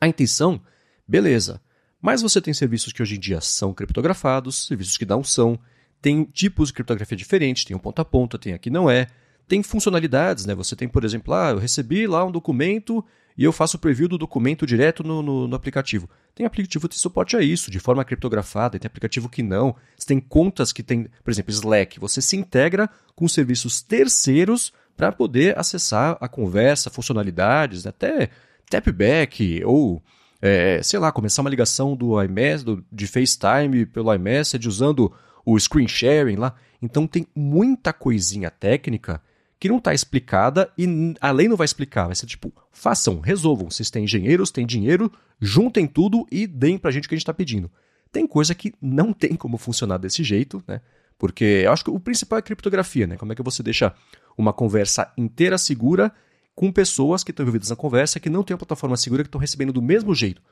a 0.00 0.06
intenção, 0.06 0.60
beleza. 1.06 1.60
Mas 2.00 2.22
você 2.22 2.40
tem 2.40 2.54
serviços 2.54 2.92
que 2.92 3.02
hoje 3.02 3.16
em 3.16 3.20
dia 3.20 3.40
são 3.40 3.74
criptografados, 3.74 4.68
serviços 4.68 4.96
que 4.96 5.04
não 5.04 5.24
são, 5.24 5.58
tem 6.00 6.22
tipos 6.22 6.68
de 6.68 6.74
criptografia 6.74 7.18
diferentes, 7.18 7.64
tem 7.64 7.74
um 7.74 7.80
ponta 7.80 8.02
a 8.02 8.04
ponta, 8.04 8.38
tem 8.38 8.52
aqui 8.52 8.70
não 8.70 8.88
é, 8.88 9.08
tem 9.48 9.64
funcionalidades, 9.64 10.46
né? 10.46 10.54
Você 10.54 10.76
tem, 10.76 10.88
por 10.88 11.02
exemplo, 11.02 11.34
ah, 11.34 11.50
eu 11.50 11.58
recebi 11.58 12.06
lá 12.06 12.24
um 12.24 12.30
documento 12.30 13.04
e 13.36 13.44
eu 13.44 13.52
faço 13.52 13.76
o 13.76 13.80
preview 13.80 14.08
do 14.08 14.18
documento 14.18 14.66
direto 14.66 15.02
no, 15.02 15.22
no, 15.22 15.48
no, 15.48 15.56
aplicativo. 15.56 16.08
Tem 16.34 16.46
aplicativo 16.46 16.88
que 16.88 16.98
suporte 16.98 17.36
a 17.36 17.42
isso, 17.42 17.70
de 17.70 17.78
forma 17.78 18.04
criptografada, 18.04 18.78
tem 18.78 18.86
aplicativo 18.86 19.28
que 19.28 19.42
não. 19.42 19.76
Você 19.96 20.06
tem 20.06 20.18
contas 20.18 20.72
que 20.72 20.82
tem, 20.82 21.06
por 21.22 21.30
exemplo, 21.30 21.52
Slack. 21.52 22.00
Você 22.00 22.22
se 22.22 22.36
integra 22.36 22.88
com 23.14 23.28
serviços 23.28 23.82
terceiros 23.82 24.72
para 24.96 25.12
poder 25.12 25.58
acessar 25.58 26.16
a 26.20 26.28
conversa, 26.28 26.88
funcionalidades, 26.90 27.86
até 27.86 28.30
tapback 28.70 29.62
ou, 29.64 30.02
é, 30.40 30.80
sei 30.82 30.98
lá, 30.98 31.12
começar 31.12 31.42
uma 31.42 31.50
ligação 31.50 31.94
do 31.94 32.22
iMessage, 32.22 32.64
do, 32.64 32.84
de 32.90 33.06
FaceTime 33.06 33.84
pelo 33.86 34.14
iMessage 34.14 34.66
usando 34.66 35.12
o 35.44 35.58
screen 35.58 35.88
sharing 35.88 36.36
lá. 36.36 36.54
Então 36.80 37.06
tem 37.06 37.26
muita 37.34 37.92
coisinha 37.92 38.50
técnica 38.50 39.20
que 39.62 39.68
não 39.68 39.78
está 39.78 39.94
explicada 39.94 40.72
e 40.76 41.14
além 41.20 41.46
não 41.46 41.56
vai 41.56 41.64
explicar, 41.64 42.06
vai 42.06 42.16
ser 42.16 42.26
tipo, 42.26 42.52
façam, 42.72 43.20
resolvam. 43.20 43.70
Vocês 43.70 43.90
têm 43.90 44.02
engenheiros, 44.02 44.50
têm 44.50 44.66
dinheiro, 44.66 45.08
juntem 45.40 45.86
tudo 45.86 46.26
e 46.32 46.48
deem 46.48 46.76
para 46.76 46.88
a 46.88 46.92
gente 46.92 47.04
o 47.04 47.08
que 47.08 47.14
a 47.14 47.16
gente 47.16 47.22
está 47.22 47.32
pedindo. 47.32 47.70
Tem 48.10 48.26
coisa 48.26 48.56
que 48.56 48.74
não 48.82 49.12
tem 49.14 49.36
como 49.36 49.56
funcionar 49.56 49.98
desse 49.98 50.24
jeito, 50.24 50.60
né? 50.66 50.80
Porque 51.16 51.62
eu 51.64 51.72
acho 51.72 51.84
que 51.84 51.92
o 51.92 52.00
principal 52.00 52.40
é 52.40 52.42
criptografia, 52.42 53.06
né? 53.06 53.16
Como 53.16 53.32
é 53.32 53.36
que 53.36 53.42
você 53.42 53.62
deixa 53.62 53.94
uma 54.36 54.52
conversa 54.52 55.12
inteira 55.16 55.56
segura 55.56 56.10
com 56.56 56.72
pessoas 56.72 57.22
que 57.22 57.30
estão 57.30 57.44
envolvidas 57.44 57.70
na 57.70 57.76
conversa 57.76 58.18
que 58.18 58.28
não 58.28 58.42
têm 58.42 58.54
uma 58.54 58.58
plataforma 58.58 58.96
segura 58.96 59.22
que 59.22 59.28
estão 59.28 59.40
recebendo 59.40 59.72
do 59.72 59.80
mesmo 59.80 60.12
jeito 60.12 60.42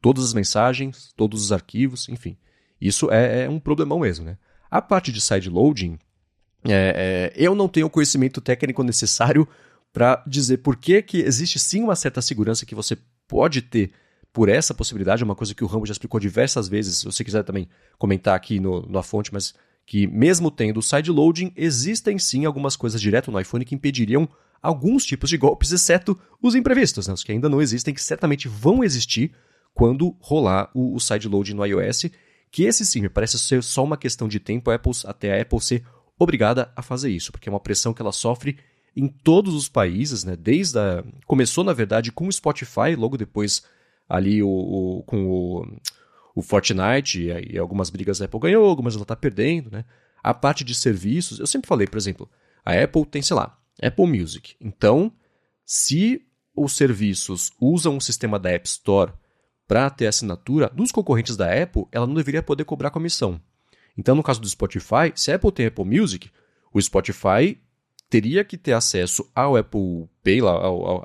todas 0.00 0.24
as 0.24 0.32
mensagens, 0.32 1.12
todos 1.16 1.42
os 1.42 1.50
arquivos, 1.50 2.08
enfim. 2.08 2.38
Isso 2.80 3.10
é, 3.10 3.46
é 3.46 3.48
um 3.48 3.58
problemão 3.58 3.98
mesmo, 3.98 4.24
né? 4.24 4.38
A 4.70 4.80
parte 4.80 5.10
de 5.10 5.20
sideloading, 5.20 5.98
é, 6.64 7.32
é, 7.32 7.32
eu 7.36 7.54
não 7.54 7.68
tenho 7.68 7.86
o 7.86 7.90
conhecimento 7.90 8.40
técnico 8.40 8.82
necessário 8.82 9.48
para 9.92 10.22
dizer 10.26 10.58
por 10.58 10.76
que, 10.76 11.02
que 11.02 11.18
existe 11.18 11.58
sim 11.58 11.82
uma 11.82 11.96
certa 11.96 12.22
segurança 12.22 12.66
que 12.66 12.74
você 12.74 12.96
pode 13.26 13.62
ter 13.62 13.92
por 14.32 14.48
essa 14.48 14.72
possibilidade, 14.72 15.22
é 15.22 15.24
uma 15.24 15.34
coisa 15.34 15.54
que 15.54 15.64
o 15.64 15.66
Rambo 15.66 15.86
já 15.86 15.92
explicou 15.92 16.20
diversas 16.20 16.68
vezes, 16.68 16.98
se 16.98 17.04
você 17.04 17.24
quiser 17.24 17.42
também 17.42 17.68
comentar 17.98 18.36
aqui 18.36 18.60
no, 18.60 18.86
na 18.88 19.02
fonte, 19.02 19.32
mas 19.32 19.52
que 19.84 20.06
mesmo 20.06 20.52
tendo 20.52 20.78
o 20.78 20.82
sideloading, 20.82 21.52
existem 21.56 22.16
sim 22.16 22.44
algumas 22.44 22.76
coisas 22.76 23.00
direto 23.00 23.32
no 23.32 23.40
iPhone 23.40 23.64
que 23.64 23.74
impediriam 23.74 24.28
alguns 24.62 25.04
tipos 25.04 25.28
de 25.30 25.36
golpes, 25.36 25.72
exceto 25.72 26.16
os 26.40 26.54
imprevistos, 26.54 27.08
né, 27.08 27.14
os 27.14 27.24
que 27.24 27.32
ainda 27.32 27.48
não 27.48 27.60
existem, 27.60 27.92
que 27.92 28.02
certamente 28.02 28.46
vão 28.46 28.84
existir 28.84 29.32
quando 29.74 30.16
rolar 30.20 30.70
o, 30.74 30.94
o 30.94 31.00
sideloading 31.00 31.54
no 31.54 31.66
iOS, 31.66 32.06
que 32.50 32.64
esse 32.64 32.84
sim 32.84 33.00
me 33.00 33.08
parece 33.08 33.38
ser 33.38 33.62
só 33.62 33.84
uma 33.84 33.96
questão 33.96 34.28
de 34.28 34.38
tempo. 34.40 34.70
Apple, 34.70 34.92
até 35.04 35.38
a 35.38 35.42
Apple 35.42 35.60
ser 35.60 35.84
obrigada 36.22 36.72
a 36.76 36.82
fazer 36.82 37.10
isso, 37.10 37.32
porque 37.32 37.48
é 37.48 37.52
uma 37.52 37.60
pressão 37.60 37.92
que 37.92 38.02
ela 38.02 38.12
sofre 38.12 38.58
em 38.96 39.08
todos 39.08 39.54
os 39.54 39.68
países, 39.68 40.24
né? 40.24 40.36
Desde 40.36 40.78
a... 40.78 41.04
começou 41.26 41.64
na 41.64 41.72
verdade 41.72 42.12
com 42.12 42.26
o 42.26 42.32
Spotify, 42.32 42.94
logo 42.96 43.16
depois 43.16 43.62
ali 44.08 44.42
o, 44.42 44.48
o 44.48 45.02
com 45.04 45.26
o, 45.26 45.80
o 46.34 46.42
Fortnite 46.42 47.20
e, 47.20 47.54
e, 47.54 47.58
algumas 47.58 47.90
brigas 47.90 48.20
a 48.20 48.24
Apple 48.24 48.40
ganhou, 48.40 48.68
algumas 48.68 48.94
ela 48.94 49.02
está 49.02 49.16
perdendo, 49.16 49.70
né? 49.70 49.84
A 50.22 50.34
parte 50.34 50.64
de 50.64 50.74
serviços, 50.74 51.38
eu 51.38 51.46
sempre 51.46 51.68
falei, 51.68 51.86
por 51.86 51.96
exemplo, 51.96 52.28
a 52.64 52.74
Apple 52.74 53.06
tem, 53.06 53.22
sei 53.22 53.36
lá, 53.36 53.58
Apple 53.80 54.06
Music. 54.06 54.54
Então, 54.60 55.10
se 55.64 56.22
os 56.54 56.72
serviços 56.72 57.52
usam 57.60 57.96
um 57.96 58.00
sistema 58.00 58.38
da 58.38 58.50
App 58.50 58.68
Store 58.68 59.12
para 59.66 59.88
ter 59.88 60.08
assinatura, 60.08 60.68
dos 60.68 60.90
concorrentes 60.92 61.36
da 61.36 61.62
Apple, 61.62 61.86
ela 61.92 62.06
não 62.06 62.14
deveria 62.14 62.42
poder 62.42 62.64
cobrar 62.64 62.90
comissão. 62.90 63.40
Então, 63.96 64.14
no 64.14 64.22
caso 64.22 64.40
do 64.40 64.48
Spotify, 64.48 65.12
se 65.14 65.30
a 65.30 65.36
Apple 65.36 65.52
tem 65.52 65.66
Apple 65.66 65.84
Music, 65.84 66.30
o 66.72 66.80
Spotify 66.80 67.60
teria 68.08 68.44
que 68.44 68.56
ter 68.56 68.72
acesso 68.72 69.30
ao 69.34 69.56
Apple 69.56 70.08
Pay, 70.22 70.40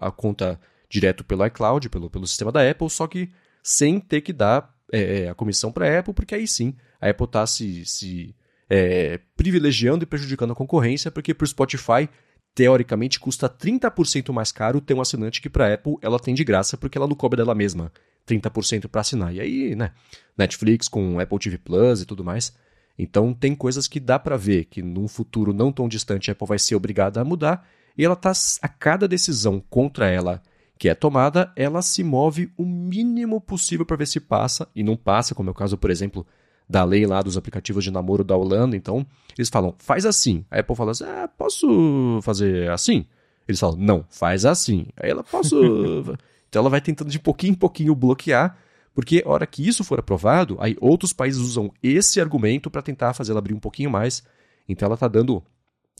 a 0.01 0.11
conta 0.11 0.59
direto 0.89 1.23
pelo 1.23 1.45
iCloud, 1.45 1.89
pelo, 1.89 2.09
pelo 2.09 2.27
sistema 2.27 2.51
da 2.51 2.69
Apple, 2.69 2.89
só 2.89 3.07
que 3.07 3.29
sem 3.61 3.99
ter 3.99 4.21
que 4.21 4.31
dar 4.31 4.73
é, 4.91 5.23
é 5.23 5.29
a 5.29 5.36
comissão 5.36 5.71
para 5.71 5.88
a 5.88 5.99
Apple, 5.99 6.13
porque 6.13 6.36
aí 6.36 6.47
sim 6.47 6.75
a 7.01 7.09
Apple 7.09 7.25
está 7.25 7.45
se, 7.45 7.86
se 7.86 8.36
é, 8.69 9.19
privilegiando 9.36 10.03
e 10.03 10.07
prejudicando 10.07 10.51
a 10.51 10.55
concorrência, 10.55 11.11
porque 11.11 11.33
para 11.33 11.45
o 11.45 11.47
Spotify, 11.47 12.09
teoricamente, 12.53 13.19
custa 13.19 13.49
30% 13.49 14.31
mais 14.31 14.51
caro 14.51 14.81
ter 14.81 14.93
um 14.93 15.01
assinante 15.01 15.41
que 15.41 15.49
para 15.49 15.67
a 15.67 15.73
Apple 15.73 15.97
ela 16.01 16.19
tem 16.19 16.33
de 16.33 16.43
graça, 16.43 16.77
porque 16.77 16.97
ela 16.97 17.07
não 17.07 17.15
cobra 17.15 17.38
dela 17.38 17.53
mesma 17.53 17.91
30% 18.27 18.88
para 18.88 19.01
assinar. 19.01 19.33
E 19.33 19.39
aí, 19.39 19.75
né, 19.75 19.91
Netflix 20.38 20.88
com 20.88 21.19
Apple 21.19 21.39
TV 21.39 21.57
Plus 21.57 22.01
e 22.01 22.05
tudo 22.05 22.23
mais, 22.23 22.55
então 22.98 23.34
tem 23.34 23.56
coisas 23.56 23.88
que 23.88 24.00
dá 24.00 24.18
para 24.18 24.38
ver 24.38 24.66
que 24.66 24.82
num 24.82 25.08
futuro 25.08 25.54
não 25.54 25.72
tão 25.72 25.88
distante 25.88 26.30
a 26.30 26.34
Apple 26.34 26.48
vai 26.48 26.60
ser 26.60 26.76
obrigada 26.76 27.22
a 27.22 27.26
mudar 27.26 27.68
e 27.98 28.04
ela 28.04 28.16
tá 28.16 28.32
a 28.62 28.68
cada 28.68 29.08
decisão 29.08 29.62
contra 29.70 30.10
ela 30.10 30.41
que 30.78 30.89
é 30.89 30.96
tomada, 30.96 31.52
ela 31.56 31.82
se 31.82 32.04
move 32.04 32.52
o 32.58 32.66
mínimo 32.66 33.39
possível 33.39 33.86
para 33.86 33.96
ver 33.96 34.08
se 34.08 34.20
passa 34.20 34.68
e 34.76 34.84
não 34.84 34.96
passa, 34.96 35.34
como 35.34 35.50
é 35.50 35.52
o 35.52 35.56
caso, 35.56 35.78
por 35.78 35.89
exemplo, 35.89 36.26
da 36.68 36.84
lei 36.84 37.06
lá 37.06 37.22
dos 37.22 37.38
aplicativos 37.38 37.84
de 37.84 37.91
namoro 37.91 38.24
da 38.24 38.36
Holanda. 38.36 38.76
Então, 38.76 39.06
eles 39.38 39.50
falam, 39.50 39.74
faz 39.78 40.06
assim. 40.06 40.43
A 40.52 40.60
Apple 40.60 40.76
fala 40.76 40.91
assim, 40.91 41.06
ah, 41.06 41.30
posso 41.38 42.20
fazer 42.24 42.70
assim? 42.72 43.06
Eles 43.48 43.60
falam, 43.60 43.78
não, 43.78 44.06
faz 44.10 44.46
assim. 44.46 44.88
Aí 44.98 45.10
ela, 45.10 45.24
posso... 45.24 45.56
então 46.50 46.62
ela 46.62 46.70
vai 46.70 46.82
tentando 46.82 47.10
de 47.10 47.20
pouquinho 47.20 47.52
em 47.52 47.56
pouquinho 47.56 47.96
bloquear 47.96 48.58
porque 48.96 49.22
hora 49.26 49.46
que 49.46 49.68
isso 49.68 49.84
for 49.84 50.00
aprovado, 50.00 50.56
aí 50.62 50.78
outros 50.80 51.12
países 51.12 51.41
usam 51.41 51.70
esse 51.84 52.22
argumento 52.22 52.72
para 52.72 52.82
tentar 52.82 53.14
fazer 53.14 53.34
ela 53.34 53.39
abrir 53.39 53.54
um 53.54 53.60
pouquinho 53.60 53.91
mais. 53.91 54.24
Então 54.70 54.86
ela 54.86 54.96
está 54.96 55.10
dando 55.10 55.43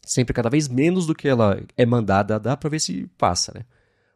sempre 0.02 0.34
cada 0.34 0.50
vez 0.50 0.70
menos 0.70 1.06
do 1.06 1.14
que 1.14 1.28
ela 1.28 1.62
é 1.76 1.86
mandada 1.86 2.40
dar 2.40 2.56
para 2.56 2.70
ver 2.70 2.80
se 2.80 3.06
passa, 3.18 3.52
né? 3.54 3.66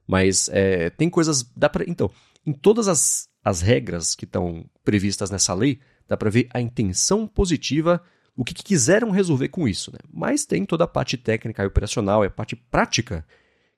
Mas 0.07 0.49
é, 0.53 0.89
tem 0.91 1.09
coisas. 1.09 1.43
Dá 1.55 1.67
pra, 1.67 1.83
então, 1.85 2.09
em 2.45 2.53
todas 2.53 2.87
as, 2.87 3.27
as 3.43 3.61
regras 3.61 4.15
que 4.15 4.23
estão 4.23 4.65
previstas 4.83 5.29
nessa 5.29 5.53
lei, 5.53 5.81
dá 6.07 6.15
para 6.15 6.29
ver 6.29 6.47
a 6.53 6.61
intenção 6.61 7.27
positiva, 7.27 8.01
o 8.33 8.45
que, 8.45 8.53
que, 8.53 8.63
quiseram 8.63 9.11
resolver 9.11 9.49
com 9.49 9.67
isso. 9.67 9.91
Né? 9.91 9.99
Mas 10.11 10.45
tem 10.45 10.63
toda 10.63 10.85
a 10.85 10.87
parte 10.87 11.17
técnica 11.17 11.63
e 11.63 11.67
operacional, 11.67 12.23
é 12.23 12.27
a 12.27 12.31
parte 12.31 12.55
prática, 12.55 13.25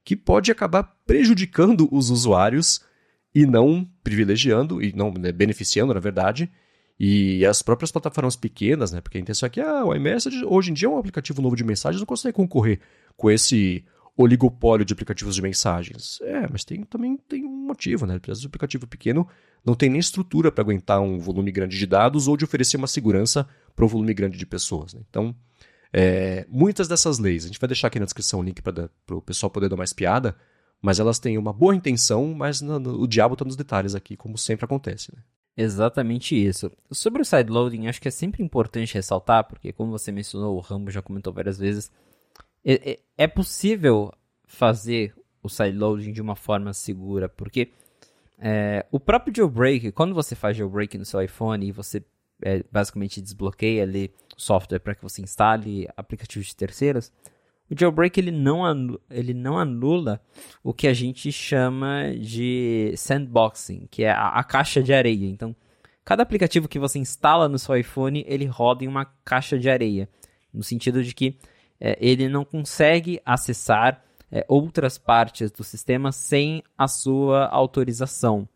que 0.06 0.16
pode 0.16 0.52
acabar 0.52 0.84
prejudicando 1.08 1.90
os 1.92 2.12
usuários 2.12 2.82
e 3.34 3.46
não 3.46 3.88
privilegiando, 4.04 4.82
e 4.82 4.94
não 4.94 5.12
né, 5.14 5.32
beneficiando, 5.32 5.94
na 5.94 6.00
verdade, 6.00 6.52
e 7.00 7.46
as 7.46 7.62
próprias 7.62 7.92
plataformas 7.92 8.36
pequenas, 8.36 8.92
né? 8.92 9.02
Porque 9.02 9.18
a 9.18 9.22
intenção 9.22 9.48
é 9.48 9.50
que 9.50 9.60
ah, 9.60 9.86
o 9.86 9.96
iMessage 9.96 10.46
hoje 10.46 10.70
em 10.70 10.74
dia 10.74 10.88
é 10.88 10.92
um 10.92 10.98
aplicativo 10.98 11.42
novo 11.42 11.56
de 11.56 11.64
mensagens, 11.64 12.00
não 12.00 12.06
consegue 12.06 12.36
concorrer 12.36 12.80
com 13.18 13.32
esse 13.32 13.84
oligopólio 14.16 14.86
de 14.86 14.94
aplicativos 14.94 15.36
de 15.36 15.42
mensagens. 15.42 16.20
É, 16.22 16.48
mas 16.52 16.64
tem, 16.64 16.84
também 16.84 17.18
tem 17.18 17.44
um 17.46 17.66
motivo, 17.66 18.06
né? 18.06 18.16
Às 18.16 18.28
vezes 18.28 18.44
o 18.44 18.48
aplicativo 18.48 18.86
pequeno 18.86 19.28
não 19.66 19.74
tem 19.74 19.90
nem 19.90 20.00
estrutura 20.00 20.52
para 20.52 20.64
aguentar 20.64 21.02
um 21.02 21.18
volume 21.18 21.52
grande 21.52 21.78
de 21.78 21.86
dados 21.86 22.28
ou 22.28 22.36
de 22.36 22.44
oferecer 22.44 22.78
uma 22.78 22.88
segurança 22.88 23.48
para 23.76 23.86
um 23.86 23.88
volume 23.88 24.14
grande 24.14 24.38
de 24.38 24.46
pessoas. 24.46 24.94
Né? 24.94 25.02
Então, 25.10 25.36
é, 25.94 26.46
muitas 26.50 26.88
dessas 26.88 27.20
leis, 27.20 27.46
a 27.46 27.48
gente 27.48 27.60
vai 27.60 27.68
deixar 27.68 27.88
aqui 27.88 28.00
na 28.00 28.06
descrição 28.06 28.40
o 28.40 28.44
link 28.44 28.62
para 28.62 28.90
o 29.10 29.22
pessoal 29.22 29.50
poder 29.50 29.70
dar 29.70 29.76
mais 29.76 29.94
piada, 29.94 30.36
mas 30.82 31.00
elas 31.00 31.20
têm 31.20 31.38
uma 31.38 31.54
boa 31.54 31.76
intenção, 31.76 32.34
mas 32.34 32.62
no, 32.62 32.80
no, 32.80 33.02
o 33.02 33.08
diabo 33.08 33.34
está 33.34 33.46
nos 33.46 33.56
detalhes 33.56 33.94
aqui, 33.94 34.18
como 34.18 34.38
sempre 34.38 34.66
acontece. 34.66 35.14
Né? 35.16 35.22
Exatamente 35.56 36.36
isso. 36.36 36.72
Sobre 36.92 37.22
o 37.22 37.26
sideloading, 37.26 37.88
acho 37.88 38.02
que 38.02 38.08
é 38.08 38.12
sempre 38.12 38.44
importante 38.44 38.96
ressaltar, 38.96 39.44
porque 39.44 39.72
como 39.72 39.92
você 39.92 40.12
mencionou, 40.12 40.56
o 40.56 40.60
Rambo 40.60 40.90
já 40.90 41.02
comentou 41.02 41.32
várias 41.32 41.60
vezes, 41.60 41.92
é, 42.66 42.92
é, 42.92 43.00
é 43.18 43.28
possível 43.28 44.12
fazer 44.46 45.14
o 45.44 45.50
sideloading 45.50 46.14
de 46.14 46.22
uma 46.22 46.36
forma 46.36 46.74
segura, 46.74 47.30
porque 47.30 47.72
é, 48.40 48.86
o 48.92 49.00
próprio 49.00 49.34
jailbreak, 49.36 49.92
quando 49.92 50.16
você 50.16 50.36
faz 50.36 50.58
jailbreak 50.58 50.98
no 50.98 51.06
seu 51.06 51.22
iPhone 51.22 51.66
e 51.66 51.72
você 51.72 52.04
é, 52.42 52.64
basicamente 52.72 53.22
desbloqueia 53.22 53.84
ali 53.84 54.12
software 54.36 54.80
para 54.80 54.96
que 54.96 55.04
você 55.04 55.22
instale 55.22 55.88
aplicativos 55.96 56.48
de 56.48 56.56
terceiros, 56.56 57.12
o 57.72 57.80
jailbreak 57.80 58.20
ele 58.20 58.32
não, 58.32 58.66
anula, 58.66 59.00
ele 59.10 59.34
não 59.34 59.58
anula 59.58 60.22
o 60.62 60.74
que 60.74 60.90
a 60.90 60.94
gente 60.94 61.32
chama 61.32 62.14
de 62.20 62.94
sandboxing, 62.98 63.88
que 63.90 64.04
é 64.04 64.12
a, 64.12 64.28
a, 64.28 64.44
caixa 64.44 64.84
de 64.84 64.94
areia. 64.94 65.26
Então, 65.26 65.56
cada 66.04 66.22
aplicativo 66.22 66.68
que 66.68 66.78
você 66.78 67.00
instala 67.00 67.48
no 67.48 67.58
seu 67.58 67.78
iPhone, 67.78 68.26
ele 68.28 68.46
roda 68.46 68.84
em 68.84 68.90
uma 68.90 69.06
caixa 69.24 69.58
de 69.58 69.70
areia, 69.70 70.10
no 70.54 70.62
sentido 70.62 71.02
de 71.02 71.16
que 71.16 71.38
é, 71.80 71.98
ele 72.02 72.28
não 72.28 72.44
consegue 72.44 73.22
acessar 73.26 74.04
é, 74.30 74.44
outras 74.50 74.98
partes 74.98 75.50
do 75.50 75.64
sistema 75.64 76.12
sem 76.12 76.62
a 76.78 76.90
sua 76.90 77.46
autorização. 77.46 78.50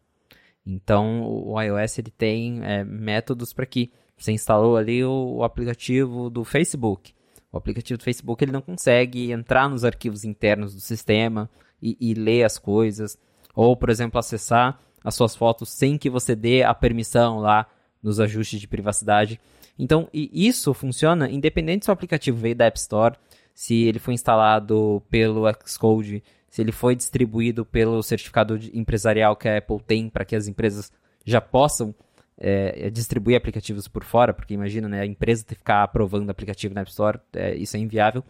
Então, 0.65 1.23
o 1.23 1.61
iOS 1.61 1.99
ele 1.99 2.11
tem 2.11 2.59
é, 2.65 2.83
métodos 2.83 3.53
para 3.53 3.65
que 3.65 3.93
você 4.17 4.33
instalou 4.33 4.75
ali 4.75 5.05
o, 5.05 5.37
o 5.37 5.43
aplicativo 5.45 6.29
do 6.29 6.43
Facebook 6.43 7.14
o 7.55 7.57
aplicativo 7.57 7.97
do 7.97 8.03
Facebook 8.03 8.43
ele 8.43 8.51
não 8.51 8.61
consegue 8.61 9.31
entrar 9.31 9.69
nos 9.69 9.85
arquivos 9.85 10.25
internos 10.25 10.75
do 10.75 10.81
sistema 10.81 11.49
e, 11.81 11.95
e 12.01 12.13
ler 12.13 12.43
as 12.43 12.57
coisas. 12.57 13.17
Ou, 13.55 13.77
por 13.77 13.89
exemplo, 13.89 14.19
acessar 14.19 14.77
as 15.01 15.15
suas 15.15 15.37
fotos 15.37 15.69
sem 15.69 15.97
que 15.97 16.09
você 16.09 16.35
dê 16.35 16.63
a 16.63 16.73
permissão 16.73 17.39
lá 17.39 17.65
nos 18.03 18.19
ajustes 18.19 18.59
de 18.59 18.67
privacidade. 18.67 19.39
Então, 19.79 20.09
isso 20.13 20.73
funciona 20.73 21.29
independente 21.29 21.85
se 21.85 21.91
o 21.91 21.93
aplicativo 21.93 22.37
veio 22.37 22.55
da 22.55 22.65
App 22.65 22.77
Store, 22.77 23.15
se 23.53 23.83
ele 23.83 23.99
foi 23.99 24.13
instalado 24.13 25.01
pelo 25.09 25.45
Xcode, 25.65 26.21
se 26.49 26.61
ele 26.61 26.73
foi 26.73 26.93
distribuído 26.93 27.63
pelo 27.63 28.03
certificado 28.03 28.59
empresarial 28.73 29.33
que 29.33 29.47
a 29.47 29.57
Apple 29.57 29.79
tem 29.79 30.09
para 30.09 30.25
que 30.25 30.35
as 30.35 30.49
empresas 30.49 30.91
já 31.25 31.39
possam 31.39 31.95
é, 32.37 32.87
é, 32.87 32.89
distribuir 32.89 33.37
aplicativos 33.37 33.87
por 33.87 34.03
fora, 34.03 34.33
porque 34.33 34.53
imagina, 34.53 34.89
né, 34.89 35.01
a 35.01 35.05
empresa 35.05 35.43
ter 35.43 35.55
que 35.55 35.59
ficar 35.59 35.83
aprovando 35.83 36.29
aplicativo 36.29 36.73
na 36.73 36.81
App 36.81 36.89
Store, 36.89 37.19
é, 37.33 37.55
isso 37.55 37.77
é 37.77 37.79
inviável. 37.79 38.23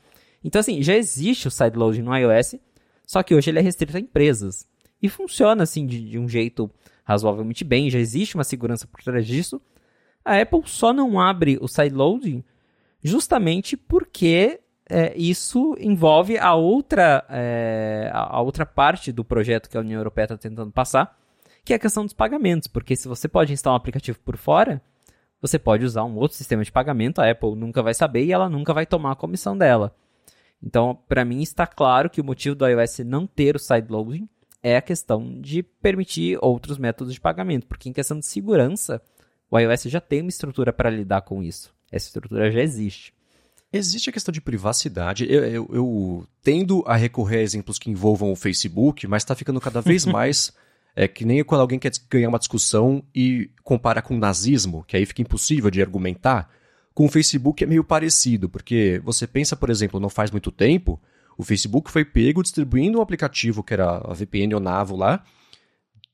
Então, 0.43 0.59
assim, 0.59 0.81
já 0.83 0.95
existe 0.95 1.47
o 1.47 1.51
sideloading 1.51 2.03
no 2.03 2.15
iOS, 2.15 2.55
só 3.05 3.23
que 3.23 3.33
hoje 3.33 3.49
ele 3.49 3.59
é 3.59 3.61
restrito 3.61 3.97
a 3.97 3.99
empresas. 3.99 4.67
E 5.01 5.09
funciona, 5.09 5.63
assim, 5.63 5.85
de, 5.85 6.09
de 6.09 6.19
um 6.19 6.29
jeito 6.29 6.69
razoavelmente 7.03 7.63
bem, 7.63 7.89
já 7.89 7.99
existe 7.99 8.35
uma 8.35 8.43
segurança 8.43 8.87
por 8.87 9.01
trás 9.01 9.25
disso. 9.25 9.61
A 10.23 10.39
Apple 10.39 10.61
só 10.65 10.91
não 10.91 11.19
abre 11.19 11.57
o 11.61 11.67
sideloading 11.67 12.43
justamente 13.03 13.77
porque 13.77 14.59
é, 14.89 15.15
isso 15.15 15.75
envolve 15.79 16.37
a 16.37 16.55
outra, 16.55 17.23
é, 17.29 18.09
a 18.11 18.41
outra 18.41 18.65
parte 18.65 19.11
do 19.11 19.23
projeto 19.23 19.69
que 19.69 19.77
a 19.77 19.81
União 19.81 19.99
Europeia 19.99 20.25
está 20.25 20.37
tentando 20.37 20.71
passar, 20.71 21.15
que 21.65 21.73
é 21.73 21.75
a 21.77 21.79
questão 21.79 22.05
dos 22.05 22.13
pagamentos, 22.13 22.67
porque 22.67 22.95
se 22.95 23.07
você 23.07 23.27
pode 23.27 23.51
instalar 23.51 23.75
um 23.75 23.81
aplicativo 23.81 24.19
por 24.19 24.37
fora, 24.37 24.79
você 25.41 25.57
pode 25.57 25.83
usar 25.83 26.03
um 26.03 26.15
outro 26.15 26.37
sistema 26.37 26.63
de 26.63 26.71
pagamento, 26.71 27.19
a 27.19 27.29
Apple 27.29 27.55
nunca 27.55 27.81
vai 27.81 27.93
saber 27.93 28.23
e 28.23 28.31
ela 28.31 28.47
nunca 28.47 28.71
vai 28.71 28.85
tomar 28.85 29.11
a 29.11 29.15
comissão 29.15 29.57
dela. 29.57 29.95
Então, 30.61 30.97
para 31.07 31.25
mim 31.25 31.41
está 31.41 31.65
claro 31.65 32.09
que 32.09 32.21
o 32.21 32.23
motivo 32.23 32.55
do 32.55 32.67
iOS 32.67 32.99
não 32.99 33.25
ter 33.25 33.55
o 33.55 33.59
sideloading 33.59 34.29
é 34.61 34.77
a 34.77 34.81
questão 34.81 35.41
de 35.41 35.63
permitir 35.63 36.37
outros 36.41 36.77
métodos 36.77 37.13
de 37.13 37.19
pagamento, 37.19 37.65
porque 37.65 37.89
em 37.89 37.93
questão 37.93 38.19
de 38.19 38.25
segurança, 38.25 39.01
o 39.49 39.59
iOS 39.59 39.83
já 39.83 39.99
tem 39.99 40.21
uma 40.21 40.29
estrutura 40.29 40.71
para 40.71 40.89
lidar 40.89 41.21
com 41.21 41.41
isso. 41.41 41.73
Essa 41.91 42.07
estrutura 42.07 42.51
já 42.51 42.61
existe. 42.61 43.13
Existe 43.73 44.09
a 44.09 44.13
questão 44.13 44.31
de 44.31 44.41
privacidade. 44.41 45.25
Eu, 45.31 45.43
eu, 45.43 45.69
eu 45.71 46.27
tendo 46.41 46.83
a 46.87 46.95
recorrer 46.95 47.37
a 47.39 47.43
exemplos 47.43 47.77
que 47.77 47.89
envolvam 47.89 48.31
o 48.31 48.35
Facebook, 48.35 49.07
mas 49.07 49.23
está 49.23 49.35
ficando 49.35 49.59
cada 49.59 49.81
vez 49.81 50.05
mais 50.07 50.53
é 50.95 51.07
que 51.07 51.25
nem 51.25 51.43
quando 51.43 51.61
alguém 51.61 51.77
quer 51.77 51.91
ganhar 52.09 52.29
uma 52.29 52.39
discussão 52.39 53.03
e 53.13 53.49
compara 53.63 54.01
com 54.01 54.15
o 54.15 54.19
nazismo, 54.19 54.83
que 54.87 54.95
aí 54.95 55.05
fica 55.05 55.21
impossível 55.21 55.69
de 55.69 55.81
argumentar. 55.81 56.49
Com 56.93 57.05
o 57.05 57.09
Facebook 57.09 57.63
é 57.63 57.67
meio 57.67 57.83
parecido, 57.83 58.47
porque 58.47 59.01
você 59.03 59.27
pensa, 59.27 59.55
por 59.55 59.69
exemplo, 59.69 59.99
não 59.99 60.09
faz 60.09 60.31
muito 60.31 60.51
tempo, 60.51 61.01
o 61.37 61.43
Facebook 61.43 61.91
foi 61.91 62.05
pego 62.05 62.41
distribuindo 62.41 62.99
um 62.99 63.01
aplicativo 63.01 63.61
que 63.61 63.73
era 63.73 63.97
a 63.97 64.13
VPN 64.13 64.55
Onavo 64.55 64.95
lá, 64.95 65.21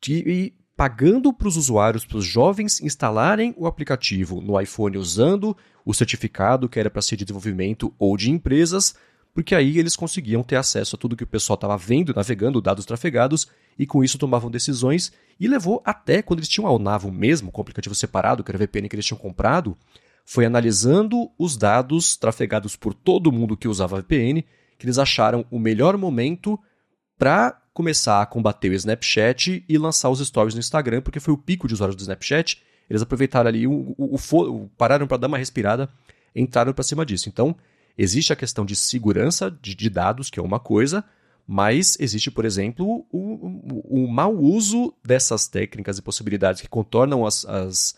e 0.08 0.54
pagando 0.76 1.32
para 1.32 1.48
os 1.48 1.58
usuários, 1.58 2.04
para 2.04 2.18
os 2.18 2.26
jovens 2.26 2.82
instalarem 2.82 3.54
o 3.56 3.68
aplicativo 3.68 4.42
no 4.42 4.60
iPhone 4.60 4.98
usando 4.98 5.56
o 5.86 5.94
certificado 5.94 6.68
que 6.68 6.80
era 6.80 6.90
para 6.90 7.04
ser 7.04 7.18
de 7.18 7.26
desenvolvimento 7.26 7.94
ou 8.00 8.18
de 8.18 8.32
empresas, 8.32 8.96
porque 9.34 9.56
aí 9.56 9.78
eles 9.78 9.96
conseguiam 9.96 10.44
ter 10.44 10.56
acesso 10.56 10.96
a 10.96 11.00
tudo 11.00 11.16
que 11.16 11.24
o 11.24 11.28
pessoal 11.28 11.56
estava 11.56 11.78
vendo, 11.78 12.14
navegando, 12.14 12.62
dados 12.62 12.86
trafegados, 12.86 13.48
e 13.78 13.86
com 13.86 14.04
isso 14.04 14.18
tomavam 14.18 14.52
decisões, 14.52 15.12
e 15.40 15.48
levou 15.48 15.82
até 15.86 16.22
quando 16.22 16.40
eles 16.40 16.50
tinham 16.50 16.68
a 16.68 16.72
Onavo 16.72 17.12
mesmo, 17.12 17.52
com 17.52 17.62
o 17.62 17.64
aplicativo 17.64 17.96
separado, 17.96 18.44
que 18.44 18.52
era 18.52 18.58
a 18.58 18.60
VPN 18.60 18.90
que 18.90 18.96
eles 18.96 19.06
tinham 19.06 19.18
comprado, 19.18 19.78
foi 20.26 20.46
analisando 20.46 21.30
os 21.38 21.58
dados 21.58 22.16
trafegados 22.16 22.76
por 22.76 22.94
todo 22.94 23.32
mundo 23.32 23.58
que 23.58 23.68
usava 23.68 23.98
VPN, 23.98 24.44
que 24.78 24.86
eles 24.86 24.98
acharam 24.98 25.46
o 25.50 25.60
melhor 25.60 25.98
momento 25.98 26.60
para 27.18 27.60
começar 27.74 28.22
a 28.22 28.26
combater 28.26 28.70
o 28.70 28.74
Snapchat 28.74 29.64
e 29.68 29.78
lançar 29.78 30.10
os 30.10 30.26
stories 30.26 30.54
no 30.54 30.60
Instagram, 30.60 31.02
porque 31.02 31.20
foi 31.20 31.34
o 31.34 31.38
pico 31.38 31.68
de 31.68 31.74
usuários 31.74 31.96
do 31.96 32.02
Snapchat. 32.02 32.62
Eles 32.90 33.02
aproveitaram 33.02 33.48
ali 33.48 33.66
o, 33.66 33.96
o, 33.98 34.16
o 34.16 34.70
pararam 34.78 35.08
para 35.08 35.18
dar 35.18 35.28
uma 35.28 35.38
respirada, 35.38 35.90
entraram 36.36 36.74
para 36.74 36.84
cima 36.84 37.06
disso. 37.06 37.30
Então, 37.30 37.56
Existe 37.98 38.34
a 38.34 38.36
questão 38.36 38.66
de 38.66 38.76
segurança 38.76 39.50
de, 39.50 39.76
de 39.76 39.90
dados, 39.90 40.30
que 40.30 40.40
é 40.40 40.44
uma 40.44 40.60
coisa, 40.60 41.04
mas 41.48 41.98
existe, 42.00 42.32
por 42.32 42.46
exemplo, 42.46 43.06
o, 43.12 43.18
o, 43.20 44.04
o 44.04 44.08
mau 44.08 44.36
uso 44.36 44.94
dessas 45.04 45.48
técnicas 45.48 45.98
e 45.98 46.02
possibilidades 46.02 46.62
que 46.62 46.68
contornam 46.68 47.26
as, 47.26 47.46
as 47.46 47.96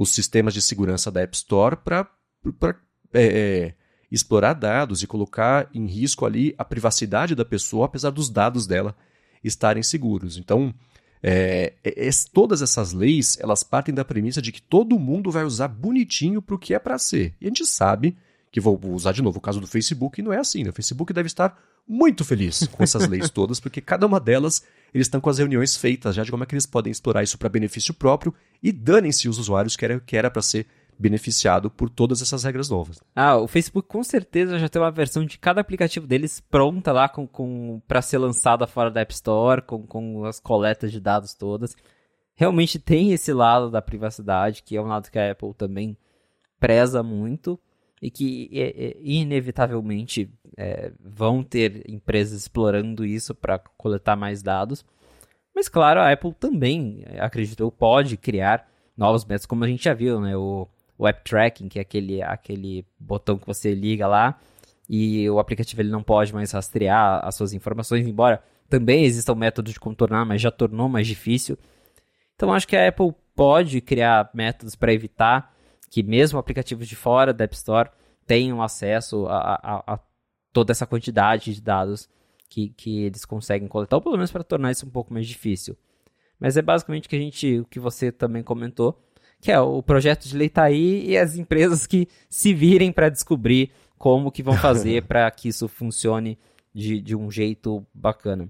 os 0.00 0.10
sistemas 0.10 0.54
de 0.54 0.62
segurança 0.62 1.10
da 1.10 1.20
App 1.20 1.36
Store 1.36 1.76
para 1.76 2.08
é, 3.12 3.22
é, 3.22 3.74
explorar 4.10 4.54
dados 4.54 5.02
e 5.02 5.06
colocar 5.06 5.68
em 5.74 5.84
risco 5.86 6.24
ali 6.24 6.54
a 6.56 6.64
privacidade 6.64 7.34
da 7.34 7.44
pessoa, 7.44 7.84
apesar 7.84 8.08
dos 8.08 8.30
dados 8.30 8.66
dela 8.66 8.96
estarem 9.44 9.82
seguros. 9.82 10.38
Então, 10.38 10.74
é, 11.22 11.74
é, 11.84 12.08
é 12.08 12.10
todas 12.32 12.62
essas 12.62 12.94
leis 12.94 13.38
elas 13.40 13.62
partem 13.62 13.94
da 13.94 14.02
premissa 14.02 14.40
de 14.40 14.52
que 14.52 14.62
todo 14.62 14.98
mundo 14.98 15.30
vai 15.30 15.44
usar 15.44 15.68
bonitinho 15.68 16.40
para 16.40 16.54
o 16.54 16.58
que 16.58 16.72
é 16.72 16.78
para 16.78 16.98
ser. 16.98 17.34
E 17.38 17.44
a 17.44 17.48
gente 17.48 17.66
sabe 17.66 18.16
que 18.50 18.60
vou 18.60 18.78
usar 18.92 19.12
de 19.12 19.22
novo 19.22 19.38
o 19.38 19.40
caso 19.40 19.60
do 19.60 19.66
Facebook, 19.66 20.20
não 20.20 20.32
é 20.32 20.38
assim. 20.38 20.64
Né? 20.64 20.70
O 20.70 20.72
Facebook 20.72 21.12
deve 21.12 21.28
estar 21.28 21.56
muito 21.86 22.24
feliz 22.24 22.66
com 22.66 22.82
essas 22.82 23.06
leis 23.06 23.28
todas, 23.30 23.60
porque 23.60 23.80
cada 23.80 24.06
uma 24.06 24.18
delas 24.18 24.62
eles 24.92 25.06
estão 25.06 25.20
com 25.20 25.30
as 25.30 25.38
reuniões 25.38 25.76
feitas 25.76 26.14
já 26.14 26.24
de 26.24 26.30
como 26.30 26.42
é 26.42 26.46
que 26.46 26.54
eles 26.54 26.66
podem 26.66 26.90
explorar 26.90 27.22
isso 27.22 27.38
para 27.38 27.48
benefício 27.48 27.94
próprio 27.94 28.34
e 28.62 28.72
danem-se 28.72 29.28
os 29.28 29.38
usuários 29.38 29.76
que 29.76 29.84
era 29.84 30.00
que 30.00 30.16
era 30.16 30.30
para 30.30 30.42
ser 30.42 30.66
beneficiado 30.98 31.70
por 31.70 31.88
todas 31.88 32.20
essas 32.20 32.44
regras 32.44 32.68
novas. 32.68 33.00
Ah, 33.16 33.36
o 33.36 33.48
Facebook 33.48 33.88
com 33.88 34.04
certeza 34.04 34.58
já 34.58 34.68
tem 34.68 34.82
uma 34.82 34.90
versão 34.90 35.24
de 35.24 35.38
cada 35.38 35.60
aplicativo 35.60 36.06
deles 36.06 36.40
pronta 36.40 36.92
lá 36.92 37.08
com, 37.08 37.26
com 37.26 37.80
para 37.88 38.02
ser 38.02 38.18
lançada 38.18 38.66
fora 38.66 38.90
da 38.90 39.00
App 39.00 39.14
Store, 39.14 39.62
com, 39.62 39.86
com 39.86 40.24
as 40.26 40.38
coletas 40.38 40.92
de 40.92 41.00
dados 41.00 41.32
todas. 41.32 41.74
Realmente 42.34 42.78
tem 42.78 43.12
esse 43.12 43.32
lado 43.32 43.70
da 43.70 43.80
privacidade, 43.80 44.62
que 44.62 44.76
é 44.76 44.82
um 44.82 44.88
lado 44.88 45.10
que 45.10 45.18
a 45.18 45.30
Apple 45.30 45.54
também 45.54 45.96
preza 46.58 47.02
muito 47.02 47.58
e 48.00 48.10
que 48.10 48.48
é, 48.52 48.86
é, 48.86 48.96
inevitavelmente 49.02 50.30
é, 50.56 50.92
vão 50.98 51.42
ter 51.42 51.88
empresas 51.88 52.40
explorando 52.40 53.04
isso 53.04 53.34
para 53.34 53.58
coletar 53.58 54.16
mais 54.16 54.42
dados. 54.42 54.84
Mas 55.54 55.68
claro, 55.68 56.00
a 56.00 56.10
Apple 56.10 56.32
também, 56.32 57.04
acredito 57.18 57.60
eu, 57.60 57.70
pode 57.70 58.16
criar 58.16 58.66
novos 58.96 59.24
métodos, 59.24 59.46
como 59.46 59.64
a 59.64 59.68
gente 59.68 59.84
já 59.84 59.94
viu, 59.94 60.20
né? 60.20 60.36
O, 60.36 60.68
App 60.98 61.24
Tracking, 61.24 61.68
que 61.68 61.78
é 61.78 61.82
aquele, 61.82 62.22
aquele 62.22 62.84
botão 62.98 63.38
que 63.38 63.46
você 63.46 63.74
liga 63.74 64.06
lá 64.06 64.38
e 64.86 65.30
o 65.30 65.38
aplicativo 65.38 65.80
ele 65.80 65.90
não 65.90 66.02
pode 66.02 66.34
mais 66.34 66.52
rastrear 66.52 67.24
as 67.24 67.36
suas 67.36 67.54
informações, 67.54 68.06
embora 68.06 68.42
também 68.68 69.04
exista 69.04 69.32
um 69.32 69.36
método 69.36 69.70
de 69.72 69.80
contornar, 69.80 70.26
mas 70.26 70.42
já 70.42 70.50
tornou 70.50 70.88
mais 70.88 71.06
difícil. 71.06 71.56
Então 72.34 72.52
acho 72.52 72.68
que 72.68 72.76
a 72.76 72.88
Apple 72.88 73.14
pode 73.34 73.80
criar 73.80 74.28
métodos 74.34 74.74
para 74.74 74.92
evitar 74.92 75.54
que 75.90 76.02
mesmo 76.02 76.38
aplicativos 76.38 76.88
de 76.88 76.94
fora 76.96 77.34
da 77.34 77.44
App 77.44 77.54
Store 77.54 77.90
tenham 78.26 78.62
acesso 78.62 79.26
a, 79.26 79.60
a, 79.60 79.94
a 79.94 79.98
toda 80.52 80.70
essa 80.70 80.86
quantidade 80.86 81.52
de 81.52 81.60
dados 81.60 82.08
que, 82.48 82.70
que 82.70 83.02
eles 83.02 83.24
conseguem 83.24 83.68
coletar, 83.68 83.96
ou 83.96 84.02
pelo 84.02 84.16
menos 84.16 84.30
para 84.30 84.44
tornar 84.44 84.70
isso 84.70 84.86
um 84.86 84.90
pouco 84.90 85.12
mais 85.12 85.26
difícil. 85.26 85.76
Mas 86.38 86.56
é 86.56 86.62
basicamente 86.62 87.08
que 87.08 87.16
a 87.16 87.18
gente, 87.18 87.58
o 87.58 87.64
que 87.64 87.78
você 87.78 88.10
também 88.10 88.42
comentou, 88.42 88.98
que 89.40 89.50
é 89.50 89.60
o 89.60 89.82
projeto 89.82 90.28
de 90.28 90.36
lei 90.36 90.48
tá 90.48 90.64
aí 90.64 91.04
e 91.06 91.18
as 91.18 91.36
empresas 91.36 91.86
que 91.86 92.08
se 92.28 92.54
virem 92.54 92.92
para 92.92 93.08
descobrir 93.08 93.70
como 93.98 94.30
que 94.30 94.42
vão 94.42 94.54
fazer 94.54 95.04
para 95.08 95.30
que 95.30 95.48
isso 95.48 95.68
funcione 95.68 96.38
de, 96.72 97.00
de 97.00 97.16
um 97.16 97.30
jeito 97.30 97.84
bacana. 97.92 98.48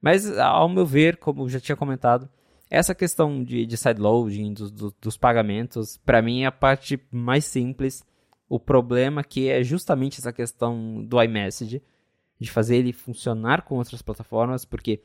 Mas, 0.00 0.36
ao 0.38 0.68
meu 0.68 0.84
ver, 0.84 1.16
como 1.16 1.44
eu 1.44 1.48
já 1.48 1.60
tinha 1.60 1.76
comentado, 1.76 2.28
essa 2.74 2.94
questão 2.94 3.44
de, 3.44 3.66
de 3.66 3.76
sideloading, 3.76 4.54
do, 4.54 4.70
do, 4.70 4.94
dos 4.98 5.16
pagamentos, 5.18 5.98
para 5.98 6.22
mim 6.22 6.42
é 6.42 6.46
a 6.46 6.52
parte 6.52 6.98
mais 7.10 7.44
simples. 7.44 8.02
O 8.48 8.58
problema 8.58 9.22
que 9.22 9.50
é 9.50 9.62
justamente 9.62 10.18
essa 10.18 10.32
questão 10.32 11.04
do 11.04 11.22
iMessage, 11.22 11.82
de 12.40 12.50
fazer 12.50 12.76
ele 12.76 12.94
funcionar 12.94 13.62
com 13.62 13.76
outras 13.76 14.00
plataformas, 14.00 14.64
porque 14.64 15.02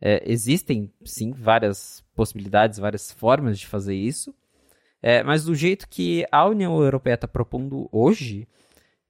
é, 0.00 0.22
existem, 0.24 0.92
sim, 1.04 1.32
várias 1.32 2.04
possibilidades, 2.14 2.78
várias 2.78 3.10
formas 3.10 3.58
de 3.58 3.66
fazer 3.66 3.96
isso, 3.96 4.32
é, 5.02 5.24
mas 5.24 5.44
do 5.44 5.56
jeito 5.56 5.88
que 5.88 6.24
a 6.30 6.46
União 6.46 6.80
Europeia 6.80 7.14
está 7.14 7.26
propondo 7.26 7.88
hoje, 7.90 8.46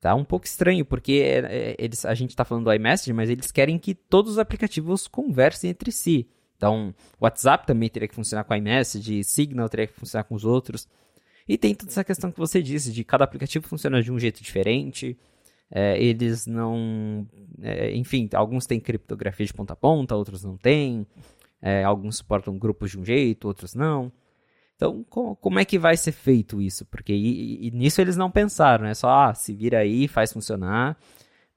Tá 0.03 0.17
um 0.17 0.25
pouco 0.25 0.45
estranho, 0.47 0.85
porque 0.85 1.13
é, 1.13 1.39
é, 1.39 1.77
eles, 1.79 2.05
a 2.05 2.13
gente 2.13 2.31
está 2.31 2.45
falando 2.45 2.65
do 2.65 2.75
iMessage, 2.75 3.13
mas 3.13 3.31
eles 3.31 3.53
querem 3.53 3.79
que 3.79 3.95
todos 3.95 4.33
os 4.33 4.39
aplicativos 4.41 5.07
conversem 5.07 5.71
entre 5.71 5.93
si. 5.93 6.29
Então, 6.63 6.95
o 7.19 7.25
WhatsApp 7.25 7.67
também 7.67 7.89
teria 7.89 8.07
que 8.07 8.15
funcionar 8.15 8.45
com 8.45 8.55
o 8.55 8.57
iMessage, 8.57 9.25
Signal 9.25 9.69
teria 9.69 9.89
que 9.89 9.95
funcionar 9.95 10.23
com 10.23 10.37
os 10.37 10.45
outros. 10.45 10.87
E 11.49 11.59
tem 11.59 11.75
toda 11.75 11.91
essa 11.91 12.05
questão 12.05 12.31
que 12.31 12.39
você 12.39 12.63
disse, 12.63 12.93
de 12.93 13.03
cada 13.03 13.25
aplicativo 13.25 13.67
funciona 13.67 14.01
de 14.01 14.13
um 14.13 14.19
jeito 14.19 14.41
diferente. 14.41 15.19
É, 15.69 16.01
eles 16.01 16.47
não. 16.47 17.27
É, 17.61 17.93
enfim, 17.97 18.29
alguns 18.33 18.65
têm 18.65 18.79
criptografia 18.79 19.45
de 19.45 19.53
ponta 19.53 19.73
a 19.73 19.77
ponta, 19.77 20.15
outros 20.15 20.45
não 20.45 20.57
têm. 20.57 21.05
É, 21.61 21.83
alguns 21.83 22.19
suportam 22.19 22.57
grupos 22.57 22.93
de 22.93 23.01
um 23.01 23.05
jeito, 23.05 23.49
outros 23.49 23.75
não. 23.75 24.13
Então, 24.77 25.05
como 25.05 25.59
é 25.59 25.65
que 25.65 25.81
vai 25.81 25.97
ser 25.97 26.13
feito 26.13 26.63
isso? 26.63 26.87
Porque 26.87 27.13
e, 27.13 27.67
e 27.67 27.71
nisso 27.73 28.01
eles 28.01 28.17
não 28.17 28.31
pensaram, 28.31 28.87
é 28.87 28.95
só, 28.95 29.09
ah, 29.09 29.35
se 29.35 29.53
vira 29.53 29.79
aí, 29.79 30.07
faz 30.07 30.33
funcionar. 30.33 30.97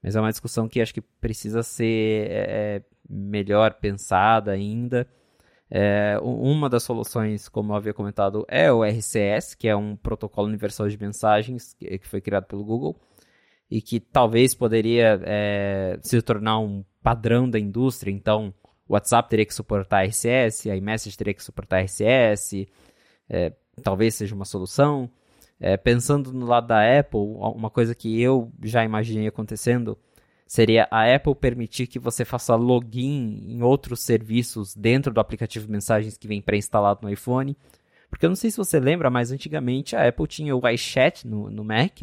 Mas 0.06 0.14
é 0.14 0.20
uma 0.20 0.30
discussão 0.30 0.68
que 0.68 0.80
acho 0.80 0.94
que 0.94 1.00
precisa 1.00 1.64
ser 1.64 2.30
é, 2.30 2.76
é 2.76 2.82
melhor 3.10 3.74
pensada 3.74 4.52
ainda. 4.52 5.04
É, 5.68 6.16
uma 6.22 6.70
das 6.70 6.84
soluções, 6.84 7.48
como 7.48 7.72
eu 7.72 7.76
havia 7.76 7.92
comentado, 7.92 8.46
é 8.48 8.70
o 8.70 8.84
RCS, 8.84 9.56
que 9.56 9.66
é 9.66 9.74
um 9.74 9.96
protocolo 9.96 10.46
universal 10.46 10.88
de 10.88 10.96
mensagens 10.96 11.74
que, 11.74 11.98
que 11.98 12.06
foi 12.06 12.20
criado 12.20 12.44
pelo 12.44 12.64
Google 12.64 12.96
e 13.68 13.82
que 13.82 13.98
talvez 13.98 14.54
poderia 14.54 15.20
é, 15.24 15.98
se 16.00 16.22
tornar 16.22 16.60
um 16.60 16.84
padrão 17.02 17.50
da 17.50 17.58
indústria. 17.58 18.12
Então, 18.12 18.54
o 18.88 18.92
WhatsApp 18.92 19.28
teria 19.28 19.44
que 19.44 19.52
suportar 19.52 20.06
RCS, 20.06 20.68
a 20.68 20.76
iMessage 20.76 21.16
teria 21.16 21.34
que 21.34 21.42
suportar 21.42 21.82
RCS, 21.82 22.64
é, 23.28 23.52
talvez 23.82 24.14
seja 24.14 24.36
uma 24.36 24.44
solução. 24.44 25.10
É, 25.58 25.76
pensando 25.76 26.32
no 26.32 26.44
lado 26.44 26.66
da 26.66 26.98
Apple, 26.98 27.20
uma 27.20 27.70
coisa 27.70 27.94
que 27.94 28.20
eu 28.20 28.52
já 28.62 28.84
imaginei 28.84 29.26
acontecendo 29.26 29.96
seria 30.46 30.86
a 30.90 31.12
Apple 31.12 31.34
permitir 31.34 31.86
que 31.86 31.98
você 31.98 32.24
faça 32.24 32.54
login 32.54 33.42
em 33.48 33.62
outros 33.62 34.00
serviços 34.00 34.74
dentro 34.74 35.12
do 35.12 35.20
aplicativo 35.20 35.70
Mensagens 35.70 36.16
que 36.16 36.28
vem 36.28 36.40
pré-instalado 36.40 37.00
no 37.02 37.10
iPhone. 37.10 37.56
Porque 38.08 38.24
eu 38.24 38.30
não 38.30 38.36
sei 38.36 38.50
se 38.50 38.56
você 38.56 38.78
lembra, 38.78 39.10
mas 39.10 39.32
antigamente 39.32 39.96
a 39.96 40.06
Apple 40.06 40.26
tinha 40.28 40.54
o 40.54 40.68
iChat 40.68 41.26
no, 41.26 41.50
no 41.50 41.64
Mac 41.64 42.02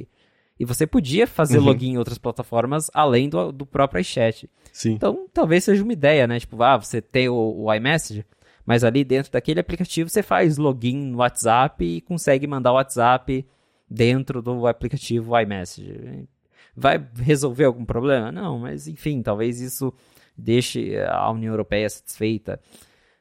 e 0.60 0.66
você 0.66 0.86
podia 0.86 1.26
fazer 1.26 1.58
uhum. 1.60 1.66
login 1.66 1.92
em 1.94 1.98
outras 1.98 2.18
plataformas 2.18 2.90
além 2.94 3.30
do, 3.30 3.52
do 3.52 3.66
próprio 3.66 4.02
iChat. 4.02 4.50
Sim. 4.72 4.94
Então 4.94 5.28
talvez 5.34 5.64
seja 5.64 5.82
uma 5.82 5.94
ideia, 5.94 6.28
né? 6.28 6.40
Tipo, 6.40 6.62
ah, 6.62 6.78
você 6.78 7.02
tem 7.02 7.30
o, 7.30 7.36
o 7.36 7.74
iMessage, 7.74 8.26
mas 8.66 8.84
ali 8.84 9.04
dentro 9.04 9.32
daquele 9.32 9.60
aplicativo 9.60 10.10
você 10.10 10.24
faz 10.24 10.58
login 10.58 10.98
no 10.98 11.18
WhatsApp 11.18 11.84
e 11.84 12.02
consegue 12.02 12.48
mandar 12.48 12.72
o 12.72 12.76
WhatsApp 12.76 13.46
dentro 13.90 14.42
do 14.42 14.66
aplicativo 14.68 15.38
iMessage. 15.40 16.28
Vai 16.76 17.06
resolver 17.18 17.66
algum 17.66 17.86
problema? 17.86 18.32
Não, 18.32 18.58
mas 18.60 18.88
enfim, 18.88 19.22
talvez 19.22 19.62
isso 19.62 19.94
deixe 20.38 20.98
a 21.08 21.30
União 21.30 21.54
Europeia 21.54 21.90
satisfeita. 21.90 22.60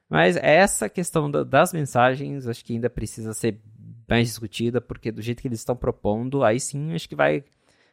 Mas 0.09 0.37
essa 0.37 0.89
questão 0.89 1.31
das 1.31 1.73
mensagens 1.73 2.47
acho 2.47 2.65
que 2.65 2.75
ainda 2.75 2.89
precisa 2.89 3.33
ser 3.33 3.61
mais 4.09 4.29
discutida, 4.29 4.81
porque 4.81 5.11
do 5.11 5.23
jeito 5.23 5.41
que 5.41 5.49
eles 5.49 5.61
estão 5.61 5.75
propondo, 5.75 6.45
aí 6.45 6.61
sim 6.61 6.93
acho 6.95 7.09
que 7.09 7.17
vai 7.17 7.45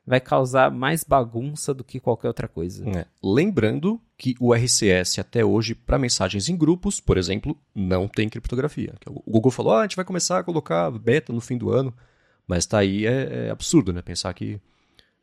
vai 0.05 0.19
causar 0.19 0.71
mais 0.71 1.03
bagunça 1.03 1.73
do 1.73 1.83
que 1.83 1.99
qualquer 1.99 2.27
outra 2.27 2.47
coisa. 2.47 2.87
É. 2.89 3.05
Lembrando 3.23 4.01
que 4.17 4.35
o 4.39 4.53
RCS 4.53 5.19
até 5.19 5.45
hoje, 5.45 5.75
para 5.75 5.99
mensagens 5.99 6.49
em 6.49 6.57
grupos, 6.57 6.99
por 6.99 7.17
exemplo, 7.17 7.55
não 7.75 8.07
tem 8.07 8.27
criptografia. 8.27 8.93
O 9.07 9.31
Google 9.31 9.51
falou, 9.51 9.73
ah, 9.73 9.79
a 9.79 9.83
gente 9.83 9.95
vai 9.95 10.05
começar 10.05 10.39
a 10.39 10.43
colocar 10.43 10.89
beta 10.91 11.31
no 11.31 11.39
fim 11.39 11.57
do 11.57 11.69
ano, 11.69 11.93
mas 12.47 12.65
tá 12.65 12.79
aí 12.79 13.05
é, 13.05 13.47
é 13.47 13.49
absurdo, 13.51 13.93
né? 13.93 14.01
Pensar 14.01 14.33
que 14.33 14.59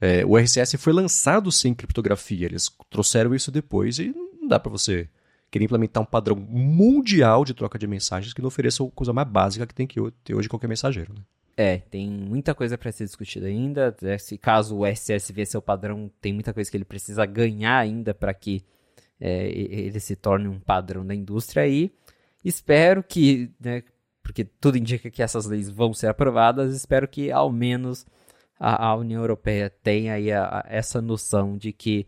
é, 0.00 0.24
o 0.24 0.36
RCS 0.36 0.74
foi 0.78 0.92
lançado 0.92 1.50
sem 1.50 1.74
criptografia, 1.74 2.46
eles 2.46 2.70
trouxeram 2.90 3.34
isso 3.34 3.50
depois 3.50 3.98
e 3.98 4.14
não 4.14 4.46
dá 4.46 4.60
para 4.60 4.70
você 4.70 5.08
querer 5.50 5.64
implementar 5.64 6.02
um 6.02 6.06
padrão 6.06 6.36
mundial 6.36 7.44
de 7.44 7.54
troca 7.54 7.78
de 7.78 7.86
mensagens 7.86 8.32
que 8.32 8.42
não 8.42 8.48
ofereça 8.48 8.84
a 8.84 8.90
coisa 8.90 9.12
mais 9.12 9.28
básica 9.28 9.66
que 9.66 9.74
tem 9.74 9.86
que 9.86 10.00
ter 10.22 10.34
hoje 10.34 10.48
qualquer 10.48 10.68
mensageiro, 10.68 11.12
né? 11.14 11.22
É, 11.56 11.78
tem 11.78 12.10
muita 12.10 12.54
coisa 12.54 12.76
para 12.76 12.92
ser 12.92 13.04
discutida 13.04 13.46
ainda. 13.46 13.96
É, 14.02 14.18
se 14.18 14.36
caso 14.36 14.76
o 14.76 14.86
SSV 14.86 15.46
ser 15.46 15.56
o 15.56 15.62
padrão, 15.62 16.10
tem 16.20 16.32
muita 16.32 16.52
coisa 16.52 16.70
que 16.70 16.76
ele 16.76 16.84
precisa 16.84 17.24
ganhar 17.24 17.78
ainda 17.78 18.12
para 18.12 18.34
que 18.34 18.62
é, 19.18 19.48
ele 19.48 19.98
se 19.98 20.14
torne 20.14 20.48
um 20.48 20.60
padrão 20.60 21.06
da 21.06 21.14
indústria 21.14 21.62
aí. 21.62 21.90
Espero 22.44 23.02
que, 23.02 23.50
né, 23.58 23.82
porque 24.22 24.44
tudo 24.44 24.76
indica 24.76 25.10
que 25.10 25.22
essas 25.22 25.46
leis 25.46 25.70
vão 25.70 25.94
ser 25.94 26.08
aprovadas, 26.08 26.74
espero 26.74 27.08
que 27.08 27.30
ao 27.30 27.50
menos 27.50 28.06
a, 28.60 28.88
a 28.88 28.94
União 28.94 29.22
Europeia 29.22 29.70
tenha 29.82 30.14
aí 30.14 30.30
a, 30.30 30.44
a, 30.44 30.64
essa 30.68 31.00
noção 31.00 31.56
de 31.56 31.72
que 31.72 32.06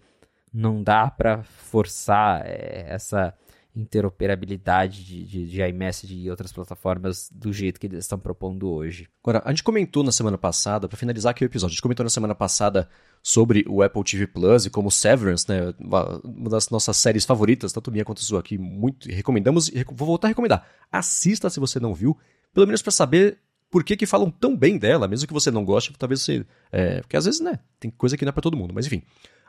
não 0.53 0.83
dá 0.83 1.11
para 1.11 1.43
forçar 1.43 2.47
é, 2.47 2.87
essa 2.89 3.35
interoperabilidade 3.79 5.05
de, 5.05 5.25
de, 5.25 5.47
de 5.47 5.63
iMessage 5.63 6.15
e 6.15 6.29
outras 6.29 6.53
plataformas 6.53 7.31
do 7.33 7.53
jeito 7.53 7.79
que 7.79 7.87
eles 7.87 8.01
estão 8.01 8.19
propondo 8.19 8.69
hoje. 8.69 9.09
Agora, 9.23 9.41
a 9.45 9.51
gente 9.51 9.63
comentou 9.63 10.03
na 10.03 10.11
semana 10.11 10.37
passada, 10.37 10.89
para 10.89 10.99
finalizar 10.99 11.31
aqui 11.31 11.45
o 11.45 11.47
episódio, 11.47 11.73
a 11.73 11.75
gente 11.75 11.83
comentou 11.83 12.03
na 12.03 12.11
semana 12.11 12.35
passada 12.35 12.89
sobre 13.23 13.65
o 13.69 13.81
Apple 13.81 14.03
TV 14.03 14.27
Plus 14.27 14.67
e 14.67 14.71
como 14.71 14.91
Severance, 14.91 15.49
né, 15.49 15.73
uma 15.79 16.51
das 16.51 16.71
nossas 16.71 16.97
séries 16.97 17.25
favoritas, 17.25 17.73
tanto 17.73 17.93
minha 17.93 18.05
quanto 18.05 18.23
sua 18.23 18.41
aqui, 18.41 18.59
muito 18.59 19.09
recomendamos 19.09 19.69
e 19.69 19.85
vou 19.85 20.07
voltar 20.07 20.27
a 20.27 20.31
recomendar. 20.31 20.67
Assista 20.91 21.49
se 21.49 21.61
você 21.61 21.79
não 21.79 21.95
viu, 21.95 22.19
pelo 22.53 22.67
menos 22.67 22.83
para 22.83 22.91
saber 22.91 23.39
por 23.71 23.85
que, 23.85 23.97
que 23.97 24.07
falam 24.07 24.31
tão 24.31 24.57
bem 24.57 24.77
dela, 24.77 25.07
mesmo 25.07 25.27
que 25.27 25.33
você 25.33 25.51
não 25.51 25.65
goste, 25.65 25.93
talvez 25.97 26.23
você. 26.23 26.45
É, 26.73 27.01
porque 27.01 27.17
às 27.17 27.27
vezes, 27.27 27.41
né, 27.41 27.61
tem 27.79 27.91
coisa 27.91 28.17
que 28.17 28.25
não 28.25 28.31
é 28.31 28.33
para 28.33 28.43
todo 28.43 28.57
mundo, 28.57 28.75
mas 28.75 28.87
enfim. 28.87 29.03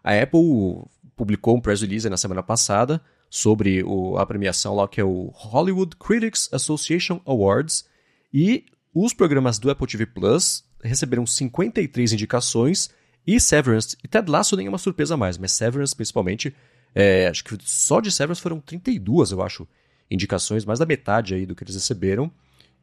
A 0.03 0.13
Apple 0.13 0.85
publicou 1.15 1.57
um 1.57 1.61
press 1.61 1.81
release 1.81 2.09
na 2.09 2.15
semana 2.15 2.43
passada 2.43 3.01
sobre 3.29 3.83
o, 3.83 4.17
a 4.17 4.25
premiação 4.25 4.75
lá 4.75 4.87
que 4.87 4.99
é 4.99 5.03
o 5.03 5.31
Hollywood 5.33 5.95
Critics 5.97 6.49
Association 6.51 7.21
Awards 7.25 7.85
e 8.33 8.65
os 8.93 9.13
programas 9.13 9.59
do 9.59 9.69
Apple 9.69 9.87
TV 9.87 10.05
Plus 10.05 10.63
receberam 10.83 11.25
53 11.25 12.13
indicações 12.13 12.89
e 13.25 13.39
Severance 13.39 13.95
e 14.03 14.07
Ted 14.07 14.29
Lasso 14.29 14.55
nem 14.55 14.65
é 14.65 14.69
uma 14.69 14.77
surpresa 14.77 15.15
mais, 15.15 15.37
mas 15.37 15.51
Severance 15.51 15.95
principalmente, 15.95 16.55
é, 16.95 17.27
acho 17.27 17.43
que 17.43 17.55
só 17.63 17.99
de 17.99 18.11
Severance 18.11 18.41
foram 18.41 18.59
32, 18.59 19.31
eu 19.31 19.41
acho, 19.41 19.67
indicações, 20.09 20.65
mais 20.65 20.79
da 20.79 20.85
metade 20.85 21.35
aí 21.35 21.45
do 21.45 21.55
que 21.55 21.63
eles 21.63 21.75
receberam. 21.75 22.31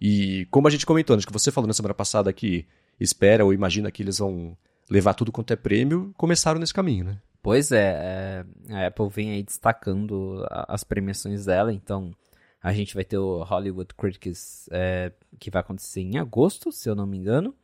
E 0.01 0.47
como 0.51 0.69
a 0.69 0.71
gente 0.71 0.87
comentou, 0.87 1.17
acho 1.17 1.27
que 1.27 1.33
você 1.33 1.51
falou 1.51 1.67
na 1.67 1.75
semana 1.75 1.95
passada 1.95 2.33
que 2.33 2.67
espera 3.01 3.45
ou 3.45 3.53
imagina 3.53 3.91
que 3.91 4.03
eles 4.03 4.19
vão 4.19 4.57
levar 4.89 5.15
tudo 5.15 5.33
quanto 5.33 5.53
é 5.53 5.57
prêmio, 5.57 6.13
começaram 6.17 6.61
nesse 6.61 6.73
caminho, 6.73 7.07
né? 7.07 7.19
Pois 7.47 7.71
é, 7.71 8.45
é, 8.69 8.75
a 8.75 8.87
Apple 8.89 9.09
vem 9.09 9.31
aí 9.31 9.41
destacando 9.41 10.45
as 10.51 10.83
premiações 10.83 11.45
dela, 11.45 11.73
então 11.73 12.13
a 12.61 12.73
gente 12.73 12.93
vai 12.93 13.05
ter 13.05 13.19
o 13.19 13.45
Hollywood 13.45 13.95
Critics 13.95 14.69
é, 14.73 15.13
que 15.39 15.49
vai 15.49 15.61
acontecer 15.61 16.01
em 16.01 16.19
agosto, 16.19 16.73
se 16.73 16.89
eu 16.89 16.97
não 16.97 17.07
me 17.07 17.17
engano. 17.17 17.55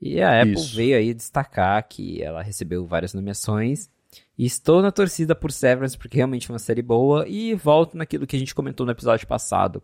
E 0.00 0.22
a 0.22 0.40
Apple 0.40 0.54
Isso. 0.54 0.76
veio 0.76 0.96
aí 0.96 1.12
destacar 1.12 1.84
que 1.88 2.22
ela 2.22 2.40
recebeu 2.40 2.86
várias 2.86 3.12
nomeações 3.12 3.90
E 4.38 4.46
estou 4.46 4.80
na 4.80 4.92
torcida 4.92 5.34
por 5.34 5.50
Severance 5.50 5.98
porque 5.98 6.18
realmente 6.18 6.48
é 6.48 6.52
uma 6.52 6.60
série 6.60 6.80
boa 6.80 7.26
e 7.26 7.52
volto 7.56 7.96
naquilo 7.96 8.28
que 8.28 8.36
a 8.36 8.38
gente 8.38 8.54
comentou 8.54 8.86
no 8.86 8.92
episódio 8.92 9.26
passado. 9.26 9.82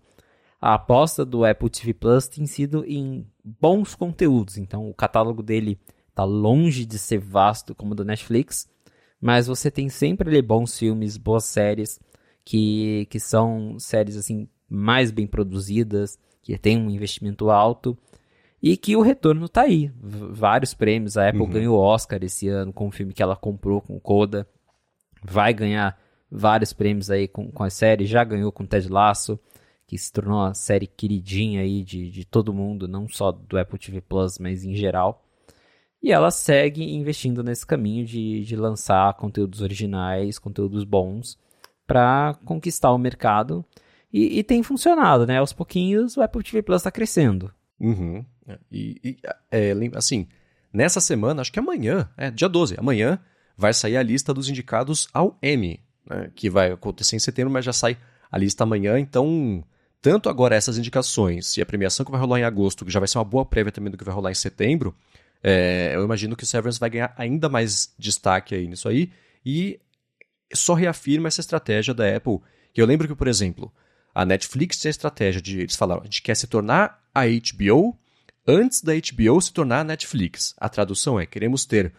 A 0.60 0.74
aposta 0.74 1.24
do 1.24 1.44
Apple 1.44 1.68
TV 1.68 1.92
Plus 1.92 2.28
tem 2.28 2.46
sido 2.46 2.84
em 2.84 3.26
bons 3.42 3.96
conteúdos, 3.96 4.56
então 4.56 4.88
o 4.88 4.94
catálogo 4.94 5.42
dele 5.42 5.80
está 6.10 6.22
longe 6.22 6.86
de 6.86 6.96
ser 6.96 7.18
vasto 7.18 7.74
como 7.74 7.90
o 7.90 7.96
do 7.96 8.04
Netflix, 8.04 8.68
mas 9.20 9.46
você 9.46 9.70
tem 9.70 9.88
sempre 9.88 10.28
ali 10.28 10.42
bons 10.42 10.78
filmes, 10.78 11.16
boas 11.16 11.44
séries 11.44 11.98
que, 12.44 13.06
que 13.10 13.18
são 13.18 13.78
séries 13.78 14.16
assim 14.16 14.48
mais 14.68 15.10
bem 15.10 15.26
produzidas, 15.26 16.18
que 16.42 16.56
tem 16.56 16.78
um 16.78 16.90
investimento 16.90 17.50
alto 17.50 17.96
e 18.62 18.76
que 18.76 18.96
o 18.96 19.02
retorno 19.02 19.48
tá 19.48 19.62
aí. 19.62 19.90
Vários 20.00 20.74
prêmios. 20.74 21.16
A 21.16 21.28
Apple 21.28 21.42
uhum. 21.42 21.50
ganhou 21.50 21.78
Oscar 21.78 22.22
esse 22.22 22.48
ano 22.48 22.72
com 22.72 22.88
o 22.88 22.92
filme 22.92 23.12
que 23.12 23.22
ela 23.22 23.36
comprou 23.36 23.80
com 23.80 23.98
Coda. 23.98 24.46
Vai 25.22 25.52
ganhar 25.52 25.98
vários 26.30 26.72
prêmios 26.72 27.10
aí 27.10 27.28
com, 27.28 27.50
com 27.50 27.62
a 27.62 27.70
série. 27.70 28.06
Já 28.06 28.22
ganhou 28.24 28.52
com 28.52 28.64
Ted 28.66 28.88
Lasso, 28.88 29.38
que 29.86 29.98
se 29.98 30.12
tornou 30.12 30.38
uma 30.38 30.54
série 30.54 30.86
queridinha 30.86 31.62
aí 31.62 31.82
de, 31.82 32.10
de 32.10 32.24
todo 32.24 32.54
mundo, 32.54 32.88
não 32.88 33.08
só 33.08 33.32
do 33.32 33.58
Apple 33.58 33.78
TV 33.78 34.00
Plus, 34.00 34.38
mas 34.38 34.64
em 34.64 34.74
geral. 34.74 35.25
E 36.06 36.12
ela 36.12 36.30
segue 36.30 36.84
investindo 36.94 37.42
nesse 37.42 37.66
caminho 37.66 38.06
de, 38.06 38.44
de 38.44 38.54
lançar 38.54 39.12
conteúdos 39.14 39.60
originais, 39.60 40.38
conteúdos 40.38 40.84
bons, 40.84 41.36
para 41.84 42.38
conquistar 42.44 42.92
o 42.92 42.98
mercado. 42.98 43.64
E, 44.12 44.38
e, 44.38 44.44
tem 44.44 44.62
funcionado, 44.62 45.26
né? 45.26 45.38
Aos 45.38 45.52
pouquinhos 45.52 46.16
o 46.16 46.22
Apple 46.22 46.44
TV 46.44 46.62
Plus 46.62 46.76
está 46.76 46.92
crescendo. 46.92 47.52
Uhum. 47.80 48.24
E, 48.70 49.00
e 49.02 49.16
é, 49.50 49.72
assim, 49.96 50.28
nessa 50.72 51.00
semana, 51.00 51.40
acho 51.40 51.52
que 51.52 51.58
amanhã, 51.58 52.08
é 52.16 52.30
dia 52.30 52.48
12, 52.48 52.76
amanhã, 52.78 53.18
vai 53.58 53.74
sair 53.74 53.96
a 53.96 54.02
lista 54.04 54.32
dos 54.32 54.48
indicados 54.48 55.08
ao 55.12 55.36
Emmy, 55.42 55.80
né, 56.08 56.30
que 56.36 56.48
vai 56.48 56.70
acontecer 56.70 57.16
em 57.16 57.18
setembro, 57.18 57.52
mas 57.52 57.64
já 57.64 57.72
sai 57.72 57.98
a 58.30 58.38
lista 58.38 58.62
amanhã, 58.62 58.96
então 58.96 59.64
tanto 60.00 60.28
agora 60.28 60.54
essas 60.54 60.78
indicações 60.78 61.56
e 61.56 61.62
a 61.62 61.66
premiação 61.66 62.06
que 62.06 62.12
vai 62.12 62.20
rolar 62.20 62.38
em 62.38 62.44
agosto, 62.44 62.84
que 62.84 62.92
já 62.92 63.00
vai 63.00 63.08
ser 63.08 63.18
uma 63.18 63.24
boa 63.24 63.44
prévia 63.44 63.72
também 63.72 63.90
do 63.90 63.98
que 63.98 64.04
vai 64.04 64.14
rolar 64.14 64.30
em 64.30 64.34
setembro, 64.34 64.94
é, 65.48 65.92
eu 65.94 66.02
imagino 66.02 66.34
que 66.34 66.42
o 66.42 66.46
Severance 66.46 66.80
vai 66.80 66.90
ganhar 66.90 67.14
ainda 67.16 67.48
mais 67.48 67.94
destaque 67.96 68.52
aí 68.52 68.66
nisso 68.66 68.88
aí, 68.88 69.12
e 69.44 69.78
só 70.52 70.74
reafirma 70.74 71.28
essa 71.28 71.40
estratégia 71.40 71.94
da 71.94 72.16
Apple, 72.16 72.40
que 72.74 72.82
eu 72.82 72.86
lembro 72.86 73.06
que, 73.06 73.14
por 73.14 73.28
exemplo, 73.28 73.72
a 74.12 74.24
Netflix 74.24 74.76
tem 74.78 74.88
a 74.88 74.90
estratégia 74.90 75.40
de, 75.40 75.60
eles 75.60 75.76
falaram, 75.76 76.02
a 76.02 76.04
gente 76.04 76.20
quer 76.20 76.34
se 76.34 76.48
tornar 76.48 77.00
a 77.14 77.22
HBO 77.26 77.96
antes 78.44 78.82
da 78.82 78.92
HBO 78.92 79.40
se 79.40 79.52
tornar 79.52 79.80
a 79.80 79.84
Netflix. 79.84 80.52
A 80.58 80.68
tradução 80.68 81.20
é: 81.20 81.24
queremos 81.24 81.64
ter 81.64 81.92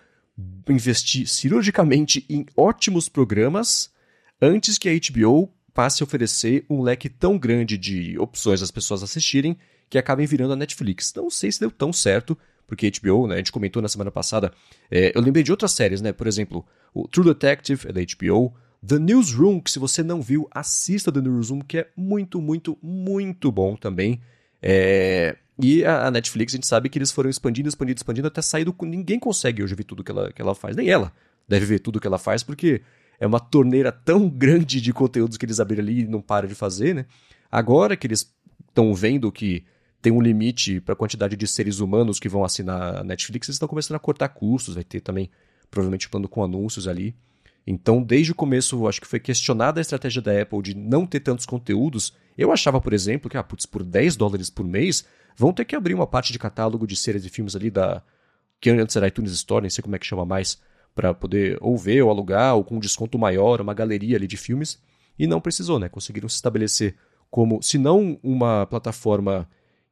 investir 0.67 1.25
cirurgicamente 1.25 2.25
em 2.29 2.45
ótimos 2.55 3.07
programas 3.07 3.89
antes 4.41 4.77
que 4.77 4.89
a 4.89 4.93
HBO 4.93 5.49
passe 5.73 6.03
a 6.03 6.05
oferecer 6.05 6.65
um 6.69 6.81
leque 6.81 7.07
tão 7.07 7.37
grande 7.37 7.77
de 7.77 8.19
opções 8.19 8.61
às 8.61 8.71
pessoas 8.71 9.03
assistirem 9.03 9.57
que 9.89 9.97
acabem 9.97 10.25
virando 10.25 10.51
a 10.51 10.57
Netflix. 10.57 11.13
Não 11.15 11.29
sei 11.29 11.49
se 11.49 11.61
deu 11.61 11.71
tão 11.71 11.93
certo, 11.93 12.37
porque 12.67 12.91
HBO, 12.91 13.27
né, 13.27 13.35
a 13.35 13.37
gente 13.37 13.51
comentou 13.51 13.81
na 13.81 13.87
semana 13.87 14.11
passada, 14.11 14.51
é, 14.91 15.11
eu 15.15 15.21
lembrei 15.21 15.43
de 15.43 15.51
outras 15.51 15.71
séries, 15.71 16.01
né, 16.01 16.11
por 16.11 16.27
exemplo, 16.27 16.65
o 16.93 17.07
True 17.07 17.25
Detective 17.25 17.87
é 17.87 17.93
da 17.93 18.01
HBO, 18.01 18.53
The 18.85 18.99
Newsroom, 18.99 19.59
que 19.59 19.71
se 19.71 19.79
você 19.79 20.03
não 20.03 20.21
viu, 20.21 20.47
assista 20.51 21.11
The 21.11 21.21
Newsroom, 21.21 21.61
que 21.61 21.79
é 21.79 21.87
muito, 21.95 22.39
muito, 22.39 22.77
muito 22.81 23.51
bom 23.51 23.75
também. 23.75 24.21
É, 24.61 25.35
e 25.59 25.83
a, 25.83 26.11
Netflix, 26.11 26.53
a 26.53 26.57
gente 26.57 26.67
sabe 26.67 26.89
que 26.89 26.99
eles 26.99 27.11
foram 27.11 27.29
expandindo, 27.29 27.67
expandindo, 27.67 27.97
expandindo, 27.97 28.27
até 28.27 28.41
sair 28.41 28.63
do. 28.63 28.75
Ninguém 28.83 29.19
consegue 29.19 29.63
hoje 29.63 29.73
ver 29.73 29.83
tudo 29.83 30.03
que 30.03 30.11
ela, 30.11 30.31
que 30.31 30.41
ela 30.41 30.53
faz, 30.53 30.75
nem 30.75 30.89
ela 30.89 31.11
deve 31.47 31.65
ver 31.65 31.79
tudo 31.79 31.99
que 31.99 32.05
ela 32.05 32.19
faz, 32.19 32.43
porque 32.43 32.81
é 33.19 33.25
uma 33.25 33.39
torneira 33.39 33.91
tão 33.91 34.29
grande 34.29 34.79
de 34.79 34.93
conteúdos 34.93 35.37
que 35.37 35.45
eles 35.45 35.59
abriram 35.59 35.83
ali 35.83 36.01
e 36.01 36.07
não 36.07 36.21
param 36.21 36.47
de 36.47 36.55
fazer, 36.55 36.93
né? 36.93 37.05
Agora 37.51 37.95
que 37.95 38.05
eles 38.05 38.31
estão 38.67 38.93
vendo 38.93 39.31
que 39.31 39.65
tem 40.01 40.11
um 40.11 40.21
limite 40.21 40.79
para 40.79 40.93
a 40.93 40.95
quantidade 40.95 41.35
de 41.35 41.47
seres 41.47 41.79
humanos 41.79 42.19
que 42.19 42.29
vão 42.29 42.43
assinar 42.43 42.97
a 42.97 43.03
Netflix, 43.03 43.47
eles 43.47 43.55
estão 43.55 43.67
começando 43.67 43.95
a 43.95 43.99
cortar 43.99 44.29
custos, 44.29 44.75
vai 44.75 44.83
ter 44.83 45.01
também, 45.01 45.29
provavelmente, 45.69 46.09
plano 46.09 46.27
com 46.27 46.43
anúncios 46.43 46.87
ali. 46.87 47.15
Então, 47.65 48.01
desde 48.01 48.31
o 48.31 48.35
começo, 48.35 48.87
acho 48.87 49.01
que 49.01 49.07
foi 49.07 49.19
questionada 49.19 49.79
a 49.79 49.81
estratégia 49.81 50.21
da 50.21 50.41
Apple 50.41 50.61
de 50.61 50.73
não 50.73 51.05
ter 51.05 51.19
tantos 51.19 51.45
conteúdos. 51.45 52.13
Eu 52.37 52.51
achava, 52.53 52.79
por 52.79 52.93
exemplo, 52.93 53.29
que, 53.29 53.35
ah, 53.35 53.43
putz, 53.43 53.65
por 53.65 53.83
10 53.83 54.15
dólares 54.15 54.49
por 54.49 54.65
mês, 54.65 55.03
vão 55.35 55.51
ter 55.51 55.65
que 55.65 55.75
abrir 55.75 55.93
uma 55.93 56.07
parte 56.07 56.31
de 56.31 56.39
catálogo 56.39 56.87
de 56.87 56.95
séries 56.95 57.25
e 57.25 57.29
filmes 57.29 57.55
ali 57.57 57.69
da. 57.69 58.01
que 58.61 58.69
antes 58.69 58.95
era 58.95 59.07
iTunes 59.07 59.33
Store, 59.33 59.61
nem 59.61 59.69
sei 59.69 59.81
como 59.81 59.97
é 59.97 59.99
que 59.99 60.05
chama 60.05 60.25
mais, 60.25 60.61
para 60.95 61.13
poder 61.13 61.57
ou 61.59 61.77
ver 61.77 62.01
ou 62.01 62.09
alugar, 62.09 62.55
ou 62.55 62.63
com 62.63 62.77
um 62.77 62.79
desconto 62.79 63.19
maior, 63.19 63.59
uma 63.59 63.73
galeria 63.73 64.15
ali 64.15 64.27
de 64.27 64.37
filmes. 64.37 64.81
E 65.19 65.27
não 65.27 65.41
precisou, 65.41 65.77
né? 65.77 65.89
Conseguiram 65.89 66.29
se 66.29 66.35
estabelecer 66.35 66.95
como, 67.29 67.61
se 67.61 67.77
não 67.77 68.17
uma 68.23 68.65
plataforma 68.65 69.49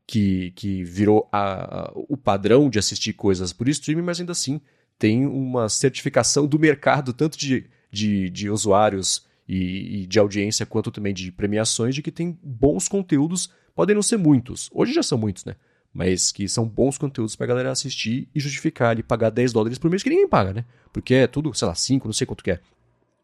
que, 0.08 0.52
que 0.52 0.84
virou 0.84 1.28
a, 1.32 1.88
a, 1.88 1.92
o 1.96 2.16
padrão 2.16 2.70
de 2.70 2.80
assistir 2.80 3.14
coisas 3.14 3.52
por 3.52 3.68
streaming, 3.68 4.04
mas 4.04 4.20
ainda 4.20 4.32
assim 4.32 4.62
tem 4.98 5.26
uma 5.26 5.68
certificação 5.68 6.48
do 6.48 6.58
mercado, 6.60 7.12
tanto 7.12 7.38
de, 7.38 7.66
de, 7.92 8.30
de 8.30 8.50
usuários 8.50 9.26
e, 9.48 10.04
e, 10.04 10.08
de 10.08 10.20
audiência, 10.20 10.66
quanto 10.66 10.92
também 10.92 11.14
de 11.14 11.32
premiações, 11.32 11.94
de 11.94 12.02
que 12.02 12.12
tem 12.12 12.38
bons 12.42 12.88
conteúdos 12.88 13.50
Podem 13.76 13.94
não 13.94 14.02
ser 14.02 14.18
muitos, 14.18 14.70
hoje 14.74 14.94
já 14.94 15.04
são 15.04 15.18
muitos, 15.18 15.44
né? 15.44 15.56
Mas 15.94 16.32
que 16.32 16.48
são 16.48 16.66
bons 16.66 16.98
conteúdos 16.98 17.36
pra 17.36 17.46
galera 17.46 17.72
assistir 17.72 18.30
e 18.34 18.40
justificar 18.40 18.92
ali 18.92 19.04
pagar 19.04 19.30
10 19.30 19.52
dólares 19.52 19.78
por 19.78 19.92
mês, 19.92 20.02
que 20.02 20.10
ninguém 20.10 20.28
paga, 20.28 20.54
né? 20.54 20.66
Porque 20.94 21.14
é 21.14 21.28
tudo, 21.28 21.54
sei 21.54 21.68
lá, 21.68 21.76
5, 21.76 22.08
não 22.08 22.14
sei 22.14 22.26
quanto 22.26 22.44
que 22.44 22.52
é. 22.52 22.60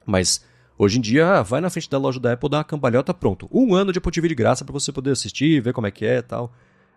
Mas 0.05 0.43
hoje 0.77 0.97
em 0.97 1.01
dia, 1.01 1.41
vai 1.41 1.61
na 1.61 1.69
frente 1.69 1.89
da 1.89 1.97
loja 1.97 2.19
da 2.19 2.33
Apple, 2.33 2.49
dá 2.49 2.57
uma 2.57 2.63
cambalhota, 2.65 3.13
pronto. 3.13 3.47
Um 3.51 3.73
ano 3.73 3.93
de 3.93 3.99
Apple 3.99 4.11
TV 4.11 4.27
de 4.27 4.35
graça 4.35 4.65
para 4.65 4.73
você 4.73 4.91
poder 4.91 5.11
assistir, 5.11 5.61
ver 5.61 5.73
como 5.73 5.87
é 5.87 5.91
que 5.91 6.05
é 6.05 6.17
e 6.17 6.21
tal. 6.21 6.53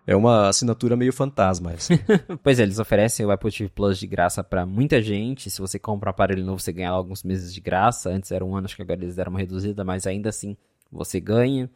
É 0.07 0.15
uma 0.15 0.49
assinatura 0.49 0.95
meio 0.95 1.11
fantasma 1.11 1.73
essa. 1.73 1.93
pois 2.43 2.59
é, 2.59 2.63
eles 2.63 2.77
oferecem 2.77 3.25
o 3.25 3.31
Apple 3.31 3.51
TV 3.51 3.69
Plus 3.69 3.97
de 3.97 4.05
graça 4.05 4.43
para 4.43 4.65
muita 4.65 5.01
gente. 5.01 5.49
Se 5.49 5.59
você 5.59 5.79
compra 5.79 6.09
um 6.09 6.11
aparelho 6.11 6.45
novo, 6.45 6.59
você 6.59 6.71
ganha 6.71 6.91
alguns 6.91 7.23
meses 7.23 7.53
de 7.53 7.59
graça. 7.59 8.09
Antes 8.09 8.31
era 8.31 8.45
um 8.45 8.55
ano, 8.55 8.65
acho 8.65 8.75
que 8.75 8.81
agora 8.83 8.99
eles 9.01 9.15
deram 9.15 9.31
uma 9.31 9.39
reduzida, 9.39 9.83
mas 9.83 10.05
ainda 10.05 10.29
assim 10.29 10.55
você 10.91 11.19
ganha. 11.19 11.69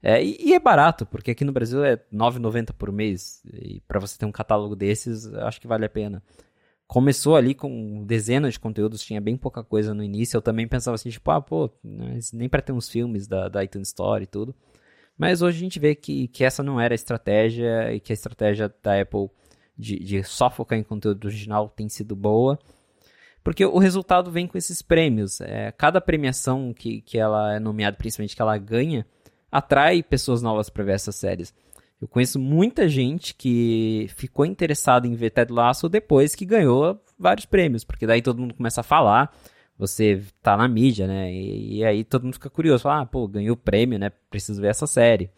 É, 0.00 0.22
e, 0.22 0.52
é 0.52 0.60
barato, 0.60 1.06
porque 1.06 1.30
aqui 1.30 1.44
no 1.44 1.52
Brasil 1.52 1.82
é 1.82 1.92
R$ 1.94 2.00
9,90 2.12 2.72
por 2.74 2.92
mês. 2.92 3.42
E 3.52 3.80
para 3.88 3.98
você 3.98 4.18
ter 4.18 4.26
um 4.26 4.32
catálogo 4.32 4.76
desses, 4.76 5.26
acho 5.34 5.60
que 5.60 5.66
vale 5.66 5.86
a 5.86 5.88
pena. 5.88 6.22
Começou 6.86 7.34
ali 7.34 7.54
com 7.54 8.04
dezenas 8.04 8.52
de 8.52 8.60
conteúdos, 8.60 9.02
tinha 9.02 9.20
bem 9.20 9.36
pouca 9.36 9.64
coisa 9.64 9.94
no 9.94 10.04
início. 10.04 10.36
Eu 10.36 10.42
também 10.42 10.68
pensava 10.68 10.94
assim, 10.94 11.08
tipo, 11.08 11.30
ah, 11.30 11.40
pô, 11.40 11.70
nem 12.32 12.48
para 12.48 12.62
ter 12.62 12.72
uns 12.72 12.88
filmes 12.88 13.26
da, 13.26 13.48
da 13.48 13.64
iTunes 13.64 13.88
Store 13.88 14.22
e 14.22 14.26
tudo. 14.26 14.54
Mas 15.16 15.42
hoje 15.42 15.58
a 15.58 15.60
gente 15.60 15.78
vê 15.78 15.94
que, 15.94 16.28
que 16.28 16.44
essa 16.44 16.62
não 16.62 16.80
era 16.80 16.92
a 16.92 16.96
estratégia 16.96 17.92
e 17.92 18.00
que 18.00 18.12
a 18.12 18.14
estratégia 18.14 18.72
da 18.82 19.00
Apple 19.00 19.28
de, 19.76 19.98
de 19.98 20.22
só 20.24 20.50
focar 20.50 20.78
em 20.78 20.82
conteúdo 20.82 21.26
original 21.26 21.68
tem 21.68 21.88
sido 21.88 22.16
boa. 22.16 22.58
Porque 23.42 23.64
o 23.64 23.78
resultado 23.78 24.30
vem 24.30 24.46
com 24.46 24.56
esses 24.56 24.80
prêmios. 24.80 25.40
É, 25.40 25.70
cada 25.72 26.00
premiação 26.00 26.72
que, 26.72 27.02
que 27.02 27.18
ela 27.18 27.54
é 27.54 27.60
nomeada, 27.60 27.96
principalmente 27.96 28.34
que 28.34 28.42
ela 28.42 28.56
ganha, 28.56 29.06
atrai 29.52 30.02
pessoas 30.02 30.42
novas 30.42 30.70
para 30.70 30.82
ver 30.82 30.94
essas 30.94 31.14
séries. 31.14 31.54
Eu 32.00 32.08
conheço 32.08 32.38
muita 32.38 32.88
gente 32.88 33.34
que 33.34 34.08
ficou 34.16 34.44
interessada 34.44 35.06
em 35.06 35.14
ver 35.14 35.30
Ted 35.30 35.52
Lasso 35.52 35.88
depois 35.88 36.34
que 36.34 36.44
ganhou 36.44 37.00
vários 37.18 37.46
prêmios, 37.46 37.84
porque 37.84 38.06
daí 38.06 38.20
todo 38.20 38.40
mundo 38.40 38.54
começa 38.54 38.80
a 38.80 38.84
falar, 38.84 39.34
você 39.78 40.22
tá 40.42 40.56
na 40.56 40.68
mídia, 40.68 41.06
né? 41.06 41.32
E, 41.32 41.78
e 41.78 41.84
aí 41.84 42.04
todo 42.04 42.24
mundo 42.24 42.34
fica 42.34 42.50
curioso, 42.50 42.84
fala, 42.84 43.02
ah, 43.02 43.06
pô, 43.06 43.26
ganhou 43.26 43.56
prêmio, 43.56 43.98
né? 43.98 44.10
Preciso 44.30 44.60
ver 44.60 44.68
essa 44.68 44.86
série. 44.86 45.30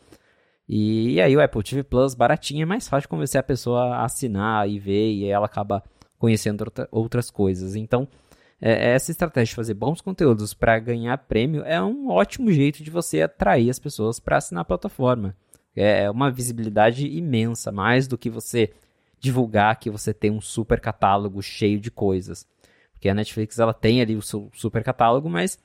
E, 0.69 1.15
e, 1.15 1.21
aí 1.21 1.37
o 1.37 1.41
Apple 1.43 1.63
TV 1.63 1.83
Plus 1.85 2.15
baratinho 2.15 2.63
é 2.63 2.67
mais 2.67 2.89
fácil 2.89 3.09
convencer 3.09 3.39
a 3.39 3.43
pessoa 3.43 3.97
a 3.97 4.05
assinar 4.05 4.69
e 4.69 4.79
ver, 4.79 5.13
e 5.13 5.25
aí 5.25 5.31
ela 5.31 5.47
acaba 5.47 5.83
conhecendo 6.19 6.63
outra, 6.63 6.89
outras 6.91 7.31
coisas. 7.31 7.77
Então, 7.77 8.09
é, 8.61 8.93
essa 8.93 9.11
estratégia 9.11 9.51
de 9.51 9.55
fazer 9.55 9.75
bons 9.75 10.01
conteúdos 10.01 10.55
para 10.55 10.79
ganhar 10.79 11.17
prêmio 11.19 11.63
é 11.65 11.81
um 11.83 12.09
ótimo 12.09 12.51
jeito 12.51 12.83
de 12.83 12.91
você 12.91 13.23
atrair 13.23 13.71
as 13.71 13.79
pessoas 13.79 14.19
para 14.19 14.39
assinar 14.39 14.63
a 14.63 14.65
plataforma. 14.65 15.37
É, 15.75 16.05
é 16.05 16.11
uma 16.11 16.31
visibilidade 16.31 17.07
imensa, 17.07 17.71
mais 17.71 18.09
do 18.09 18.19
que 18.19 18.31
você 18.31 18.73
divulgar 19.21 19.79
que 19.79 19.91
você 19.91 20.13
tem 20.13 20.31
um 20.31 20.41
super 20.41 20.81
catálogo 20.81 21.43
cheio 21.43 21.79
de 21.79 21.91
coisas. 21.91 22.47
Porque 22.97 23.09
a 23.09 23.15
Netflix 23.15 23.59
ela 23.59 23.75
tem 23.75 24.01
ali 24.01 24.17
o 24.17 24.23
seu 24.23 24.51
super 24.55 24.83
catálogo, 24.83 25.29
mas 25.29 25.59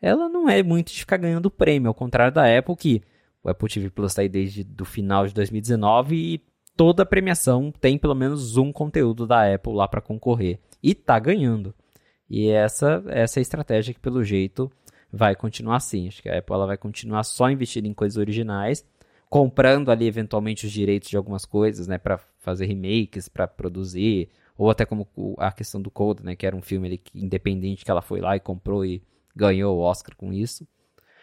ela 0.00 0.28
não 0.28 0.48
é 0.48 0.62
muito 0.62 0.92
de 0.92 1.00
ficar 1.00 1.18
ganhando 1.18 1.50
prêmio, 1.50 1.88
ao 1.88 1.94
contrário 1.94 2.32
da 2.32 2.58
Apple 2.58 2.74
que 2.74 3.02
o 3.42 3.50
Apple 3.50 3.68
TV 3.68 3.90
Plus 3.90 4.12
está 4.12 4.22
aí 4.22 4.28
desde 4.28 4.66
o 4.80 4.84
final 4.84 5.26
de 5.26 5.34
2019 5.34 6.16
e 6.16 6.44
toda 6.76 7.04
premiação 7.04 7.70
tem 7.70 7.98
pelo 7.98 8.14
menos 8.14 8.56
um 8.56 8.72
conteúdo 8.72 9.26
da 9.26 9.54
Apple 9.54 9.74
lá 9.74 9.86
para 9.86 10.00
concorrer 10.00 10.58
e 10.82 10.94
tá 10.94 11.18
ganhando. 11.18 11.74
E 12.28 12.48
essa, 12.48 13.02
essa 13.08 13.38
é 13.38 13.40
a 13.40 13.42
estratégia 13.42 13.92
que, 13.92 14.00
pelo 14.00 14.22
jeito, 14.22 14.70
vai 15.12 15.34
continuar 15.34 15.76
assim. 15.76 16.08
Acho 16.08 16.22
que 16.22 16.28
a 16.28 16.38
Apple 16.38 16.54
ela 16.54 16.66
vai 16.66 16.78
continuar 16.78 17.24
só 17.24 17.50
investindo 17.50 17.86
em 17.86 17.92
coisas 17.92 18.16
originais, 18.16 18.84
comprando 19.28 19.90
ali 19.90 20.06
eventualmente 20.06 20.66
os 20.66 20.72
direitos 20.72 21.10
de 21.10 21.16
algumas 21.16 21.44
coisas, 21.44 21.86
né, 21.86 21.98
para 21.98 22.18
fazer 22.38 22.66
remakes, 22.66 23.28
para 23.28 23.46
produzir 23.48 24.28
ou 24.60 24.70
até 24.70 24.84
como 24.84 25.08
a 25.38 25.50
questão 25.50 25.80
do 25.80 25.90
Coda, 25.90 26.22
né, 26.22 26.36
que 26.36 26.46
era 26.46 26.54
um 26.54 26.60
filme 26.60 27.00
independente 27.14 27.82
que 27.82 27.90
ela 27.90 28.02
foi 28.02 28.20
lá 28.20 28.36
e 28.36 28.40
comprou 28.40 28.84
e 28.84 29.02
ganhou 29.34 29.78
o 29.78 29.80
Oscar 29.80 30.14
com 30.14 30.34
isso. 30.34 30.68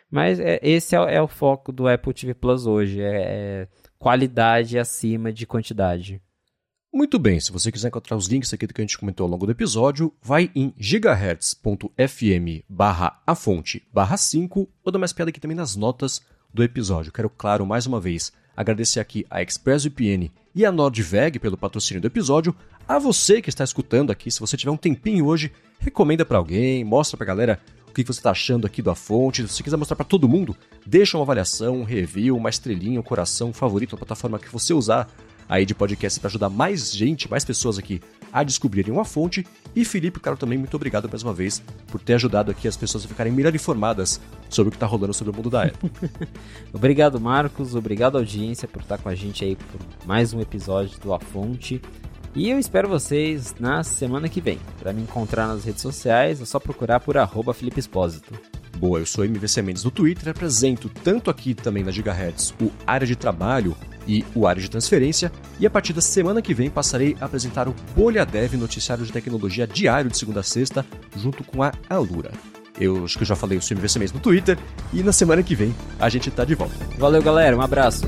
Mas 0.09 0.39
é, 0.39 0.59
esse 0.63 0.95
é, 0.95 1.17
é, 1.17 1.21
o 1.21 1.27
foco 1.27 1.71
do 1.71 1.87
Apple 1.87 2.15
TV 2.15 2.33
Plus 2.33 2.65
hoje, 2.65 2.99
é, 2.99 3.21
é 3.21 3.67
qualidade 3.99 4.79
acima 4.79 5.31
de 5.31 5.45
quantidade. 5.45 6.19
Muito 6.91 7.19
bem, 7.19 7.39
se 7.39 7.51
você 7.51 7.71
quiser 7.71 7.89
encontrar 7.89 8.17
os 8.17 8.25
links 8.25 8.51
aqui 8.51 8.65
do 8.65 8.73
que 8.73 8.81
a 8.81 8.83
gente 8.83 8.97
comentou 8.97 9.25
ao 9.25 9.29
longo 9.29 9.45
do 9.45 9.51
episódio, 9.51 10.11
vai 10.19 10.49
em 10.55 10.73
gigahertz.fm 10.75 12.63
barra 12.67 13.21
a 13.27 13.35
fonte 13.35 13.87
barra 13.93 14.17
5 14.17 14.67
ou 14.83 14.91
dá 14.91 14.97
mais 14.97 15.13
piada 15.13 15.29
aqui 15.29 15.39
também 15.39 15.55
nas 15.55 15.75
notas 15.75 16.23
do 16.51 16.63
episódio. 16.63 17.11
Quero, 17.11 17.29
claro, 17.29 17.67
mais 17.67 17.85
uma 17.85 18.01
vez, 18.01 18.33
agradecer 18.55 18.99
aqui 18.99 19.27
a 19.29 19.43
ExpressVPN 19.43 20.31
e 20.55 20.65
a 20.65 20.71
NordVeg 20.71 21.37
pelo 21.37 21.55
patrocínio 21.55 22.01
do 22.01 22.07
episódio. 22.07 22.55
A 22.87 22.97
você 22.97 23.41
que 23.41 23.49
está 23.49 23.65
escutando 23.65 24.11
aqui, 24.11 24.31
se 24.31 24.39
você 24.39 24.55
tiver 24.55 24.71
um 24.71 24.77
tempinho 24.77 25.25
hoje, 25.25 25.51
recomenda 25.77 26.23
para 26.23 26.37
alguém, 26.37 26.85
mostra 26.85 27.17
pra 27.17 27.25
galera 27.25 27.59
o 27.85 27.91
que 27.91 28.01
você 28.01 28.21
está 28.21 28.31
achando 28.31 28.65
aqui 28.65 28.81
da 28.81 28.95
fonte. 28.95 29.45
Se 29.45 29.55
você 29.55 29.61
quiser 29.61 29.75
mostrar 29.75 29.97
para 29.97 30.05
todo 30.05 30.29
mundo, 30.29 30.55
deixa 30.85 31.17
uma 31.17 31.23
avaliação, 31.23 31.81
um 31.81 31.83
review, 31.83 32.37
uma 32.37 32.49
estrelinha, 32.49 32.97
um 32.97 33.03
coração, 33.03 33.49
um 33.49 33.53
favorito 33.53 33.91
na 33.91 33.97
plataforma 33.97 34.39
que 34.39 34.47
você 34.49 34.73
usar 34.73 35.09
aí 35.49 35.65
de 35.65 35.75
podcast 35.75 36.17
para 36.17 36.29
ajudar 36.29 36.49
mais 36.49 36.93
gente, 36.93 37.29
mais 37.29 37.43
pessoas 37.43 37.77
aqui 37.77 38.01
a 38.31 38.41
descobrirem 38.41 38.93
uma 38.93 39.03
fonte. 39.03 39.45
E 39.75 39.83
Felipe, 39.83 40.21
cara, 40.21 40.37
também 40.37 40.57
muito 40.57 40.75
obrigado 40.75 41.09
mais 41.09 41.23
uma 41.23 41.33
vez 41.33 41.61
por 41.87 41.99
ter 41.99 42.13
ajudado 42.13 42.51
aqui 42.51 42.69
as 42.69 42.77
pessoas 42.77 43.03
a 43.03 43.07
ficarem 43.09 43.33
melhor 43.33 43.53
informadas 43.53 44.21
sobre 44.49 44.69
o 44.69 44.71
que 44.71 44.77
está 44.77 44.85
rolando 44.85 45.13
sobre 45.13 45.33
o 45.33 45.35
mundo 45.35 45.49
da 45.49 45.63
Apple. 45.63 45.91
obrigado, 46.71 47.19
Marcos. 47.19 47.75
Obrigado, 47.75 48.17
audiência, 48.17 48.65
por 48.65 48.81
estar 48.81 48.97
com 48.97 49.09
a 49.09 49.15
gente 49.15 49.43
aí 49.43 49.57
por 49.57 49.81
mais 50.05 50.33
um 50.33 50.39
episódio 50.39 50.97
do 51.01 51.13
A 51.13 51.19
Fonte. 51.19 51.81
E 52.37 52.51
eu 52.51 52.59
espero 52.59 52.87
vocês 52.87 53.55
na 53.59 53.83
semana 53.83 54.29
que 54.29 54.39
vem. 54.39 54.59
Para 54.77 54.93
me 54.93 55.01
encontrar 55.01 55.47
nas 55.47 55.63
redes 55.65 55.81
sociais, 55.81 56.39
é 56.39 56.45
só 56.45 56.59
procurar 56.59 56.99
por 56.99 57.17
arroba 57.17 57.51
Felipe 57.51 57.79
Espósito. 57.79 58.31
Boa, 58.77 58.99
eu 58.99 59.07
sou 59.07 59.25
MVC 59.25 59.63
Mendes 59.63 59.83
no 59.83 59.89
Twitter, 59.89 60.29
apresento 60.29 60.87
tanto 60.87 61.31
aqui 61.31 61.55
também 61.55 61.83
na 61.83 61.89
Gigahertz 61.89 62.53
o 62.61 62.71
Área 62.85 63.07
de 63.07 63.15
Trabalho 63.15 63.75
e 64.07 64.23
o 64.35 64.45
Área 64.45 64.61
de 64.61 64.69
Transferência, 64.69 65.31
e 65.59 65.65
a 65.65 65.69
partir 65.69 65.93
da 65.93 65.99
semana 65.99 66.39
que 66.39 66.53
vem 66.53 66.69
passarei 66.69 67.17
a 67.19 67.25
apresentar 67.25 67.67
o 67.67 67.73
Bolha 67.95 68.23
Dev 68.23 68.53
noticiário 68.53 69.03
de 69.03 69.11
tecnologia 69.11 69.65
diário 69.65 70.11
de 70.11 70.17
segunda 70.19 70.41
a 70.41 70.43
sexta, 70.43 70.85
junto 71.15 71.43
com 71.43 71.63
a 71.63 71.73
Alura. 71.89 72.31
Eu 72.79 73.05
acho 73.05 73.17
que 73.17 73.23
eu 73.23 73.27
já 73.27 73.35
falei 73.35 73.57
o 73.57 73.61
MVC 73.61 73.97
Mendes 73.97 74.13
no 74.13 74.19
Twitter, 74.19 74.59
e 74.93 75.01
na 75.01 75.11
semana 75.11 75.41
que 75.41 75.55
vem 75.55 75.73
a 75.99 76.07
gente 76.07 76.29
tá 76.29 76.45
de 76.45 76.53
volta. 76.53 76.75
Valeu 76.99 77.23
galera, 77.23 77.57
um 77.57 77.61
abraço! 77.61 78.07